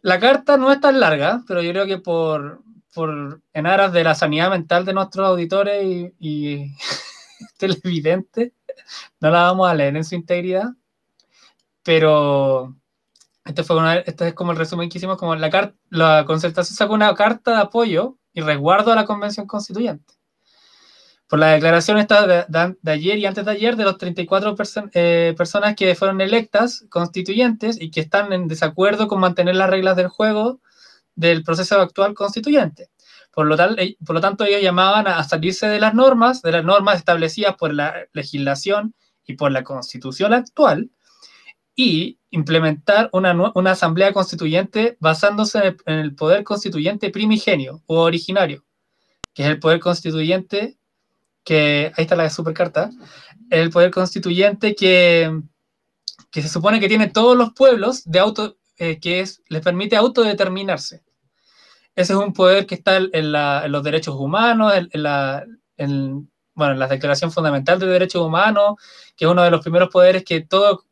La 0.00 0.18
carta 0.18 0.56
no 0.56 0.72
es 0.72 0.80
tan 0.80 1.00
larga, 1.00 1.42
pero 1.46 1.62
yo 1.62 1.70
creo 1.72 1.86
que 1.86 1.98
por, 1.98 2.62
por 2.94 3.42
en 3.52 3.66
aras 3.66 3.92
de 3.92 4.04
la 4.04 4.14
sanidad 4.14 4.50
mental 4.50 4.84
de 4.84 4.94
nuestros 4.94 5.26
auditores 5.28 5.84
y, 5.84 6.14
y 6.18 6.72
televidentes, 7.58 8.52
no 9.20 9.30
la 9.30 9.42
vamos 9.42 9.68
a 9.68 9.74
leer 9.74 9.96
en 9.96 10.04
su 10.04 10.14
integridad. 10.14 10.70
Pero 11.82 12.76
este, 13.46 13.64
fue 13.64 13.76
una, 13.76 13.96
este 13.96 14.28
es 14.28 14.34
como 14.34 14.52
el 14.52 14.58
resumen 14.58 14.88
que 14.88 14.98
hicimos, 14.98 15.16
como 15.18 15.34
la, 15.36 15.74
la 15.90 16.24
concertación 16.26 16.76
sacó 16.76 16.94
una 16.94 17.14
carta 17.14 17.52
de 17.52 17.58
apoyo 17.62 18.18
y 18.32 18.40
resguardo 18.40 18.92
a 18.92 18.96
la 18.96 19.06
convención 19.06 19.46
constituyente. 19.46 20.14
Por 21.28 21.40
la 21.40 21.48
declaración 21.48 21.98
esta 21.98 22.26
de, 22.26 22.44
de- 22.48 22.76
de 22.80 22.92
ayer 22.92 23.18
y 23.18 23.26
antes 23.26 23.44
de 23.44 23.50
ayer 23.50 23.76
de 23.76 23.82
los 23.84 23.98
34 23.98 24.54
perso- 24.54 24.88
eh, 24.94 25.34
personas 25.36 25.74
que 25.74 25.94
fueron 25.96 26.20
electas 26.20 26.84
constituyentes 26.88 27.80
y 27.80 27.90
que 27.90 28.00
están 28.00 28.32
en 28.32 28.46
desacuerdo 28.46 29.08
con 29.08 29.20
mantener 29.20 29.56
las 29.56 29.68
reglas 29.70 29.96
del 29.96 30.06
juego 30.08 30.60
del 31.16 31.42
proceso 31.42 31.80
actual 31.80 32.14
constituyente. 32.14 32.90
Por 33.32 33.46
lo, 33.46 33.56
tal, 33.56 33.78
eh, 33.78 33.96
por 34.06 34.14
lo 34.14 34.20
tanto, 34.20 34.44
ellos 34.44 34.62
llamaban 34.62 35.08
a 35.08 35.22
salirse 35.24 35.66
de 35.66 35.80
las 35.80 35.94
normas, 35.94 36.42
de 36.42 36.52
las 36.52 36.64
normas 36.64 36.98
establecidas 36.98 37.56
por 37.56 37.74
la 37.74 37.94
legislación 38.12 38.94
y 39.26 39.34
por 39.34 39.50
la 39.50 39.64
constitución 39.64 40.32
actual, 40.32 40.90
y 41.76 42.18
implementar 42.30 43.10
una, 43.12 43.52
una 43.54 43.70
asamblea 43.72 44.12
constituyente 44.12 44.96
basándose 44.98 45.76
en 45.84 45.98
el, 45.98 46.14
poder 46.14 46.42
constituyente 46.42 47.10
primigenio 47.10 47.82
o 47.86 48.00
originario, 48.00 48.64
que 49.34 49.42
es 49.42 49.48
el 49.50 49.60
poder 49.60 49.78
constituyente 49.78 50.78
que, 51.44 51.92
ahí 51.96 52.02
está 52.02 52.16
la 52.16 52.30
supercarta, 52.30 52.90
el 53.50 53.70
poder 53.70 53.90
constituyente 53.90 54.74
que, 54.74 55.42
que 56.30 56.42
se 56.42 56.48
supone 56.48 56.80
que 56.80 56.88
tiene 56.88 57.08
todos 57.08 57.36
los 57.36 57.52
pueblos 57.52 58.02
de 58.04 58.18
auto, 58.18 58.56
eh, 58.78 58.98
que 58.98 59.20
es, 59.20 59.42
les 59.48 59.62
permite 59.62 59.96
autodeterminarse. 59.96 61.04
Ese 61.94 62.12
es 62.12 62.18
un 62.18 62.32
poder 62.32 62.66
que 62.66 62.74
está 62.74 62.96
en, 62.96 63.32
los 63.32 63.82
derechos 63.82 64.16
humanos, 64.16 64.72
en, 64.74 65.02
la, 65.02 65.44
en, 65.76 66.30
bueno, 66.54 66.72
en 66.72 66.78
la 66.78 66.88
Declaración 66.88 67.32
Fundamental 67.32 67.78
de 67.78 67.86
Derechos 67.86 68.22
Humanos, 68.22 68.76
que 69.16 69.24
es 69.24 69.30
uno 69.30 69.42
de 69.42 69.50
los 69.50 69.62
primeros 69.62 69.88
poderes 69.88 70.24
que 70.24 70.40
todo, 70.42 70.84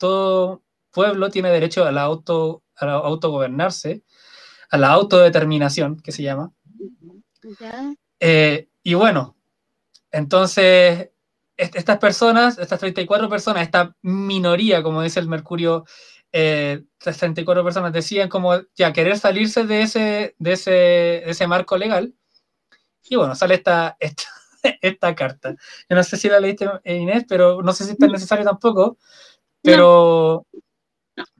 todo 0.00 0.62
pueblo 0.90 1.30
tiene 1.30 1.50
derecho 1.50 1.84
a 1.84 1.92
la, 1.92 2.02
auto, 2.02 2.64
a 2.74 2.86
la 2.86 2.92
autogobernarse, 2.94 4.02
a 4.70 4.78
la 4.78 4.88
autodeterminación, 4.88 6.00
que 6.00 6.10
se 6.10 6.22
llama. 6.24 6.52
Ya. 7.60 7.94
Eh, 8.18 8.68
y 8.82 8.94
bueno, 8.94 9.36
entonces, 10.10 11.10
est- 11.56 11.76
estas 11.76 11.98
personas, 11.98 12.58
estas 12.58 12.80
34 12.80 13.28
personas, 13.28 13.62
esta 13.62 13.94
minoría, 14.02 14.82
como 14.82 15.02
dice 15.02 15.20
el 15.20 15.28
Mercurio, 15.28 15.84
eh, 16.32 16.82
estas 16.98 17.18
34 17.18 17.62
personas 17.64 17.92
decían 17.92 18.28
como 18.28 18.54
ya 18.74 18.92
querer 18.92 19.18
salirse 19.18 19.64
de 19.64 19.82
ese, 19.82 20.34
de 20.38 20.52
ese, 20.52 20.70
de 20.70 21.24
ese 21.30 21.46
marco 21.46 21.76
legal. 21.76 22.14
Y 23.08 23.16
bueno, 23.16 23.34
sale 23.34 23.54
esta, 23.54 23.96
esta, 24.00 24.24
esta 24.80 25.14
carta. 25.14 25.54
Yo 25.88 25.96
no 25.96 26.02
sé 26.04 26.16
si 26.16 26.28
la 26.28 26.40
leíste, 26.40 26.68
eh, 26.84 26.96
Inés, 26.96 27.24
pero 27.28 27.62
no 27.62 27.72
sé 27.72 27.84
si 27.84 27.92
es 27.92 27.98
tan 27.98 28.12
necesario 28.12 28.44
tampoco. 28.44 28.98
Pero, 29.62 30.46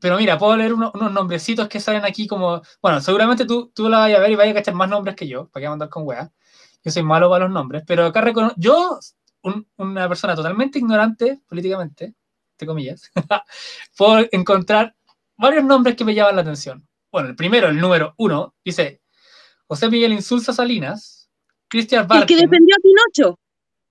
pero 0.00 0.16
mira, 0.18 0.38
puedo 0.38 0.56
leer 0.56 0.74
uno- 0.74 0.92
unos 0.94 1.12
nombrecitos 1.12 1.68
que 1.68 1.80
salen 1.80 2.04
aquí 2.04 2.26
como, 2.26 2.62
bueno, 2.82 3.00
seguramente 3.00 3.46
tú, 3.46 3.70
tú 3.74 3.88
la 3.88 3.98
vayas 4.00 4.18
a 4.18 4.22
ver 4.22 4.32
y 4.32 4.36
vayas 4.36 4.52
a 4.52 4.58
cachar 4.60 4.74
más 4.74 4.88
nombres 4.88 5.16
que 5.16 5.26
yo, 5.28 5.48
para 5.48 5.62
que 5.62 5.66
andar 5.66 5.88
con 5.88 6.06
weas. 6.06 6.30
Yo 6.84 6.90
soy 6.90 7.02
malo 7.02 7.28
para 7.30 7.44
los 7.44 7.52
nombres, 7.52 7.82
pero 7.86 8.06
acá 8.06 8.20
recono 8.20 8.52
yo, 8.56 8.98
un- 9.42 9.66
una 9.76 10.08
persona 10.08 10.34
totalmente 10.34 10.78
ignorante 10.78 11.40
políticamente, 11.48 12.14
entre 12.52 12.66
comillas, 12.66 13.10
puedo 13.96 14.26
encontrar 14.32 14.94
varios 15.36 15.64
nombres 15.64 15.96
que 15.96 16.04
me 16.04 16.14
llaman 16.14 16.36
la 16.36 16.42
atención. 16.42 16.86
Bueno, 17.10 17.28
el 17.28 17.36
primero, 17.36 17.68
el 17.68 17.80
número 17.80 18.14
uno, 18.18 18.54
dice 18.64 19.00
José 19.66 19.88
Miguel 19.88 20.12
Insulza 20.12 20.52
Salinas, 20.52 21.30
Cristian 21.68 22.06
El 22.10 22.26
que 22.26 22.36
defendió 22.36 22.76
a 22.76 22.82
Pinocho. 22.82 23.38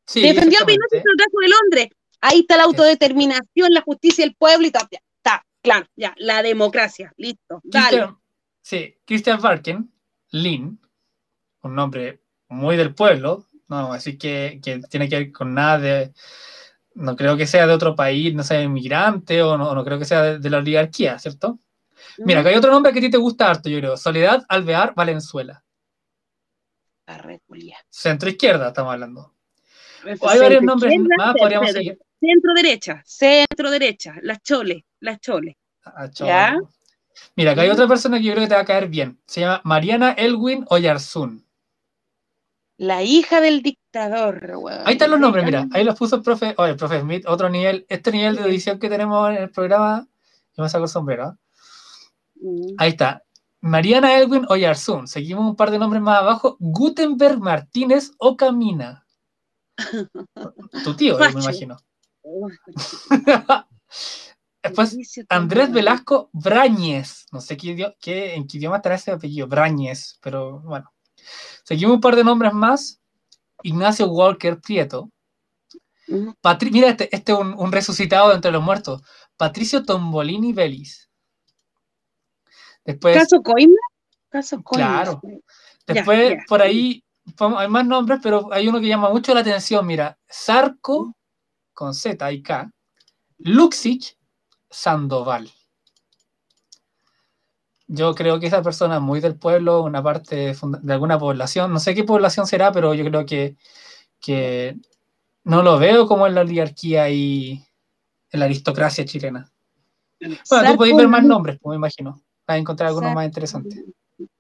Sí, 0.06 0.22
defendió 0.22 0.60
a 0.62 0.66
Pinocho 0.66 0.96
y 0.98 0.98
lo 1.04 1.16
trajo 1.16 1.40
de 1.42 1.48
Londres. 1.50 1.90
Ahí 2.22 2.42
está 2.42 2.58
la 2.58 2.64
autodeterminación, 2.64 3.72
la 3.72 3.82
justicia 3.82 4.26
del 4.26 4.36
pueblo 4.36 4.68
y 4.68 4.72
todo. 4.72 4.88
Ya, 4.92 5.00
está, 5.18 5.46
claro, 5.62 5.88
ya, 5.96 6.14
la 6.18 6.42
democracia. 6.42 7.14
Listo, 7.18 7.62
dale. 7.64 7.88
Christian, 7.88 8.18
sí, 8.62 8.98
Christian 9.06 9.42
Barken, 9.42 9.92
Lin, 10.32 10.80
un 11.62 11.76
nombre 11.76 12.22
muy 12.50 12.78
del 12.78 12.94
pueblo, 12.94 13.46
no, 13.68 13.94
así 13.94 14.18
que, 14.18 14.60
que 14.64 14.82
tiene 14.90 15.08
que 15.08 15.18
ver 15.18 15.32
con 15.32 15.54
nada 15.54 15.78
de, 15.78 16.14
no 16.96 17.16
creo 17.16 17.38
que 17.38 17.46
sea 17.48 17.68
de 17.68 17.74
otro 17.74 17.96
país, 17.96 18.34
no 18.34 18.44
sea 18.44 18.62
inmigrante 18.62 19.42
o 19.44 19.58
no, 19.58 19.74
no 19.74 19.86
creo 19.86 20.00
que 20.00 20.06
sea 20.06 20.24
de, 20.24 20.40
de 20.40 20.50
la 20.50 20.58
oligarquía, 20.58 21.20
¿cierto? 21.20 21.60
Mira, 22.18 22.40
acá 22.40 22.50
hay 22.50 22.56
otro 22.56 22.72
nombre 22.72 22.92
que 22.92 23.00
a 23.00 23.02
ti 23.04 23.10
te 23.10 23.18
gusta 23.18 23.50
harto, 23.50 23.70
yo 23.70 23.80
creo, 23.80 23.98
Soledad 23.98 24.44
Alvear 24.50 24.94
Valenzuela, 24.96 25.64
centro 27.90 28.30
izquierda 28.30 28.70
estamos 28.70 28.94
hablando. 28.94 29.34
Hay 30.04 30.40
varios 30.40 30.64
nombres 30.64 30.94
más, 31.18 31.36
podríamos 31.38 31.72
seguir. 31.72 32.00
Centro 32.20 32.54
derecha, 32.54 33.02
centro 33.06 33.72
derecha, 33.72 34.16
las 34.22 34.42
choles, 34.42 34.84
las 35.00 35.20
choles. 35.22 35.56
Ah. 35.86 36.10
¿Ya? 36.14 36.58
Mira, 37.36 37.52
acá 37.52 37.62
hay 37.62 37.70
otra 37.70 37.88
persona 37.88 38.18
que 38.18 38.24
yo 38.24 38.34
creo 38.34 38.44
que 38.44 38.50
te 38.50 38.56
va 38.56 38.62
a 38.62 38.66
caer 38.66 38.88
bien, 38.88 39.20
se 39.26 39.42
llama 39.42 39.62
Mariana 39.64 40.12
Elwin 40.12 40.66
Oyarzún. 40.70 41.46
La 42.78 43.04
hija 43.04 43.42
del 43.42 43.62
dictador, 43.62 44.54
weón. 44.56 44.84
Ahí 44.86 44.94
están 44.94 45.12
los 45.12 45.20
nombres, 45.20 45.44
mira, 45.44 45.68
ahí 45.74 45.84
los 45.84 45.98
puso 45.98 46.18
el 46.18 46.22
profe, 46.22 46.54
oye, 46.58 46.72
el 46.72 46.78
profe 46.78 47.02
Smith, 47.02 47.26
otro 47.28 47.50
nivel, 47.50 47.86
este 47.90 48.12
nivel 48.12 48.36
de 48.36 48.44
edición 48.44 48.80
que 48.80 48.90
tenemos 48.90 49.30
en 49.30 49.38
el 49.44 49.50
programa, 49.50 50.08
yo 50.56 50.64
me 50.64 50.70
saco 50.70 50.86
el 50.86 50.90
sombrero, 50.90 51.24
¿ah? 51.26 51.38
Mm. 52.36 52.76
ahí 52.78 52.90
está, 52.92 53.24
Mariana 53.62 54.18
Elwin 54.18 54.46
Oyarzún, 54.48 55.08
seguimos 55.08 55.46
un 55.46 55.56
par 55.58 55.72
de 55.72 55.80
nombres 55.80 56.02
más 56.02 56.20
abajo, 56.20 56.56
Gutenberg 56.60 57.40
Martínez 57.40 58.12
Ocamina, 58.18 59.06
tu 60.84 60.96
tío, 60.96 61.18
me 61.18 61.32
imagino. 61.32 61.78
Oh, 62.32 62.48
Después, 64.62 64.98
Andrés. 65.30 65.72
Velasco 65.72 66.30
Brañez, 66.34 67.26
no 67.32 67.40
sé 67.42 67.58
qué, 67.58 67.96
en 68.36 68.46
qué 68.48 68.58
idioma 68.58 68.78
estará 68.78 68.96
ese 68.96 69.12
apellido, 69.12 69.48
Brañez, 69.48 70.20
pero 70.22 70.60
bueno. 70.60 70.92
Seguimos 71.64 71.96
un 71.96 72.02
par 72.02 72.16
de 72.16 72.24
nombres 72.24 72.54
más, 72.54 73.02
Ignacio 73.64 74.08
Walker 74.08 74.60
Prieto. 74.60 75.10
Patri- 76.42 76.72
mira, 76.72 76.90
este, 76.90 77.14
este 77.16 77.32
es 77.32 77.38
un, 77.38 77.54
un 77.54 77.72
resucitado 77.72 78.30
de 78.30 78.36
entre 78.36 78.52
los 78.52 78.64
muertos. 78.64 79.02
Patricio 79.38 79.84
Tombolini 79.84 80.54
Vélez. 80.54 81.10
Después, 82.84 83.16
¿Caso 83.18 83.42
Coimbra? 83.42 83.82
Caso 84.30 84.62
Coimbra. 84.62 85.04
Claro. 85.04 85.22
después 85.88 86.32
ya. 86.32 86.44
por 86.48 86.62
ahí 86.62 87.04
hay 87.58 87.68
más 87.68 87.86
nombres, 87.86 88.20
pero 88.22 88.52
hay 88.52 88.68
uno 88.68 88.80
que 88.80 88.88
llama 88.88 89.10
mucho 89.10 89.34
la 89.34 89.42
atención. 89.42 89.86
Mira, 89.86 90.18
Sarco, 90.28 91.14
con 91.80 91.94
Z 91.94 92.30
y 92.34 92.42
K, 92.42 92.70
Luxich 93.38 94.18
Sandoval. 94.70 95.50
Yo 97.88 98.14
creo 98.14 98.38
que 98.38 98.48
esa 98.48 98.62
persona 98.62 98.96
es 98.96 99.02
muy 99.02 99.22
del 99.22 99.38
pueblo, 99.38 99.82
una 99.84 100.04
parte 100.04 100.54
de 100.54 100.94
alguna 100.94 101.18
población. 101.18 101.72
No 101.72 101.80
sé 101.80 101.96
qué 101.96 102.04
población 102.04 102.46
será, 102.48 102.74
pero 102.74 102.94
yo 102.94 103.06
creo 103.06 103.26
que, 103.26 103.56
que 104.20 104.76
no 105.46 105.64
lo 105.64 105.80
veo 105.80 106.06
como 106.06 106.28
en 106.28 106.36
la 106.36 106.42
oligarquía 106.42 107.10
y 107.12 107.64
en 108.30 108.40
la 108.42 108.46
aristocracia 108.48 109.06
chilena. 109.06 109.50
Bueno, 110.20 110.72
tú 110.72 110.76
podéis 110.76 110.98
ver 110.98 111.08
más 111.08 111.24
nombres, 111.24 111.60
pues, 111.62 111.76
me 111.76 111.78
imagino. 111.78 112.22
Vas 112.46 112.56
a 112.56 112.58
encontrar 112.58 112.90
algunos 112.90 113.14
más 113.14 113.26
interesantes. 113.26 113.86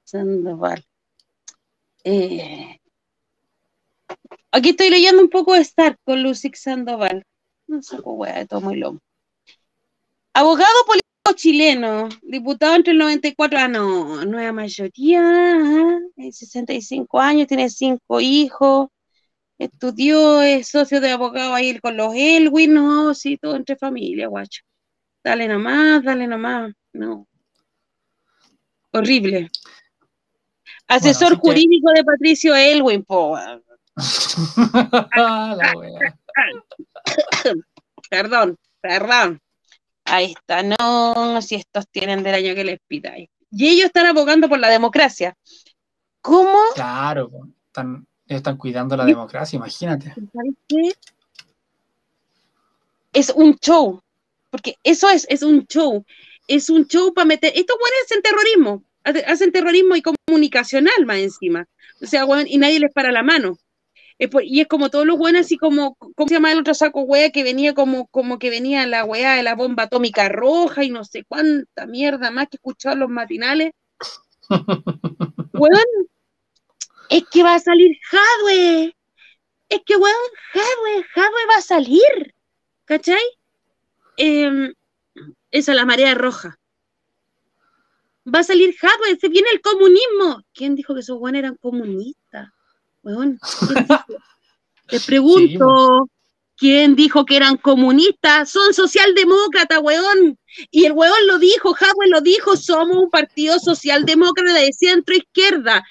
Sandoval. 0.03 0.86
Eh, 2.03 2.82
aquí 4.52 4.72
estoy 4.72 4.90
leyendo 4.90 5.22
un 5.22 5.30
poco 5.30 5.53
de 5.53 5.61
Stark 5.61 5.98
con 6.03 6.22
Lucy 6.22 6.52
Sandoval. 6.53 7.26
No 7.70 7.84
saco 7.84 8.14
hueá 8.14 8.40
de 8.40 8.48
todo 8.48 8.62
muy 8.62 8.78
lomo. 8.78 9.00
Abogado 10.34 10.74
político 10.88 11.34
chileno, 11.36 12.10
diputado 12.24 12.74
entre 12.76 12.94
el 12.94 12.98
94, 12.98 13.60
ah, 13.60 13.68
no, 13.68 14.26
nueva 14.26 14.52
mayoría, 14.52 15.22
ajá, 15.22 16.00
eh, 16.18 16.32
65 16.32 17.20
años, 17.20 17.46
tiene 17.48 17.70
cinco 17.70 18.20
hijos, 18.22 18.88
estudió, 19.60 20.41
es 20.41 20.68
socio 20.68 21.00
de 21.00 21.12
abogado 21.12 21.54
ahí 21.54 21.78
con 21.80 21.96
los 21.96 22.14
Elwin, 22.16 22.74
no, 22.74 23.14
sí, 23.14 23.38
todo 23.38 23.56
entre 23.56 23.76
familia, 23.76 24.28
guacho. 24.28 24.64
Dale 25.24 25.48
nomás, 25.48 26.04
dale 26.04 26.26
nomás, 26.26 26.74
no. 26.94 27.28
Horrible. 28.91 29.52
Asesor 30.88 31.34
que- 31.34 31.40
jurídico 31.41 31.91
de 31.91 32.04
Patricio 32.04 32.56
Elwin, 32.56 33.04
po. 33.04 33.38
La 35.16 35.74
wea. 35.78 36.18
Perdón, 38.10 38.58
perdón. 38.82 39.40
Ahí 40.06 40.34
está, 40.36 40.64
no, 40.64 41.42
si 41.42 41.56
estos 41.56 41.88
tienen 41.90 42.24
del 42.24 42.34
año 42.36 42.56
que 42.56 42.64
les 42.64 42.80
pidáis. 42.88 43.30
Y 43.52 43.68
ellos 43.68 43.86
están 43.88 44.08
abogando 44.08 44.50
por 44.50 44.58
la 44.60 44.70
democracia. 44.70 45.36
¿Cómo? 46.22 46.58
Claro, 46.74 47.30
están, 47.68 48.08
ellos 48.28 48.40
están 48.40 48.58
cuidando 48.58 48.98
la 48.98 49.06
democracia, 49.06 49.58
imagínate. 49.58 50.14
¿Sabes 50.34 50.54
qué? 50.68 50.92
Es 53.14 53.30
un 53.36 53.56
show, 53.58 54.02
porque 54.50 54.76
eso 54.84 55.10
es, 55.10 55.26
es 55.30 55.42
un 55.44 55.66
show. 55.68 56.06
Es 56.48 56.70
un 56.70 56.88
show 56.88 57.14
para 57.14 57.26
meter. 57.26 57.52
Estos 57.56 57.78
buenos 57.80 58.00
hacen 58.06 58.22
terrorismo, 58.22 58.84
hace- 59.04 59.26
hacen 59.26 59.52
terrorismo 59.52 59.96
y 59.96 60.02
comunicacional 60.02 61.06
más 61.06 61.18
encima. 61.18 61.68
O 62.02 62.06
sea, 62.08 62.26
weón, 62.26 62.48
y 62.48 62.58
nadie 62.58 62.80
les 62.80 62.92
para 62.94 63.12
la 63.12 63.22
mano. 63.24 63.58
Es 64.20 64.30
por- 64.30 64.44
y 64.44 64.60
es 64.60 64.68
como 64.68 64.90
todos 64.90 65.06
los 65.06 65.18
buenos, 65.18 65.41
así 65.41 65.58
como, 65.58 65.96
¿cómo 65.96 66.28
se 66.28 66.36
llama 66.36 66.52
el 66.52 66.60
otro 66.60 66.74
saco 66.74 67.02
wea 67.02 67.32
que 67.32 67.44
venía 67.44 67.74
como, 67.74 68.08
como 68.08 68.38
que 68.38 68.50
venía 68.50 68.86
la 68.86 69.06
wea 69.06 69.36
de 69.36 69.44
la 69.44 69.56
bomba 69.56 69.84
atómica 69.84 70.28
roja 70.28 70.84
y 70.84 70.90
no 70.90 71.06
sé 71.06 71.24
cuánta 71.24 71.88
mierda 71.88 72.30
más 72.30 72.48
que 72.50 72.58
en 72.91 73.00
los 73.00 73.10
matinales? 73.10 73.72
Weón, 75.54 76.10
es 77.10 77.24
que 77.32 77.44
va 77.44 77.56
a 77.56 77.60
salir 77.60 77.98
Hadwe. 78.12 78.96
Es 79.70 79.82
que, 79.86 79.96
weón, 79.96 80.16
Hadwe, 80.54 81.06
Hadwe 81.16 81.46
va 81.50 81.58
a 81.58 81.62
salir. 81.62 82.34
¿Cachai? 82.86 83.22
Em, 84.18 84.74
esa 85.52 85.72
es 85.72 85.76
la 85.76 85.86
marea 85.86 86.14
roja. 86.16 86.60
Va 88.34 88.40
a 88.40 88.44
salir 88.44 88.76
Hadwe, 88.82 89.18
se 89.20 89.30
viene 89.30 89.50
el 89.54 89.62
comunismo. 89.62 90.44
¿Quién 90.54 90.76
dijo 90.76 90.94
que 90.94 91.00
esos 91.02 91.18
weones 91.20 91.40
eran 91.40 91.56
comunistas? 91.56 92.19
Weón. 93.04 93.40
Les 94.92 95.06
pregunto, 95.06 96.10
¿quién 96.58 96.96
dijo 96.96 97.26
que 97.26 97.36
eran 97.38 97.58
comunistas? 97.58 98.50
Son 98.50 98.74
socialdemócratas, 98.74 99.80
weón. 99.82 100.38
Y 100.72 100.86
el 100.86 100.94
weón 100.94 101.28
lo 101.28 101.38
dijo, 101.38 101.76
Hadwe 101.76 102.08
lo 102.08 102.22
dijo, 102.22 102.58
somos 102.58 102.98
un 102.98 103.10
partido 103.10 103.60
socialdemócrata 103.60 104.54
de 104.60 104.74
centro 104.74 105.16
izquierda. 105.16 105.84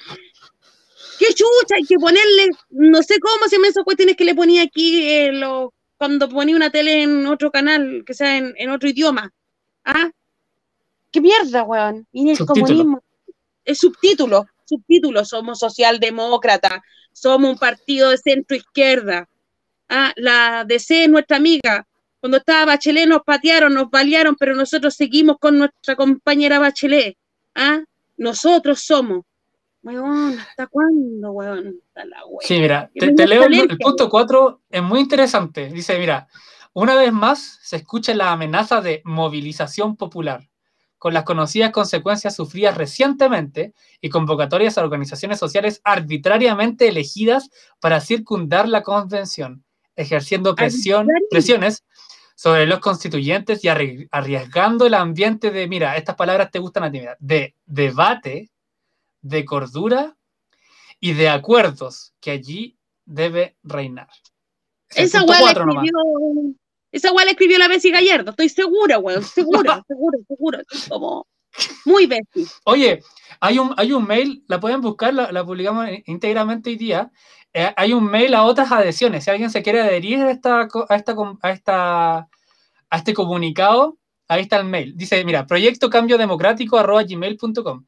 ¡Qué 1.18 1.26
chucha! 1.34 1.76
Hay 1.76 1.84
que 1.84 1.96
ponerle, 1.96 2.48
no 2.70 3.02
sé 3.02 3.18
cómo 3.20 3.48
se 3.48 3.58
me 3.58 3.68
esas 3.68 3.84
cuestiones 3.84 4.16
que 4.16 4.24
le 4.24 4.34
ponía 4.34 4.62
aquí 4.62 5.02
eh, 5.08 5.32
lo- 5.32 5.72
cuando 5.96 6.28
ponía 6.28 6.54
una 6.56 6.70
tele 6.70 7.02
en 7.02 7.26
otro 7.26 7.50
canal, 7.50 8.04
que 8.06 8.14
sea 8.14 8.36
en, 8.36 8.54
en 8.56 8.70
otro 8.70 8.88
idioma. 8.88 9.32
¿Ah? 9.84 10.10
¿Qué 11.10 11.20
mierda, 11.20 11.62
weón? 11.64 12.06
Y 12.12 12.30
el 12.30 12.36
Subtítulo. 12.36 12.66
comunismo. 12.66 13.02
Es 13.64 13.78
subtítulo, 13.78 14.46
subtítulo, 14.68 15.24
somos 15.24 15.58
socialdemócratas, 15.58 16.80
somos 17.12 17.50
un 17.50 17.58
partido 17.58 18.10
de 18.10 18.18
centro 18.18 18.56
izquierda. 18.56 19.28
Ah, 19.88 20.12
la 20.16 20.64
DC 20.66 21.04
es 21.04 21.10
nuestra 21.10 21.38
amiga. 21.38 21.86
Cuando 22.20 22.38
estaba 22.38 22.66
Bachelet 22.66 23.08
nos 23.08 23.22
patearon, 23.22 23.74
nos 23.74 23.90
balearon, 23.90 24.36
pero 24.36 24.54
nosotros 24.54 24.94
seguimos 24.94 25.38
con 25.38 25.58
nuestra 25.58 25.96
compañera 25.96 26.58
Bachelet. 26.58 27.16
¿Ah? 27.54 27.80
Nosotros 28.16 28.80
somos. 28.80 29.24
Weón, 29.82 30.38
¿hasta 30.38 30.66
cuándo, 30.66 31.30
weón? 31.30 31.80
Hasta 31.88 32.04
la 32.04 32.26
wea. 32.26 32.46
Sí, 32.46 32.58
mira, 32.58 32.90
te, 32.94 33.26
leo 33.26 33.44
el, 33.44 33.54
el 33.54 33.78
punto 33.78 34.08
4, 34.08 34.60
es 34.70 34.82
muy 34.82 35.00
interesante. 35.00 35.68
Dice, 35.68 35.98
mira, 35.98 36.28
una 36.72 36.94
vez 36.94 37.12
más 37.12 37.58
se 37.62 37.76
escucha 37.76 38.14
la 38.14 38.32
amenaza 38.32 38.80
de 38.80 39.02
movilización 39.04 39.96
popular, 39.96 40.47
con 40.98 41.14
las 41.14 41.24
conocidas 41.24 41.70
consecuencias 41.70 42.34
sufridas 42.34 42.76
recientemente 42.76 43.72
y 44.00 44.08
convocatorias 44.08 44.76
a 44.76 44.82
organizaciones 44.82 45.38
sociales 45.38 45.80
arbitrariamente 45.84 46.88
elegidas 46.88 47.50
para 47.80 48.00
circundar 48.00 48.68
la 48.68 48.82
convención, 48.82 49.64
ejerciendo 49.96 50.54
presión, 50.54 51.06
presiones 51.30 51.84
sobre 52.34 52.66
los 52.66 52.80
constituyentes 52.80 53.64
y 53.64 53.68
arri- 53.68 54.08
arriesgando 54.10 54.86
el 54.86 54.94
ambiente 54.94 55.50
de, 55.50 55.66
mira, 55.68 55.96
estas 55.96 56.16
palabras 56.16 56.50
te 56.50 56.58
gustan 56.58 56.84
a 56.84 56.90
ti, 56.90 57.00
mira, 57.00 57.16
de 57.18 57.54
debate, 57.66 58.50
de 59.22 59.44
cordura 59.44 60.16
y 61.00 61.14
de 61.14 61.28
acuerdos 61.28 62.12
que 62.20 62.30
allí 62.32 62.76
debe 63.04 63.56
reinar. 63.62 64.08
Es 64.90 65.14
Esa 65.14 65.24
escribió. 65.82 65.92
Esa 66.92 67.12
weá 67.12 67.24
la 67.24 67.32
escribió 67.32 67.58
la 67.58 67.68
Bessie 67.68 67.90
Gallardo, 67.92 68.30
estoy 68.30 68.48
segura, 68.48 68.98
weón, 68.98 69.22
segura, 69.22 69.82
segura, 69.88 70.18
segura. 70.28 70.62
Como 70.88 71.26
muy 71.84 72.06
Bessie. 72.06 72.46
Oye, 72.64 73.02
hay 73.40 73.58
un, 73.58 73.74
hay 73.76 73.92
un 73.92 74.06
mail, 74.06 74.44
la 74.48 74.60
pueden 74.60 74.80
buscar, 74.80 75.12
la, 75.14 75.32
la 75.32 75.44
publicamos 75.44 75.86
íntegramente 76.06 76.70
hoy 76.70 76.76
día. 76.76 77.10
Eh, 77.52 77.72
hay 77.76 77.92
un 77.92 78.04
mail 78.04 78.34
a 78.34 78.44
otras 78.44 78.70
adhesiones. 78.70 79.24
Si 79.24 79.30
alguien 79.30 79.50
se 79.50 79.62
quiere 79.62 79.80
adherir 79.80 80.20
a, 80.20 80.30
esta, 80.30 80.60
a, 80.88 80.94
esta, 80.96 81.14
a, 81.42 81.50
esta, 81.50 82.16
a 82.18 82.96
este 82.96 83.14
comunicado, 83.14 83.98
ahí 84.28 84.42
está 84.42 84.58
el 84.58 84.64
mail. 84.66 84.94
Dice, 84.96 85.24
mira, 85.24 85.46
proyecto 85.46 85.88
cambio 85.90 86.18
democrático 86.18 86.78
arroba 86.78 87.02
gmail.com. 87.02 87.86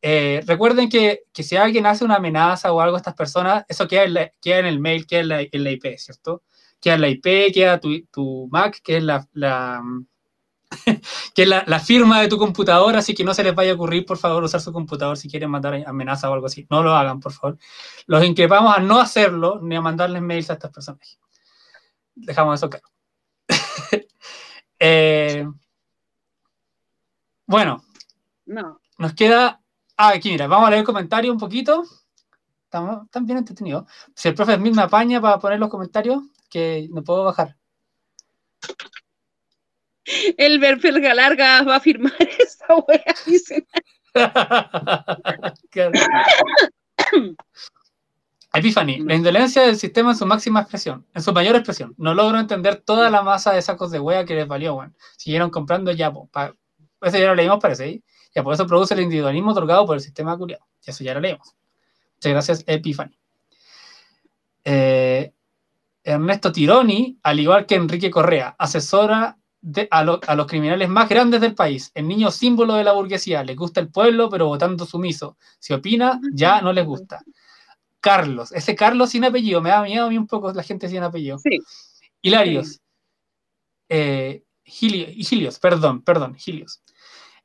Eh, 0.00 0.42
recuerden 0.46 0.88
que, 0.88 1.22
que 1.32 1.42
si 1.42 1.56
alguien 1.56 1.86
hace 1.86 2.04
una 2.04 2.16
amenaza 2.16 2.72
o 2.72 2.80
algo 2.80 2.96
a 2.96 2.98
estas 2.98 3.14
personas, 3.14 3.64
eso 3.68 3.88
queda 3.88 4.04
en, 4.04 4.14
la- 4.14 4.32
queda 4.40 4.58
en 4.58 4.66
el 4.66 4.78
mail, 4.78 5.06
queda 5.06 5.20
en 5.20 5.28
la, 5.28 5.40
en 5.40 5.64
la 5.64 5.70
IP, 5.72 5.96
¿cierto? 5.98 6.42
Queda 6.84 6.98
la 6.98 7.08
IP, 7.08 7.50
queda 7.54 7.80
tu, 7.80 7.88
tu 8.12 8.46
Mac, 8.52 8.78
que 8.84 8.98
es 8.98 9.02
la, 9.02 9.26
la, 9.32 9.82
que 11.34 11.42
es 11.44 11.48
la, 11.48 11.64
la 11.66 11.80
firma 11.80 12.20
de 12.20 12.28
tu 12.28 12.36
computadora, 12.36 12.98
así 12.98 13.14
que 13.14 13.24
no 13.24 13.32
se 13.32 13.42
les 13.42 13.54
vaya 13.54 13.72
a 13.72 13.74
ocurrir, 13.74 14.04
por 14.04 14.18
favor, 14.18 14.44
usar 14.44 14.60
su 14.60 14.70
computador 14.70 15.16
si 15.16 15.30
quieren 15.30 15.48
mandar 15.50 15.82
amenaza 15.86 16.28
o 16.28 16.34
algo 16.34 16.44
así. 16.46 16.66
No 16.68 16.82
lo 16.82 16.94
hagan, 16.94 17.20
por 17.20 17.32
favor. 17.32 17.56
Los 18.06 18.22
increpamos 18.22 18.76
a 18.76 18.80
no 18.80 19.00
hacerlo 19.00 19.60
ni 19.62 19.76
a 19.76 19.80
mandarles 19.80 20.20
mails 20.20 20.50
a 20.50 20.54
estas 20.54 20.70
personas. 20.72 21.18
Dejamos 22.14 22.60
eso 22.60 22.68
claro. 22.68 22.86
Eh, 24.86 25.46
bueno, 27.46 27.82
No. 28.46 28.80
nos 28.98 29.14
queda. 29.14 29.60
Ah, 29.96 30.10
aquí 30.10 30.30
mira, 30.30 30.46
vamos 30.46 30.68
a 30.68 30.70
leer 30.72 30.84
comentarios 30.84 31.32
un 31.32 31.38
poquito. 31.40 31.84
Estamos, 32.64 33.04
están 33.04 33.24
bien 33.24 33.38
entretenidos. 33.38 33.84
Si 34.14 34.28
el 34.28 34.34
profe 34.34 34.56
Smith 34.56 34.74
me 34.74 34.82
apaña 34.82 35.20
para 35.20 35.38
poner 35.38 35.58
los 35.60 35.68
comentarios, 35.70 36.22
que 36.54 36.88
no 36.92 37.02
puedo 37.02 37.24
bajar. 37.24 37.56
El 40.38 40.60
Verfelga 40.60 41.12
Larga 41.14 41.62
va 41.64 41.76
a 41.76 41.80
firmar 41.80 42.12
esa 42.38 42.66
weá, 42.76 43.14
dice. 43.26 43.66
Epiphany, 48.54 49.00
la 49.00 49.16
indolencia 49.16 49.62
del 49.62 49.76
sistema 49.76 50.12
en 50.12 50.16
su 50.16 50.26
máxima 50.26 50.60
expresión, 50.60 51.04
en 51.12 51.22
su 51.22 51.32
mayor 51.32 51.56
expresión. 51.56 51.92
No 51.98 52.14
logro 52.14 52.38
entender 52.38 52.76
toda 52.76 53.10
la 53.10 53.22
masa 53.22 53.52
de 53.52 53.62
sacos 53.62 53.90
de 53.90 53.98
hueá 53.98 54.24
que 54.24 54.36
les 54.36 54.46
valió, 54.46 54.74
weón. 54.76 54.96
Siguieron 55.16 55.50
comprando 55.50 55.90
ya, 55.90 56.12
pa- 56.30 56.54
eso 57.02 57.18
ya 57.18 57.26
lo 57.26 57.34
leímos, 57.34 57.58
parece, 57.60 57.88
¿sí? 57.88 58.04
Ya 58.32 58.44
por 58.44 58.54
eso 58.54 58.64
produce 58.68 58.94
el 58.94 59.00
individualismo 59.00 59.50
otorgado 59.50 59.84
por 59.86 59.96
el 59.96 60.00
sistema 60.00 60.38
culiado. 60.38 60.64
Y 60.86 60.90
eso 60.90 61.02
ya 61.02 61.14
lo 61.14 61.20
leímos. 61.20 61.56
Muchas 62.14 62.32
gracias, 62.32 62.62
Epiphany. 62.68 63.18
Eh, 64.64 65.33
Ernesto 66.04 66.52
Tironi, 66.52 67.18
al 67.22 67.40
igual 67.40 67.66
que 67.66 67.74
Enrique 67.76 68.10
Correa, 68.10 68.54
asesora 68.58 69.38
de- 69.60 69.88
a, 69.90 70.04
lo- 70.04 70.20
a 70.26 70.34
los 70.34 70.46
criminales 70.46 70.88
más 70.90 71.08
grandes 71.08 71.40
del 71.40 71.54
país, 71.54 71.90
el 71.94 72.06
niño 72.06 72.30
símbolo 72.30 72.74
de 72.74 72.84
la 72.84 72.92
burguesía, 72.92 73.42
les 73.42 73.56
gusta 73.56 73.80
el 73.80 73.88
pueblo, 73.90 74.28
pero 74.28 74.46
votando 74.46 74.84
sumiso. 74.84 75.38
Si 75.58 75.72
opina, 75.72 76.20
ya 76.34 76.60
no 76.60 76.72
les 76.72 76.84
gusta. 76.86 77.22
Carlos, 78.00 78.52
ese 78.52 78.74
Carlos 78.76 79.10
sin 79.10 79.24
apellido, 79.24 79.62
me 79.62 79.70
da 79.70 79.82
miedo 79.82 80.06
a 80.06 80.10
mí 80.10 80.18
un 80.18 80.26
poco 80.26 80.52
la 80.52 80.62
gente 80.62 80.88
sin 80.88 81.02
apellido. 81.02 81.38
Sí. 81.38 81.58
Hilarios. 82.20 82.80
Eh, 83.88 84.44
Gilio- 84.64 85.06
Gilios, 85.08 85.58
perdón, 85.58 86.02
perdón, 86.02 86.34
Gilios. 86.34 86.82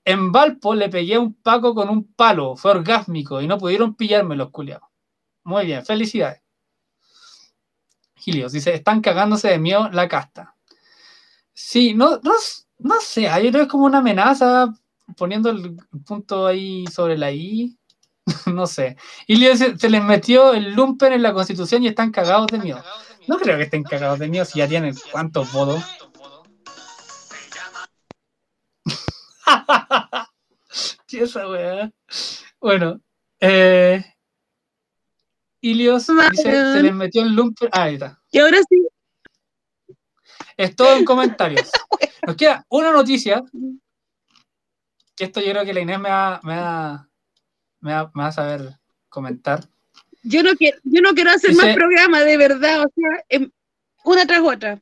En 0.06 0.32
Valpo 0.32 0.74
le 0.76 0.90
pegué 0.90 1.16
a 1.16 1.20
un 1.20 1.34
Paco 1.36 1.76
con 1.76 1.90
un 1.90 2.14
palo, 2.14 2.56
fue 2.56 2.72
orgásmico 2.72 3.42
y 3.42 3.48
no 3.48 3.58
pudieron 3.58 3.96
pillarme 3.96 4.36
los 4.36 4.50
culiados. 4.50 4.88
Muy 5.44 5.66
bien, 5.66 5.86
felicidades. 5.86 6.42
Gilios 8.20 8.52
dice, 8.52 8.74
están 8.74 9.02
cagándose 9.02 9.50
de 9.50 9.60
miedo 9.60 9.90
la 9.90 10.08
casta. 10.08 10.56
Sí, 11.54 11.94
no, 11.94 12.20
no, 12.24 12.34
no 12.80 13.02
sé, 13.02 13.24
yo 13.24 13.30
creo 13.30 13.52
que 13.52 13.62
es 13.62 13.68
como 13.68 13.86
una 13.86 14.00
amenaza 14.00 14.74
poniendo 15.18 15.50
el 15.50 15.78
punto 16.06 16.48
ahí 16.48 16.86
sobre 16.88 17.18
la 17.18 17.32
I. 17.32 17.78
no 18.54 18.68
sé. 18.68 18.96
Dice, 19.28 19.78
se 19.78 19.90
les 19.90 20.04
metió 20.04 20.54
el 20.54 20.74
lumpen 20.74 21.14
en 21.14 21.24
la 21.24 21.34
constitución 21.34 21.84
y 21.84 21.88
están 21.88 22.12
cagados 22.12 22.48
de 22.48 22.60
miedo. 22.60 22.84
No 23.28 23.38
creo 23.38 23.58
que 23.58 23.64
estén 23.64 23.84
cagados 23.84 24.20
de 24.20 24.28
miedo 24.28 24.46
si 24.46 24.60
ya 24.60 24.68
tienen 24.68 24.96
cuántos 25.12 25.52
votos. 25.52 25.84
¿Qué 31.08 31.18
es 31.18 31.30
esa 31.30 31.48
weá? 31.50 31.92
Bueno, 32.60 33.02
eh, 33.40 34.04
Ilios 35.62 36.08
dice, 36.32 36.52
se 36.74 36.82
les 36.84 36.94
metió 36.94 37.22
el 37.24 37.34
lumpen. 37.34 37.70
Ah, 37.72 37.84
ahí 37.84 37.96
está. 37.96 38.20
Y 38.32 38.40
ahora 38.40 38.58
sí, 38.70 38.88
Es 40.58 40.76
todo 40.76 40.96
en 40.98 41.06
comentarios. 41.06 41.70
Nos 42.28 42.36
queda 42.36 42.66
una 42.70 42.92
noticia. 42.92 43.44
Que 45.16 45.26
esto 45.26 45.42
yo 45.42 45.52
creo 45.52 45.66
que 45.66 45.74
la 45.74 45.82
Inés 45.82 46.00
me 46.00 46.10
va, 46.10 46.40
me 46.44 46.56
va, 46.56 47.10
me 47.82 47.94
va, 47.94 48.12
me 48.14 48.24
va 48.24 48.28
a 48.30 48.32
saber 48.32 48.70
comentar. 49.10 49.66
yo 50.24 50.44
no 50.44 50.52
quiero, 50.56 50.78
yo 50.84 51.02
no 51.02 51.14
quiero 51.14 51.32
hacer 51.32 51.52
Dice- 51.52 51.66
más 51.66 51.76
programas, 51.76 52.24
de 52.26 52.38
verdad, 52.38 52.82
o 52.86 52.92
sea, 52.96 53.26
em, 53.30 53.50
una 54.06 54.26
tras 54.26 54.40
otra. 54.42 54.82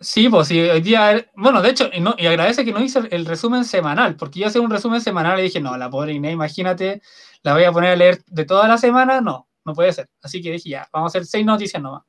Sí, 0.00 0.28
pues 0.28 0.48
sí, 0.48 0.58
hoy 0.60 0.80
día, 0.80 1.24
bueno, 1.34 1.62
de 1.62 1.70
hecho, 1.70 1.88
y, 1.92 2.00
no- 2.00 2.16
y 2.18 2.26
agradece 2.26 2.64
que 2.64 2.72
no 2.72 2.82
hice 2.82 2.98
el, 2.98 3.08
el 3.12 3.24
resumen 3.26 3.64
semanal, 3.64 4.16
porque 4.16 4.40
yo 4.40 4.48
hice 4.48 4.58
un 4.58 4.70
resumen 4.70 5.00
semanal 5.00 5.38
y 5.38 5.44
dije, 5.44 5.60
no, 5.60 5.76
la 5.78 5.88
pobre 5.88 6.12
Inés, 6.12 6.32
imagínate, 6.32 7.00
la 7.42 7.54
voy 7.54 7.64
a 7.64 7.72
poner 7.72 7.90
a 7.90 7.96
leer 7.96 8.22
de 8.26 8.44
toda 8.44 8.68
la 8.68 8.78
semana, 8.78 9.20
no, 9.20 9.48
no 9.64 9.74
puede 9.74 9.92
ser. 9.92 10.08
Así 10.22 10.40
que 10.40 10.52
dije, 10.52 10.70
ya, 10.70 10.88
vamos 10.92 11.08
a 11.08 11.18
hacer 11.18 11.26
seis 11.26 11.44
noticias 11.44 11.82
nomás. 11.82 12.02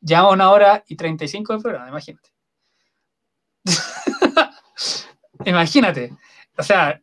Ya 0.00 0.28
una 0.28 0.50
hora 0.50 0.84
y 0.86 0.96
35 0.96 1.54
de 1.54 1.62
programa, 1.62 1.88
imagínate. 1.88 2.30
imagínate. 5.44 6.16
O 6.56 6.62
sea, 6.62 7.00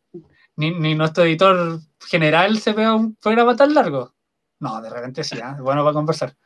ni, 0.56 0.70
ni 0.72 0.94
nuestro 0.94 1.24
editor 1.24 1.80
general 2.06 2.58
se 2.58 2.74
pega 2.74 2.94
un 2.94 3.16
programa 3.16 3.56
tan 3.56 3.74
largo. 3.74 4.14
No, 4.60 4.80
de 4.80 4.90
repente 4.90 5.24
sí, 5.24 5.36
es 5.36 5.58
bueno 5.58 5.82
para 5.82 5.94
conversar. 5.94 6.36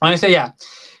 Bueno, 0.00 0.12
dice 0.12 0.30
ya. 0.30 0.54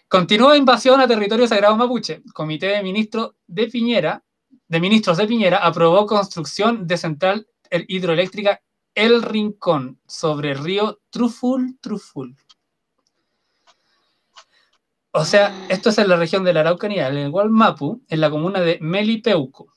Continúa 0.08 0.56
invasión 0.56 1.00
a 1.00 1.08
territorio 1.08 1.48
sagrado 1.48 1.76
mapuche. 1.76 2.22
Comité 2.32 2.68
de 2.68 2.82
ministros 2.82 3.32
de 3.46 3.66
Piñera, 3.66 4.22
de 4.68 4.80
ministros 4.80 5.16
de 5.16 5.26
Piñera, 5.26 5.58
aprobó 5.58 6.06
construcción 6.06 6.86
de 6.86 6.96
central 6.96 7.48
hidroeléctrica 7.88 8.62
El 8.96 9.22
Rincón 9.22 10.00
sobre 10.06 10.52
el 10.52 10.58
río 10.58 11.00
Truful 11.10 11.78
Truful. 11.80 12.34
O 15.12 15.24
sea, 15.24 15.66
esto 15.68 15.90
es 15.90 15.98
en 15.98 16.08
la 16.08 16.16
región 16.16 16.44
de 16.44 16.52
la 16.54 16.60
Araucanía, 16.60 17.08
en 17.08 17.16
el 17.18 17.30
Gualmapu, 17.30 18.02
en 18.08 18.20
la 18.20 18.30
comuna 18.30 18.60
de 18.60 18.78
Melipeuco. 18.80 19.72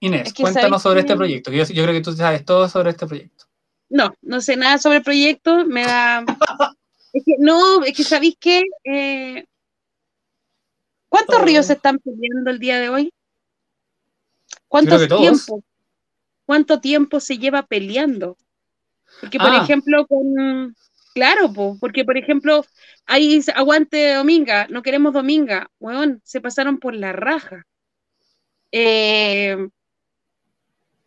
Inés, 0.00 0.28
Es 0.28 0.32
que 0.34 0.42
cuéntanos 0.42 0.70
¿sabes 0.70 0.82
sobre 0.82 1.00
este 1.00 1.16
proyecto. 1.16 1.50
que 1.50 1.56
Yo, 1.56 1.64
yo 1.64 1.82
creo 1.82 1.94
que 1.94 2.02
tú 2.02 2.12
sabes 2.12 2.44
todo 2.44 2.68
sobre 2.68 2.90
este 2.90 3.06
proyecto. 3.06 3.46
No, 3.88 4.14
no 4.22 4.40
sé 4.40 4.56
nada 4.56 4.78
sobre 4.78 4.98
el 4.98 5.02
proyecto, 5.02 5.64
me 5.66 5.84
da... 5.84 6.24
Es 7.14 7.22
que 7.24 7.36
no, 7.38 7.82
es 7.84 7.96
que 7.96 8.04
¿sabéis 8.04 8.36
qué? 8.38 8.64
Eh, 8.84 9.46
¿Cuántos 11.08 11.36
Oh. 11.36 11.42
ríos 11.42 11.64
se 11.64 11.72
están 11.72 11.98
peleando 11.98 12.50
el 12.50 12.58
día 12.58 12.78
de 12.78 12.90
hoy? 12.90 13.10
¿Cuánto 14.68 14.98
tiempo? 15.18 15.62
¿Cuánto 16.46 16.80
tiempo 16.80 17.20
se 17.20 17.38
lleva 17.38 17.62
peleando? 17.66 18.36
Porque, 19.20 19.38
por 19.38 19.50
Ah. 19.50 19.62
ejemplo, 19.64 20.06
con... 20.06 20.74
Claro, 21.14 21.52
po, 21.52 21.76
porque, 21.80 22.04
por 22.04 22.16
ejemplo, 22.16 22.64
ahí 23.06 23.40
aguante 23.54 24.14
Dominga, 24.14 24.66
no 24.68 24.82
queremos 24.82 25.12
Dominga. 25.12 25.68
Weón, 25.80 26.20
se 26.24 26.40
pasaron 26.40 26.78
por 26.78 26.94
la 26.94 27.12
raja. 27.12 27.64
Eh, 28.70 29.56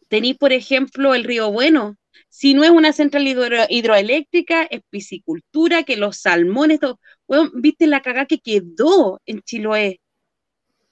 tenéis, 0.09 0.37
por 0.37 0.51
ejemplo, 0.51 1.13
el 1.15 1.23
Río 1.23 1.51
Bueno. 1.51 1.95
Si 2.27 2.53
no 2.53 2.63
es 2.63 2.71
una 2.71 2.91
central 2.93 3.25
hidro- 3.27 3.67
hidroeléctrica, 3.69 4.63
es 4.63 4.81
piscicultura, 4.89 5.83
que 5.83 5.95
los 5.97 6.17
salmones, 6.17 6.79
todo. 6.79 6.99
Weón, 7.27 7.51
¿viste 7.55 7.87
la 7.87 8.01
cagada 8.01 8.25
que 8.25 8.39
quedó 8.39 9.21
en 9.25 9.41
Chiloé? 9.41 10.01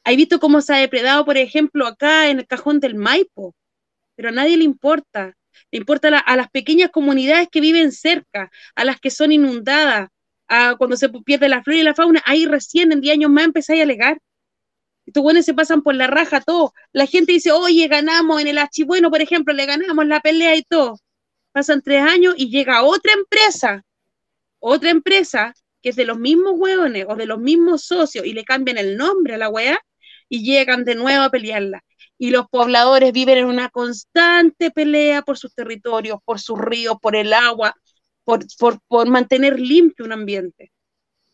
¿Has 0.10 0.15
visto 0.18 0.40
cómo 0.40 0.61
se 0.61 0.73
ha 0.73 0.77
depredado, 0.77 1.26
por 1.26 1.38
ejemplo, 1.38 1.86
acá 1.88 2.30
en 2.30 2.40
el 2.40 2.48
cajón 2.48 2.80
del 2.80 2.95
Maipo? 2.95 3.56
Pero 4.15 4.30
a 4.30 4.31
nadie 4.31 4.57
le 4.57 4.65
importa. 4.65 5.36
Le 5.72 5.80
importa 5.80 6.10
a, 6.10 6.11
la- 6.11 6.19
a 6.19 6.36
las 6.38 6.49
pequeñas 6.52 6.91
comunidades 6.91 7.49
que 7.52 7.61
viven 7.61 7.91
cerca, 7.91 8.52
a 8.76 8.86
las 8.86 8.99
que 8.99 9.11
son 9.11 9.31
inundadas, 9.31 10.10
a 10.48 10.76
cuando 10.77 10.98
se 10.98 11.10
pierde 11.10 11.49
la 11.49 11.64
flora 11.64 11.80
y 11.80 11.84
la 11.84 11.95
fauna. 11.95 12.22
Ahí 12.26 12.45
recién 12.45 12.91
en 12.91 13.02
10 13.02 13.14
años 13.15 13.31
más 13.31 13.45
empezáis 13.45 13.81
a 13.81 13.84
alegar. 13.84 14.19
Estos 15.06 15.23
buenos 15.23 15.45
se 15.45 15.53
pasan 15.53 15.81
por 15.84 15.95
la 15.95 16.07
raja 16.07 16.41
todo. 16.41 16.73
La 16.94 17.06
gente 17.07 17.34
dice, 17.34 17.52
oye, 17.52 17.88
ganamos 17.88 18.41
en 18.41 18.48
el 18.48 18.57
Achibueno, 18.60 19.10
por 19.11 19.22
ejemplo, 19.22 19.53
le 19.53 19.65
ganamos 19.65 20.06
la 20.07 20.22
pelea 20.22 20.56
y 20.56 20.64
todo. 20.64 20.99
Pasan 21.53 21.81
tres 21.84 22.03
años 22.03 22.36
y 22.38 22.49
llega 22.52 22.84
otra 22.84 23.14
empresa, 23.14 23.84
otra 24.60 24.90
empresa 24.91 25.53
que 25.81 25.90
es 25.90 25.95
de 25.98 26.06
los 26.06 26.19
mismos 26.19 26.53
hueones 26.57 27.06
o 27.10 27.15
de 27.15 27.26
los 27.27 27.40
mismos 27.40 27.84
socios 27.86 28.26
y 28.26 28.34
le 28.34 28.44
cambian 28.45 28.77
el 28.77 28.98
nombre 28.98 29.36
a 29.36 29.38
la 29.38 29.49
weá 29.49 29.80
y 30.30 30.43
llegan 30.43 30.85
de 30.85 30.95
nuevo 30.95 31.23
a 31.23 31.30
pelearla. 31.30 31.84
Y 32.18 32.31
los 32.31 32.47
pobladores 32.47 33.11
viven 33.11 33.39
en 33.39 33.45
una 33.45 33.69
constante 33.69 34.72
pelea 34.72 35.22
por 35.22 35.38
sus 35.38 35.53
territorios, 35.53 36.19
por 36.23 36.39
sus 36.39 36.60
ríos, 36.60 36.97
por 37.01 37.15
el 37.15 37.34
agua, 37.34 37.76
por, 38.23 38.45
por, 38.57 38.80
por 38.88 39.10
mantener 39.10 39.60
limpio 39.60 40.06
un 40.06 40.14
ambiente. 40.14 40.72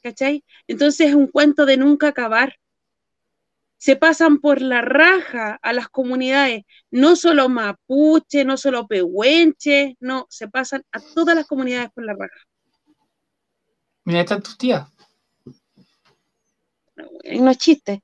¿Cachai? 0.02 0.44
Entonces 0.68 1.10
es 1.10 1.16
un 1.16 1.28
cuento 1.28 1.66
de 1.66 1.78
nunca 1.78 2.08
acabar 2.10 2.56
se 3.86 3.96
pasan 3.96 4.40
por 4.40 4.64
la 4.64 4.82
raja 4.82 5.60
a 5.62 5.72
las 5.72 5.90
comunidades, 5.90 6.64
no 6.90 7.16
solo 7.16 7.50
mapuche, 7.50 8.44
no 8.44 8.58
solo 8.58 8.88
pehuenche, 8.88 9.96
no, 10.00 10.26
se 10.28 10.48
pasan 10.48 10.84
a 10.92 11.00
todas 11.00 11.36
las 11.36 11.46
comunidades 11.46 11.92
por 11.94 12.04
la 12.04 12.14
raja. 12.14 12.40
Mira, 14.06 14.22
están 14.22 14.42
tus 14.42 14.58
tías. 14.58 14.90
No 16.96 17.52
es 17.52 17.58
chiste. 17.58 18.02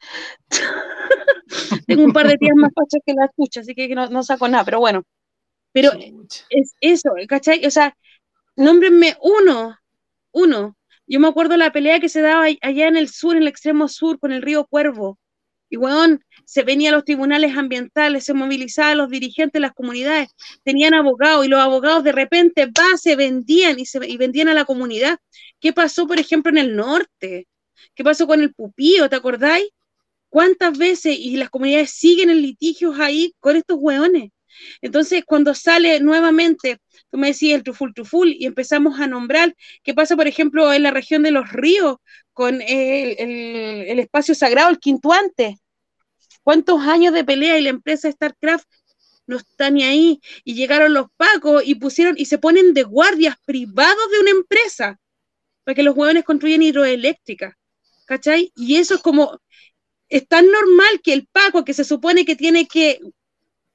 Tengo 1.87 2.03
un 2.03 2.13
par 2.13 2.27
de 2.27 2.37
tías 2.37 2.55
más 2.55 2.71
fachas 2.73 3.01
que 3.05 3.13
la 3.13 3.25
escucha, 3.25 3.61
así 3.61 3.73
que 3.73 3.87
no, 3.95 4.09
no 4.09 4.23
saco 4.23 4.47
nada, 4.47 4.65
pero 4.65 4.79
bueno. 4.79 5.03
Pero 5.73 5.91
es 6.49 6.75
eso, 6.81 7.11
¿cachai? 7.27 7.65
O 7.65 7.71
sea, 7.71 7.95
nómbrenme 8.55 9.17
uno, 9.21 9.77
uno. 10.31 10.77
Yo 11.07 11.19
me 11.19 11.27
acuerdo 11.27 11.57
la 11.57 11.71
pelea 11.71 11.99
que 11.99 12.09
se 12.09 12.21
daba 12.21 12.45
allá 12.61 12.87
en 12.87 12.97
el 12.97 13.09
sur, 13.09 13.35
en 13.35 13.43
el 13.43 13.47
extremo 13.47 13.87
sur, 13.87 14.19
con 14.19 14.31
el 14.31 14.41
río 14.41 14.65
Cuervo. 14.65 15.17
Y, 15.69 15.77
weón, 15.77 16.23
se 16.45 16.63
venía 16.63 16.89
a 16.89 16.93
los 16.93 17.05
tribunales 17.05 17.55
ambientales, 17.55 18.25
se 18.25 18.33
movilizaban 18.33 18.97
los 18.97 19.09
dirigentes 19.09 19.53
de 19.53 19.61
las 19.61 19.71
comunidades, 19.71 20.29
tenían 20.63 20.93
abogados 20.93 21.45
y 21.45 21.47
los 21.47 21.61
abogados 21.61 22.03
de 22.03 22.11
repente, 22.11 22.65
va, 22.65 22.97
se 22.97 23.15
vendían 23.15 23.79
y, 23.79 23.85
se, 23.85 24.05
y 24.05 24.17
vendían 24.17 24.49
a 24.49 24.53
la 24.53 24.65
comunidad. 24.65 25.17
¿Qué 25.61 25.71
pasó, 25.71 26.07
por 26.07 26.19
ejemplo, 26.19 26.51
en 26.51 26.57
el 26.57 26.75
norte? 26.75 27.47
¿Qué 27.95 28.03
pasó 28.03 28.27
con 28.27 28.41
el 28.41 28.53
pupío? 28.53 29.09
¿Te 29.09 29.15
acordáis? 29.15 29.67
¿Cuántas 30.29 30.77
veces 30.77 31.17
y 31.19 31.37
las 31.37 31.49
comunidades 31.49 31.91
siguen 31.91 32.29
en 32.29 32.41
litigios 32.41 32.99
ahí 32.99 33.33
con 33.39 33.55
estos 33.55 33.77
weones? 33.79 34.31
Entonces, 34.81 35.23
cuando 35.25 35.53
sale 35.55 35.99
nuevamente, 35.99 36.79
tú 37.09 37.17
me 37.17 37.27
decías 37.27 37.57
el 37.57 37.63
truful 37.63 37.93
truful 37.93 38.33
y 38.37 38.45
empezamos 38.45 38.99
a 38.99 39.07
nombrar 39.07 39.55
qué 39.83 39.93
pasa, 39.93 40.15
por 40.15 40.27
ejemplo, 40.27 40.73
en 40.73 40.83
la 40.83 40.91
región 40.91 41.23
de 41.23 41.31
los 41.31 41.51
ríos 41.51 41.97
con 42.33 42.61
el 42.61 43.99
espacio 43.99 44.35
sagrado, 44.35 44.69
el 44.69 44.79
quintuante. 44.79 45.57
¿Cuántos 46.43 46.81
años 46.81 47.13
de 47.13 47.23
pelea 47.23 47.57
y 47.59 47.61
la 47.61 47.69
empresa 47.69 48.11
StarCraft 48.11 48.67
no 49.27 49.37
está 49.37 49.69
ni 49.69 49.83
ahí? 49.83 50.21
Y 50.43 50.55
llegaron 50.55 50.93
los 50.93 51.07
pacos 51.17 51.63
y 51.65 51.75
pusieron 51.75 52.15
y 52.17 52.25
se 52.25 52.37
ponen 52.37 52.73
de 52.73 52.83
guardias 52.83 53.35
privados 53.45 54.11
de 54.11 54.19
una 54.19 54.31
empresa 54.31 54.99
para 55.63 55.75
que 55.75 55.83
los 55.83 55.95
hueones 55.95 56.23
construyan 56.23 56.61
hidroeléctricas. 56.63 57.53
¿Cachai? 58.11 58.51
Y 58.57 58.75
eso 58.75 58.95
es 58.95 59.01
como, 59.01 59.39
es 60.09 60.27
tan 60.27 60.45
normal 60.51 60.99
que 61.01 61.13
el 61.13 61.27
paco 61.27 61.63
que 61.63 61.73
se 61.73 61.85
supone 61.85 62.25
que 62.25 62.35
tiene 62.35 62.67
que 62.67 62.99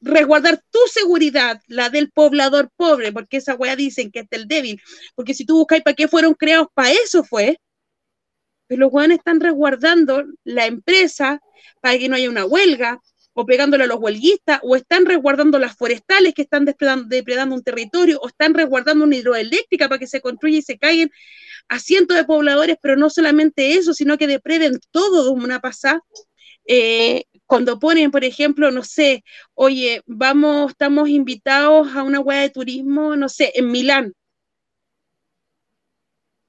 resguardar 0.02 0.62
tu 0.70 0.78
seguridad, 0.92 1.62
la 1.68 1.88
del 1.88 2.10
poblador 2.10 2.68
pobre, 2.76 3.12
porque 3.12 3.38
esa 3.38 3.54
weá 3.54 3.76
dicen 3.76 4.10
que 4.10 4.20
es 4.20 4.28
del 4.28 4.46
débil, 4.46 4.78
porque 5.14 5.32
si 5.32 5.46
tú 5.46 5.56
buscáis 5.56 5.82
para 5.82 5.94
qué 5.94 6.06
fueron 6.06 6.34
creados, 6.34 6.68
para 6.74 6.92
eso 6.92 7.24
fue, 7.24 7.58
pero 8.66 8.80
los 8.80 8.92
weones 8.92 9.20
están 9.20 9.40
resguardando 9.40 10.22
la 10.44 10.66
empresa 10.66 11.40
para 11.80 11.96
que 11.98 12.10
no 12.10 12.16
haya 12.16 12.28
una 12.28 12.44
huelga, 12.44 13.00
o 13.32 13.46
pegándole 13.46 13.84
a 13.84 13.86
los 13.86 14.00
huelguistas, 14.00 14.60
o 14.62 14.76
están 14.76 15.06
resguardando 15.06 15.58
las 15.58 15.76
forestales 15.76 16.34
que 16.34 16.42
están 16.42 16.66
depredando, 16.66 17.06
depredando 17.08 17.54
un 17.54 17.62
territorio, 17.62 18.18
o 18.20 18.28
están 18.28 18.52
resguardando 18.52 19.04
una 19.04 19.16
hidroeléctrica 19.16 19.88
para 19.88 19.98
que 19.98 20.06
se 20.06 20.20
construya 20.20 20.58
y 20.58 20.62
se 20.62 20.76
caigan 20.76 21.10
a 21.68 21.78
cientos 21.78 22.16
de 22.16 22.24
pobladores, 22.24 22.76
pero 22.80 22.96
no 22.96 23.10
solamente 23.10 23.74
eso, 23.74 23.94
sino 23.94 24.18
que 24.18 24.26
depreden 24.26 24.78
todo 24.90 25.24
de 25.24 25.30
una 25.30 25.60
pasada. 25.60 26.00
Eh, 26.66 27.24
cuando 27.46 27.78
ponen, 27.78 28.10
por 28.10 28.24
ejemplo, 28.24 28.70
no 28.70 28.82
sé, 28.82 29.24
oye, 29.54 30.02
vamos, 30.06 30.72
estamos 30.72 31.08
invitados 31.08 31.94
a 31.94 32.02
una 32.02 32.20
hueá 32.20 32.40
de 32.42 32.50
turismo, 32.50 33.16
no 33.16 33.28
sé, 33.28 33.52
en 33.54 33.70
Milán, 33.70 34.14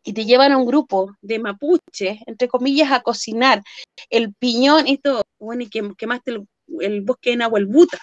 y 0.07 0.13
te 0.13 0.25
llevan 0.25 0.53
a 0.53 0.57
un 0.57 0.65
grupo 0.65 1.17
de 1.21 1.37
mapuches, 1.37 2.19
entre 2.25 2.47
comillas, 2.47 2.91
a 2.93 3.01
cocinar 3.01 3.61
el 4.09 4.33
piñón 4.33 4.87
y 4.87 4.97
todo, 4.97 5.23
bueno, 5.37 5.63
y 5.63 5.69
que 5.69 5.83
quemaste 5.97 6.31
el, 6.31 6.47
el 6.79 7.01
bosque 7.01 7.31
de 7.31 7.35
Nahuelbuta 7.35 7.99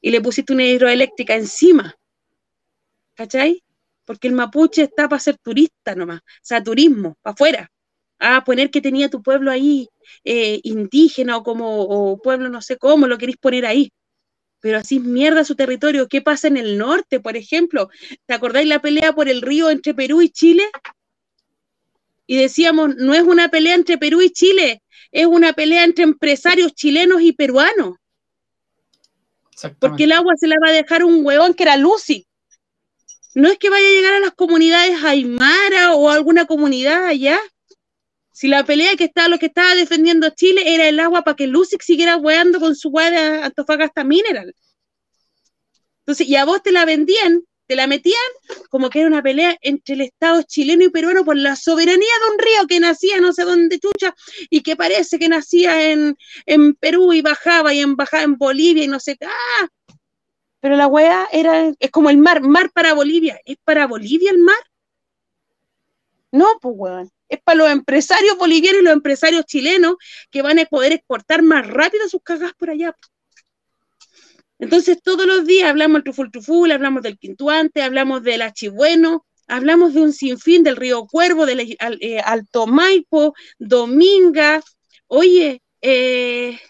y 0.00 0.10
le 0.10 0.22
pusiste 0.22 0.54
una 0.54 0.64
hidroeléctrica 0.64 1.34
encima, 1.34 1.94
¿cachai? 3.14 3.62
Porque 4.04 4.28
el 4.28 4.34
mapuche 4.34 4.82
está 4.82 5.08
para 5.08 5.20
ser 5.20 5.38
turista 5.38 5.94
nomás, 5.94 6.20
o 6.20 6.40
sea, 6.42 6.62
turismo, 6.62 7.16
para 7.22 7.34
afuera. 7.34 7.70
A 8.18 8.44
poner 8.44 8.70
que 8.70 8.80
tenía 8.80 9.08
tu 9.08 9.22
pueblo 9.22 9.50
ahí 9.50 9.88
eh, 10.24 10.60
indígena 10.62 11.36
o 11.36 11.42
como 11.42 11.82
o 11.82 12.18
pueblo 12.18 12.48
no 12.48 12.62
sé 12.62 12.76
cómo, 12.76 13.06
lo 13.06 13.18
queréis 13.18 13.38
poner 13.38 13.66
ahí. 13.66 13.92
Pero 14.60 14.78
así 14.78 15.00
mierda 15.00 15.44
su 15.44 15.56
territorio. 15.56 16.06
¿Qué 16.08 16.22
pasa 16.22 16.46
en 16.46 16.56
el 16.56 16.78
norte, 16.78 17.18
por 17.18 17.36
ejemplo? 17.36 17.88
¿Te 18.26 18.34
acordáis 18.34 18.68
la 18.68 18.80
pelea 18.80 19.12
por 19.12 19.28
el 19.28 19.42
río 19.42 19.70
entre 19.70 19.92
Perú 19.92 20.22
y 20.22 20.30
Chile? 20.30 20.64
Y 22.26 22.36
decíamos, 22.36 22.94
no 22.96 23.14
es 23.14 23.22
una 23.22 23.48
pelea 23.48 23.74
entre 23.74 23.98
Perú 23.98 24.22
y 24.22 24.30
Chile, 24.30 24.82
es 25.10 25.26
una 25.26 25.52
pelea 25.52 25.84
entre 25.84 26.04
empresarios 26.04 26.74
chilenos 26.74 27.20
y 27.22 27.32
peruanos. 27.32 27.96
Porque 29.78 30.04
el 30.04 30.12
agua 30.12 30.34
se 30.36 30.48
la 30.48 30.56
va 30.64 30.70
a 30.70 30.72
dejar 30.72 31.04
un 31.04 31.24
hueón 31.24 31.54
que 31.54 31.64
era 31.64 31.76
Lucy. 31.76 32.26
No 33.34 33.48
es 33.48 33.58
que 33.58 33.70
vaya 33.70 33.86
a 33.86 33.92
llegar 33.92 34.14
a 34.14 34.20
las 34.20 34.32
comunidades 34.32 35.02
Aymara 35.02 35.94
o 35.94 36.10
a 36.10 36.14
alguna 36.14 36.46
comunidad 36.46 37.06
allá. 37.06 37.40
Si 38.32 38.48
la 38.48 38.64
pelea 38.64 38.96
que 38.96 39.04
estaba, 39.04 39.28
lo 39.28 39.38
que 39.38 39.46
estaba 39.46 39.74
defendiendo 39.74 40.30
Chile 40.30 40.74
era 40.74 40.88
el 40.88 41.00
agua 41.00 41.22
para 41.22 41.36
que 41.36 41.46
Lucy 41.46 41.76
siguiera 41.80 42.16
hueando 42.16 42.60
con 42.60 42.74
su 42.74 42.88
hueá 42.88 43.44
Antofagasta 43.44 44.04
Mineral. 44.04 44.54
Entonces, 46.00 46.26
y 46.26 46.36
a 46.36 46.44
vos 46.44 46.62
te 46.62 46.72
la 46.72 46.84
vendían 46.84 47.42
te 47.66 47.76
la 47.76 47.86
metían 47.86 48.18
como 48.68 48.90
que 48.90 48.98
era 49.00 49.08
una 49.08 49.22
pelea 49.22 49.56
entre 49.62 49.94
el 49.94 50.02
Estado 50.02 50.42
chileno 50.42 50.84
y 50.84 50.90
peruano 50.90 51.24
por 51.24 51.36
la 51.36 51.56
soberanía 51.56 51.96
de 51.96 52.32
un 52.32 52.38
río 52.38 52.66
que 52.68 52.80
nacía 52.80 53.18
no 53.20 53.32
sé 53.32 53.44
dónde 53.44 53.78
chucha 53.78 54.14
y 54.50 54.60
que 54.62 54.76
parece 54.76 55.18
que 55.18 55.28
nacía 55.28 55.90
en, 55.90 56.16
Perú 56.80 57.12
y 57.12 57.22
bajaba 57.22 57.72
y 57.72 57.80
en, 57.80 57.96
bajaba 57.96 58.24
en 58.24 58.36
Bolivia 58.36 58.84
y 58.84 58.88
no 58.88 59.00
sé 59.00 59.16
qué. 59.16 59.26
¡Ah! 59.26 59.68
Pero 60.62 60.76
la 60.76 60.86
weá 60.86 61.28
era, 61.32 61.72
es 61.76 61.90
como 61.90 62.08
el 62.08 62.18
mar, 62.18 62.40
mar 62.40 62.70
para 62.72 62.94
Bolivia. 62.94 63.40
¿Es 63.44 63.56
para 63.64 63.88
Bolivia 63.88 64.30
el 64.30 64.38
mar? 64.38 64.54
No, 66.30 66.46
pues 66.60 66.74
weón. 66.78 67.10
Es 67.28 67.40
para 67.42 67.58
los 67.58 67.70
empresarios 67.70 68.38
bolivianos 68.38 68.80
y 68.80 68.84
los 68.84 68.92
empresarios 68.92 69.44
chilenos 69.44 69.96
que 70.30 70.40
van 70.40 70.60
a 70.60 70.64
poder 70.66 70.92
exportar 70.92 71.42
más 71.42 71.66
rápido 71.66 72.08
sus 72.08 72.22
cagas 72.22 72.52
por 72.54 72.70
allá. 72.70 72.94
Entonces, 74.60 75.02
todos 75.02 75.26
los 75.26 75.46
días 75.46 75.68
hablamos 75.68 75.96
del 75.96 76.04
truful 76.04 76.30
truful, 76.30 76.70
hablamos 76.70 77.02
del 77.02 77.18
quintuante, 77.18 77.82
hablamos 77.82 78.22
del 78.22 78.42
achibueno, 78.42 79.26
hablamos 79.48 79.94
de 79.94 80.02
un 80.02 80.12
sinfín 80.12 80.62
del 80.62 80.76
río 80.76 81.06
Cuervo, 81.08 81.44
del 81.44 81.76
eh, 81.80 82.20
Alto 82.20 82.68
Maipo, 82.68 83.34
Dominga. 83.58 84.62
Oye, 85.08 85.60
eh, 85.82 86.60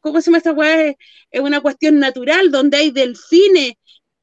¿cómo 0.00 0.20
se 0.20 0.26
llama 0.26 0.38
esta 0.38 0.52
weá? 0.52 0.94
Es 1.30 1.40
una 1.40 1.60
cuestión 1.60 1.98
natural 1.98 2.50
donde 2.50 2.78
hay 2.78 2.90
delfines 2.90 3.74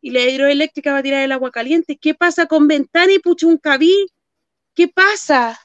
y 0.02 0.10
la 0.12 0.22
hidroeléctrica 0.22 0.94
va 0.94 1.00
a 1.00 1.04
tirar 1.04 1.24
el 1.24 1.32
agua 1.32 1.52
caliente. 1.52 1.98
¿Qué 1.98 2.16
pasa 2.16 2.48
con 2.48 2.68
Ventana 2.68 3.14
y 3.14 3.20
Puchuncaví? 3.20 4.08
¿Qué 4.74 4.88
pasa? 4.88 5.60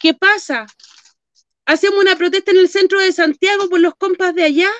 ¿Qué 0.00 0.14
pasa? 0.14 0.66
Hacemos 1.66 2.00
una 2.00 2.16
protesta 2.16 2.50
en 2.52 2.58
el 2.58 2.68
centro 2.68 2.98
de 3.00 3.12
Santiago 3.12 3.68
por 3.68 3.80
los 3.80 3.94
compas 3.94 4.34
de 4.34 4.44
allá 4.44 4.70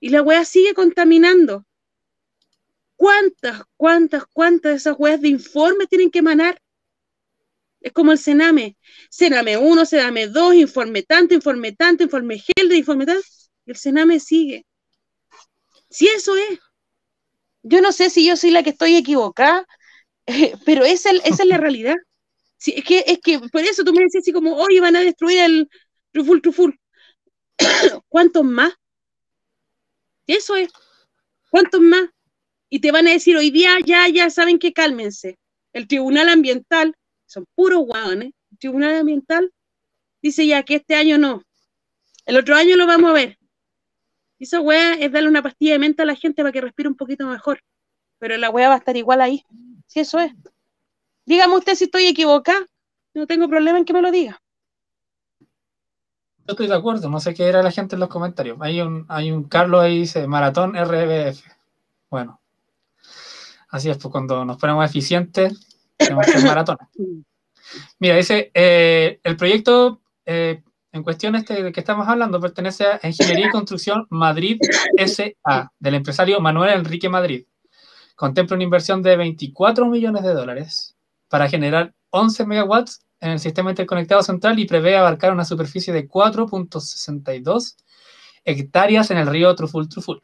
y 0.00 0.08
la 0.08 0.22
weá 0.22 0.44
sigue 0.44 0.74
contaminando. 0.74 1.64
¿Cuántas, 2.96 3.62
cuántas, 3.76 4.24
cuántas 4.32 4.72
de 4.72 4.76
esas 4.76 4.96
weas 4.98 5.20
de 5.20 5.28
informe 5.28 5.86
tienen 5.86 6.10
que 6.10 6.18
emanar? 6.18 6.60
Es 7.80 7.92
como 7.92 8.12
el 8.12 8.18
Sename. 8.18 8.76
Sename 9.10 9.56
1, 9.56 9.86
Sename 9.86 10.28
2, 10.28 10.54
informe 10.54 11.02
tanto, 11.02 11.34
informe 11.34 11.72
tanto, 11.72 12.04
informe 12.04 12.38
GELDE, 12.38 12.76
informe 12.76 13.06
tanto. 13.06 13.26
El 13.66 13.76
Sename 13.76 14.20
sigue. 14.20 14.64
Si 15.90 16.08
eso 16.08 16.36
es. 16.36 16.58
Yo 17.62 17.80
no 17.80 17.92
sé 17.92 18.10
si 18.10 18.26
yo 18.26 18.36
soy 18.36 18.50
la 18.50 18.62
que 18.62 18.70
estoy 18.70 18.96
equivocada, 18.96 19.66
pero 20.64 20.84
esa, 20.84 21.10
esa 21.10 21.42
es 21.42 21.48
la 21.48 21.58
realidad. 21.58 21.96
es, 22.64 22.84
que, 22.84 23.04
es 23.06 23.18
que 23.20 23.40
por 23.40 23.62
eso 23.62 23.84
tú 23.84 23.92
me 23.92 24.02
decías 24.02 24.22
así 24.22 24.32
como, 24.32 24.56
hoy 24.56 24.78
van 24.78 24.96
a 24.96 25.00
destruir 25.00 25.40
el 25.40 25.68
Truful 26.12 26.42
Truful. 26.42 26.78
¿Cuántos 28.08 28.44
más? 28.44 28.72
Eso 30.26 30.56
es. 30.56 30.70
¿Cuántos 31.50 31.80
más? 31.80 32.08
Y 32.68 32.80
te 32.80 32.90
van 32.90 33.06
a 33.06 33.12
decir 33.12 33.36
hoy 33.36 33.50
día, 33.50 33.76
ya, 33.84 34.08
ya 34.08 34.30
saben 34.30 34.58
que 34.58 34.72
cálmense. 34.72 35.38
El 35.72 35.86
Tribunal 35.86 36.28
Ambiental, 36.28 36.94
son 37.26 37.46
puros 37.54 37.84
guaones, 37.84 38.32
el 38.50 38.58
Tribunal 38.58 38.94
Ambiental 38.96 39.52
dice 40.22 40.46
ya 40.46 40.62
que 40.62 40.76
este 40.76 40.94
año 40.94 41.18
no. 41.18 41.42
El 42.24 42.36
otro 42.36 42.56
año 42.56 42.76
lo 42.76 42.86
vamos 42.86 43.10
a 43.10 43.14
ver. 43.14 43.38
Esa 44.38 44.60
weá 44.60 44.94
es 44.94 45.12
darle 45.12 45.28
una 45.28 45.42
pastilla 45.42 45.72
de 45.72 45.78
menta 45.78 46.02
a 46.02 46.06
la 46.06 46.16
gente 46.16 46.42
para 46.42 46.52
que 46.52 46.60
respire 46.60 46.88
un 46.88 46.96
poquito 46.96 47.26
mejor. 47.26 47.62
Pero 48.18 48.36
la 48.36 48.50
weá 48.50 48.68
va 48.68 48.74
a 48.74 48.78
estar 48.78 48.96
igual 48.96 49.20
ahí. 49.20 49.44
Si 49.86 50.00
eso 50.00 50.18
es. 50.18 50.32
Dígame 51.24 51.56
usted 51.56 51.74
si 51.74 51.84
estoy 51.84 52.06
equivocada. 52.06 52.66
No 53.14 53.26
tengo 53.26 53.48
problema 53.48 53.78
en 53.78 53.84
que 53.84 53.92
me 53.92 54.02
lo 54.02 54.10
diga. 54.10 54.40
Yo 56.46 56.52
estoy 56.52 56.68
de 56.68 56.74
acuerdo, 56.74 57.08
no 57.08 57.18
sé 57.18 57.34
qué 57.34 57.48
era 57.48 57.62
la 57.62 57.72
gente 57.72 57.96
en 57.96 58.00
los 58.00 58.08
comentarios. 58.08 58.58
Hay 58.60 58.80
un, 58.80 59.04
hay 59.08 59.32
un 59.32 59.44
Carlos 59.44 59.80
ahí 59.80 60.00
dice 60.00 60.26
Maratón 60.26 60.74
RBF. 60.76 61.42
Bueno, 62.08 62.40
así 63.68 63.90
es, 63.90 63.98
pues 63.98 64.12
cuando 64.12 64.44
nos 64.44 64.56
ponemos 64.58 64.84
eficientes, 64.84 65.75
tenemos 65.96 66.24
que 66.26 66.32
hacer 66.32 66.46
maratón. 66.46 66.78
Mira, 67.98 68.16
dice, 68.16 68.50
eh, 68.54 69.20
el 69.22 69.36
proyecto 69.36 70.00
eh, 70.24 70.62
en 70.92 71.02
cuestión 71.02 71.34
este 71.34 71.62
de 71.62 71.72
que 71.72 71.80
estamos 71.80 72.08
hablando 72.08 72.40
pertenece 72.40 72.86
a 72.86 73.00
Ingeniería 73.06 73.48
y 73.48 73.50
Construcción 73.50 74.06
Madrid 74.10 74.58
SA, 75.06 75.72
del 75.78 75.94
empresario 75.94 76.40
Manuel 76.40 76.72
Enrique 76.72 77.08
Madrid. 77.08 77.44
Contempla 78.14 78.54
una 78.54 78.64
inversión 78.64 79.02
de 79.02 79.16
24 79.16 79.86
millones 79.86 80.22
de 80.22 80.32
dólares 80.32 80.96
para 81.28 81.48
generar 81.48 81.92
11 82.10 82.46
megawatts 82.46 83.04
en 83.20 83.32
el 83.32 83.40
sistema 83.40 83.70
interconectado 83.70 84.22
central 84.22 84.58
y 84.58 84.66
prevé 84.66 84.96
abarcar 84.96 85.32
una 85.32 85.44
superficie 85.44 85.92
de 85.92 86.08
4.62 86.08 87.76
hectáreas 88.44 89.10
en 89.10 89.18
el 89.18 89.26
río 89.26 89.54
Truful 89.54 89.88
Truful. 89.88 90.22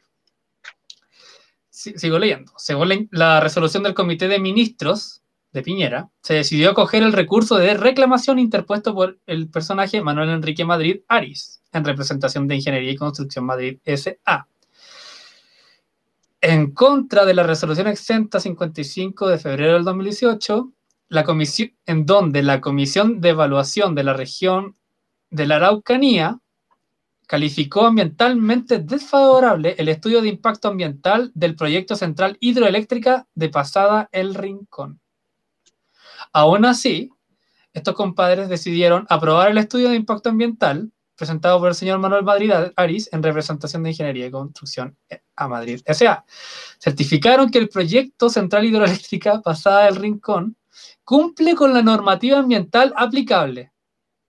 Sigo 1.69 2.17
leyendo. 2.17 2.53
Según 2.57 3.09
la 3.11 3.39
resolución 3.39 3.83
del 3.83 3.93
Comité 3.93 4.27
de 4.27 4.39
Ministros 4.39 5.22
de 5.53 5.61
Piñera, 5.61 6.09
se 6.21 6.33
decidió 6.33 6.71
acoger 6.71 7.03
el 7.03 7.13
recurso 7.13 7.57
de 7.57 7.75
reclamación 7.75 8.39
interpuesto 8.39 8.93
por 8.93 9.19
el 9.27 9.49
personaje 9.49 10.01
Manuel 10.01 10.29
Enrique 10.29 10.65
Madrid 10.65 11.01
Aris, 11.07 11.61
en 11.71 11.85
representación 11.85 12.47
de 12.47 12.55
Ingeniería 12.55 12.91
y 12.91 12.95
Construcción 12.95 13.45
Madrid 13.45 13.77
SA. 13.85 14.47
En 16.41 16.71
contra 16.71 17.23
de 17.23 17.35
la 17.35 17.43
resolución 17.43 17.87
exenta 17.87 18.39
55 18.39 19.27
de 19.29 19.37
febrero 19.37 19.75
del 19.75 19.83
2018, 19.85 20.73
la 21.09 21.23
comisión, 21.23 21.71
en 21.85 22.05
donde 22.05 22.41
la 22.41 22.59
Comisión 22.59 23.21
de 23.21 23.29
Evaluación 23.29 23.95
de 23.95 24.03
la 24.03 24.13
Región 24.13 24.75
de 25.29 25.47
la 25.47 25.57
Araucanía 25.57 26.39
calificó 27.27 27.85
ambientalmente 27.85 28.79
desfavorable 28.79 29.75
el 29.77 29.89
estudio 29.89 30.21
de 30.21 30.29
impacto 30.29 30.67
ambiental 30.67 31.31
del 31.35 31.55
proyecto 31.55 31.95
central 31.95 32.37
hidroeléctrica 32.39 33.27
de 33.35 33.49
Pasada 33.49 34.09
El 34.11 34.35
Rincón. 34.35 34.99
Aún 36.33 36.65
así, 36.65 37.11
estos 37.73 37.95
compadres 37.95 38.49
decidieron 38.49 39.05
aprobar 39.09 39.51
el 39.51 39.57
estudio 39.57 39.89
de 39.89 39.95
impacto 39.95 40.29
ambiental 40.29 40.91
presentado 41.15 41.59
por 41.59 41.69
el 41.69 41.75
señor 41.75 41.99
Manuel 41.99 42.23
Madrid 42.23 42.51
Aris 42.75 43.09
en 43.11 43.23
representación 43.23 43.83
de 43.83 43.91
Ingeniería 43.91 44.27
y 44.27 44.31
Construcción 44.31 44.97
a 45.35 45.47
Madrid 45.47 45.81
S.A. 45.85 46.25
Certificaron 46.79 47.49
que 47.49 47.59
el 47.59 47.69
proyecto 47.69 48.29
central 48.29 48.65
hidroeléctrica 48.65 49.41
Pasada 49.41 49.85
del 49.85 49.95
Rincón 49.95 50.57
cumple 51.03 51.55
con 51.55 51.73
la 51.73 51.81
normativa 51.81 52.39
ambiental 52.39 52.93
aplicable, 52.95 53.71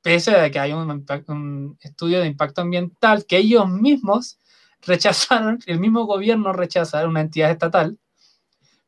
pese 0.02 0.36
a 0.36 0.51
que 0.51 0.59
hay 0.59 0.72
un, 0.72 1.76
estudio 1.81 2.20
de 2.20 2.26
impacto 2.26 2.60
ambiental 2.60 3.24
que 3.26 3.39
ellos 3.39 3.68
mismos 3.68 4.39
rechazaron, 4.82 5.59
el 5.66 5.81
mismo 5.81 6.05
gobierno 6.05 6.52
rechaza 6.52 7.06
una 7.06 7.22
entidad 7.22 7.51
estatal, 7.51 7.98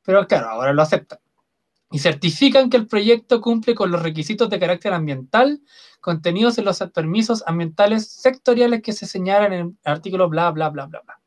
pero 0.02 0.26
claro, 0.26 0.50
ahora 0.50 0.72
lo 0.72 0.82
aceptan. 0.82 1.18
Y 1.90 1.98
certifican 1.98 2.68
que 2.68 2.76
el 2.76 2.86
proyecto 2.86 3.40
cumple 3.40 3.74
con 3.74 3.90
los 3.90 4.02
requisitos 4.02 4.50
de 4.50 4.58
carácter 4.58 4.92
ambiental 4.92 5.60
contenidos 6.00 6.58
en 6.58 6.64
los 6.64 6.78
permisos 6.94 7.42
ambientales 7.46 8.08
sectoriales 8.08 8.82
que 8.82 8.92
se 8.92 9.06
señalan 9.06 9.52
en 9.52 9.60
el 9.60 9.92
artículo 9.92 10.28
bla, 10.28 10.50
bla, 10.50 10.68
bla, 10.68 10.86
bla, 10.86 11.00
bla. 11.04 11.20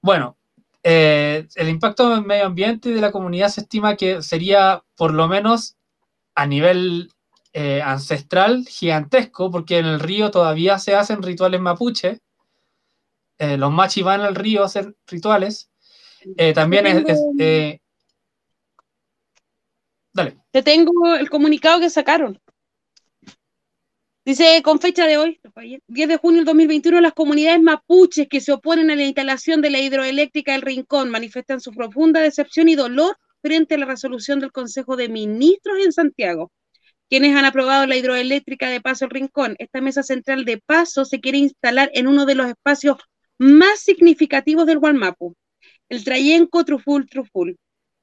Bueno, 0.00 0.36
eh, 0.84 1.48
el 1.56 1.68
impacto 1.68 2.12
en 2.12 2.20
el 2.20 2.24
medio 2.24 2.46
ambiente 2.46 2.90
de 2.90 3.00
la 3.00 3.10
comunidad 3.10 3.48
se 3.48 3.62
estima 3.62 3.96
que 3.96 4.22
sería 4.22 4.84
por 4.94 5.12
lo 5.12 5.26
menos 5.26 5.76
a 6.36 6.46
nivel 6.46 7.10
eh, 7.52 7.82
ancestral 7.82 8.64
gigantesco, 8.68 9.50
porque 9.50 9.78
en 9.78 9.86
el 9.86 9.98
río 9.98 10.30
todavía 10.30 10.78
se 10.78 10.94
hacen 10.94 11.22
rituales 11.24 11.60
mapuche. 11.60 12.20
Eh, 13.38 13.56
los 13.56 13.72
machis 13.72 14.04
van 14.04 14.20
al 14.20 14.36
río 14.36 14.62
a 14.62 14.66
hacer 14.66 14.94
rituales. 15.08 15.70
también 16.54 16.86
es. 16.86 17.80
Te 20.56 20.62
tengo 20.62 21.14
el 21.16 21.28
comunicado 21.28 21.80
que 21.80 21.90
sacaron. 21.90 22.40
Dice, 24.24 24.62
con 24.64 24.80
fecha 24.80 25.06
de 25.06 25.18
hoy, 25.18 25.38
10 25.86 26.08
de 26.08 26.16
junio 26.16 26.38
del 26.38 26.46
2021, 26.46 27.02
las 27.02 27.12
comunidades 27.12 27.60
mapuches 27.60 28.26
que 28.26 28.40
se 28.40 28.52
oponen 28.52 28.90
a 28.90 28.96
la 28.96 29.02
instalación 29.02 29.60
de 29.60 29.68
la 29.68 29.80
hidroeléctrica 29.80 30.52
del 30.52 30.62
Rincón 30.62 31.10
manifestan 31.10 31.60
su 31.60 31.72
profunda 31.72 32.22
decepción 32.22 32.70
y 32.70 32.74
dolor 32.74 33.18
frente 33.42 33.74
a 33.74 33.78
la 33.78 33.84
resolución 33.84 34.40
del 34.40 34.50
Consejo 34.50 34.96
de 34.96 35.10
Ministros 35.10 35.76
en 35.84 35.92
Santiago, 35.92 36.50
quienes 37.10 37.36
han 37.36 37.44
aprobado 37.44 37.86
la 37.86 37.96
hidroeléctrica 37.96 38.70
de 38.70 38.80
Paso 38.80 39.04
el 39.04 39.10
Rincón. 39.10 39.56
Esta 39.58 39.82
mesa 39.82 40.02
central 40.02 40.46
de 40.46 40.56
Paso 40.56 41.04
se 41.04 41.20
quiere 41.20 41.36
instalar 41.36 41.90
en 41.92 42.06
uno 42.06 42.24
de 42.24 42.34
los 42.34 42.46
espacios 42.46 42.96
más 43.36 43.80
significativos 43.80 44.64
del 44.64 44.78
Gualmapu, 44.78 45.34
el 45.90 46.02
Trayenco 46.02 46.64
Truful 46.64 47.06
Truful. 47.10 47.58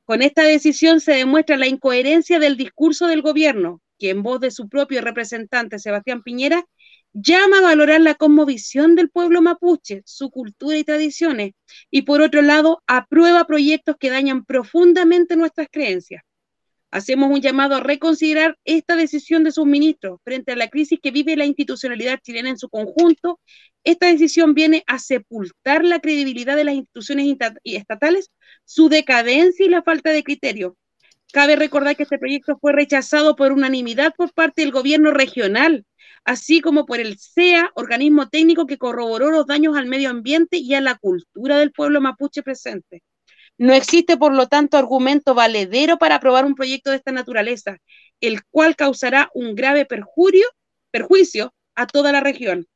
Con 0.05 0.21
esta 0.21 0.43
decisión 0.43 0.99
se 0.99 1.13
demuestra 1.13 1.55
la 1.55 1.67
incoherencia 1.67 2.38
del 2.38 2.57
discurso 2.57 3.07
del 3.07 3.21
gobierno, 3.21 3.81
que 3.97 4.09
en 4.09 4.21
voz 4.21 4.41
de 4.41 4.51
su 4.51 4.67
propio 4.67 5.01
representante 5.01 5.80
Sebastián 5.80 6.23
Piñera 6.23 6.65
llama 7.13 7.59
a 7.59 7.61
valorar 7.61 8.01
la 8.01 8.15
cosmovisión 8.15 8.95
del 8.95 9.09
pueblo 9.09 9.41
mapuche, 9.41 10.01
su 10.05 10.30
cultura 10.30 10.77
y 10.77 10.84
tradiciones, 10.84 11.53
y 11.89 12.01
por 12.01 12.21
otro 12.21 12.41
lado 12.41 12.84
aprueba 12.85 13.45
proyectos 13.45 13.95
que 13.97 14.09
dañan 14.09 14.43
profundamente 14.43 15.38
nuestras 15.38 15.67
creencias. 15.71 16.23
Hacemos 16.93 17.31
un 17.31 17.41
llamado 17.41 17.73
a 17.73 17.79
reconsiderar 17.79 18.55
esta 18.65 18.95
decisión 18.95 19.43
de 19.43 19.51
sus 19.51 19.65
ministros 19.65 20.19
frente 20.23 20.51
a 20.51 20.55
la 20.55 20.67
crisis 20.67 20.99
que 21.01 21.09
vive 21.09 21.35
la 21.35 21.47
institucionalidad 21.47 22.19
chilena 22.21 22.49
en 22.49 22.59
su 22.59 22.69
conjunto. 22.69 23.39
Esta 23.83 24.05
decisión 24.05 24.53
viene 24.53 24.83
a 24.85 24.99
sepultar 24.99 25.83
la 25.83 25.99
credibilidad 25.99 26.55
de 26.55 26.65
las 26.65 26.75
instituciones 26.75 27.35
estatales, 27.63 28.29
su 28.65 28.89
decadencia 28.89 29.65
y 29.65 29.69
la 29.69 29.81
falta 29.81 30.11
de 30.11 30.21
criterio. 30.21 30.77
Cabe 31.31 31.55
recordar 31.55 31.95
que 31.95 32.03
este 32.03 32.19
proyecto 32.19 32.59
fue 32.61 32.73
rechazado 32.73 33.35
por 33.35 33.53
unanimidad 33.53 34.13
por 34.15 34.31
parte 34.31 34.61
del 34.61 34.71
gobierno 34.71 35.09
regional, 35.09 35.87
así 36.25 36.61
como 36.61 36.85
por 36.85 36.99
el 36.99 37.17
CEA, 37.17 37.71
organismo 37.73 38.29
técnico 38.29 38.67
que 38.67 38.77
corroboró 38.77 39.31
los 39.31 39.47
daños 39.47 39.75
al 39.75 39.87
medio 39.87 40.11
ambiente 40.11 40.57
y 40.57 40.75
a 40.75 40.81
la 40.81 40.93
cultura 40.99 41.57
del 41.57 41.71
pueblo 41.71 42.01
mapuche 42.01 42.43
presente. 42.43 43.01
No 43.57 43.73
existe, 43.73 44.17
por 44.17 44.34
lo 44.34 44.47
tanto, 44.47 44.77
argumento 44.77 45.35
valedero 45.35 45.97
para 45.97 46.15
aprobar 46.15 46.45
un 46.45 46.55
proyecto 46.55 46.89
de 46.89 46.97
esta 46.97 47.11
naturaleza, 47.11 47.77
el 48.19 48.43
cual 48.45 48.75
causará 48.75 49.30
un 49.34 49.55
grave 49.55 49.85
perjuicio 49.85 51.53
a 51.75 51.88
toda 51.88 52.11
la 52.11 52.19
región. 52.19 52.67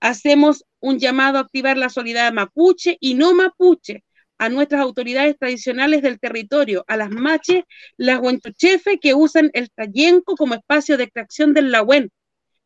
Hacemos 0.00 0.64
un 0.80 0.98
llamado 0.98 1.38
a 1.38 1.42
activar 1.42 1.76
la 1.76 1.90
solidaridad 1.90 2.32
mapuche 2.32 2.96
y 3.00 3.14
no 3.14 3.34
mapuche 3.34 4.04
a 4.38 4.48
nuestras 4.48 4.80
autoridades 4.80 5.36
tradicionales 5.38 6.00
del 6.00 6.18
territorio, 6.18 6.84
a 6.88 6.96
las 6.96 7.10
maches, 7.10 7.64
las 7.98 8.20
huenchuchefe 8.20 8.98
que 8.98 9.12
usan 9.12 9.50
el 9.52 9.70
tallenco 9.70 10.34
como 10.36 10.54
espacio 10.54 10.96
de 10.96 11.04
extracción 11.04 11.52
del 11.52 11.70
lagüen, 11.70 12.10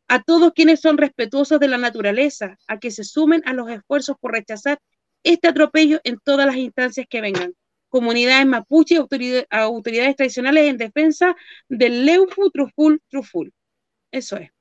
a 0.07 0.23
todos 0.23 0.53
quienes 0.53 0.79
son 0.79 0.97
respetuosos 0.97 1.59
de 1.59 1.67
la 1.67 1.77
naturaleza, 1.77 2.57
a 2.67 2.79
que 2.79 2.91
se 2.91 3.03
sumen 3.03 3.41
a 3.45 3.51
los 3.51 3.69
esfuerzos 3.69 4.15
por 4.21 4.31
rechazar 4.31 4.79
este 5.25 5.49
atropello 5.49 5.99
en 6.03 6.19
todas 6.23 6.45
las 6.45 6.55
instancias 6.55 7.05
que 7.09 7.19
vengan. 7.19 7.53
Comunidades 7.89 8.45
mapuche 8.45 8.95
y 8.95 8.97
autoridades, 8.97 10.15
tradicionales 10.15 10.69
en 10.69 10.77
defensa 10.77 11.35
del 11.67 12.05
Leufu 12.05 12.49
Truful 12.51 13.01
Truful. 13.09 13.53
Eso 14.11 14.37
es. 14.37 14.51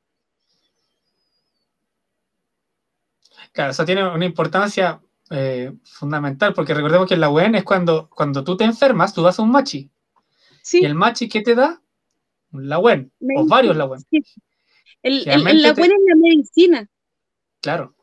Claro, 3.53 3.71
eso 3.71 3.85
tiene 3.85 4.09
una 4.09 4.25
importancia 4.25 5.01
eh, 5.31 5.73
fundamental, 5.85 6.55
porque 6.55 6.75
recordemos 6.75 7.09
que 7.09 7.17
la 7.17 7.31
UEN 7.31 7.55
es 7.57 7.65
cuando, 7.65 8.09
cuando 8.09 8.43
tú 8.43 8.57
te 8.57 8.65
enfermas, 8.65 9.15
tú 9.15 9.23
das 9.23 9.39
un 9.39 9.51
machi. 9.51 9.91
Sí. 10.63 10.81
¿Y 10.81 10.85
el 10.87 10.95
machi 10.95 11.29
qué 11.29 11.43
te 11.43 11.55
da? 11.55 11.81
Un 12.53 12.69
lagüen, 12.69 13.13
o 13.37 13.47
varios 13.47 13.77
lagüen. 13.77 14.01
El, 15.03 15.29
el, 15.29 15.47
el 15.47 15.63
lagüen 15.63 15.91
es 15.91 15.99
la 16.07 16.17
medicina. 16.17 16.89
Claro. 17.61 17.95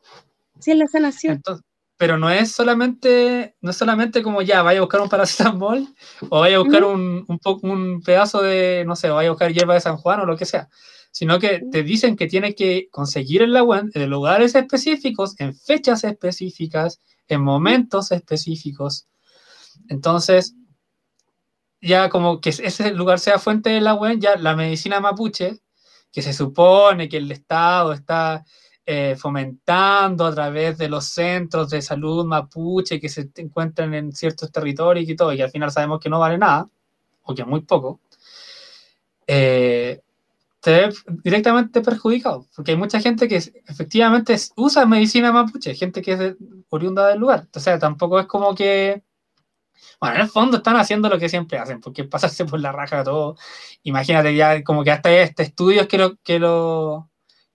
Sí, 0.60 0.70
es 0.70 0.76
la 0.76 0.86
sanación. 0.86 1.34
Entonces, 1.34 1.64
pero 2.02 2.18
no 2.18 2.28
es 2.30 2.50
solamente, 2.50 3.54
no 3.60 3.70
es 3.70 3.76
solamente 3.76 4.24
como 4.24 4.42
ya, 4.42 4.62
vaya 4.62 4.80
a 4.80 4.82
buscar 4.82 5.00
un 5.00 5.08
paracetamol 5.08 5.86
o 6.30 6.40
vaya 6.40 6.56
a 6.56 6.58
buscar 6.58 6.82
un, 6.82 7.24
un, 7.28 7.40
un, 7.62 8.02
pedazo 8.02 8.42
de, 8.42 8.82
no 8.84 8.96
sé, 8.96 9.08
vaya 9.08 9.28
a 9.28 9.30
buscar 9.30 9.52
hierba 9.52 9.74
de 9.74 9.80
San 9.82 9.96
Juan 9.98 10.18
o 10.18 10.26
lo 10.26 10.36
que 10.36 10.44
sea, 10.44 10.68
sino 11.12 11.38
que 11.38 11.62
te 11.70 11.84
dicen 11.84 12.16
que 12.16 12.26
tienes 12.26 12.56
que 12.56 12.88
conseguir 12.90 13.42
el 13.42 13.56
agua 13.56 13.84
en 13.94 14.10
lugares 14.10 14.56
específicos, 14.56 15.38
en 15.38 15.54
fechas 15.54 16.02
específicas, 16.02 16.98
en 17.28 17.40
momentos 17.40 18.10
específicos. 18.10 19.06
Entonces, 19.88 20.56
ya 21.80 22.08
como 22.08 22.40
que 22.40 22.48
ese 22.50 22.90
lugar 22.90 23.20
sea 23.20 23.38
fuente 23.38 23.70
del 23.70 23.86
agua, 23.86 24.14
ya 24.14 24.34
la 24.34 24.56
medicina 24.56 24.98
mapuche, 24.98 25.60
que 26.10 26.20
se 26.20 26.32
supone 26.32 27.08
que 27.08 27.18
el 27.18 27.30
Estado 27.30 27.92
está 27.92 28.44
eh, 28.84 29.14
fomentando 29.16 30.26
a 30.26 30.34
través 30.34 30.76
de 30.78 30.88
los 30.88 31.04
centros 31.04 31.70
de 31.70 31.80
salud 31.82 32.24
mapuche 32.24 33.00
que 33.00 33.08
se 33.08 33.30
encuentran 33.36 33.94
en 33.94 34.12
ciertos 34.12 34.50
territorios 34.50 35.08
y 35.08 35.14
todo, 35.14 35.32
y 35.32 35.40
al 35.40 35.50
final 35.50 35.70
sabemos 35.70 36.00
que 36.00 36.08
no 36.08 36.18
vale 36.18 36.38
nada, 36.38 36.68
o 37.22 37.34
que 37.34 37.44
muy 37.44 37.60
poco, 37.60 38.00
eh, 39.26 40.00
te 40.60 40.70
ve 40.72 40.94
directamente 41.22 41.80
perjudicado, 41.80 42.46
porque 42.56 42.72
hay 42.72 42.76
mucha 42.76 43.00
gente 43.00 43.28
que 43.28 43.36
efectivamente 43.36 44.36
usa 44.56 44.86
medicina 44.86 45.32
mapuche, 45.32 45.74
gente 45.74 46.02
que 46.02 46.12
es 46.12 46.36
oriunda 46.68 47.08
del 47.08 47.20
lugar, 47.20 47.48
o 47.54 47.60
sea, 47.60 47.78
tampoco 47.78 48.18
es 48.20 48.26
como 48.26 48.54
que... 48.54 49.02
Bueno, 50.00 50.16
en 50.16 50.22
el 50.22 50.28
fondo 50.28 50.56
están 50.56 50.76
haciendo 50.76 51.08
lo 51.08 51.18
que 51.18 51.28
siempre 51.28 51.58
hacen, 51.58 51.80
porque 51.80 52.02
pasarse 52.04 52.44
por 52.44 52.58
la 52.60 52.72
raja 52.72 52.98
de 52.98 53.04
todo. 53.04 53.36
Imagínate 53.84 54.34
ya, 54.34 54.64
como 54.64 54.82
que 54.82 54.90
hasta 54.90 55.12
este 55.12 55.44
estudios 55.44 55.86
que 55.86 55.98
lo, 55.98 56.16
que 56.24 56.40
lo, 56.40 57.11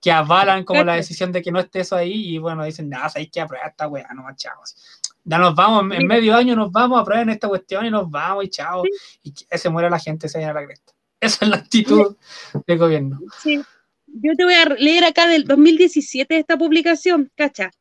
que 0.08 0.12
avalan 0.14 0.64
como 0.64 0.86
la 0.86 0.96
decisión 0.96 1.34
de 1.34 1.42
que 1.42 1.52
no 1.52 1.60
esté 1.60 1.82
eso 1.82 1.94
ahí 1.94 2.34
y 2.34 2.38
bueno, 2.38 2.64
dicen, 2.64 2.88
nada, 2.88 3.12
hay 3.16 3.28
que 3.28 3.42
aprobar 3.42 3.72
esta 3.72 3.90
weá, 3.90 4.08
no 4.16 4.24
chavos. 4.38 4.74
Ya 5.26 5.38
nos 5.38 5.54
vamos, 5.54 5.94
en 5.94 6.08
medio 6.08 6.34
año 6.34 6.56
nos 6.56 6.72
vamos 6.72 6.98
a 6.98 7.02
aprobar 7.02 7.30
esta 7.30 7.50
cuestión 7.50 7.86
y 7.86 7.92
nos 7.92 8.10
vamos 8.10 8.46
y 8.46 8.48
chao. 8.48 8.84
Y 9.22 9.34
que 9.34 9.58
se 9.58 9.70
muere 9.70 9.90
la 9.90 10.00
gente, 10.00 10.30
se 10.30 10.40
llena 10.40 10.54
la 10.54 10.66
cresta. 10.66 10.94
Esa 11.20 11.44
es 11.44 11.52
la 11.52 11.58
actitud 11.58 12.16
del 12.66 12.78
gobierno. 12.78 13.20
Sí. 13.44 13.62
Yo 14.06 14.32
te 14.38 14.46
voy 14.46 14.54
a 14.54 14.64
leer 14.76 15.04
acá 15.04 15.28
del 15.28 15.44
2017 15.44 16.38
esta 16.38 16.58
publicación, 16.58 17.30
cacha. 17.36 17.72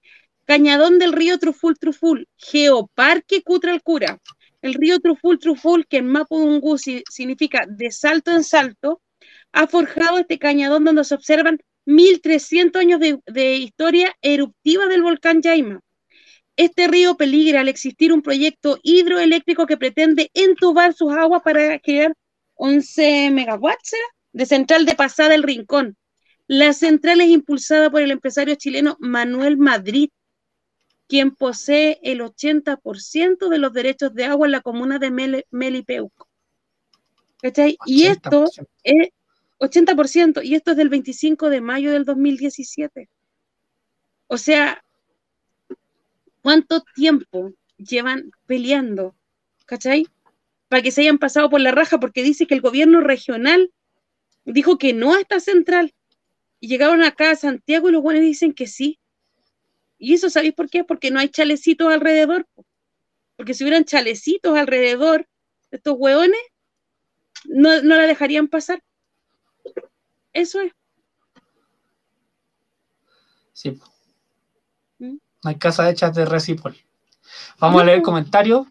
Cañadón 0.46 0.98
del 0.98 1.12
río 1.12 1.38
Truful 1.38 1.78
Truful, 1.78 2.26
Geoparque 2.38 3.44
Cutralcura. 3.44 4.18
El 4.62 4.74
río 4.74 4.98
Truful 4.98 5.38
Truful, 5.38 5.86
que 5.86 5.98
en 5.98 6.08
Mapudungun 6.08 6.76
significa 6.76 7.66
de 7.68 7.92
salto 7.92 8.32
en 8.32 8.42
salto, 8.42 9.00
ha 9.52 9.68
forjado 9.68 10.18
este 10.18 10.40
cañadón 10.40 10.82
donde 10.82 11.04
se 11.04 11.14
observan 11.14 11.60
1300 11.86 12.80
años 12.80 13.00
de, 13.00 13.56
historia 13.56 14.14
eruptiva 14.20 14.86
del 14.86 15.02
volcán 15.02 15.40
Yaima. 15.40 15.80
Este 16.56 16.88
río 16.88 17.16
peligra 17.16 17.60
al 17.60 17.68
existir 17.68 18.12
un 18.12 18.22
proyecto 18.22 18.78
hidroeléctrico 18.82 19.66
que 19.66 19.76
pretende 19.76 20.30
entubar 20.34 20.94
sus 20.94 21.12
aguas 21.12 21.42
para 21.42 21.78
crear 21.78 22.14
11 22.54 23.30
megawatts 23.30 23.94
de 24.32 24.46
central 24.46 24.86
de 24.86 24.94
pasada 24.94 25.34
el 25.34 25.42
Rincón. 25.42 25.96
La 26.46 26.72
central 26.72 27.20
es 27.20 27.28
impulsada 27.28 27.90
por 27.90 28.02
el 28.02 28.10
empresario 28.10 28.54
chileno 28.54 28.96
Manuel 29.00 29.56
Madrid, 29.56 30.10
quien 31.08 31.34
posee 31.34 31.98
el 32.02 32.20
80% 32.20 33.48
de 33.48 33.58
los 33.58 33.72
derechos 33.72 34.14
de 34.14 34.24
agua 34.24 34.46
en 34.46 34.52
la 34.52 34.60
comuna 34.60 34.98
de 34.98 35.44
Melipeuco. 35.50 36.28
Y 37.84 38.06
esto 38.06 38.44
es 38.82 39.08
80%, 39.58 40.42
y 40.44 40.54
esto 40.54 40.72
es 40.72 40.76
del 40.76 40.88
25 40.88 41.50
de 41.50 41.60
mayo 41.60 41.92
del 41.92 42.04
2017. 42.04 43.08
O 44.28 44.38
sea, 44.38 44.82
¿cuánto 46.42 46.82
tiempo 46.94 47.52
llevan 47.76 48.30
peleando? 48.46 49.16
¿Cachai? 49.66 50.06
Para 50.68 50.82
que 50.82 50.90
se 50.90 51.02
hayan 51.02 51.18
pasado 51.18 51.48
por 51.48 51.60
la 51.60 51.70
raja, 51.70 51.98
porque 51.98 52.22
dice 52.22 52.46
que 52.46 52.54
el 52.54 52.60
gobierno 52.60 53.00
regional 53.00 53.72
dijo 54.44 54.78
que 54.78 54.92
no 54.92 55.14
a 55.14 55.20
esta 55.20 55.40
central. 55.40 55.94
Y 56.60 56.68
llegaron 56.68 57.02
acá 57.02 57.30
a 57.30 57.36
Santiago 57.36 57.88
y 57.88 57.92
los 57.92 58.02
buenos 58.02 58.22
dicen 58.22 58.52
que 58.52 58.66
sí. 58.66 58.98
¿Y 59.98 60.14
eso 60.14 60.30
sabéis 60.30 60.54
por 60.54 60.68
qué? 60.68 60.84
Porque 60.84 61.10
no 61.10 61.18
hay 61.20 61.28
chalecitos 61.28 61.92
alrededor. 61.92 62.46
Porque 63.36 63.54
si 63.54 63.64
hubieran 63.64 63.84
chalecitos 63.84 64.56
alrededor 64.56 65.26
de 65.70 65.76
estos 65.76 65.94
hueones, 65.96 66.40
no, 67.44 67.82
no 67.82 67.96
la 67.96 68.06
dejarían 68.06 68.48
pasar. 68.48 68.82
Eso 70.36 70.60
es. 70.60 70.72
Sí. 73.54 73.80
¿Mm? 74.98 75.16
No 75.42 75.50
hay 75.50 75.56
casas 75.56 75.90
hechas 75.90 76.14
de 76.14 76.26
Recipol. 76.26 76.76
Vamos 77.58 77.80
a 77.80 77.84
leer 77.86 77.98
el 77.98 78.02
comentario. 78.02 78.66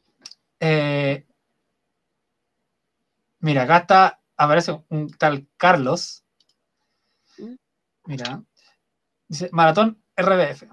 Eh, 0.59 1.25
mira, 3.39 3.63
acá 3.63 3.77
está, 3.77 4.21
aparece 4.37 4.79
un 4.89 5.09
tal 5.09 5.47
Carlos. 5.57 6.23
¿Mm? 7.39 7.55
Mira. 8.05 8.43
Dice, 9.27 9.49
Maratón 9.51 9.99
RBF. 10.15 10.65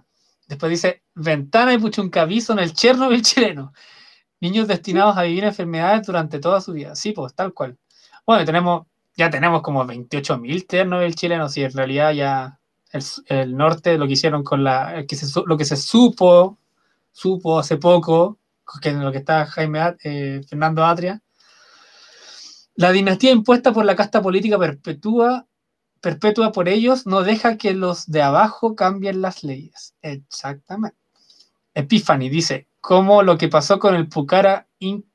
Después 0.46 0.68
dice, 0.68 1.04
Ventana 1.14 1.72
y 1.72 1.78
Puchuncaví 1.78 2.44
en 2.50 2.58
el 2.58 2.74
Chernobyl 2.74 3.22
chileno. 3.22 3.72
Niños 4.40 4.68
destinados 4.68 5.16
a 5.16 5.22
vivir 5.22 5.44
enfermedades 5.44 6.06
durante 6.06 6.38
toda 6.38 6.60
su 6.60 6.74
vida. 6.74 6.94
Sí, 6.96 7.12
pues 7.12 7.34
tal 7.34 7.54
cual. 7.54 7.78
Bueno, 8.26 8.44
tenemos, 8.44 8.86
ya 9.16 9.30
tenemos 9.30 9.62
como 9.62 9.84
28.000 9.84 10.66
Chernobyl 10.66 11.14
chilenos 11.14 11.56
y 11.56 11.64
en 11.64 11.72
realidad 11.72 12.12
ya 12.12 12.60
el, 13.28 13.56
norte 13.56 13.98
lo 13.98 14.06
que 14.06 14.14
hicieron 14.14 14.42
con 14.42 14.64
la, 14.64 15.04
lo 15.46 15.56
que 15.56 15.64
se 15.64 15.76
supo, 15.76 16.58
supo 17.12 17.58
hace 17.58 17.76
poco, 17.76 18.38
que 18.80 18.90
en 18.90 19.04
lo 19.04 19.12
que 19.12 19.18
está 19.18 19.46
Jaime 19.46 19.96
eh, 20.04 20.40
Fernando 20.48 20.84
Atria, 20.84 21.22
la 22.74 22.90
dinastía 22.92 23.32
impuesta 23.32 23.72
por 23.72 23.84
la 23.84 23.96
casta 23.96 24.22
política 24.22 24.58
perpetúa, 24.58 25.46
perpetua 26.00 26.52
por 26.52 26.68
ellos 26.68 27.06
no 27.06 27.22
deja 27.22 27.56
que 27.58 27.74
los 27.74 28.06
de 28.06 28.22
abajo 28.22 28.74
cambien 28.74 29.20
las 29.20 29.44
leyes. 29.44 29.94
Exactamente. 30.02 30.96
Epiphany 31.74 32.28
dice, 32.28 32.68
como 32.80 33.22
lo 33.22 33.38
que 33.38 33.48
pasó 33.48 33.78
con 33.78 33.94
el 33.94 34.08
Pucara 34.08 34.68
in- 34.78 35.06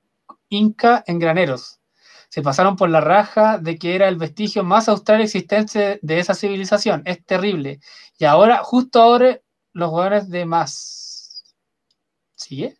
Inca 0.50 1.04
en 1.08 1.20
Graneros. 1.20 1.77
Se 2.38 2.44
pasaron 2.44 2.76
por 2.76 2.92
la 2.92 3.02
raja 3.02 3.58
de 3.58 3.80
que 3.80 3.96
era 3.96 4.08
el 4.08 4.16
vestigio 4.16 4.64
más 4.64 4.88
austral 4.90 5.22
existente 5.22 5.98
de 6.04 6.20
esa 6.20 6.36
civilización. 6.36 7.02
Es 7.06 7.26
terrible. 7.26 7.80
Y 8.20 8.26
ahora, 8.26 8.60
justo 8.64 9.02
ahora, 9.02 9.40
los 9.74 9.90
jugadores 9.90 10.30
de 10.30 10.46
más. 10.46 11.44
¿Sigue? 12.36 12.78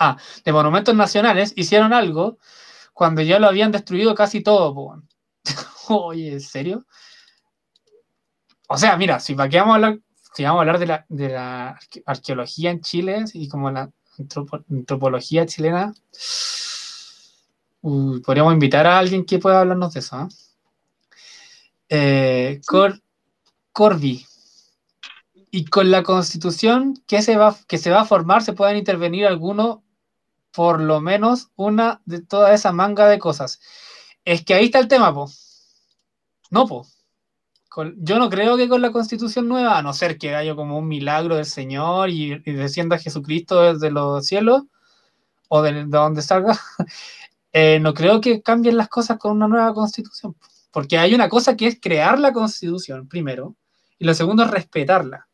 Ah, 0.00 0.16
de 0.44 0.52
monumentos 0.52 0.96
nacionales 0.96 1.52
hicieron 1.54 1.92
algo 1.92 2.38
cuando 2.92 3.22
ya 3.22 3.38
lo 3.38 3.46
habían 3.46 3.70
destruido 3.70 4.16
casi 4.16 4.42
todo. 4.42 5.00
Oye, 5.88 6.32
¿en 6.32 6.40
serio? 6.40 6.84
O 8.68 8.76
sea, 8.76 8.96
mira, 8.96 9.20
si 9.20 9.34
vamos 9.34 9.54
a 9.54 9.74
hablar, 9.76 10.00
vamos 10.40 10.58
a 10.58 10.60
hablar 10.60 10.78
de 10.80 10.86
la, 10.86 11.06
de 11.08 11.28
la 11.28 11.78
arque- 11.78 12.02
arqueología 12.04 12.72
en 12.72 12.80
Chile 12.80 13.26
y 13.32 13.48
como 13.48 13.70
la 13.70 13.92
antropo- 14.18 14.64
antropología 14.68 15.46
chilena, 15.46 15.94
uy, 17.82 18.20
podríamos 18.20 18.52
invitar 18.54 18.86
a 18.86 18.98
alguien 18.98 19.24
que 19.24 19.38
pueda 19.38 19.60
hablarnos 19.60 19.92
de 19.94 20.00
eso. 20.00 20.16
¿ah? 20.16 20.28
Eh, 21.88 22.60
Cor- 22.66 23.00
Corby. 23.72 24.24
Y 25.50 25.66
con 25.66 25.90
la 25.90 26.02
constitución 26.02 27.02
que 27.06 27.20
se, 27.20 27.36
va, 27.36 27.54
que 27.68 27.76
se 27.78 27.90
va 27.90 28.00
a 28.00 28.04
formar 28.06 28.42
se 28.42 28.54
pueden 28.54 28.78
intervenir 28.78 29.26
algunos, 29.26 29.80
por 30.50 30.80
lo 30.80 31.00
menos 31.00 31.48
una 31.56 32.00
de 32.06 32.22
toda 32.22 32.54
esa 32.54 32.72
manga 32.72 33.06
de 33.08 33.18
cosas. 33.18 33.60
Es 34.24 34.44
que 34.44 34.54
ahí 34.54 34.66
está 34.66 34.78
el 34.78 34.88
tema, 34.88 35.12
po. 35.12 35.30
No, 36.50 36.66
po. 36.66 36.86
Con- 37.68 37.94
yo 38.04 38.18
no 38.18 38.30
creo 38.30 38.56
que 38.56 38.68
con 38.68 38.80
la 38.82 38.92
constitución 38.92 39.48
nueva, 39.48 39.78
a 39.78 39.82
no 39.82 39.92
ser 39.92 40.18
que 40.18 40.34
haya 40.34 40.54
como 40.54 40.78
un 40.78 40.88
milagro 40.88 41.36
del 41.36 41.46
Señor 41.46 42.10
y, 42.10 42.32
y 42.44 42.52
descienda 42.52 42.98
Jesucristo 42.98 43.60
desde 43.74 43.90
los 43.90 44.26
cielos 44.26 44.62
o 45.48 45.60
de, 45.62 45.72
de 45.72 45.84
donde 45.84 46.22
salga, 46.22 46.58
eh, 47.52 47.78
no 47.80 47.94
creo 47.94 48.20
que 48.20 48.42
cambien 48.42 48.76
las 48.76 48.88
cosas 48.88 49.18
con 49.18 49.32
una 49.32 49.48
nueva 49.48 49.72
constitución. 49.74 50.36
Porque 50.70 50.98
hay 50.98 51.14
una 51.14 51.28
cosa 51.28 51.56
que 51.56 51.66
es 51.66 51.78
crear 51.80 52.18
la 52.18 52.32
constitución, 52.32 53.08
primero, 53.08 53.56
y 53.98 54.04
lo 54.06 54.14
segundo 54.14 54.44
es 54.44 54.50
respetarla. 54.50 55.28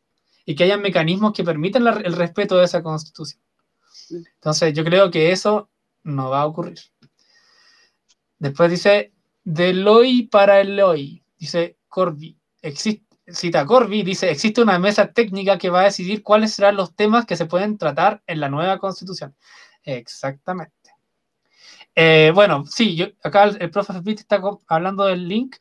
Y 0.45 0.55
que 0.55 0.63
haya 0.65 0.77
mecanismos 0.77 1.33
que 1.33 1.43
permitan 1.43 1.83
la- 1.83 1.93
el 1.93 2.13
respeto 2.13 2.57
de 2.57 2.65
esa 2.65 2.83
constitución. 2.83 3.41
Entonces, 4.35 4.73
yo 4.73 4.83
creo 4.83 5.11
que 5.11 5.31
eso 5.31 5.69
no 6.03 6.29
va 6.29 6.41
a 6.41 6.45
ocurrir. 6.45 6.79
Después 8.37 8.71
dice, 8.71 9.13
del 9.43 9.87
hoy 9.87 10.27
para 10.27 10.61
el 10.61 10.79
hoy, 10.79 11.23
dice 11.37 11.77
Corby. 11.87 12.37
Existe, 12.61 13.05
cita 13.27 13.65
Corby, 13.65 14.03
dice, 14.03 14.29
existe 14.31 14.61
una 14.61 14.79
mesa 14.79 15.11
técnica 15.11 15.57
que 15.57 15.69
va 15.69 15.81
a 15.81 15.85
decidir 15.85 16.23
cuáles 16.23 16.53
serán 16.53 16.75
los 16.75 16.95
temas 16.95 17.25
que 17.25 17.35
se 17.35 17.45
pueden 17.45 17.77
tratar 17.77 18.23
en 18.27 18.39
la 18.39 18.49
nueva 18.49 18.77
constitución. 18.79 19.35
Exactamente. 19.83 20.73
Eh, 21.95 22.31
bueno, 22.33 22.65
sí, 22.65 22.95
yo, 22.95 23.07
acá 23.23 23.43
el, 23.45 23.61
el 23.61 23.71
profe 23.71 23.93
Smith 23.93 24.19
está 24.19 24.41
hablando 24.67 25.05
del 25.05 25.27
link 25.27 25.55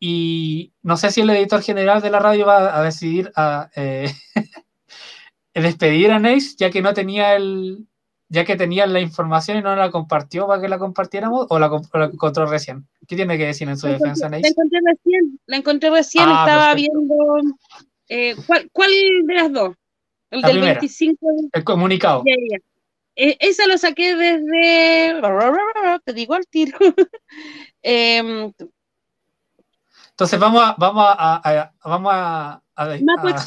y 0.00 0.72
no 0.82 0.96
sé 0.96 1.10
si 1.10 1.22
el 1.22 1.30
editor 1.30 1.62
general 1.62 2.00
de 2.02 2.10
la 2.10 2.18
radio 2.20 2.46
va 2.46 2.78
a 2.78 2.82
decidir 2.82 3.32
a 3.36 3.70
eh, 3.74 4.12
despedir 5.54 6.10
a 6.12 6.18
Neis 6.18 6.56
ya 6.56 6.70
que 6.70 6.82
no 6.82 6.94
tenía 6.94 7.34
el 7.36 7.86
ya 8.30 8.44
que 8.44 8.56
tenía 8.56 8.86
la 8.86 9.00
información 9.00 9.56
y 9.56 9.62
no 9.62 9.74
la 9.74 9.90
compartió 9.90 10.46
para 10.46 10.60
que 10.60 10.68
la 10.68 10.78
compartiéramos 10.78 11.46
o 11.48 11.58
la, 11.58 11.70
comp- 11.70 11.88
o 11.94 11.98
la 11.98 12.04
encontró 12.06 12.44
recién. 12.44 12.86
¿Qué 13.06 13.16
tiene 13.16 13.38
que 13.38 13.46
decir 13.46 13.66
en 13.70 13.78
su 13.78 13.86
La 13.86 13.94
defensa, 13.94 14.26
encontré, 14.26 14.30
la 14.30 14.38
Neis? 14.38 14.50
encontré 14.50 14.80
recién, 14.84 15.40
la 15.46 15.56
encontré 15.56 15.90
recién, 15.90 16.24
Ah, 16.28 16.44
estaba 16.44 16.74
perfecto. 16.74 16.92
viendo 16.98 17.56
eh, 18.10 18.36
¿cuál, 18.46 18.68
cuál 18.70 18.90
de 19.24 19.34
las 19.34 19.50
dos? 19.52 19.74
El 20.30 20.42
La 20.42 20.48
del 20.48 20.56
primera. 20.58 20.74
25 20.80 21.26
de 21.26 21.48
El 21.54 21.64
comunicado. 21.64 22.22
Ya. 22.26 22.58
Eh, 23.20 23.36
esa 23.40 23.66
lo 23.66 23.76
saqué 23.76 24.14
desde. 24.14 25.20
Te 26.04 26.12
digo 26.12 26.34
al 26.34 26.46
tiro. 26.46 26.78
Em, 27.82 28.52
Entonces 30.10 30.38
vamos 30.38 30.62
a, 30.62 30.76
vamos 30.78 31.04
a, 31.08 31.72
vamos 31.84 32.12
a, 32.14 32.62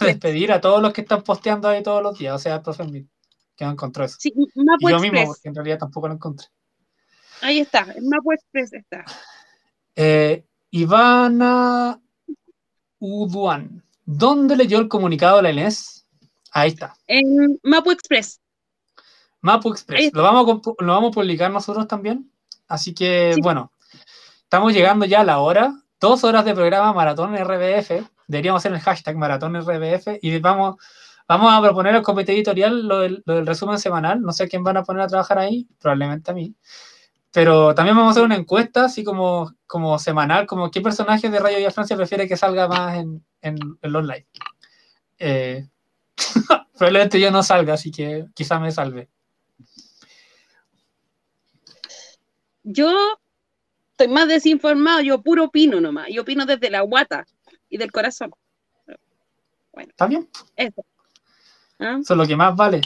despedir 0.01 0.51
a 0.51 0.59
todos 0.59 0.81
los 0.81 0.91
que 0.91 1.01
están 1.01 1.23
posteando 1.23 1.69
ahí 1.69 1.83
todos 1.83 2.03
los 2.03 2.17
días, 2.17 2.35
o 2.35 2.39
sea, 2.39 2.55
el 2.55 2.61
profe 2.61 2.83
que 3.55 3.65
no 3.65 3.71
encontró 3.71 4.03
eso. 4.03 4.17
sí, 4.19 4.33
Y 4.35 4.89
yo 4.89 4.99
mismo, 4.99 5.25
porque 5.25 5.47
en 5.47 5.55
realidad 5.55 5.79
tampoco 5.79 6.07
lo 6.07 6.15
encontré. 6.15 6.47
Ahí 7.41 7.59
está, 7.59 7.87
el 7.95 8.03
Mapo 8.03 8.33
Express 8.33 8.73
está. 8.73 9.05
Eh, 9.95 10.45
Ivana 10.71 12.01
Uduan. 12.99 13.83
¿Dónde 14.05 14.57
leyó 14.57 14.79
el 14.79 14.89
comunicado 14.89 15.37
de 15.37 15.43
la 15.43 15.51
Inés? 15.51 16.05
Ahí 16.51 16.69
está. 16.69 16.93
En 17.07 17.59
Mapo 17.63 17.91
Express. 17.91 18.40
Mapu 19.41 19.69
Express. 19.71 20.11
Lo 20.13 20.23
vamos, 20.23 20.47
a, 20.49 20.83
lo 20.83 20.93
vamos 20.93 21.09
a 21.09 21.13
publicar 21.13 21.51
nosotros 21.51 21.87
también. 21.87 22.31
Así 22.67 22.93
que, 22.93 23.33
Sí. 23.35 23.41
bueno, 23.41 23.71
estamos 24.43 24.73
llegando 24.73 25.05
ya 25.05 25.21
a 25.21 25.23
la 25.23 25.39
hora. 25.39 25.73
Dos 25.99 26.23
horas 26.23 26.45
de 26.45 26.53
programa 26.53 26.93
Maratón 26.93 27.35
RBF. 27.35 28.03
Deberíamos 28.27 28.61
hacer 28.61 28.73
el 28.73 28.79
hashtag 28.79 29.17
Maratón 29.17 29.55
RBF 29.55 30.19
y 30.21 30.39
vamos, 30.39 30.77
vamos 31.27 31.53
a 31.53 31.61
proponer 31.61 31.95
al 31.95 32.01
comité 32.01 32.31
editorial 32.33 32.87
lo 32.87 32.99
del, 32.99 33.23
lo 33.25 33.35
del 33.35 33.45
resumen 33.45 33.77
semanal. 33.77 34.21
No 34.21 34.31
sé 34.31 34.47
quién 34.47 34.63
van 34.63 34.77
a 34.77 34.83
poner 34.83 35.03
a 35.03 35.07
trabajar 35.07 35.37
ahí, 35.37 35.67
probablemente 35.79 36.31
a 36.31 36.33
mí. 36.33 36.55
Pero 37.33 37.73
también 37.75 37.95
vamos 37.95 38.09
a 38.09 38.11
hacer 38.11 38.23
una 38.23 38.35
encuesta, 38.35 38.85
así 38.85 39.03
como, 39.03 39.53
como 39.65 39.97
semanal, 39.99 40.45
como 40.47 40.69
qué 40.69 40.81
personaje 40.81 41.29
de 41.29 41.39
Radio 41.39 41.57
Vía 41.59 41.71
Francia 41.71 41.95
prefiere 41.95 42.27
que 42.27 42.35
salga 42.35 42.67
más 42.67 42.97
en, 42.97 43.23
en, 43.41 43.55
en 43.81 43.91
los 43.91 44.03
live. 44.03 44.27
Eh, 45.17 45.67
probablemente 46.77 47.19
yo 47.19 47.31
no 47.31 47.41
salga, 47.43 47.75
así 47.75 47.91
que 47.91 48.25
quizá 48.33 48.59
me 48.59 48.71
salve. 48.71 49.09
Yo 52.63 53.19
estoy 53.91 54.07
más 54.07 54.27
desinformado, 54.27 55.01
yo 55.01 55.21
puro 55.21 55.45
opino 55.45 55.79
nomás. 55.81 56.07
Yo 56.11 56.21
opino 56.21 56.45
desde 56.45 56.69
la 56.69 56.81
guata 56.81 57.25
y 57.69 57.77
del 57.77 57.91
corazón. 57.91 58.31
¿Está 59.73 60.07
bien? 60.07 60.29
Eso. 60.55 60.85
¿Ah? 61.79 61.97
Eso 62.01 62.13
es 62.13 62.17
lo 62.17 62.27
que 62.27 62.35
más 62.35 62.55
vale. 62.55 62.81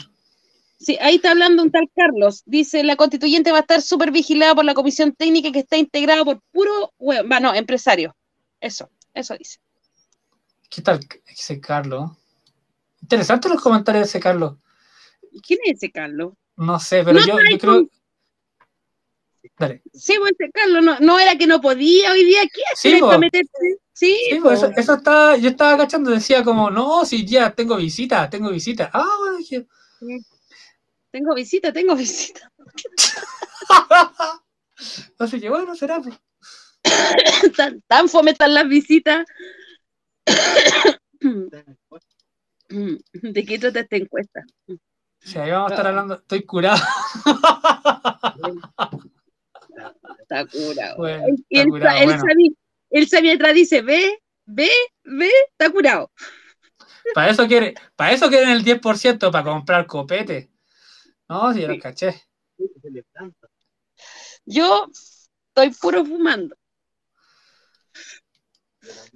Sí, 0.78 0.98
ahí 1.00 1.16
está 1.16 1.30
hablando 1.30 1.62
un 1.62 1.70
tal 1.70 1.90
Carlos. 1.94 2.42
Dice, 2.44 2.84
la 2.84 2.96
constituyente 2.96 3.50
va 3.50 3.58
a 3.58 3.60
estar 3.62 3.80
súper 3.80 4.10
vigilada 4.10 4.54
por 4.54 4.64
la 4.64 4.74
comisión 4.74 5.12
técnica 5.12 5.50
que 5.50 5.60
está 5.60 5.76
integrada 5.76 6.24
por 6.24 6.40
puro, 6.52 6.92
va, 7.00 7.40
no, 7.40 7.54
empresario. 7.54 8.14
Eso, 8.60 8.90
eso 9.14 9.36
dice. 9.36 9.58
¿Qué 10.68 10.82
tal 10.82 11.00
ese 11.26 11.60
Carlos? 11.60 12.10
Interesante 13.00 13.48
los 13.48 13.62
comentarios 13.62 14.04
de 14.04 14.08
ese 14.08 14.20
Carlos. 14.20 14.56
¿Quién 15.46 15.60
es 15.64 15.76
ese 15.76 15.90
Carlos? 15.90 16.34
No 16.56 16.78
sé, 16.78 17.04
pero 17.04 17.20
No, 17.20 17.26
yo 17.26 17.58
creo. 17.58 17.88
Dale. 19.58 19.82
Sí, 19.92 20.14
pues 20.18 20.32
ese 20.38 20.50
Carlos, 20.52 20.84
no, 20.84 20.98
no 21.00 21.18
era 21.18 21.36
que 21.36 21.46
no 21.46 21.60
podía 21.60 22.12
hoy 22.12 22.24
día, 22.24 22.42
¿qué 22.42 22.62
Sí? 22.74 23.00
Sí, 23.94 24.14
Sí, 24.28 24.38
pues 24.42 24.62
eso, 24.62 24.72
eso 24.76 25.36
yo 25.38 25.48
estaba 25.48 25.78
cachando, 25.78 26.10
decía 26.10 26.44
como, 26.44 26.70
no, 26.70 27.06
si 27.06 27.24
ya 27.24 27.50
tengo 27.54 27.76
visita, 27.76 28.28
tengo 28.28 28.50
visita. 28.50 28.90
Ah, 28.92 29.16
bueno, 29.18 29.38
dije, 29.38 29.66
Tengo 31.10 31.34
visita, 31.34 31.72
tengo 31.72 31.96
visita. 31.96 32.52
así 35.18 35.40
que 35.40 35.48
bueno, 35.48 35.74
será. 35.74 36.02
pues. 36.02 36.14
tan, 37.56 37.80
tan 37.86 38.10
fome 38.10 38.32
están 38.32 38.52
las 38.52 38.68
visitas. 38.68 39.26
¿De 42.68 43.44
qué 43.46 43.58
trata 43.58 43.80
esta 43.80 43.96
encuesta? 43.96 44.42
Sí, 45.20 45.38
ahí 45.38 45.52
vamos 45.52 45.70
a 45.70 45.74
estar 45.74 45.86
hablando, 45.86 46.16
estoy 46.16 46.42
curado. 46.44 46.82
Está 50.28 50.44
curado. 50.44 50.96
Bueno, 50.96 51.24
está 51.28 51.62
el, 51.62 51.68
curado, 51.68 51.98
el 51.98 53.06
bueno. 53.06 53.32
Atrás 53.32 53.54
dice, 53.54 53.80
ve, 53.82 54.18
ve, 54.44 54.70
ve, 55.04 55.30
está 55.52 55.70
curado. 55.70 56.10
Para 57.14 57.30
eso 57.30 57.46
quiere, 57.46 57.74
para 57.94 58.10
eso 58.10 58.28
quieren 58.28 58.48
el 58.48 58.64
10% 58.64 59.30
para 59.30 59.44
comprar 59.44 59.86
copete. 59.86 60.50
No, 61.28 61.52
si 61.52 61.60
yo 61.60 61.68
lo 61.68 61.78
caché. 61.78 62.24
Yo 64.44 64.88
estoy 64.92 65.70
puro 65.80 66.04
fumando. 66.04 66.56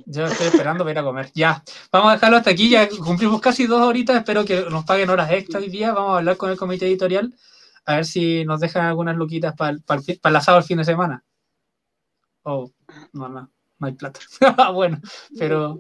Yo 0.06 0.26
estoy 0.26 0.46
esperando 0.46 0.84
para 0.84 0.92
ir 0.92 0.98
a 0.98 1.02
comer. 1.02 1.30
Ya, 1.34 1.64
vamos 1.90 2.10
a 2.10 2.14
dejarlo 2.14 2.36
hasta 2.36 2.50
aquí. 2.50 2.70
Ya 2.70 2.88
cumplimos 2.88 3.40
casi 3.40 3.66
dos 3.66 3.82
horitas. 3.82 4.16
Espero 4.16 4.44
que 4.44 4.62
nos 4.70 4.84
paguen 4.84 5.10
horas 5.10 5.30
extra 5.32 5.58
hoy 5.58 5.68
día. 5.68 5.92
Vamos 5.92 6.14
a 6.14 6.18
hablar 6.18 6.36
con 6.36 6.50
el 6.50 6.56
comité 6.56 6.86
editorial 6.86 7.34
a 7.84 7.96
ver 7.96 8.04
si 8.04 8.44
nos 8.44 8.60
dejan 8.60 8.86
algunas 8.86 9.16
luquitas 9.16 9.54
para 9.54 9.70
el, 9.70 9.82
para 9.82 10.00
el, 10.06 10.18
para 10.20 10.30
el 10.30 10.36
asado 10.36 10.58
el 10.58 10.64
fin 10.64 10.78
de 10.78 10.84
semana. 10.84 11.24
Oh, 12.42 12.70
no, 13.12 13.28
no, 13.28 13.50
no 13.78 13.86
hay 13.86 13.92
plata. 13.92 14.20
bueno, 14.74 15.00
pero. 15.38 15.78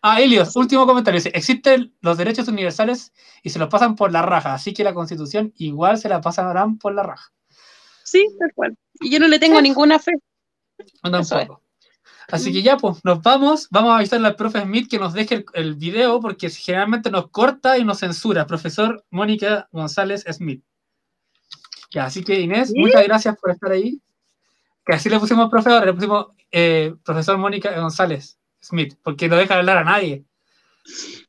Ah, 0.00 0.20
Helios, 0.20 0.56
último 0.56 0.86
comentario. 0.86 1.18
Dice, 1.18 1.30
existen 1.34 1.94
los 2.00 2.16
derechos 2.16 2.48
universales 2.48 3.12
y 3.42 3.50
se 3.50 3.58
los 3.58 3.68
pasan 3.68 3.94
por 3.94 4.12
la 4.12 4.22
raja, 4.22 4.54
así 4.54 4.72
que 4.72 4.84
la 4.84 4.94
constitución 4.94 5.52
igual 5.56 5.98
se 5.98 6.08
la 6.08 6.20
pasarán 6.20 6.78
por 6.78 6.94
la 6.94 7.02
raja. 7.02 7.32
Sí, 8.04 8.26
tal 8.38 8.52
cual. 8.54 8.76
Y 9.00 9.10
yo 9.10 9.18
no 9.18 9.28
le 9.28 9.38
tengo 9.38 9.60
ninguna 9.60 9.98
fe. 9.98 10.12
No, 11.02 11.10
tampoco. 11.10 11.62
Así 12.28 12.52
que 12.52 12.62
ya, 12.62 12.76
pues, 12.76 13.04
nos 13.04 13.20
vamos. 13.20 13.68
Vamos 13.70 13.92
a 13.92 13.96
avisarle 13.96 14.28
al 14.28 14.36
profe 14.36 14.62
Smith 14.62 14.88
que 14.88 14.98
nos 14.98 15.12
deje 15.12 15.34
el, 15.36 15.44
el 15.54 15.74
video 15.74 16.20
porque 16.20 16.48
generalmente 16.50 17.10
nos 17.10 17.28
corta 17.30 17.76
y 17.78 17.84
nos 17.84 17.98
censura. 17.98 18.46
Profesor 18.46 19.04
Mónica 19.10 19.68
González 19.72 20.24
Smith. 20.30 20.64
Ya, 21.92 22.06
así 22.06 22.24
que 22.24 22.40
Inés, 22.40 22.70
¿Sí? 22.70 22.78
muchas 22.78 23.04
gracias 23.04 23.36
por 23.38 23.50
estar 23.50 23.70
ahí. 23.70 24.00
Que 24.84 24.94
así 24.94 25.08
le 25.08 25.20
pusimos 25.20 25.50
profe 25.50 25.70
ahora, 25.70 25.86
le 25.86 25.92
pusimos 25.92 26.28
eh, 26.50 26.94
profesor 27.04 27.36
Mónica 27.38 27.78
González 27.78 28.38
Smith, 28.62 28.96
porque 29.02 29.28
no 29.28 29.36
deja 29.36 29.56
hablar 29.58 29.78
a 29.78 29.84
nadie. 29.84 30.24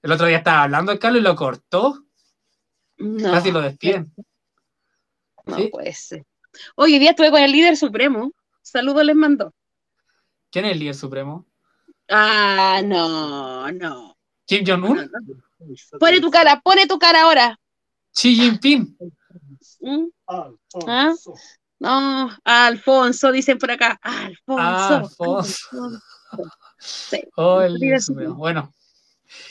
El 0.01 0.11
otro 0.11 0.25
día 0.25 0.37
estaba 0.37 0.63
hablando 0.63 0.91
el 0.91 0.99
Carlos 0.99 1.21
y 1.21 1.23
lo 1.23 1.35
cortó, 1.35 2.03
No, 2.97 3.31
casi 3.31 3.51
lo 3.51 3.61
despiden. 3.61 4.11
no 5.45 5.57
¿Sí? 5.57 5.67
puede 5.71 5.93
ser. 5.93 6.25
Hoy 6.75 6.97
día 6.97 7.11
estuve 7.11 7.29
con 7.31 7.41
el 7.41 7.51
líder 7.51 7.75
supremo. 7.77 8.31
Saludos 8.61 9.03
les 9.03 9.15
mandó. 9.15 9.53
¿Quién 10.49 10.65
es 10.65 10.71
el 10.71 10.79
líder 10.79 10.95
supremo? 10.95 11.45
Ah, 12.09 12.81
no, 12.83 13.71
no. 13.71 14.17
Kim 14.45 14.63
no, 14.65 14.75
Jong-un, 14.75 14.97
no. 15.11 15.97
Pone 15.99 16.19
tu 16.21 16.29
cara, 16.29 16.61
pone 16.61 16.87
tu 16.87 16.97
cara 16.99 17.23
ahora. 17.23 17.59
Xi 18.13 18.35
Jinping. 18.35 18.97
¿Mm? 19.83 20.07
¿Ah? 20.87 21.13
No, 21.79 22.31
Alfonso, 22.45 23.31
dicen 23.31 23.57
por 23.57 23.69
acá. 23.71 23.99
Alfonso. 24.01 24.61
Ah, 24.61 24.95
Alfonso. 24.97 26.01
Sí. 26.79 27.21
Oh, 27.37 27.61
el. 27.61 27.79
Bueno, 28.35 28.73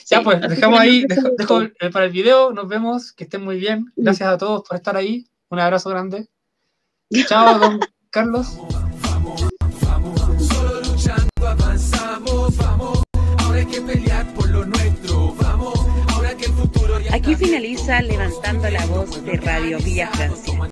Sí, 0.04 0.14
Ya 0.14 0.22
pues, 0.22 0.40
dejamos 0.40 0.80
ahí, 0.80 1.04
dejo, 1.06 1.28
dejo, 1.36 1.62
eh, 1.62 1.90
para 1.92 2.06
el 2.06 2.12
video, 2.12 2.52
nos 2.52 2.68
vemos, 2.68 3.12
que 3.12 3.24
estén 3.24 3.42
muy 3.42 3.58
bien. 3.58 3.92
Gracias 3.96 4.28
a 4.28 4.38
todos 4.38 4.62
por 4.68 4.76
estar 4.76 4.96
ahí. 4.96 5.26
Un 5.48 5.58
abrazo 5.58 5.90
grande. 5.90 6.28
Chao, 7.26 7.58
don 7.58 7.80
Carlos. 8.10 8.58
Finaliza. 17.42 18.02
Levantando 18.02 18.70
la 18.70 18.86
Voz 18.86 19.24
de 19.24 19.36
Radio 19.36 19.78
Villa 19.78 20.08
Francia. 20.12 20.70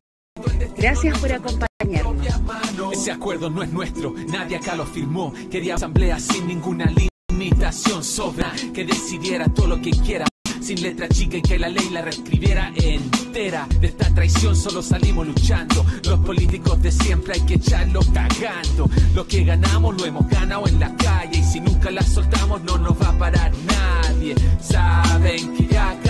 Gracias 0.76 1.18
por 1.18 1.32
acompañarnos. 1.32 2.92
Ese 2.92 3.10
acuerdo 3.10 3.50
no 3.50 3.62
es 3.62 3.70
nuestro, 3.70 4.14
nadie 4.28 4.56
acá 4.56 4.76
lo 4.76 4.86
firmó. 4.86 5.32
Quería 5.50 5.74
asamblea 5.74 6.18
sin 6.18 6.46
ninguna 6.46 6.90
limitación 7.30 8.04
sobra, 8.04 8.52
que 8.72 8.84
decidiera 8.84 9.46
todo 9.48 9.66
lo 9.66 9.82
que 9.82 9.90
quiera. 9.90 10.26
Sin 10.60 10.82
letra 10.82 11.08
chica 11.08 11.38
y 11.38 11.42
que 11.42 11.58
la 11.58 11.68
ley 11.68 11.88
la 11.90 12.02
reescribiera 12.02 12.72
entera. 12.76 13.66
De 13.80 13.88
esta 13.88 14.14
traición 14.14 14.54
solo 14.54 14.82
salimos 14.82 15.26
luchando. 15.26 15.84
Los 16.04 16.20
políticos 16.20 16.80
de 16.82 16.92
siempre 16.92 17.34
hay 17.34 17.40
que 17.40 17.54
echarlos 17.54 18.06
cagando. 18.10 18.88
Lo 19.14 19.26
que 19.26 19.42
ganamos 19.44 19.96
lo 19.96 20.04
hemos 20.04 20.28
ganado 20.28 20.68
en 20.68 20.78
la 20.78 20.94
calle. 20.96 21.38
Y 21.38 21.42
si 21.42 21.60
nunca 21.60 21.90
la 21.90 22.02
soltamos, 22.02 22.62
no 22.62 22.78
nos 22.78 23.00
va 23.00 23.08
a 23.08 23.18
parar 23.18 23.52
nadie. 23.66 24.34
Saben 24.60 25.56
que 25.56 25.66
que 25.66 26.09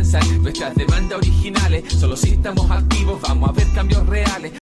nuestras 0.41 0.75
demandas 0.75 1.19
originales. 1.19 1.93
Solo 1.93 2.15
si 2.15 2.31
estamos 2.31 2.69
activos 2.71 3.21
vamos 3.21 3.49
a 3.49 3.51
ver 3.53 3.67
cambios 3.73 4.05
reales. 4.07 4.60